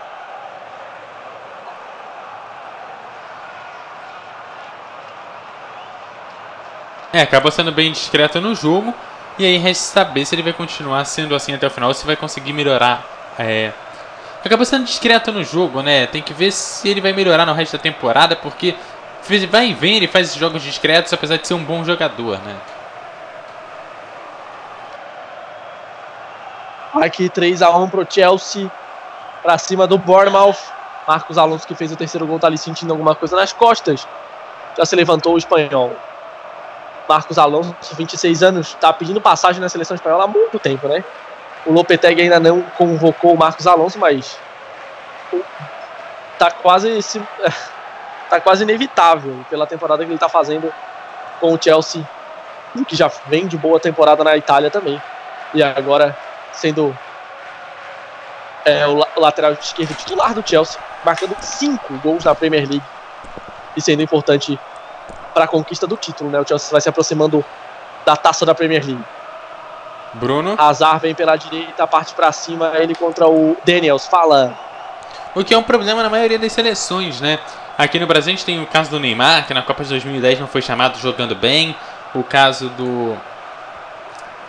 É, 7.12 7.22
acabou 7.22 7.50
sendo 7.52 7.72
bem 7.72 7.92
discreto 7.92 8.42
no 8.42 8.54
jogo. 8.54 8.94
E 9.38 9.46
aí 9.46 9.58
resta 9.58 10.02
saber 10.02 10.26
se 10.26 10.36
ele 10.36 10.44
vai 10.44 10.54
continuar 10.54 11.04
sendo 11.06 11.36
assim 11.36 11.54
até 11.54 11.68
o 11.68 11.70
final, 11.70 11.94
se 11.94 12.06
vai 12.06 12.16
conseguir 12.16 12.54
melhorar. 12.54 13.04
É... 13.38 13.72
Acabou 14.46 14.64
sendo 14.64 14.86
discreto 14.86 15.32
no 15.32 15.44
jogo, 15.44 15.82
né? 15.82 16.06
Tem 16.06 16.22
que 16.22 16.32
ver 16.32 16.52
se 16.52 16.88
ele 16.88 17.02
vai 17.02 17.12
melhorar 17.12 17.48
no 17.48 17.54
resto 17.54 17.78
da 17.78 17.82
temporada, 17.82 18.36
porque 18.36 18.76
vai 19.50 19.70
e 19.70 19.74
vem, 19.74 19.96
ele 19.96 20.08
faz 20.08 20.36
jogos 20.36 20.62
discretos, 20.62 21.12
apesar 21.12 21.38
de 21.38 21.48
ser 21.48 21.56
um 21.56 21.64
bom 21.64 21.84
jogador, 21.84 22.38
né? 22.44 22.56
Aqui 26.94 27.28
3 27.28 27.64
a 27.64 27.76
1 27.76 27.90
pro 27.90 28.06
Chelsea, 28.08 28.72
para 29.42 29.58
cima 29.58 29.88
do 29.88 29.98
Bournemouth. 29.98 30.58
Marcos 31.08 31.40
Alonso 31.40 31.68
que 31.68 31.74
fez 31.74 31.92
o 31.92 31.96
terceiro 31.96 32.28
gol 32.28 32.40
tá 32.40 32.46
ali 32.46 32.58
sentindo 32.58 32.92
alguma 32.92 33.16
coisa 33.16 33.36
nas 33.36 33.52
costas. 33.52 34.08
Já 34.78 34.86
se 34.86 34.96
levantou 34.96 35.34
o 35.34 35.38
espanhol. 35.40 35.96
Marcos 37.10 37.40
Alonso, 37.40 37.76
26 37.98 38.44
anos, 38.44 38.68
está 38.68 38.94
pedindo 38.94 39.20
passagem 39.20 39.60
na 39.60 39.70
seleção 39.70 39.96
espanhola 39.96 40.26
há 40.26 40.28
muito 40.28 40.60
tempo, 40.60 40.88
né? 40.88 41.04
O 41.66 41.72
Lopetegui 41.72 42.22
ainda 42.22 42.40
não 42.40 42.62
convocou 42.78 43.34
o 43.34 43.38
Marcos 43.38 43.66
Alonso, 43.66 43.98
mas 43.98 44.38
tá 46.38 46.52
quase 46.52 47.02
se, 47.02 47.22
tá 48.30 48.40
quase 48.40 48.64
inevitável 48.64 49.46
pela 49.50 49.66
temporada 49.66 50.04
que 50.04 50.10
ele 50.10 50.16
está 50.16 50.30
fazendo 50.30 50.72
com 51.40 51.54
o 51.54 51.62
Chelsea, 51.62 52.08
que 52.88 52.96
já 52.96 53.10
vem 53.28 53.48
de 53.48 53.58
boa 53.58 53.80
temporada 53.80 54.24
na 54.24 54.38
Itália 54.38 54.70
também. 54.70 55.02
E 55.54 55.64
agora 55.64 56.16
sendo 56.52 56.96
é, 58.66 58.88
o, 58.88 59.06
lateral 59.16 59.54
esquerdo 59.54 59.96
titular 59.96 60.34
do 60.34 60.48
Chelsea, 60.48 60.80
marcando 61.04 61.36
cinco 61.42 61.94
gols 62.00 62.24
na 62.24 62.34
Premier 62.34 62.68
League 62.68 62.84
e 63.78 63.82
sendo 63.82 64.02
importante 64.02 64.60
para 65.34 65.46
a 65.46 65.48
conquista 65.48 65.86
do 65.86 65.98
título, 65.98 66.30
né? 66.30 66.40
O 66.40 66.48
Chelsea 66.48 66.72
vai 66.72 66.82
se 66.82 66.90
aproximando 66.90 67.44
da 68.06 68.16
taça 68.16 68.46
da 68.46 68.56
Premier 68.56 68.84
League. 68.86 69.04
Bruno. 70.16 70.56
Azar 70.58 71.00
vem 71.00 71.14
pela 71.14 71.36
direita, 71.36 71.86
parte 71.86 72.14
para 72.14 72.32
cima, 72.32 72.74
ele 72.76 72.96
contra 72.96 73.28
o 73.28 73.58
Daniels. 73.66 74.08
Fala. 74.08 74.58
O 75.34 75.44
que 75.44 75.54
é 75.54 75.58
um 75.58 75.64
problema 75.64 76.02
na 76.02 76.10
maioria 76.10 76.40
das 76.40 76.52
seleções, 76.52 77.20
né? 77.20 77.40
Aqui 77.78 78.00
no 78.00 78.08
Brasil 78.08 78.34
a 78.34 78.36
gente 78.36 78.46
tem 78.46 78.62
o 78.62 78.66
caso 78.66 78.90
do 78.90 79.00
Neymar, 79.00 79.46
que 79.46 79.54
na 79.54 79.62
Copa 79.62 79.84
de 79.84 79.90
2010 79.90 80.40
não 80.40 80.48
foi 80.48 80.62
chamado 80.62 80.98
jogando 80.98 81.36
bem. 81.36 81.76
O 82.14 82.24
caso 82.24 82.70
do. 82.70 83.18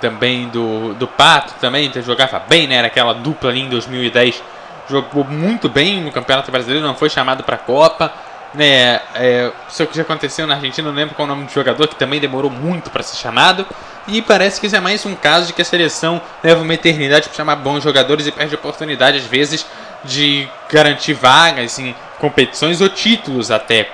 Também 0.00 0.48
do, 0.48 0.94
do 0.94 1.08
Pato, 1.08 1.54
também 1.60 1.90
jogava 2.02 2.38
bem, 2.38 2.66
né? 2.66 2.76
Era 2.76 2.86
aquela 2.86 3.12
dupla 3.14 3.50
ali 3.50 3.62
em 3.62 3.68
2010. 3.68 4.42
Jogou 4.88 5.24
muito 5.24 5.68
bem 5.68 6.00
no 6.00 6.12
Campeonato 6.12 6.52
Brasileiro, 6.52 6.86
não 6.86 6.94
foi 6.94 7.10
chamado 7.10 7.42
para 7.42 7.56
a 7.56 7.58
Copa 7.58 8.12
né, 8.56 9.00
é, 9.14 9.52
isso 9.68 9.86
que 9.86 9.96
já 9.96 10.02
aconteceu 10.02 10.46
na 10.46 10.54
Argentina, 10.54 10.88
não 10.88 10.96
lembro 10.96 11.14
qual 11.14 11.28
é 11.28 11.30
o 11.30 11.34
nome 11.34 11.46
do 11.46 11.52
jogador, 11.52 11.86
que 11.86 11.94
também 11.94 12.18
demorou 12.18 12.50
muito 12.50 12.90
para 12.90 13.02
ser 13.02 13.16
chamado. 13.16 13.66
E 14.08 14.22
parece 14.22 14.60
que 14.60 14.66
isso 14.66 14.76
é 14.76 14.80
mais 14.80 15.04
um 15.04 15.16
caso 15.16 15.48
de 15.48 15.52
que 15.52 15.62
a 15.62 15.64
seleção 15.64 16.20
leva 16.42 16.62
uma 16.62 16.74
eternidade 16.74 17.28
para 17.28 17.36
chamar 17.36 17.56
bons 17.56 17.82
jogadores 17.82 18.26
e 18.26 18.32
perde 18.32 18.54
oportunidade, 18.54 19.18
às 19.18 19.24
vezes, 19.24 19.66
de 20.04 20.48
garantir 20.70 21.12
vagas 21.12 21.78
em 21.78 21.94
competições 22.18 22.80
ou 22.80 22.88
títulos 22.88 23.50
até. 23.50 23.90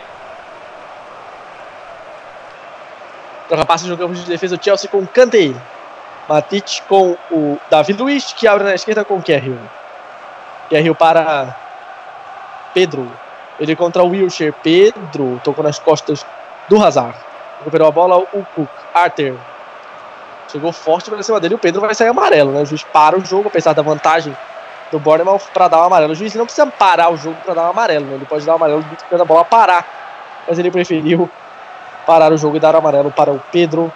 Troca 3.49 3.65
passe 3.65 3.87
no 3.87 3.97
campo 3.97 4.15
de 4.15 4.23
defesa 4.25 4.57
o 4.57 4.63
Chelsea 4.63 4.89
com 4.89 5.07
Kanté. 5.07 5.55
Matite 6.29 6.83
com 6.89 7.17
o 7.31 7.59
Davi 7.71 7.93
Luiz, 7.95 8.33
que 8.33 8.47
abre 8.47 8.65
na 8.65 8.75
esquerda 8.75 9.05
com 9.05 9.17
o 9.17 9.23
Kerril. 9.23 9.59
Kerril 10.69 10.95
para 10.95 11.57
Pedro. 12.75 13.11
Ele 13.59 13.75
contra 13.75 14.03
o 14.03 14.09
Wilshire. 14.09 14.55
Pedro 14.63 15.41
tocou 15.43 15.65
nas 15.65 15.79
costas 15.79 16.25
do 16.69 16.83
Hazard. 16.83 17.17
Recuperou 17.59 17.89
a 17.89 17.91
bola 17.91 18.19
o 18.19 18.45
Cook. 18.55 18.71
Arthur. 18.95 19.52
Chegou 20.53 20.71
forte 20.71 21.11
pra 21.11 21.23
cima 21.23 21.41
dele. 21.41 21.55
O 21.55 21.59
Pedro 21.59 21.81
vai 21.81 21.95
sair 21.95 22.09
amarelo, 22.09 22.53
né? 22.53 22.61
O 22.61 22.67
juiz 22.67 22.85
para 22.85 23.17
o 23.17 23.25
jogo, 23.25 23.49
apesar 23.49 23.73
da 23.73 23.81
vantagem 23.81 24.37
do 24.91 25.01
Bournemouth 25.01 25.49
para 25.55 25.67
dar 25.67 25.79
o 25.79 25.85
amarelo. 25.85 26.13
O 26.13 26.15
juiz 26.15 26.35
não 26.35 26.45
precisa 26.45 26.67
parar 26.67 27.11
o 27.11 27.17
jogo 27.17 27.37
para 27.43 27.55
dar 27.55 27.63
o 27.63 27.71
amarelo, 27.71 28.05
né? 28.05 28.15
Ele 28.17 28.27
pode 28.27 28.45
dar 28.45 28.53
o 28.53 28.57
amarelo 28.57 28.85
quando 29.09 29.23
a 29.23 29.25
bola 29.25 29.45
parar. 29.47 29.87
Mas 30.47 30.59
ele 30.59 30.71
preferiu 30.71 31.31
parar 32.07 32.33
o 32.33 32.37
jogo 32.37 32.59
e 32.59 32.61
dar 32.61 32.75
o 32.75 32.79
amarelo 32.79 33.11
para 33.11 33.33
o 33.33 33.43
Pedro. 33.51 33.91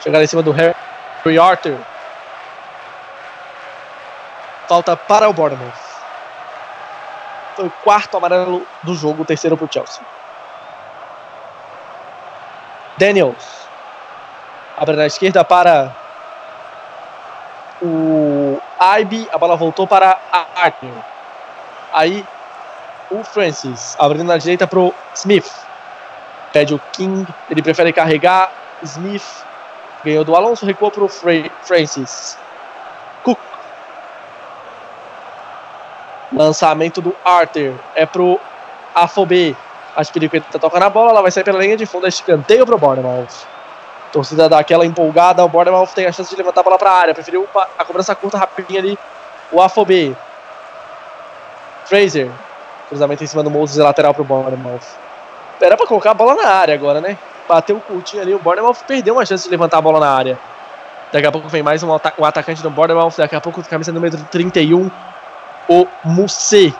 Chegar 0.00 0.22
em 0.22 0.26
cima 0.26 0.42
do 0.42 0.52
Harry 0.52 1.38
Arthur. 1.38 1.76
Falta 4.66 4.96
para 4.96 5.28
o 5.28 5.34
Bournemouth. 5.34 5.92
Foi 7.56 7.66
o 7.66 7.72
quarto 7.84 8.16
amarelo 8.16 8.66
do 8.82 8.94
jogo, 8.94 9.22
o 9.22 9.26
terceiro 9.26 9.54
para 9.54 9.66
o 9.66 9.68
Chelsea. 9.70 10.02
Daniels. 12.96 13.61
Abre 14.82 14.96
na 14.96 15.06
esquerda 15.06 15.44
para 15.44 15.94
o 17.80 18.60
Ibe. 18.98 19.28
A 19.32 19.38
bola 19.38 19.54
voltou 19.54 19.86
para 19.86 20.18
Arthur. 20.56 20.90
Aí 21.92 22.26
o 23.08 23.22
Francis. 23.22 23.94
Abrindo 23.96 24.24
na 24.24 24.36
direita 24.38 24.66
para 24.66 24.80
o 24.80 24.92
Smith. 25.14 25.48
Pede 26.52 26.74
o 26.74 26.80
King. 26.90 27.24
Ele 27.48 27.62
prefere 27.62 27.92
carregar. 27.92 28.50
Smith. 28.82 29.44
Ganhou 30.04 30.24
do 30.24 30.34
Alonso. 30.34 30.66
Recuou 30.66 30.90
para 30.90 31.04
o 31.04 31.08
Francis. 31.08 32.36
Cook. 33.22 33.38
Lançamento 36.32 37.00
do 37.00 37.14
Arthur. 37.24 37.72
É 37.94 38.04
pro 38.04 38.40
Afobe. 38.92 39.56
A 39.94 40.02
Spiriqueta 40.02 40.58
toca 40.58 40.80
na 40.80 40.90
bola. 40.90 41.10
Ela 41.10 41.22
vai 41.22 41.30
sair 41.30 41.44
pela 41.44 41.60
linha 41.60 41.76
de 41.76 41.86
fundo. 41.86 42.06
É 42.06 42.08
escanteio 42.08 42.66
pro 42.66 42.76
Bournemouth. 42.76 43.51
Torcida 44.12 44.48
dá 44.48 44.58
aquela 44.58 44.84
empolgada. 44.84 45.42
O 45.44 45.48
Bournemouth 45.48 45.88
tem 45.94 46.06
a 46.06 46.12
chance 46.12 46.30
de 46.30 46.36
levantar 46.36 46.60
a 46.60 46.64
bola 46.64 46.78
para 46.78 46.90
a 46.90 46.94
área. 46.94 47.14
Preferiu 47.14 47.48
a 47.78 47.84
cobrança 47.84 48.14
curta 48.14 48.36
rapidinho 48.36 48.78
ali. 48.78 48.98
O 49.50 49.60
Afobe. 49.60 50.14
Fraser. 51.86 52.30
Cruzamento 52.88 53.24
em 53.24 53.26
cima 53.26 53.42
do 53.42 53.50
Moses 53.50 53.78
lateral 53.78 54.12
pro 54.12 54.22
Bournemouth. 54.22 54.80
Era 55.58 55.76
para 55.76 55.86
colocar 55.86 56.10
a 56.10 56.14
bola 56.14 56.34
na 56.34 56.48
área 56.48 56.74
agora, 56.74 57.00
né? 57.00 57.16
Bateu 57.48 57.76
o 57.76 57.80
curtinho 57.80 58.22
ali. 58.22 58.34
O 58.34 58.38
Bournemouth 58.38 58.76
perdeu 58.86 59.14
uma 59.14 59.24
chance 59.24 59.44
de 59.44 59.50
levantar 59.50 59.78
a 59.78 59.80
bola 59.82 59.98
na 59.98 60.10
área. 60.10 60.38
Daqui 61.10 61.26
a 61.26 61.32
pouco 61.32 61.48
vem 61.48 61.62
mais 61.62 61.82
um, 61.82 61.88
um 61.90 62.24
atacante 62.24 62.62
do 62.62 62.70
Bournemouth. 62.70 63.14
Daqui 63.16 63.36
a 63.36 63.40
pouco, 63.40 63.62
camisa 63.62 63.92
número 63.92 64.16
31, 64.30 64.90
o 65.68 65.86
Moussé. 66.04 66.72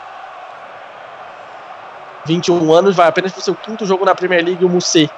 21 2.25 2.73
anos, 2.73 2.95
vai 2.95 3.07
apenas 3.07 3.31
para 3.31 3.39
o 3.39 3.43
seu 3.43 3.55
quinto 3.55 3.85
jogo 3.85 4.05
na 4.05 4.15
Premier 4.15 4.43
League, 4.43 4.63
o 4.63 4.69
Moussé, 4.69 5.09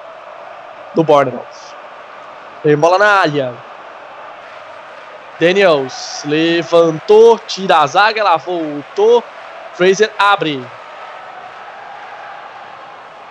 do 0.93 1.03
Bournemouth. 1.03 1.64
Tem 2.65 2.75
bola 2.75 2.97
na 2.97 3.19
área. 3.19 3.53
Daniels 5.39 6.23
levantou, 6.25 7.37
tira 7.37 7.77
a 7.77 7.85
zaga, 7.85 8.19
ela 8.19 8.37
voltou. 8.37 9.23
Fraser 9.75 10.11
abre. 10.17 10.65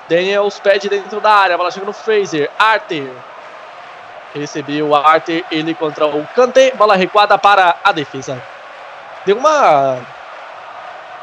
Daniels 0.08 0.60
pede 0.60 0.88
dentro 0.88 1.20
da 1.20 1.32
área, 1.32 1.54
a 1.56 1.58
bola 1.58 1.72
chega 1.72 1.84
no 1.84 1.92
Fraser. 1.92 2.48
Arthur. 2.56 3.10
Recebeu 4.36 4.90
o 4.90 4.94
Arthur, 4.94 5.42
ele 5.50 5.74
contra 5.74 6.06
o 6.06 6.24
Kanté. 6.28 6.70
Bola 6.76 6.94
recuada 6.94 7.36
para 7.36 7.74
a 7.82 7.90
defesa. 7.90 8.40
Deu 9.26 9.36
uma 9.36 9.98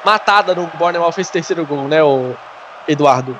matada 0.03 0.53
no 0.53 0.67
Bournemouth, 0.67 1.13
fez 1.13 1.29
terceiro 1.29 1.65
gol, 1.65 1.87
né, 1.87 2.03
o 2.03 2.35
Eduardo? 2.89 3.39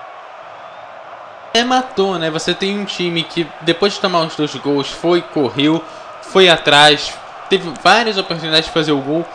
É, 1.54 1.66
matou, 1.66 2.18
né? 2.18 2.30
Você 2.30 2.54
tem 2.54 2.80
um 2.80 2.86
time 2.86 3.24
que 3.24 3.46
depois 3.62 3.94
de 3.94 4.00
tomar 4.00 4.22
os 4.22 4.36
dois 4.36 4.56
gols 4.56 4.90
foi, 4.90 5.22
correu, 5.22 5.84
foi 6.22 6.48
atrás, 6.48 7.14
teve 7.50 7.70
várias 7.84 8.18
oportunidades 8.18 8.68
de 8.68 8.72
fazer 8.72 8.94
o 8.94 9.00
gol, 9.00 9.26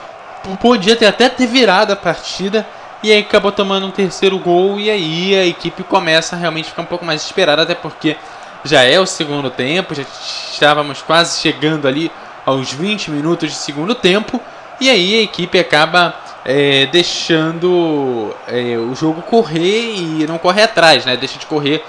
podia 0.60 0.97
ter 0.97 1.05
até 1.05 1.28
ter 1.28 1.47
virado 1.47 1.93
a 1.93 1.97
partida 1.97 2.66
e 3.02 3.12
aí 3.12 3.20
acabou 3.20 3.52
tomando 3.52 3.86
um 3.86 3.90
terceiro 3.90 4.38
gol 4.38 4.80
e 4.80 4.90
aí 4.90 5.34
a 5.34 5.44
equipe 5.44 5.82
começa 5.82 6.34
a 6.34 6.38
realmente 6.38 6.70
ficar 6.70 6.82
um 6.82 6.86
pouco 6.86 7.05
mais 7.05 7.20
desesperada, 7.20 7.62
até 7.62 7.74
porque 7.74 8.16
já 8.64 8.82
é 8.82 8.98
o 8.98 9.05
segundo 9.05 9.51
tempo, 9.51 9.94
já 9.94 10.02
estávamos 10.02 11.02
quase 11.02 11.38
chegando 11.38 11.86
ali 11.86 12.10
aos 12.47 12.72
20 12.72 13.10
minutos 13.10 13.51
de 13.51 13.56
segundo 13.56 13.94
tempo 13.94 14.40
e 14.80 14.88
aí 14.88 15.18
a 15.18 15.22
equipe 15.22 15.59
acaba 15.59 16.14
é, 16.47 16.86
deixando 16.86 18.34
é, 18.48 18.78
o 18.78 18.94
jogo 18.94 19.20
correr 19.20 19.94
e 19.97 20.26
não 20.26 20.38
correr 20.38 20.62
atrás, 20.62 21.05
né? 21.05 21.14
Deixa 21.14 21.38
de 21.38 21.44
correr 21.44 21.84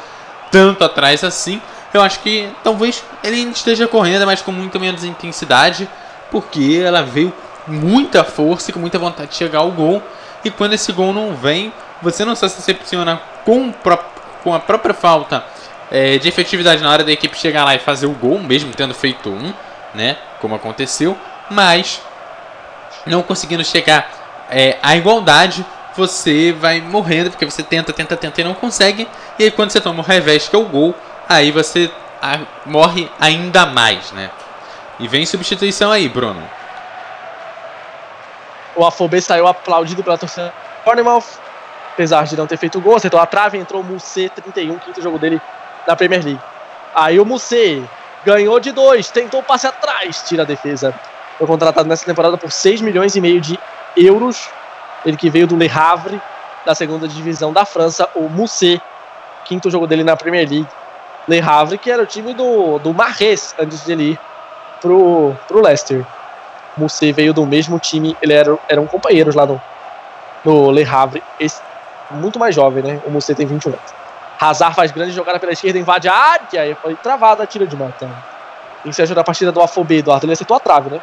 tanto 0.51 0.83
atrás 0.83 1.23
assim. 1.23 1.61
Eu 1.93 2.01
acho 2.01 2.19
que 2.19 2.49
talvez 2.63 3.03
ele 3.23 3.37
esteja 3.49 3.87
correndo, 3.87 4.25
mas 4.25 4.41
com 4.41 4.51
muito 4.51 4.79
menos 4.79 5.03
intensidade, 5.03 5.87
porque 6.29 6.81
ela 6.83 7.01
veio 7.01 7.33
muita 7.65 8.23
força 8.23 8.69
e 8.69 8.73
com 8.73 8.79
muita 8.79 8.99
vontade 8.99 9.31
de 9.31 9.35
chegar 9.35 9.59
ao 9.59 9.71
gol. 9.71 10.01
E 10.43 10.51
quando 10.51 10.73
esse 10.73 10.91
gol 10.91 11.13
não 11.13 11.35
vem, 11.35 11.73
você 12.01 12.23
não 12.23 12.35
só 12.35 12.47
se 12.47 12.57
decepciona 12.57 13.21
com, 13.43 13.73
com 14.43 14.53
a 14.53 14.59
própria 14.59 14.93
falta 14.93 15.43
é, 15.89 16.17
de 16.17 16.27
efetividade 16.27 16.81
na 16.81 16.91
hora 16.91 17.03
da 17.03 17.11
equipe 17.11 17.37
chegar 17.37 17.63
lá 17.63 17.75
e 17.75 17.79
fazer 17.79 18.05
o 18.05 18.11
gol, 18.11 18.39
mesmo 18.39 18.73
tendo 18.73 18.93
feito 18.93 19.29
um, 19.29 19.53
né? 19.93 20.17
Como 20.39 20.55
aconteceu, 20.55 21.17
mas 21.49 22.01
não 23.05 23.23
conseguindo 23.23 23.63
chegar 23.63 24.09
é, 24.49 24.77
à 24.81 24.95
igualdade 24.95 25.65
você 25.97 26.51
vai 26.53 26.79
morrendo, 26.79 27.31
porque 27.31 27.45
você 27.45 27.63
tenta, 27.63 27.91
tenta, 27.91 28.15
tenta 28.15 28.41
e 28.41 28.43
não 28.43 28.53
consegue. 28.53 29.07
E 29.37 29.43
aí 29.43 29.51
quando 29.51 29.71
você 29.71 29.81
toma 29.81 30.01
o 30.01 30.05
revés, 30.05 30.47
que 30.47 30.55
é 30.55 30.59
o 30.59 30.65
gol, 30.65 30.95
aí 31.27 31.51
você 31.51 31.91
morre 32.65 33.11
ainda 33.19 33.65
mais, 33.65 34.11
né? 34.11 34.29
E 34.99 35.07
vem 35.07 35.25
substituição 35.25 35.91
aí, 35.91 36.07
Bruno. 36.07 36.41
O 38.75 38.85
Afobe 38.85 39.19
saiu 39.21 39.47
aplaudido 39.47 40.03
pela 40.03 40.17
torcida 40.17 40.53
Bournemouth, 40.85 41.25
apesar 41.93 42.25
de 42.25 42.37
não 42.37 42.45
ter 42.45 42.57
feito 42.57 42.79
gol, 42.79 42.95
acertou 42.95 43.19
a 43.19 43.25
trave, 43.25 43.57
entrou 43.57 43.81
o 43.81 43.83
Moussé, 43.83 44.29
31, 44.29 44.77
quinto 44.77 45.01
jogo 45.01 45.17
dele 45.17 45.41
na 45.87 45.95
Premier 45.95 46.23
League. 46.23 46.41
Aí 46.93 47.19
o 47.19 47.25
Moussé 47.25 47.81
ganhou 48.23 48.59
de 48.59 48.71
dois, 48.71 49.09
tentou 49.09 49.39
o 49.39 49.43
passe 49.43 49.65
atrás, 49.65 50.23
tira 50.27 50.43
a 50.43 50.45
defesa. 50.45 50.93
Foi 51.37 51.47
contratado 51.47 51.89
nessa 51.89 52.05
temporada 52.05 52.37
por 52.37 52.51
6 52.51 52.81
milhões 52.81 53.15
e 53.15 53.21
meio 53.21 53.41
de 53.41 53.59
euros 53.95 54.49
ele 55.05 55.17
que 55.17 55.29
veio 55.29 55.47
do 55.47 55.55
Le 55.55 55.69
Havre, 55.69 56.19
da 56.65 56.75
segunda 56.75 57.07
divisão 57.07 57.53
da 57.53 57.65
França, 57.65 58.09
o 58.15 58.27
Moussé, 58.29 58.81
quinto 59.45 59.69
jogo 59.69 59.87
dele 59.87 60.03
na 60.03 60.15
Premier 60.15 60.47
League. 60.49 60.67
Le 61.27 61.39
Havre, 61.39 61.77
que 61.77 61.91
era 61.91 62.03
o 62.03 62.05
time 62.05 62.33
do, 62.33 62.79
do 62.79 62.93
Marres 62.93 63.53
antes 63.59 63.83
de 63.83 63.91
ele 63.91 64.03
ir 64.11 64.19
pro, 64.81 65.33
pro 65.47 65.61
Leicester. 65.61 66.05
Moussé 66.77 67.11
veio 67.11 67.33
do 67.33 67.45
mesmo 67.45 67.79
time, 67.79 68.15
ele 68.21 68.33
era, 68.33 68.57
eram 68.69 68.85
companheiros 68.85 69.35
lá 69.35 69.45
no, 69.45 69.59
no 70.43 70.71
Le 70.71 70.83
Havre. 70.83 71.23
Esse, 71.39 71.61
muito 72.11 72.39
mais 72.39 72.53
jovem, 72.53 72.83
né? 72.83 73.01
O 73.05 73.11
Moussé 73.11 73.33
tem 73.33 73.45
21 73.45 73.71
anos. 73.71 73.97
Hazard 74.39 74.75
faz 74.75 74.91
grande 74.91 75.11
jogada 75.11 75.39
pela 75.39 75.51
esquerda, 75.51 75.79
invade 75.79 76.07
a 76.07 76.13
área, 76.13 76.75
foi 76.81 76.95
travada, 76.95 77.45
tira 77.47 77.65
de 77.65 77.75
meta. 77.75 78.07
Tem 78.83 78.91
que 78.91 78.93
se 78.93 79.01
ajudar 79.01 79.21
a 79.21 79.23
partida 79.23 79.51
do 79.51 79.61
Afobe, 79.61 79.97
Eduardo. 79.97 80.25
Ele 80.25 80.33
acertou 80.33 80.55
a 80.55 80.59
trave, 80.59 80.91
né? 80.91 81.01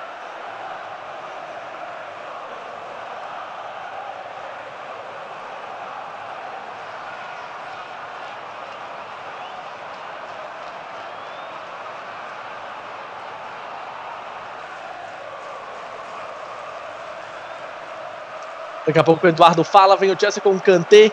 Daqui 18.86 18.98
a 18.98 19.04
pouco 19.04 19.26
o 19.26 19.28
Eduardo 19.28 19.64
fala, 19.64 19.96
vem 19.96 20.10
o 20.10 20.18
Chelsea 20.18 20.42
com 20.42 20.50
o 20.50 20.60
Kanté. 20.60 21.10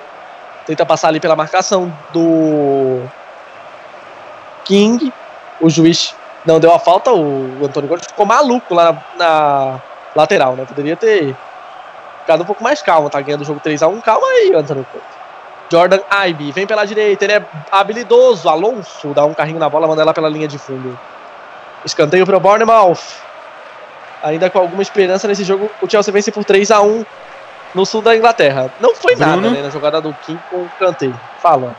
Tenta 0.65 0.85
passar 0.85 1.07
ali 1.07 1.19
pela 1.19 1.35
marcação 1.35 1.91
do 2.11 3.01
King. 4.65 5.11
O 5.59 5.69
juiz 5.69 6.15
não 6.45 6.59
deu 6.59 6.73
a 6.73 6.79
falta, 6.79 7.11
o 7.11 7.65
Antônio 7.65 7.87
Gomes 7.87 8.05
ficou 8.05 8.25
maluco 8.25 8.73
lá 8.73 8.91
na, 8.91 9.03
na, 9.17 9.81
lateral, 10.15 10.55
né? 10.55 10.65
Poderia 10.65 10.95
ter 10.95 11.35
ficado 12.21 12.41
um 12.41 12.45
pouco 12.45 12.63
mais 12.63 12.81
calmo, 12.81 13.09
tá 13.09 13.21
ganhando 13.21 13.41
o 13.41 13.45
jogo 13.45 13.59
3x1. 13.59 14.01
Calma 14.01 14.27
aí, 14.27 14.53
Antônio 14.55 14.85
Gomes. 14.91 15.21
Jordan 15.71 15.99
Ibe 16.27 16.51
vem 16.51 16.67
pela 16.67 16.83
direita, 16.83 17.23
ele 17.23 17.33
é 17.33 17.45
habilidoso. 17.71 18.49
Alonso 18.49 19.13
dá 19.13 19.23
um 19.23 19.33
carrinho 19.33 19.59
na 19.59 19.69
bola, 19.69 19.87
manda 19.87 20.01
ela 20.01 20.13
pela 20.13 20.27
linha 20.27 20.47
de 20.47 20.57
fundo. 20.57 20.99
Escanteio 21.85 22.25
para 22.25 22.35
o 22.35 22.39
Bournemouth. 22.39 22.99
Ainda 24.21 24.49
com 24.49 24.59
alguma 24.59 24.81
esperança 24.81 25.27
nesse 25.27 25.43
jogo, 25.43 25.69
o 25.81 25.89
Chelsea 25.89 26.13
vence 26.13 26.31
por 26.31 26.43
3 26.43 26.69
a 26.71 26.81
1 26.81 27.05
no 27.73 27.85
sul 27.85 28.01
da 28.01 28.15
Inglaterra. 28.15 28.71
Não 28.79 28.95
foi 28.95 29.15
Bruno. 29.15 29.35
nada, 29.35 29.49
né, 29.49 29.61
na 29.61 29.69
jogada 29.69 30.01
do 30.01 30.13
King 30.25 30.39
com 30.49 30.57
o 30.57 30.71
Kanté. 30.79 31.11
Fala. 31.39 31.75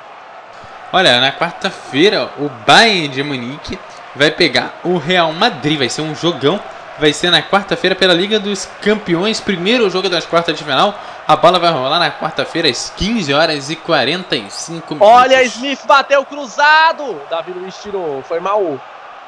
Olha, 0.93 1.21
na 1.21 1.33
quarta-feira, 1.33 2.29
o 2.39 2.49
Bayern 2.67 3.09
de 3.09 3.23
Munique 3.23 3.79
vai 4.15 4.31
pegar 4.31 4.75
o 4.85 4.99
Real 4.99 5.33
Madrid. 5.33 5.79
Vai 5.79 5.89
ser 5.89 6.03
um 6.03 6.15
jogão. 6.15 6.61
Vai 6.99 7.13
ser 7.13 7.31
na 7.31 7.43
quarta-feira 7.43 7.97
pela 7.97 8.13
Liga 8.13 8.39
dos 8.39 8.69
Campeões. 8.83 9.41
Primeiro 9.41 9.89
jogo 9.89 10.11
das 10.11 10.27
quartas 10.27 10.55
de 10.55 10.63
final. 10.63 10.95
A 11.27 11.35
bola 11.35 11.59
vai 11.59 11.73
rolar 11.73 11.99
na 11.99 12.11
quarta-feira 12.11 12.69
às 12.69 12.91
15 12.91 13.33
horas 13.33 13.71
e 13.71 13.77
45 13.77 14.95
minutos. 14.95 15.01
Olha, 15.01 15.43
Smith 15.45 15.81
bateu 15.87 16.25
cruzado. 16.27 17.21
Davi 17.31 17.53
Luiz 17.53 17.75
tirou. 17.81 18.23
Foi 18.23 18.39
mal. 18.39 18.79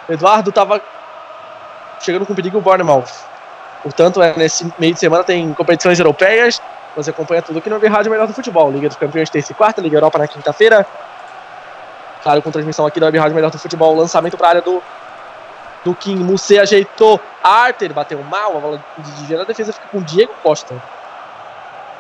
Eduardo 0.09 0.53
tava 0.53 0.83
chegando 2.01 2.27
com 2.27 2.35
perigo 2.35 2.59
o 2.59 2.61
Bournemouth. 2.61 3.11
Portanto, 3.85 4.23
é, 4.23 4.35
nesse 4.35 4.67
meio 4.79 4.95
de 4.95 4.99
semana 4.99 5.23
tem 5.23 5.53
competições 5.53 5.99
europeias. 5.99 6.61
Você 6.97 7.11
acompanha 7.11 7.43
tudo 7.43 7.59
aqui 7.59 7.69
no 7.69 7.77
Web 7.77 7.87
Rádio 7.89 8.11
Melhor 8.11 8.27
do 8.27 8.33
Futebol. 8.33 8.73
Liga 8.73 8.89
dos 8.89 8.97
Campeões 8.97 9.29
terça 9.29 9.53
e 9.53 9.55
quarta, 9.55 9.83
Liga 9.83 9.99
Europa 9.99 10.19
na 10.19 10.27
quinta-feira. 10.27 10.87
Claro, 12.23 12.41
com 12.41 12.51
transmissão 12.51 12.87
aqui 12.87 12.99
da 12.99 13.07
Web 13.07 13.19
Rádio 13.19 13.35
Melhor 13.35 13.51
do 13.51 13.59
Futebol. 13.59 13.95
Lançamento 13.95 14.39
para 14.39 14.47
a 14.47 14.51
área 14.51 14.63
do, 14.63 14.83
do 15.85 15.95
Kim. 15.95 16.17
Musset 16.17 16.61
ajeitou. 16.61 17.21
Arter 17.43 17.93
bateu 17.93 18.23
mal. 18.23 18.57
A 18.57 18.61
bola 18.61 18.85
de 18.97 19.37
na 19.37 19.45
defesa 19.45 19.71
fica 19.71 19.87
com 19.89 19.99
o 19.99 20.03
Diego 20.03 20.33
Costa. 20.43 20.75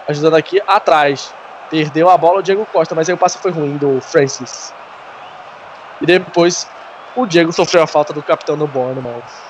Ajudando 0.08 0.36
aqui 0.36 0.62
atrás. 0.66 1.34
Perdeu 1.68 2.08
a 2.08 2.16
bola 2.16 2.38
o 2.38 2.42
Diego 2.42 2.66
Costa, 2.72 2.94
mas 2.94 3.10
aí 3.10 3.14
o 3.14 3.18
passe 3.18 3.36
foi 3.36 3.50
ruim 3.50 3.76
do 3.76 4.00
Francis. 4.00 4.72
E 6.00 6.06
depois 6.06 6.66
o 7.14 7.26
Diego 7.26 7.52
sofreu 7.52 7.82
a 7.82 7.86
falta 7.86 8.14
do 8.14 8.22
capitão 8.22 8.56
do 8.56 8.66
Bournemouth. 8.66 9.43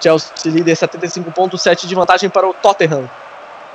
Chelsea 0.00 0.32
líder 0.46 0.72
75.7 0.72 1.86
de 1.86 1.94
vantagem 1.94 2.30
para 2.30 2.48
o 2.48 2.54
Tottenham. 2.54 3.08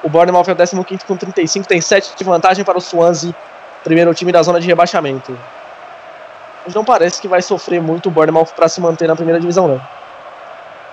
O 0.03 0.09
Bournemouth 0.09 0.45
é 0.47 0.51
o 0.51 0.83
15 0.83 1.05
com 1.05 1.15
35, 1.15 1.67
tem 1.67 1.81
7 1.81 2.15
de 2.15 2.23
vantagem 2.23 2.63
para 2.63 2.77
o 2.77 2.81
Swansea, 2.81 3.33
primeiro 3.83 4.13
time 4.13 4.31
da 4.31 4.43
zona 4.43 4.59
de 4.59 4.67
rebaixamento. 4.67 5.37
Mas 6.65 6.73
não 6.73 6.83
parece 6.83 7.21
que 7.21 7.27
vai 7.27 7.41
sofrer 7.41 7.81
muito 7.81 8.09
o 8.09 8.11
Bournemouth 8.11 8.53
para 8.55 8.67
se 8.67 8.81
manter 8.81 9.07
na 9.07 9.15
primeira 9.15 9.39
divisão, 9.39 9.67
não. 9.67 9.81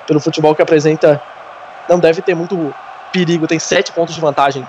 Pelo 0.06 0.20
futebol 0.20 0.54
que 0.54 0.62
apresenta, 0.62 1.20
não 1.88 1.98
deve 1.98 2.22
ter 2.22 2.34
muito 2.34 2.74
perigo, 3.10 3.46
tem 3.46 3.58
7 3.58 3.92
pontos 3.92 4.14
de 4.14 4.20
vantagem. 4.20 4.66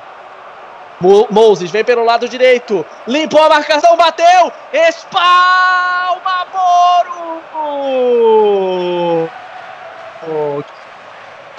Mo 0.99 1.27
Moses 1.29 1.71
vem 1.71 1.83
pelo 1.83 2.05
lado 2.05 2.29
direito, 2.29 2.85
limpou 3.07 3.41
a 3.41 3.49
marcação, 3.49 3.97
bateu, 3.97 4.51
espalma 4.71 6.47
Moro! 7.53 9.29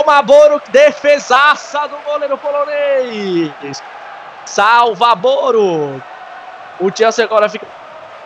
Maboro, 0.07 0.61
defesaça 0.69 1.89
do 1.89 1.97
goleiro 2.05 2.37
polonês. 2.37 3.83
Salva 4.45 5.15
Boro. 5.15 6.03
O 6.79 6.91
Chelsea 6.95 7.25
agora 7.25 7.49
fica 7.49 7.67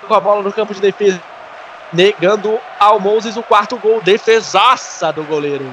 com 0.06 0.15
a 0.15 0.20
bola 0.20 0.43
no 0.43 0.52
campo 0.52 0.74
de 0.74 0.81
defesa, 0.81 1.20
negando 1.93 2.59
ao 2.81 2.98
Moses 2.98 3.36
o 3.36 3.43
quarto 3.43 3.77
gol. 3.78 4.01
Defesaça 4.01 5.12
do 5.12 5.23
goleiro. 5.24 5.70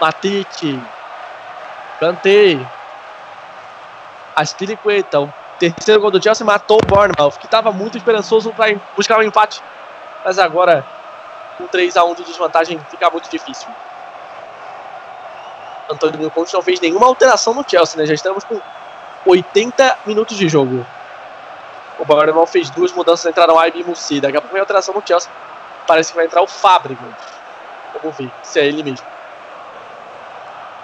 Matite. 0.00 0.80
Cantei. 1.98 2.64
Aspilicueta. 4.36 5.20
O 5.20 5.32
terceiro 5.58 6.00
gol 6.00 6.10
do 6.10 6.22
Chelsea 6.22 6.46
matou 6.46 6.78
o 6.78 6.86
Bournemouth, 6.86 7.38
que 7.38 7.46
estava 7.46 7.72
muito 7.72 7.96
esperançoso 7.96 8.52
para 8.52 8.76
buscar 8.94 9.18
um 9.18 9.22
empate. 9.22 9.62
Mas 10.24 10.38
agora 10.38 10.84
com 11.56 11.66
3 11.66 11.96
a 11.96 12.04
1 12.04 12.14
de 12.14 12.24
desvantagem 12.24 12.78
fica 12.90 13.10
muito 13.10 13.30
difícil. 13.30 13.68
Antônio 15.90 16.30
Conte 16.30 16.52
não 16.52 16.62
fez 16.62 16.80
nenhuma 16.80 17.06
alteração 17.06 17.54
no 17.54 17.64
Chelsea, 17.68 17.98
né? 17.98 18.06
Já 18.06 18.14
estamos 18.14 18.44
com 18.44 18.60
80 19.24 19.98
minutos 20.06 20.36
de 20.36 20.48
jogo. 20.48 20.84
O 21.98 22.04
Bournemouth 22.04 22.46
fez 22.46 22.68
duas 22.70 22.92
mudanças, 22.92 23.26
entraram 23.26 23.58
Aibe 23.58 23.80
e 23.80 23.84
Mussi. 23.84 24.20
Daqui 24.20 24.36
a 24.36 24.40
pouco 24.40 24.52
vem 24.52 24.60
alteração 24.60 24.94
no 24.94 25.02
Chelsea. 25.06 25.30
Parece 25.86 26.10
que 26.10 26.16
vai 26.16 26.26
entrar 26.26 26.42
o 26.42 26.46
Fábrico. 26.46 27.02
Vamos 28.02 28.16
ver 28.16 28.30
se 28.42 28.60
é 28.60 28.66
ele 28.66 28.82
mesmo. 28.82 29.06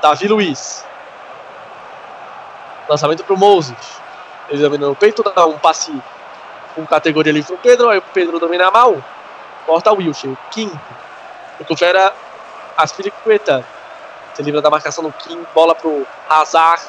Davi 0.01 0.27
Luiz. 0.29 0.87
Lançamento 2.89 3.25
para 3.25 3.35
o 3.35 3.39
Moses. 3.39 4.01
Ele 4.49 4.63
domina 4.63 4.87
no 4.87 4.95
peito, 4.95 5.23
dá 5.23 5.47
um 5.47 5.59
passe 5.59 5.93
com 6.75 6.87
categoria 6.87 7.33
ali 7.33 7.43
para 7.43 7.55
o 7.55 7.59
Pedro. 7.59 7.89
Aí 7.89 7.99
o 7.99 8.03
Pedro 8.03 8.39
domina 8.39 8.71
mal. 8.71 8.97
Corta 9.67 9.93
o 9.93 9.97
Wilshire. 9.97 10.37
Kim. 10.51 10.71
Recupera 11.59 12.13
Aspiricueta. 12.77 13.65
Se 14.35 14.43
livra 14.43 14.61
da 14.61 14.71
marcação 14.71 15.05
do 15.05 15.13
Kim. 15.13 15.47
Bola 15.55 15.75
pro 15.75 16.07
Hazard. 16.29 16.83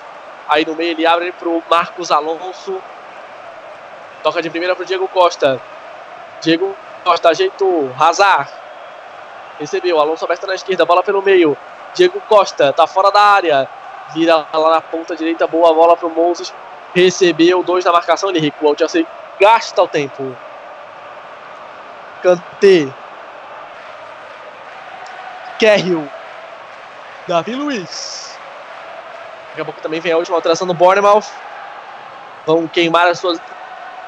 Aí 0.48 0.66
no 0.66 0.76
meio 0.76 0.91
ele 0.91 1.06
abre 1.06 1.32
pro 1.34 1.62
Marcos 1.70 2.12
Alonso. 2.12 2.82
Toca 4.22 4.41
de 4.41 4.50
primeira 4.50 4.76
pro 4.76 4.86
Diego 4.86 5.08
Costa. 5.08 5.62
Diego 6.41 6.76
Costa 7.04 7.30
ajeitou. 7.30 7.94
Hazard. 8.00 8.50
Recebeu. 9.60 10.00
Alonso 10.00 10.26
aberto 10.26 10.48
na 10.48 10.56
esquerda. 10.56 10.86
Bola 10.86 11.04
pelo 11.04 11.22
meio. 11.22 11.58
Diego 11.94 12.22
Costa. 12.22 12.72
Tá 12.74 12.88
fora 12.88 13.12
da 13.12 13.22
área. 13.22 13.70
Vira 14.14 14.45
lá 14.54 14.70
na 14.70 14.82
ponta 14.82 15.16
direita. 15.16 15.45
Boa 15.45 15.74
bola 15.74 15.98
pro 15.98 16.10
Moses. 16.10 16.54
Recebeu. 16.94 17.62
Dois 17.64 17.84
na 17.84 17.91
marcação. 17.91 18.30
Ele 18.30 18.40
recua. 18.40 18.72
O 18.72 18.78
Chelsea 18.78 19.06
gasta 19.40 19.84
o 19.84 19.88
tempo. 19.88 20.36
Kanté. 22.24 22.88
Kerrill. 25.60 26.10
Davi 27.28 27.54
Luiz. 27.54 28.40
Daqui 29.50 29.62
a 29.62 29.66
pouco 29.66 29.82
também 29.82 30.00
vem 30.00 30.14
a 30.14 30.18
última 30.18 30.38
alteração 30.38 30.66
do 30.66 30.74
Bournemouth. 30.74 31.26
Vão 32.45 32.68
queimar 32.68 33.08
as 33.08 33.20
suas. 33.20 33.40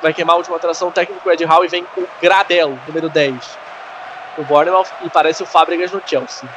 Vai 0.01 0.13
queimar 0.13 0.35
a 0.35 0.37
última 0.37 0.55
alteração. 0.55 0.87
O 0.87 0.91
técnico 0.91 1.29
Ed 1.29 1.45
Howe 1.45 1.67
vem 1.67 1.83
com 1.83 2.01
o 2.01 2.09
Gradel, 2.21 2.79
número 2.87 3.09
10. 3.09 3.57
O 4.37 4.43
Bournemouth 4.43 4.87
e 5.01 5.09
parece 5.09 5.43
o 5.43 5.45
Fábricas 5.45 5.91
no 5.91 6.01
Chelsea. 6.05 6.49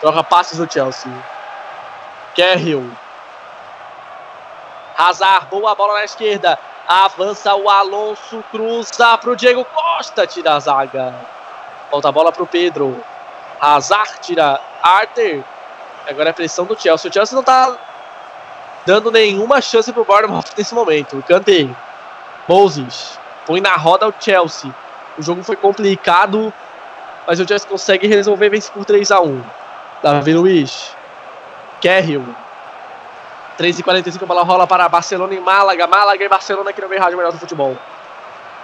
Troca 0.00 0.22
passes 0.22 0.58
do 0.58 0.70
Chelsea. 0.70 1.10
Kerrill. 2.34 2.88
Hazard, 4.96 5.46
boa 5.46 5.74
bola 5.74 5.94
na 5.94 6.04
esquerda. 6.04 6.58
Avança 6.88 7.54
o 7.54 7.68
Alonso, 7.68 8.42
cruza 8.50 9.18
pro 9.18 9.36
Diego 9.36 9.62
Costa, 9.62 10.26
tira 10.26 10.54
a 10.54 10.60
zaga. 10.60 11.14
Volta 11.90 12.08
a 12.08 12.12
bola 12.12 12.32
pro 12.32 12.46
Pedro. 12.46 12.98
Hazard 13.60 14.20
tira 14.22 14.58
Arthur. 14.82 15.44
Agora 16.08 16.30
é 16.30 16.32
a 16.32 16.34
pressão 16.34 16.64
do 16.64 16.80
Chelsea. 16.80 17.10
O 17.10 17.12
Chelsea 17.12 17.36
não 17.36 17.42
tá 17.42 17.76
dando 18.86 19.10
nenhuma 19.10 19.60
chance 19.60 19.92
pro 19.92 20.02
Bournemouth 20.02 20.46
nesse 20.56 20.74
momento. 20.74 21.22
Cantei. 21.28 21.70
Moses. 22.48 23.18
Põe 23.44 23.60
na 23.60 23.76
roda 23.76 24.08
o 24.08 24.14
Chelsea. 24.18 24.74
O 25.18 25.22
jogo 25.22 25.42
foi 25.42 25.56
complicado, 25.56 26.50
mas 27.26 27.38
o 27.38 27.46
Chelsea 27.46 27.68
consegue 27.68 28.06
resolver 28.06 28.48
vence 28.48 28.70
por 28.70 28.86
3 28.86 29.10
a 29.10 29.20
1 29.20 29.44
Davi 30.02 30.32
Luiz. 30.32 30.96
Kerrill. 31.82 32.24
3 33.58 33.80
e 33.80 33.82
45 33.82 34.24
a 34.24 34.28
bola 34.28 34.44
rola 34.44 34.68
para 34.68 34.88
Barcelona 34.88 35.34
e 35.34 35.40
Málaga. 35.40 35.84
Málaga 35.88 36.24
e 36.24 36.28
Barcelona 36.28 36.70
aqui 36.70 36.80
no 36.80 36.88
meio 36.88 37.02
rádio 37.02 37.18
melhor 37.18 37.32
do 37.32 37.38
futebol. 37.38 37.76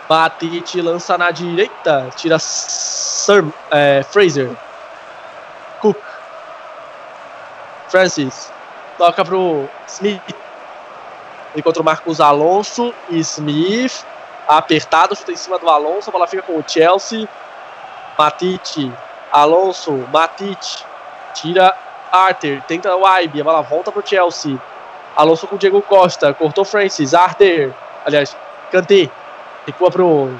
Matite 0.09 0.81
lança 0.81 1.19
na 1.19 1.33
direita. 1.33 2.11
Tira 2.15 2.39
Sir, 2.39 3.45
é, 3.73 4.05
Fraser. 4.05 4.57
Cook. 5.81 5.99
Francis. 7.89 8.53
Toca 8.97 9.25
pro 9.25 9.69
Smith. 9.89 10.23
Encontra 11.57 11.83
o 11.83 11.85
Marcos 11.85 12.21
Alonso. 12.21 12.95
Smith. 13.11 14.07
Apertado, 14.47 15.17
chuta 15.17 15.33
em 15.33 15.37
cima 15.37 15.59
do 15.59 15.69
Alonso. 15.69 16.09
A 16.09 16.13
bola 16.13 16.29
fica 16.29 16.43
com 16.43 16.57
o 16.57 16.65
Chelsea. 16.65 17.29
Matite. 18.17 18.93
Alonso. 19.33 19.91
Matite. 20.13 20.87
Tira 21.35 21.77
Arthur. 22.13 22.63
Tenta 22.69 22.95
o 22.95 23.05
Ibe. 23.21 23.41
A 23.41 23.45
bola 23.45 23.63
volta 23.63 23.91
pro 23.91 24.07
Chelsea. 24.07 24.57
Alonso 25.17 25.47
com 25.47 25.57
o 25.57 25.59
Diego 25.59 25.81
Costa. 25.83 26.33
Cortou 26.35 26.65
Francis. 26.65 27.15
Arthur. 27.15 27.73
Aliás, 28.05 28.37
Kanté. 28.71 29.11
Recua 29.67 29.91
pro 29.91 30.31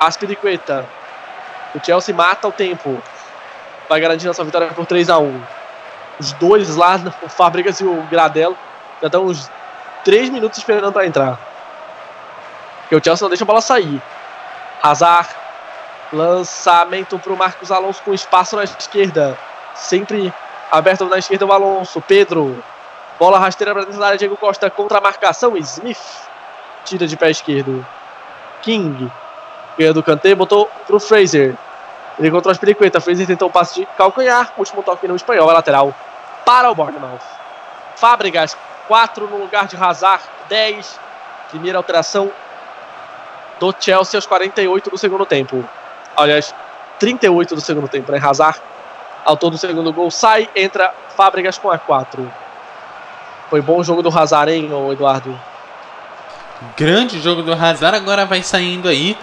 Aspiricueta. 0.00 0.86
O 1.74 1.84
Chelsea 1.84 2.14
mata 2.14 2.48
o 2.48 2.52
tempo. 2.52 3.00
Vai 3.88 4.00
garantindo 4.00 4.30
essa 4.30 4.44
vitória 4.44 4.68
por 4.68 4.86
3 4.86 5.08
a 5.10 5.18
1 5.18 5.42
Os 6.18 6.32
dois 6.34 6.76
lá, 6.76 7.00
o 7.22 7.28
Fábricas 7.28 7.80
e 7.80 7.84
o 7.84 8.02
Gradelo, 8.10 8.56
já 9.00 9.06
estão 9.06 9.24
uns 9.24 9.50
3 10.04 10.28
minutos 10.30 10.58
esperando 10.58 10.92
para 10.92 11.06
entrar. 11.06 11.38
Porque 12.82 12.96
o 12.96 13.02
Chelsea 13.02 13.24
não 13.24 13.30
deixa 13.30 13.44
a 13.44 13.46
bola 13.46 13.60
sair. 13.60 14.00
Hazard. 14.82 15.28
Lançamento 16.10 17.18
para 17.18 17.32
o 17.32 17.36
Marcos 17.36 17.70
Alonso 17.70 18.02
com 18.02 18.14
espaço 18.14 18.56
na 18.56 18.64
esquerda. 18.64 19.38
Sempre 19.74 20.32
aberto 20.70 21.04
na 21.04 21.18
esquerda 21.18 21.44
o 21.44 21.52
Alonso. 21.52 22.00
Pedro. 22.00 22.62
Bola 23.18 23.38
rasteira 23.38 23.72
para 23.72 23.84
dentro 23.84 23.98
da 23.98 24.06
área. 24.06 24.18
Diego 24.18 24.36
Costa 24.36 24.70
contra 24.70 24.98
a 24.98 25.00
marcação. 25.00 25.56
Smith 25.56 25.98
tira 26.84 27.06
de 27.06 27.16
pé 27.16 27.30
esquerdo. 27.30 27.86
King. 28.62 29.10
Ganha 29.76 29.92
do 29.92 30.02
Kanté. 30.02 30.34
Botou 30.34 30.70
para 30.86 30.96
o 30.96 31.00
Fraser. 31.00 31.54
Ele 32.18 32.28
encontrou 32.28 32.52
as 32.52 32.58
periquetas. 32.58 33.02
Fraser 33.02 33.26
tentou 33.26 33.48
o 33.48 33.50
passe 33.50 33.80
de 33.80 33.86
calcanhar. 33.96 34.52
Último 34.56 34.82
toque 34.82 35.08
no 35.08 35.16
espanhol. 35.16 35.50
É 35.50 35.54
lateral 35.54 35.94
para 36.44 36.70
o 36.70 36.74
Bournemouth. 36.74 37.20
Fábricas. 37.96 38.56
4 38.86 39.26
no 39.26 39.38
lugar 39.38 39.66
de 39.66 39.76
Hazard. 39.76 40.22
10. 40.48 41.00
Primeira 41.50 41.78
alteração 41.78 42.30
do 43.58 43.74
Chelsea 43.78 44.16
aos 44.16 44.26
48 44.26 44.90
do 44.90 44.98
segundo 44.98 45.26
tempo. 45.26 45.64
Aliás, 46.16 46.54
38 46.98 47.54
do 47.54 47.60
segundo 47.60 47.88
tempo, 47.88 48.12
né? 48.12 48.20
Hazard 48.22 48.60
Autor 49.28 49.50
do 49.50 49.58
segundo 49.58 49.92
gol 49.92 50.10
sai, 50.10 50.48
entra 50.56 50.94
Fábricas 51.14 51.58
com 51.58 51.70
a 51.70 51.78
4. 51.78 52.32
Foi 53.50 53.62
bom 53.62 53.78
o 53.78 53.84
jogo 53.84 54.02
do 54.02 54.16
Hazard, 54.16 54.52
hein, 54.52 54.68
Eduardo? 54.92 55.38
Grande 56.76 57.20
jogo 57.20 57.42
do 57.42 57.52
Hazard, 57.52 57.96
agora 57.96 58.26
vai 58.26 58.42
saindo 58.42 58.88
aí, 58.88 59.16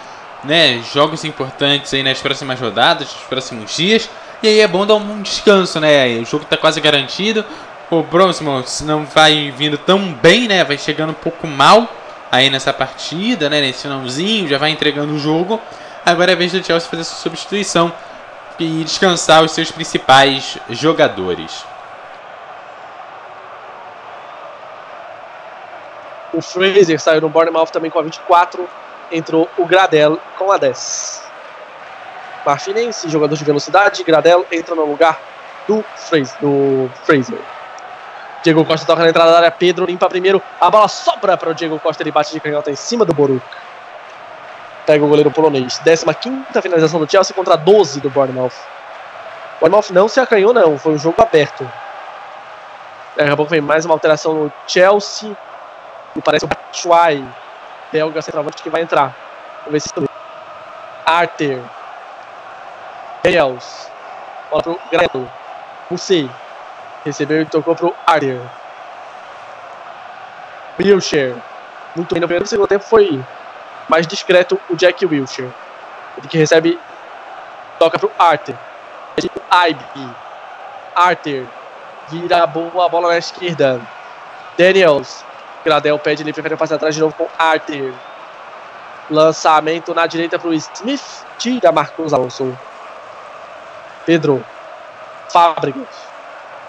né? 0.44 0.82
Jogos 0.94 1.24
importantes 1.26 1.94
aí 1.94 2.02
nas 2.02 2.20
próximas 2.20 2.60
rodadas, 2.60 3.14
nos 3.14 3.24
próximos 3.24 3.76
dias. 3.76 4.10
E 4.42 4.48
aí 4.48 4.60
é 4.60 4.68
bom 4.68 4.86
dar 4.86 4.96
um 4.96 5.22
descanso, 5.22 5.80
né? 5.80 6.08
O 6.20 6.26
jogo 6.26 6.46
tá 6.46 6.58
quase 6.58 6.80
garantido. 6.82 7.46
O 7.92 8.04
próximo 8.04 8.64
não 8.82 9.06
vai 9.06 9.54
vindo 9.56 9.78
tão 9.78 10.12
bem, 10.14 10.48
né? 10.48 10.64
Vai 10.64 10.78
chegando 10.78 11.12
um 11.12 11.14
pouco 11.14 11.46
mal 11.46 11.88
aí 12.32 12.50
nessa 12.50 12.74
partida, 12.74 13.50
né? 13.50 13.62
Nesse 13.62 13.84
finalzinho, 13.84 14.48
já 14.48 14.58
vai 14.58 14.72
entregando 14.72 15.14
o 15.14 15.20
jogo. 15.20 15.62
Agora 16.06 16.32
é 16.32 16.34
a 16.34 16.38
vez 16.38 16.52
do 16.52 16.64
Chelsea 16.64 16.90
fazer 16.90 17.04
sua 17.04 17.18
substituição 17.18 17.92
e 18.58 18.84
descansar 18.84 19.44
os 19.44 19.52
seus 19.52 19.72
principais 19.72 20.58
jogadores. 20.70 21.66
O 26.34 26.42
Fraser 26.42 27.00
saiu 27.00 27.22
no 27.22 27.30
Bournemouth 27.30 27.68
também 27.68 27.90
com 27.90 28.00
a 28.00 28.02
24. 28.02 28.68
Entrou 29.12 29.50
o 29.58 29.66
Gradel 29.66 30.20
com 30.38 30.52
a 30.52 30.58
10. 30.58 31.24
Marfinense, 32.46 33.10
jogador 33.10 33.36
de 33.36 33.44
velocidade. 33.44 34.04
Gradel 34.04 34.46
entra 34.52 34.76
no 34.76 34.86
lugar 34.86 35.20
do 35.68 35.84
Fraser. 35.96 36.38
Do 36.40 36.90
Fraser. 37.04 37.40
Diego 38.44 38.64
Costa 38.64 38.86
toca 38.86 39.02
na 39.02 39.10
entrada 39.10 39.32
da 39.32 39.38
área. 39.38 39.52
Pedro 39.52 39.86
limpa 39.86 40.08
primeiro. 40.08 40.42
A 40.62 40.70
bola 40.70 40.88
sobra 40.88 41.36
para 41.36 41.50
o 41.50 41.54
Diego 41.54 41.80
Costa. 41.80 42.04
Ele 42.04 42.12
bate 42.12 42.32
de 42.32 42.40
canhota 42.40 42.70
em 42.70 42.76
cima 42.76 43.04
do 43.04 43.14
Boruk. 43.14 43.44
Pega 44.86 45.04
o 45.04 45.08
goleiro 45.08 45.32
polonês. 45.32 45.82
15 45.84 46.06
finalização 46.62 47.00
do 47.00 47.10
Chelsea 47.10 47.36
contra 47.36 47.56
12 47.56 48.00
do 48.02 48.10
Bournemouth. 48.10 48.54
O 49.58 49.62
Bournemouth 49.62 49.92
não 49.92 50.08
se 50.08 50.20
acanhou, 50.20 50.54
não. 50.54 50.78
Foi 50.78 50.94
um 50.94 50.98
jogo 50.98 51.20
aberto. 51.20 51.68
Daqui 53.16 53.32
a 53.32 53.36
pouco 53.36 53.50
vem 53.50 53.62
mais 53.62 53.84
uma 53.86 53.96
alteração 53.96 54.34
no 54.36 54.54
Chelsea. 54.68 55.36
E 56.16 56.22
parece 56.22 56.46
o 56.46 56.48
Batshuayi, 56.48 57.26
belga 57.92 58.22
centroavante, 58.22 58.64
que 58.64 58.70
vai 58.70 58.82
entrar. 58.82 59.14
Vamos 59.66 59.72
ver 59.74 59.80
se 59.82 59.90
Arter. 61.06 61.62
Daniels. 63.24 63.92
Bola 64.50 64.64
pro 64.64 64.80
Greto. 64.92 65.30
Musei. 65.90 66.30
Recebeu 67.04 67.42
e 67.42 67.46
tocou 67.46 67.76
pro 67.76 67.96
Arter. 68.06 68.40
Wilshire. 70.80 71.36
Muito 71.96 72.14
bem 72.14 72.22
no 72.22 72.28
primeiro 72.28 72.46
segundo 72.46 72.68
tempo 72.68 72.84
foi 72.84 73.24
mais 73.90 74.06
discreto 74.08 74.60
o 74.70 74.76
Jack 74.76 75.06
Wilshire. 75.06 75.52
Ele 76.18 76.28
que 76.28 76.38
recebe. 76.38 76.80
Toca 77.78 78.00
pro 78.00 78.12
Arter. 78.18 78.56
Ibe. 79.18 80.16
Arter. 80.96 81.46
Vira 82.08 82.44
a 82.44 82.48
boa 82.48 82.88
bola 82.88 83.10
na 83.10 83.18
esquerda. 83.18 83.82
Daniels. 84.58 85.25
Gradel 85.66 85.98
pede 85.98 86.22
ele 86.22 86.32
prefere 86.32 86.56
passar 86.56 86.76
atrás 86.76 86.94
de 86.94 87.02
novo 87.02 87.16
com 87.16 87.28
Arthur. 87.40 87.92
Lançamento 89.10 89.96
na 89.96 90.06
direita 90.06 90.38
para 90.38 90.50
o 90.50 90.54
Smith. 90.54 91.26
Tira 91.40 91.72
Marcos 91.72 92.14
Alonso. 92.14 92.56
Pedro. 94.06 94.46
Fábricas. 95.30 95.88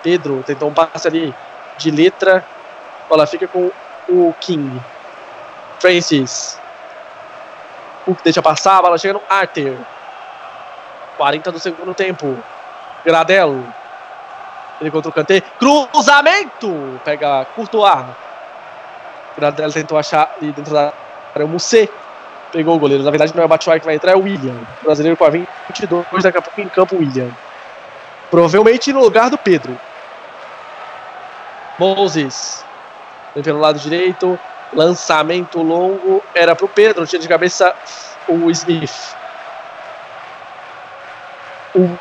Pedro 0.02 0.42
tentou 0.46 0.70
um 0.70 0.74
passe 0.74 1.06
ali 1.06 1.34
de 1.76 1.90
letra. 1.90 2.42
Bola 3.06 3.26
fica 3.26 3.46
com 3.46 3.70
o 4.08 4.34
King. 4.40 4.80
Francis. 5.78 6.58
Cook 8.06 8.22
deixa 8.24 8.40
passar. 8.40 8.78
A 8.78 8.82
bola 8.82 8.96
chega 8.96 9.12
no 9.12 9.22
Arthur. 9.28 9.76
40 11.18 11.52
do 11.52 11.58
segundo 11.58 11.92
tempo. 11.92 12.42
Gradel. 13.04 13.62
Ele 14.80 14.90
contra 14.90 15.10
o 15.10 15.12
Kanté. 15.12 15.42
Cruzamento! 15.42 17.00
Pega 17.04 17.44
Courtois. 17.54 18.25
Gradel 19.36 19.72
tentou 19.72 19.98
achar 19.98 20.34
ali 20.36 20.52
dentro 20.52 20.72
da 20.72 20.92
área 21.34 21.46
o 21.46 21.48
Musset. 21.48 21.92
Pegou 22.52 22.76
o 22.76 22.78
goleiro. 22.78 23.02
Na 23.02 23.10
verdade, 23.10 23.34
não 23.34 23.42
é 23.42 23.46
o 23.46 23.48
Batshuayi 23.48 23.80
que 23.80 23.86
vai 23.86 23.96
entrar, 23.96 24.12
é 24.12 24.16
o 24.16 24.22
William. 24.22 24.56
O 24.80 24.84
brasileiro 24.84 25.16
com 25.16 25.24
a 25.24 25.30
22, 25.30 26.22
daqui 26.22 26.38
a 26.38 26.42
pouco 26.42 26.60
em 26.60 26.68
campo, 26.68 26.96
William. 26.96 27.30
Provavelmente 28.30 28.92
no 28.92 29.00
lugar 29.00 29.30
do 29.30 29.36
Pedro. 29.36 29.78
Moses. 31.78 32.64
Vem 33.34 33.44
pelo 33.44 33.60
lado 33.60 33.78
direito. 33.78 34.38
Lançamento 34.72 35.60
longo. 35.62 36.22
Era 36.34 36.56
pro 36.56 36.68
Pedro. 36.68 37.06
Tinha 37.06 37.20
de 37.20 37.28
cabeça 37.28 37.74
o 38.28 38.50
Smith. 38.50 39.14
O 41.74 41.98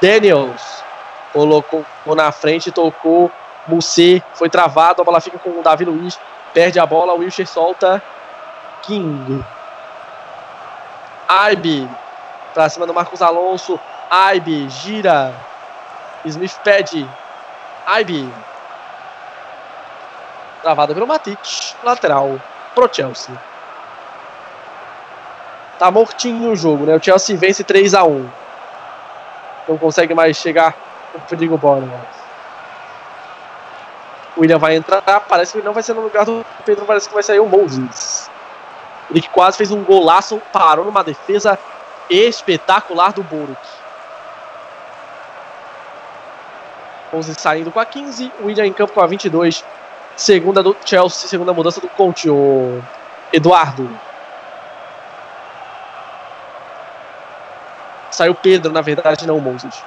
Daniels. 0.00 0.82
Colocou 1.32 1.84
na 2.16 2.32
frente, 2.32 2.72
tocou 2.72 3.30
Musset 3.68 4.24
foi 4.34 4.48
travado, 4.48 5.02
a 5.02 5.04
bola 5.04 5.20
fica 5.20 5.38
com 5.38 5.50
o 5.50 5.62
Davi 5.62 5.84
Luiz, 5.84 6.18
perde 6.52 6.80
a 6.80 6.86
bola, 6.86 7.12
o 7.12 7.18
Wilshire 7.18 7.46
solta. 7.46 8.02
King. 8.82 9.44
Aibe 11.28 11.88
pra 12.54 12.68
cima 12.68 12.86
do 12.86 12.94
Marcos 12.94 13.20
Alonso. 13.20 13.78
Aibe 14.10 14.68
gira. 14.70 15.34
Smith 16.24 16.58
pede. 16.64 17.08
Aibe. 17.86 18.32
Travada 20.62 20.94
pelo 20.94 21.06
Matic. 21.06 21.38
Lateral 21.84 22.40
pro 22.74 22.88
Chelsea. 22.92 23.34
Tá 25.78 25.90
mortinho 25.90 26.50
o 26.50 26.56
jogo, 26.56 26.84
né? 26.86 26.96
O 26.96 27.02
Chelsea 27.02 27.36
vence 27.36 27.62
3 27.62 27.94
a 27.94 28.02
1 28.02 28.28
Não 29.68 29.78
consegue 29.78 30.12
mais 30.14 30.36
chegar 30.36 30.74
o 31.14 31.20
perigo 31.20 31.56
Bournemouth. 31.56 32.17
O 34.38 34.42
William 34.42 34.58
vai 34.58 34.76
entrar, 34.76 35.02
parece 35.02 35.50
que 35.50 35.58
ele 35.58 35.66
não 35.66 35.74
vai 35.74 35.82
ser 35.82 35.94
no 35.94 36.00
lugar 36.00 36.24
do 36.24 36.46
Pedro, 36.64 36.86
parece 36.86 37.08
que 37.08 37.14
vai 37.14 37.24
sair 37.24 37.40
o 37.40 37.46
Moses. 37.48 38.30
Ele 39.10 39.20
que 39.20 39.28
quase 39.28 39.56
fez 39.56 39.72
um 39.72 39.82
golaço, 39.82 40.40
parou 40.52 40.84
numa 40.84 41.02
defesa 41.02 41.58
espetacular 42.08 43.12
do 43.12 43.24
Boruk. 43.24 43.58
Moses 47.12 47.36
saindo 47.36 47.72
com 47.72 47.80
a 47.80 47.84
15, 47.84 48.30
o 48.40 48.46
William 48.46 48.64
em 48.64 48.72
campo 48.72 48.92
com 48.92 49.00
a 49.00 49.08
22. 49.08 49.64
Segunda 50.16 50.62
do 50.62 50.76
Chelsea, 50.84 51.28
segunda 51.28 51.52
mudança 51.52 51.80
do 51.80 51.88
Conte, 51.88 52.30
o 52.30 52.80
Eduardo. 53.32 53.90
Saiu 58.12 58.36
Pedro, 58.36 58.72
na 58.72 58.82
verdade, 58.82 59.26
não 59.26 59.38
o 59.38 59.40
Moses. 59.40 59.82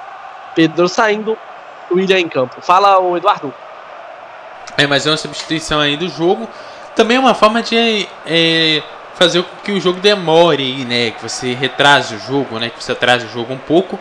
Pedro 0.54 0.90
saindo, 0.90 1.38
William 1.90 2.18
em 2.18 2.28
campo. 2.28 2.60
Fala, 2.60 2.98
o 2.98 3.16
Eduardo. 3.16 3.54
É, 4.76 4.86
mas 4.86 5.06
é 5.06 5.10
uma 5.10 5.16
substituição 5.16 5.80
aí 5.80 5.96
do 5.96 6.08
jogo. 6.08 6.48
Também 6.94 7.16
é 7.16 7.20
uma 7.20 7.34
forma 7.34 7.62
de 7.62 8.08
é, 8.26 8.82
fazer 9.14 9.42
com 9.42 9.56
que 9.64 9.72
o 9.72 9.80
jogo 9.80 10.00
demore, 10.00 10.84
né? 10.84 11.10
Que 11.10 11.22
você 11.22 11.54
retrase 11.54 12.14
o 12.14 12.18
jogo, 12.18 12.58
né? 12.58 12.70
Que 12.70 12.82
você 12.82 12.92
atrase 12.92 13.26
o 13.26 13.28
jogo 13.28 13.52
um 13.52 13.58
pouco. 13.58 13.98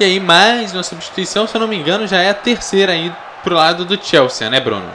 E 0.00 0.04
aí 0.04 0.20
mais 0.20 0.72
uma 0.72 0.82
substituição, 0.82 1.46
se 1.46 1.56
eu 1.56 1.60
não 1.60 1.68
me 1.68 1.76
engano, 1.76 2.06
já 2.06 2.18
é 2.18 2.30
a 2.30 2.34
terceira 2.34 2.92
aí 2.92 3.12
pro 3.42 3.54
lado 3.54 3.84
do 3.84 4.02
Chelsea, 4.02 4.48
né, 4.48 4.60
Bruno? 4.60 4.90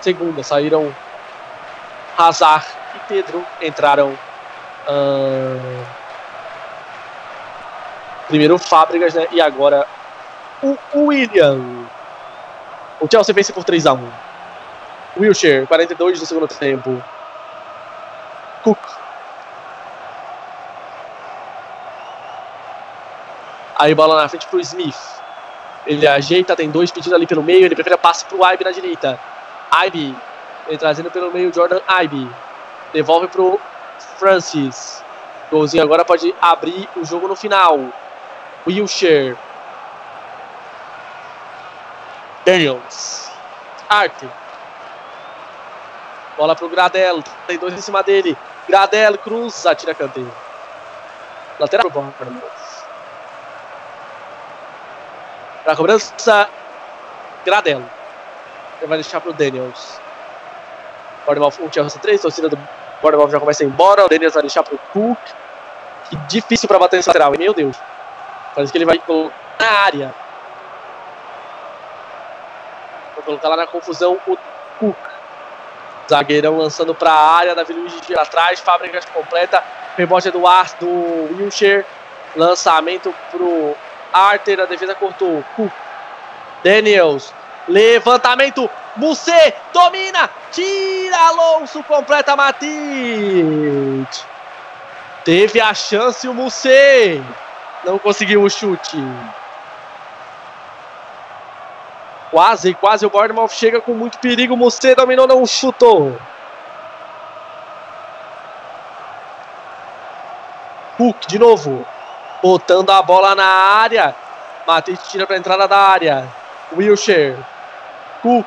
Segunda, 0.00 0.42
saíram 0.42 0.92
Hazard 2.18 2.66
e 2.96 2.98
Pedro, 3.08 3.44
entraram 3.60 4.18
primeiro 8.26 8.58
Fábricas, 8.58 9.14
né? 9.14 9.28
E 9.30 9.40
agora 9.40 9.86
o 10.62 10.76
William. 10.94 11.60
O 13.02 13.08
Chelsea 13.10 13.34
vence 13.34 13.52
por 13.52 13.64
3 13.64 13.84
a 13.84 13.94
1 13.94 14.12
Wilshire, 15.18 15.66
42 15.66 16.20
do 16.20 16.24
segundo 16.24 16.46
tempo. 16.46 17.02
Cook. 18.62 18.78
Aí 23.76 23.92
bola 23.92 24.22
na 24.22 24.28
frente 24.28 24.46
pro 24.46 24.60
Smith. 24.60 24.96
Ele 25.84 26.06
ajeita, 26.06 26.54
tem 26.54 26.70
dois 26.70 26.92
pedidos 26.92 27.12
ali 27.12 27.26
pelo 27.26 27.42
meio. 27.42 27.64
Ele 27.64 27.74
prefere 27.74 27.96
passe 27.96 28.24
pro 28.24 28.38
Ibe 28.38 28.62
na 28.62 28.70
direita. 28.70 29.18
Ibe. 29.84 30.14
Ele 30.68 30.78
trazendo 30.78 31.10
pelo 31.10 31.32
meio 31.32 31.52
Jordan 31.52 31.80
Ibe. 32.04 32.30
Devolve 32.92 33.26
pro 33.26 33.60
Francis. 34.16 35.02
Golzinho 35.50 35.82
agora 35.82 36.04
pode 36.04 36.32
abrir 36.40 36.88
o 36.96 37.04
jogo 37.04 37.26
no 37.26 37.34
final. 37.34 37.80
Wilshire. 38.64 39.36
Daniels. 42.44 43.30
Arte. 43.88 44.28
Bola 46.36 46.56
pro 46.56 46.68
Gradel. 46.68 47.22
Tem 47.46 47.58
dois 47.58 47.74
em 47.74 47.80
cima 47.80 48.02
dele. 48.02 48.36
Gradel 48.68 49.18
cruza, 49.18 49.74
tira 49.74 49.94
canteiro. 49.94 50.32
Lateral 51.58 51.90
pro 51.90 52.00
Bournemouth. 52.00 52.84
Pra 55.64 55.76
cobrança. 55.76 56.48
Gradel. 57.44 57.82
Ele 58.78 58.86
vai 58.86 58.98
deixar 58.98 59.20
pro 59.20 59.32
Daniels. 59.32 60.00
Bournemouth 61.24 61.60
1, 61.60 61.72
Chelsea 61.72 62.00
3. 62.00 62.20
Torcida 62.20 62.48
do 62.48 62.58
Bournemouth 63.00 63.30
já 63.30 63.38
começa 63.38 63.62
a 63.62 63.66
ir 63.66 63.68
embora. 63.68 64.04
O 64.04 64.08
Daniels 64.08 64.34
vai 64.34 64.42
deixar 64.42 64.62
pro 64.62 64.78
Cook. 64.92 65.18
E 66.10 66.16
difícil 66.26 66.68
para 66.68 66.78
bater 66.78 66.98
esse 66.98 67.08
lateral. 67.08 67.30
Meu 67.32 67.54
Deus. 67.54 67.76
Parece 68.54 68.72
que 68.72 68.78
ele 68.78 68.84
vai 68.84 69.00
na 69.60 69.70
área. 69.84 70.14
Vou 73.24 73.38
colocar 73.38 73.48
lá 73.48 73.56
na 73.56 73.66
confusão 73.66 74.18
o 74.26 74.36
Cook. 74.78 74.96
Zagueirão 76.08 76.58
lançando 76.58 76.94
para 76.94 77.12
a 77.12 77.36
área. 77.36 77.54
Davi 77.54 77.72
Luiz 77.72 77.94
atrás. 78.16 78.60
Fábricas 78.60 79.04
completa. 79.06 79.62
Rebote 79.96 80.30
do 80.30 80.46
Ar 80.46 80.68
do 80.80 80.88
Wilshire. 81.36 81.86
Lançamento 82.34 83.14
pro 83.30 83.76
Arter. 84.12 84.60
A 84.60 84.66
defesa 84.66 84.94
cortou. 84.94 85.44
Cook. 85.56 85.72
Daniels. 86.64 87.32
Levantamento. 87.68 88.68
Mussê. 88.96 89.54
Domina. 89.72 90.28
Tira 90.50 91.18
Alonso. 91.28 91.82
Completa 91.84 92.34
Matic. 92.34 92.72
Teve 95.24 95.60
a 95.60 95.72
chance 95.72 96.26
o 96.26 96.34
Mussê. 96.34 97.22
Não 97.84 97.98
conseguiu 97.98 98.42
o 98.42 98.50
chute. 98.50 98.98
Quase, 102.32 102.72
quase 102.72 103.04
o 103.04 103.10
Bournemouth 103.10 103.50
chega 103.50 103.78
com 103.78 103.92
muito 103.92 104.18
perigo. 104.18 104.56
Mussê 104.56 104.94
dominou, 104.94 105.26
não 105.26 105.44
chutou. 105.44 106.18
Cook 110.96 111.26
de 111.26 111.38
novo. 111.38 111.86
Botando 112.42 112.88
a 112.88 113.02
bola 113.02 113.34
na 113.34 113.44
área. 113.44 114.16
Matheus 114.66 115.10
tira 115.10 115.26
para 115.26 115.36
a 115.36 115.38
entrada 115.38 115.68
da 115.68 115.76
área. 115.76 116.26
Wilshire. 116.74 117.36
Cook. 118.22 118.46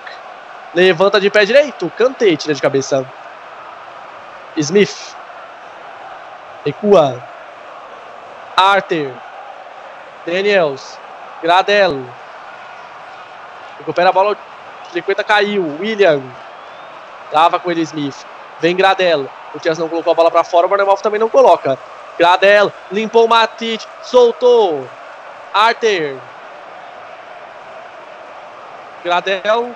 Levanta 0.73 1.21
de 1.21 1.29
pé 1.29 1.45
direito. 1.45 1.87
Cantei, 1.95 2.35
tira 2.35 2.55
de 2.55 2.61
cabeça. 2.63 3.05
Smith. 4.57 5.15
Recua. 6.65 7.23
Arthur. 8.57 9.11
Daniels. 10.25 10.97
Gradel. 11.43 12.03
Recupera 13.85 14.09
a 14.09 14.11
bola. 14.11 14.35
50 14.91 15.23
caiu. 15.23 15.77
William. 15.79 16.21
Tava 17.31 17.59
com 17.59 17.69
ele 17.69 17.81
Smith. 17.81 18.25
Vem 18.59 18.75
Gradel. 18.75 19.29
O 19.53 19.59
Chelsea 19.61 19.81
não 19.81 19.89
colocou 19.89 20.11
a 20.11 20.15
bola 20.15 20.31
para 20.31 20.43
fora. 20.43 20.65
O 20.65 20.69
Bournemouth 20.69 21.01
também 21.01 21.19
não 21.19 21.29
coloca. 21.29 21.77
Gradel. 22.17 22.73
Limpou 22.91 23.25
o 23.25 23.27
Matic. 23.27 23.85
Soltou. 24.01 24.87
Arthur. 25.53 26.17
Gradel. 29.03 29.75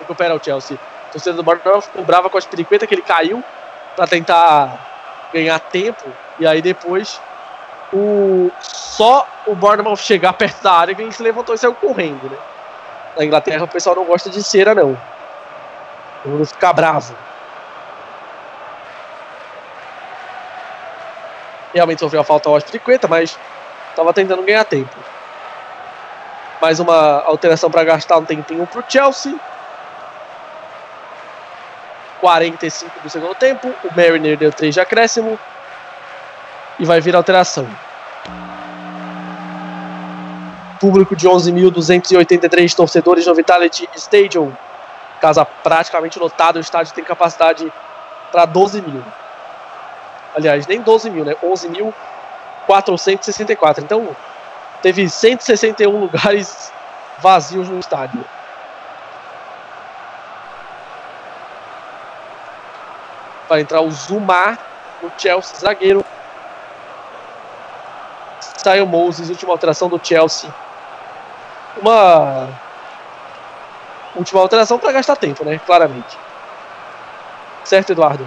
Recupera 0.00 0.34
o 0.34 0.42
Chelsea. 0.42 0.76
Torcedor 1.12 1.36
do 1.36 1.42
Bournemouth 1.44 1.82
ficou 1.82 2.04
brava 2.04 2.28
com 2.28 2.38
as 2.38 2.44
periquetas 2.44 2.88
que 2.88 2.94
ele 2.94 3.02
caiu. 3.02 3.42
para 3.94 4.08
tentar 4.08 5.30
ganhar 5.32 5.60
tempo. 5.60 6.04
E 6.40 6.46
aí 6.46 6.60
depois 6.60 7.20
o 7.92 8.50
só 8.60 9.26
o 9.46 9.54
Bournemouth 9.54 9.98
chegar 9.98 10.32
perto 10.32 10.62
da 10.62 10.72
área 10.72 10.94
que 10.94 11.02
ele 11.02 11.12
se 11.12 11.22
levantou 11.22 11.54
e 11.54 11.58
saiu 11.58 11.74
correndo, 11.74 12.28
né? 12.28 12.36
Na 13.16 13.24
Inglaterra 13.24 13.64
o 13.64 13.68
pessoal 13.68 13.96
não 13.96 14.04
gosta 14.04 14.28
de 14.28 14.42
cera, 14.42 14.74
não. 14.74 14.96
O 16.24 16.28
mundo 16.28 16.46
fica 16.46 16.72
bravo. 16.72 17.16
Realmente 21.72 22.00
sofreu 22.00 22.20
a 22.20 22.24
falta 22.24 22.48
ao 22.48 22.56
Aspiricueta, 22.56 23.08
mas 23.08 23.38
estava 23.90 24.12
tentando 24.12 24.42
ganhar 24.42 24.64
tempo. 24.64 24.96
Mais 26.60 26.80
uma 26.80 27.22
alteração 27.22 27.70
para 27.70 27.84
gastar 27.84 28.18
um 28.18 28.24
tempinho 28.24 28.66
para 28.66 28.80
o 28.80 28.84
Chelsea. 28.88 29.34
45 32.20 33.00
do 33.00 33.10
segundo 33.10 33.34
tempo. 33.34 33.72
O 33.84 33.94
Mariner 33.94 34.36
deu 34.36 34.52
3 34.52 34.74
de 34.74 34.80
acréscimo. 34.80 35.38
E 36.78 36.84
vai 36.84 37.00
vir 37.00 37.14
alteração. 37.14 37.66
Público 40.80 41.14
de 41.16 41.28
11.283 41.28 42.74
torcedores 42.74 43.26
no 43.26 43.34
Vitality 43.34 43.86
Stadium. 43.96 44.52
Casa 45.20 45.44
praticamente 45.44 46.18
lotada. 46.18 46.58
O 46.58 46.62
estádio 46.62 46.94
tem 46.94 47.04
capacidade 47.04 47.70
para 48.30 48.44
12 48.44 48.82
mil. 48.82 49.02
Aliás, 50.34 50.66
nem 50.66 50.80
12 50.80 51.10
mil, 51.10 51.24
né? 51.24 51.34
11.464. 51.42 53.82
Então, 53.82 54.14
teve 54.82 55.08
161 55.08 55.98
lugares 55.98 56.70
vazios 57.18 57.68
no 57.68 57.78
estádio. 57.78 58.24
Vai 63.48 63.60
entrar 63.60 63.80
o 63.80 63.90
Zumar 63.90 64.58
no 65.02 65.10
Chelsea, 65.16 65.56
zagueiro. 65.56 66.04
Sai 68.40 68.80
o 68.80 68.86
Moses, 68.86 69.30
última 69.30 69.52
alteração 69.52 69.88
do 69.88 70.00
Chelsea. 70.02 70.52
Uma 71.76 72.48
última 74.14 74.40
alteração 74.40 74.78
para 74.78 74.92
gastar 74.92 75.16
tempo, 75.16 75.44
né? 75.44 75.60
Claramente. 75.64 76.16
Certo, 77.64 77.90
Eduardo? 77.90 78.26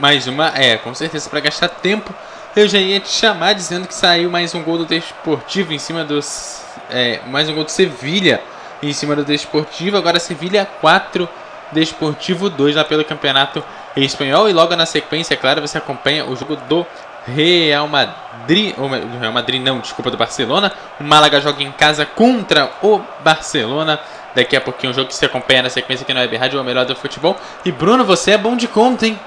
Mais 0.00 0.26
uma, 0.26 0.52
é, 0.54 0.76
com 0.76 0.94
certeza 0.94 1.28
para 1.28 1.40
gastar 1.40 1.68
tempo. 1.68 2.14
Eu 2.54 2.68
já 2.68 2.78
ia 2.78 3.00
te 3.00 3.08
chamar 3.08 3.52
dizendo 3.52 3.88
que 3.88 3.94
saiu 3.94 4.30
mais 4.30 4.54
um 4.54 4.62
gol 4.62 4.78
do 4.78 4.86
Desportivo 4.86 5.72
em 5.72 5.78
cima 5.78 6.04
dos. 6.04 6.62
É, 6.88 7.20
mais 7.26 7.48
um 7.48 7.54
gol 7.54 7.64
do 7.64 7.70
Sevilha 7.70 8.40
em 8.82 8.92
cima 8.92 9.16
do 9.16 9.24
Desportivo. 9.24 9.96
Agora 9.96 10.20
Sevilha 10.20 10.66
4, 10.80 11.28
Desportivo 11.72 12.48
2 12.48 12.76
lá 12.76 12.84
pelo 12.84 13.04
Campeonato 13.04 13.62
Espanhol. 13.96 14.48
E 14.48 14.52
logo 14.52 14.74
na 14.76 14.86
sequência, 14.86 15.34
é 15.34 15.36
claro, 15.36 15.60
você 15.60 15.78
acompanha 15.78 16.24
o 16.24 16.36
jogo 16.36 16.56
do 16.56 16.86
Real 17.26 17.88
Madrid. 17.88 18.74
Ou, 18.78 18.88
Real 18.88 19.32
Madrid, 19.32 19.60
não, 19.60 19.80
desculpa, 19.80 20.10
do 20.10 20.16
Barcelona. 20.16 20.72
O 21.00 21.04
Málaga 21.04 21.40
joga 21.40 21.62
em 21.62 21.72
casa 21.72 22.06
contra 22.06 22.70
o 22.82 23.00
Barcelona. 23.20 24.00
Daqui 24.34 24.54
a 24.54 24.60
pouquinho 24.60 24.92
o 24.92 24.94
jogo 24.94 25.08
que 25.08 25.14
se 25.14 25.24
acompanha 25.24 25.62
na 25.62 25.70
sequência 25.70 26.04
aqui 26.04 26.12
no 26.12 26.20
Web 26.20 26.36
Rádio, 26.36 26.60
o 26.60 26.64
melhor 26.64 26.84
do 26.84 26.94
futebol. 26.94 27.36
E 27.64 27.72
Bruno, 27.72 28.04
você 28.04 28.32
é 28.32 28.38
bom 28.38 28.54
de 28.54 28.68
conta, 28.68 29.06
hein? 29.06 29.18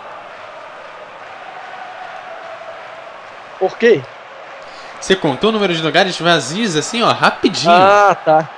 Por 3.57 3.77
quê? 3.77 4.01
Você 5.01 5.15
contou 5.15 5.49
o 5.49 5.53
número 5.53 5.73
de 5.73 5.81
lugares 5.81 6.17
vazios 6.19 6.75
assim, 6.75 7.01
ó, 7.01 7.11
rapidinho. 7.11 7.73
Ah, 7.73 8.15
tá. 8.15 8.49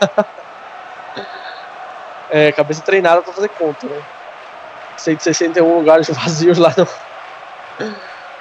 é, 2.30 2.50
cabeça 2.52 2.82
treinada 2.82 3.22
pra 3.22 3.32
fazer 3.32 3.48
conta, 3.50 3.86
né? 3.86 4.02
161 4.96 5.78
lugares 5.78 6.08
vazios 6.14 6.58
lá 6.58 6.74
no. 6.76 6.88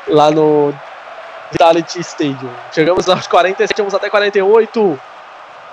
Lá 0.08 0.32
no 0.32 0.74
Vitality 1.52 2.00
Stadium. 2.00 2.52
Chegamos 2.72 3.08
aos 3.10 3.28
47, 3.28 3.74
vamos 3.78 3.94
até 3.94 4.10
48. 4.10 5.00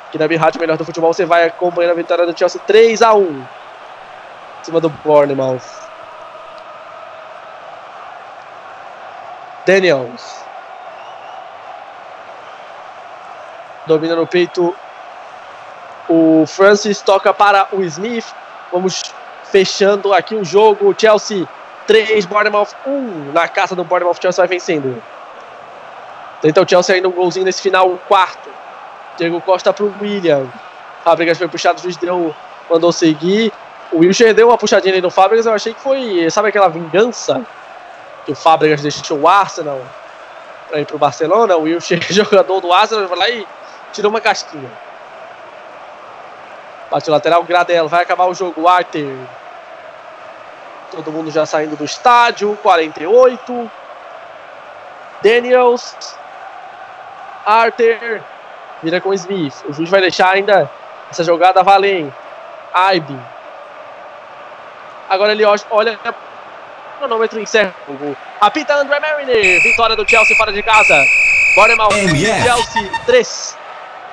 Aqui 0.08 0.18
na 0.18 0.26
Rádio 0.26 0.60
Melhor 0.60 0.76
do 0.76 0.84
Futebol 0.84 1.12
você 1.12 1.24
vai 1.24 1.44
acompanhando 1.44 1.92
a 1.92 1.94
vitória 1.94 2.26
do 2.26 2.36
Chelsea 2.36 2.60
3 2.66 3.02
a 3.02 3.14
1 3.14 3.22
em 3.22 3.44
cima 4.62 4.80
do 4.80 4.88
Bournemouth. 4.88 5.60
Daniels. 9.66 10.42
Domina 13.86 14.16
no 14.16 14.26
peito. 14.26 14.74
O 16.08 16.46
Francis 16.46 17.02
toca 17.02 17.34
para 17.34 17.68
o 17.72 17.82
Smith. 17.82 18.24
Vamos 18.72 19.02
fechando 19.44 20.14
aqui 20.14 20.34
o 20.34 20.44
jogo. 20.44 20.94
Chelsea 20.98 21.46
3, 21.88 22.26
Bournemouth 22.26 22.68
1. 22.86 23.32
Na 23.32 23.48
casa 23.48 23.74
do 23.74 23.82
Bournemouth, 23.82 24.18
Chelsea 24.20 24.42
vai 24.42 24.46
vencendo. 24.46 25.02
Tenta 26.42 26.62
o 26.62 26.68
Chelsea 26.68 26.94
ainda 26.94 27.08
um 27.08 27.12
golzinho 27.12 27.46
nesse 27.46 27.62
final, 27.62 27.98
quarto. 28.06 28.48
Diego 29.16 29.40
Costa 29.40 29.72
para 29.72 29.84
o 29.84 29.94
William. 30.00 30.46
Fábricas 31.02 31.38
foi 31.38 31.48
puxado, 31.48 31.80
o 31.80 31.82
juiz 31.82 31.96
deu, 31.96 32.34
mandou 32.70 32.92
seguir. 32.92 33.50
O 33.90 34.00
Wilshire 34.00 34.34
deu 34.34 34.48
uma 34.48 34.58
puxadinha 34.58 34.92
ali 34.92 35.00
no 35.00 35.10
Fábricas, 35.10 35.46
eu 35.46 35.52
achei 35.52 35.72
que 35.72 35.80
foi, 35.80 36.30
sabe 36.30 36.48
aquela 36.48 36.68
vingança 36.68 37.44
que 38.26 38.32
o 38.32 38.34
Fábricas 38.34 38.82
deixou 38.82 39.20
o 39.20 39.26
Arsenal 39.26 39.80
para 40.68 40.80
ir 40.80 40.84
para 40.84 40.94
o 40.94 40.98
Barcelona? 40.98 41.56
O 41.56 41.62
Wilshire, 41.62 42.04
jogador 42.12 42.60
do 42.60 42.70
Arsenal, 42.70 43.08
vai 43.08 43.18
lá 43.18 43.30
e 43.30 43.46
tirou 43.94 44.10
uma 44.10 44.20
casquinha. 44.20 44.70
Bate 46.90 47.08
o 47.08 47.12
lateral, 47.12 47.42
Gradel, 47.44 47.88
vai 47.88 48.02
acabar 48.02 48.26
o 48.26 48.34
jogo, 48.34 48.68
Arthur. 48.68 49.16
Todo 50.98 51.12
mundo 51.12 51.30
já 51.30 51.46
saindo 51.46 51.76
do 51.76 51.84
estádio, 51.84 52.58
48. 52.60 53.70
Daniels. 55.22 55.94
Arthur. 57.46 58.20
Vira 58.82 59.00
com 59.00 59.14
Smith. 59.14 59.54
O 59.68 59.72
juiz 59.72 59.88
vai 59.88 60.00
deixar 60.00 60.30
ainda 60.30 60.68
essa 61.08 61.22
jogada 61.22 61.62
hein? 61.86 62.12
Aibe. 62.74 63.16
Agora 65.08 65.30
ele 65.30 65.44
olha 65.44 65.64
o 65.70 66.98
cronômetro 66.98 67.38
encerra 67.38 67.72
o 67.86 67.92
gol. 67.92 68.16
Apita 68.40 68.74
André 68.74 68.98
Mariner. 68.98 69.62
Vitória 69.62 69.94
do 69.94 70.08
Chelsea 70.08 70.36
fora 70.36 70.52
de 70.52 70.64
casa. 70.64 71.00
Bournemouth. 71.54 71.92
Chelsea 72.42 72.90
3. 73.06 73.56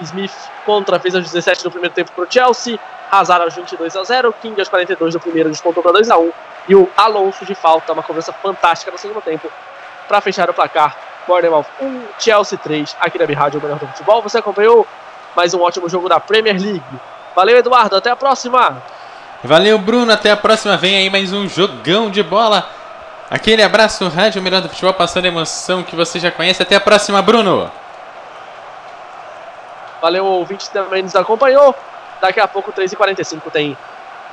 Smith 0.02 0.55
contra 0.66 1.00
fez 1.00 1.16
aos 1.16 1.24
17 1.24 1.64
do 1.64 1.72
primeiro 1.72 1.94
tempo 1.94 2.12
para 2.12 2.24
o 2.24 2.28
Chelsea. 2.30 2.80
Hazard 3.12 3.44
aos 3.44 3.56
22 3.56 3.96
a 3.96 4.04
0. 4.04 4.34
King 4.42 4.60
aos 4.60 4.68
42 4.68 5.14
do 5.14 5.20
primeiro 5.20 5.50
descontou 5.50 5.82
para 5.82 5.94
2 5.94 6.10
a 6.10 6.18
1. 6.18 6.32
E 6.68 6.76
o 6.76 6.90
Alonso 6.98 7.46
de 7.46 7.54
falta, 7.54 7.94
uma 7.94 8.04
cobrança 8.04 8.34
fantástica 8.34 8.92
no 8.92 8.98
segundo 8.98 9.22
tempo. 9.22 9.50
para 10.08 10.22
fechar 10.22 10.50
o 10.50 10.54
placar. 10.54 10.96
Bournemouth 11.28 11.66
1, 11.82 12.02
Chelsea 12.20 12.58
3, 12.58 12.96
aqui 13.00 13.18
na 13.18 13.26
Rádio, 13.40 13.60
o 13.60 13.64
melhor 13.64 13.80
do 13.80 13.88
futebol. 13.88 14.22
Você 14.22 14.38
acompanhou 14.38 14.86
mais 15.36 15.54
um 15.54 15.62
ótimo 15.62 15.90
jogo 15.90 16.08
da 16.08 16.20
Premier 16.20 16.56
League. 16.56 16.84
Valeu, 17.36 17.58
Eduardo, 17.58 17.96
até 17.96 18.12
a 18.12 18.16
próxima! 18.16 18.82
Valeu, 19.44 19.78
Bruno, 19.78 20.12
até 20.12 20.32
a 20.32 20.38
próxima. 20.38 20.78
Vem 20.78 20.96
aí 20.96 21.10
mais 21.10 21.34
um 21.34 21.48
jogão 21.48 22.10
de 22.10 22.24
bola. 22.24 22.70
Aquele 23.30 23.64
abraço, 23.64 24.08
Rádio 24.08 24.42
Melhor 24.42 24.62
do 24.62 24.70
Futebol, 24.70 24.94
passando 24.94 25.26
a 25.26 25.28
emoção 25.28 25.84
que 25.84 25.96
você 25.96 26.20
já 26.20 26.32
conhece. 26.32 26.62
Até 26.62 26.76
a 26.76 26.80
próxima, 26.80 27.22
Bruno! 27.22 27.72
Valeu, 30.06 30.24
ouvinte 30.24 30.70
também 30.70 31.02
nos 31.02 31.16
acompanhou. 31.16 31.74
Daqui 32.22 32.40
a 32.40 32.48
pouco, 32.48 32.72
3h45, 32.72 33.52
tem 33.52 33.76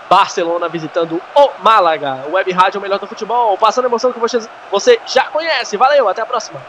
Barcelona 0.06 0.68
visitando 0.68 1.18
o 1.34 1.50
Málaga. 1.62 2.26
Web 2.30 2.52
Rádio 2.52 2.78
Melhor 2.78 2.98
do 2.98 3.06
Futebol, 3.06 3.56
passando 3.56 3.86
a 3.86 3.88
emoção 3.88 4.12
que 4.12 4.18
você, 4.18 4.38
você 4.70 5.00
já 5.06 5.24
conhece. 5.24 5.78
Valeu, 5.78 6.06
até 6.10 6.20
a 6.20 6.26
próxima! 6.26 6.60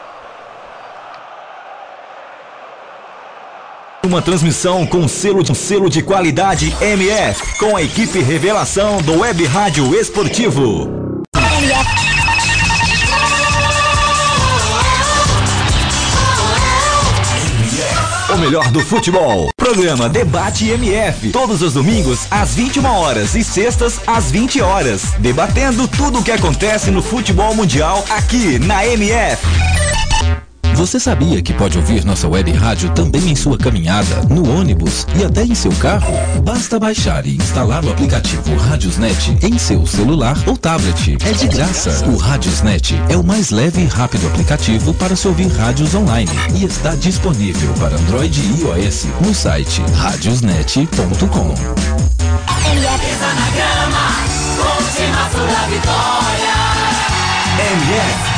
Uma 4.06 4.22
transmissão 4.22 4.86
com 4.86 5.06
selo 5.06 5.42
de, 5.42 5.54
selo 5.54 5.90
de 5.90 6.02
qualidade 6.02 6.74
MF, 6.80 7.58
com 7.58 7.76
a 7.76 7.82
equipe 7.82 8.20
revelação 8.20 9.02
do 9.02 9.20
Web 9.20 9.44
Rádio 9.44 9.94
Esportivo. 9.94 11.22
O 18.34 18.36
melhor 18.36 18.68
do 18.72 18.80
futebol. 18.80 19.50
Programa 19.56 20.08
Debate 20.08 20.68
MF. 20.68 21.30
Todos 21.30 21.62
os 21.62 21.72
domingos 21.72 22.26
às 22.32 22.52
21 22.56 22.84
horas 22.84 23.36
e 23.36 23.44
sextas 23.44 24.00
às 24.08 24.32
20 24.32 24.60
horas. 24.60 25.12
Debatendo 25.20 25.86
tudo 25.86 26.18
o 26.18 26.22
que 26.24 26.32
acontece 26.32 26.90
no 26.90 27.00
futebol 27.00 27.54
mundial 27.54 28.04
aqui 28.10 28.58
na 28.58 28.84
MF. 28.84 29.40
Você 30.74 30.98
sabia 30.98 31.40
que 31.40 31.52
pode 31.52 31.78
ouvir 31.78 32.04
nossa 32.04 32.28
web 32.28 32.50
rádio 32.52 32.90
também 32.90 33.30
em 33.30 33.36
sua 33.36 33.56
caminhada, 33.56 34.22
no 34.28 34.58
ônibus 34.58 35.06
e 35.18 35.24
até 35.24 35.44
em 35.44 35.54
seu 35.54 35.70
carro? 35.72 36.12
Basta 36.42 36.78
baixar 36.78 37.24
e 37.24 37.36
instalar 37.36 37.84
o 37.84 37.90
aplicativo 37.90 38.56
Radiosnet 38.56 39.38
em 39.42 39.56
seu 39.56 39.86
celular 39.86 40.36
ou 40.46 40.56
tablet. 40.56 41.16
É 41.24 41.32
de 41.32 41.46
graça. 41.48 42.04
O 42.06 42.16
Radiosnet 42.16 42.94
é 43.08 43.16
o 43.16 43.22
mais 43.22 43.50
leve 43.50 43.82
e 43.82 43.86
rápido 43.86 44.26
aplicativo 44.26 44.92
para 44.94 45.14
se 45.14 45.28
ouvir 45.28 45.48
rádios 45.48 45.94
online 45.94 46.30
e 46.54 46.64
está 46.64 46.94
disponível 46.96 47.72
para 47.74 47.96
Android 47.96 48.40
e 48.40 48.60
iOS 48.62 49.06
no 49.20 49.32
site 49.32 49.80
radiosnet.com. 49.96 51.54
MF 57.56 58.33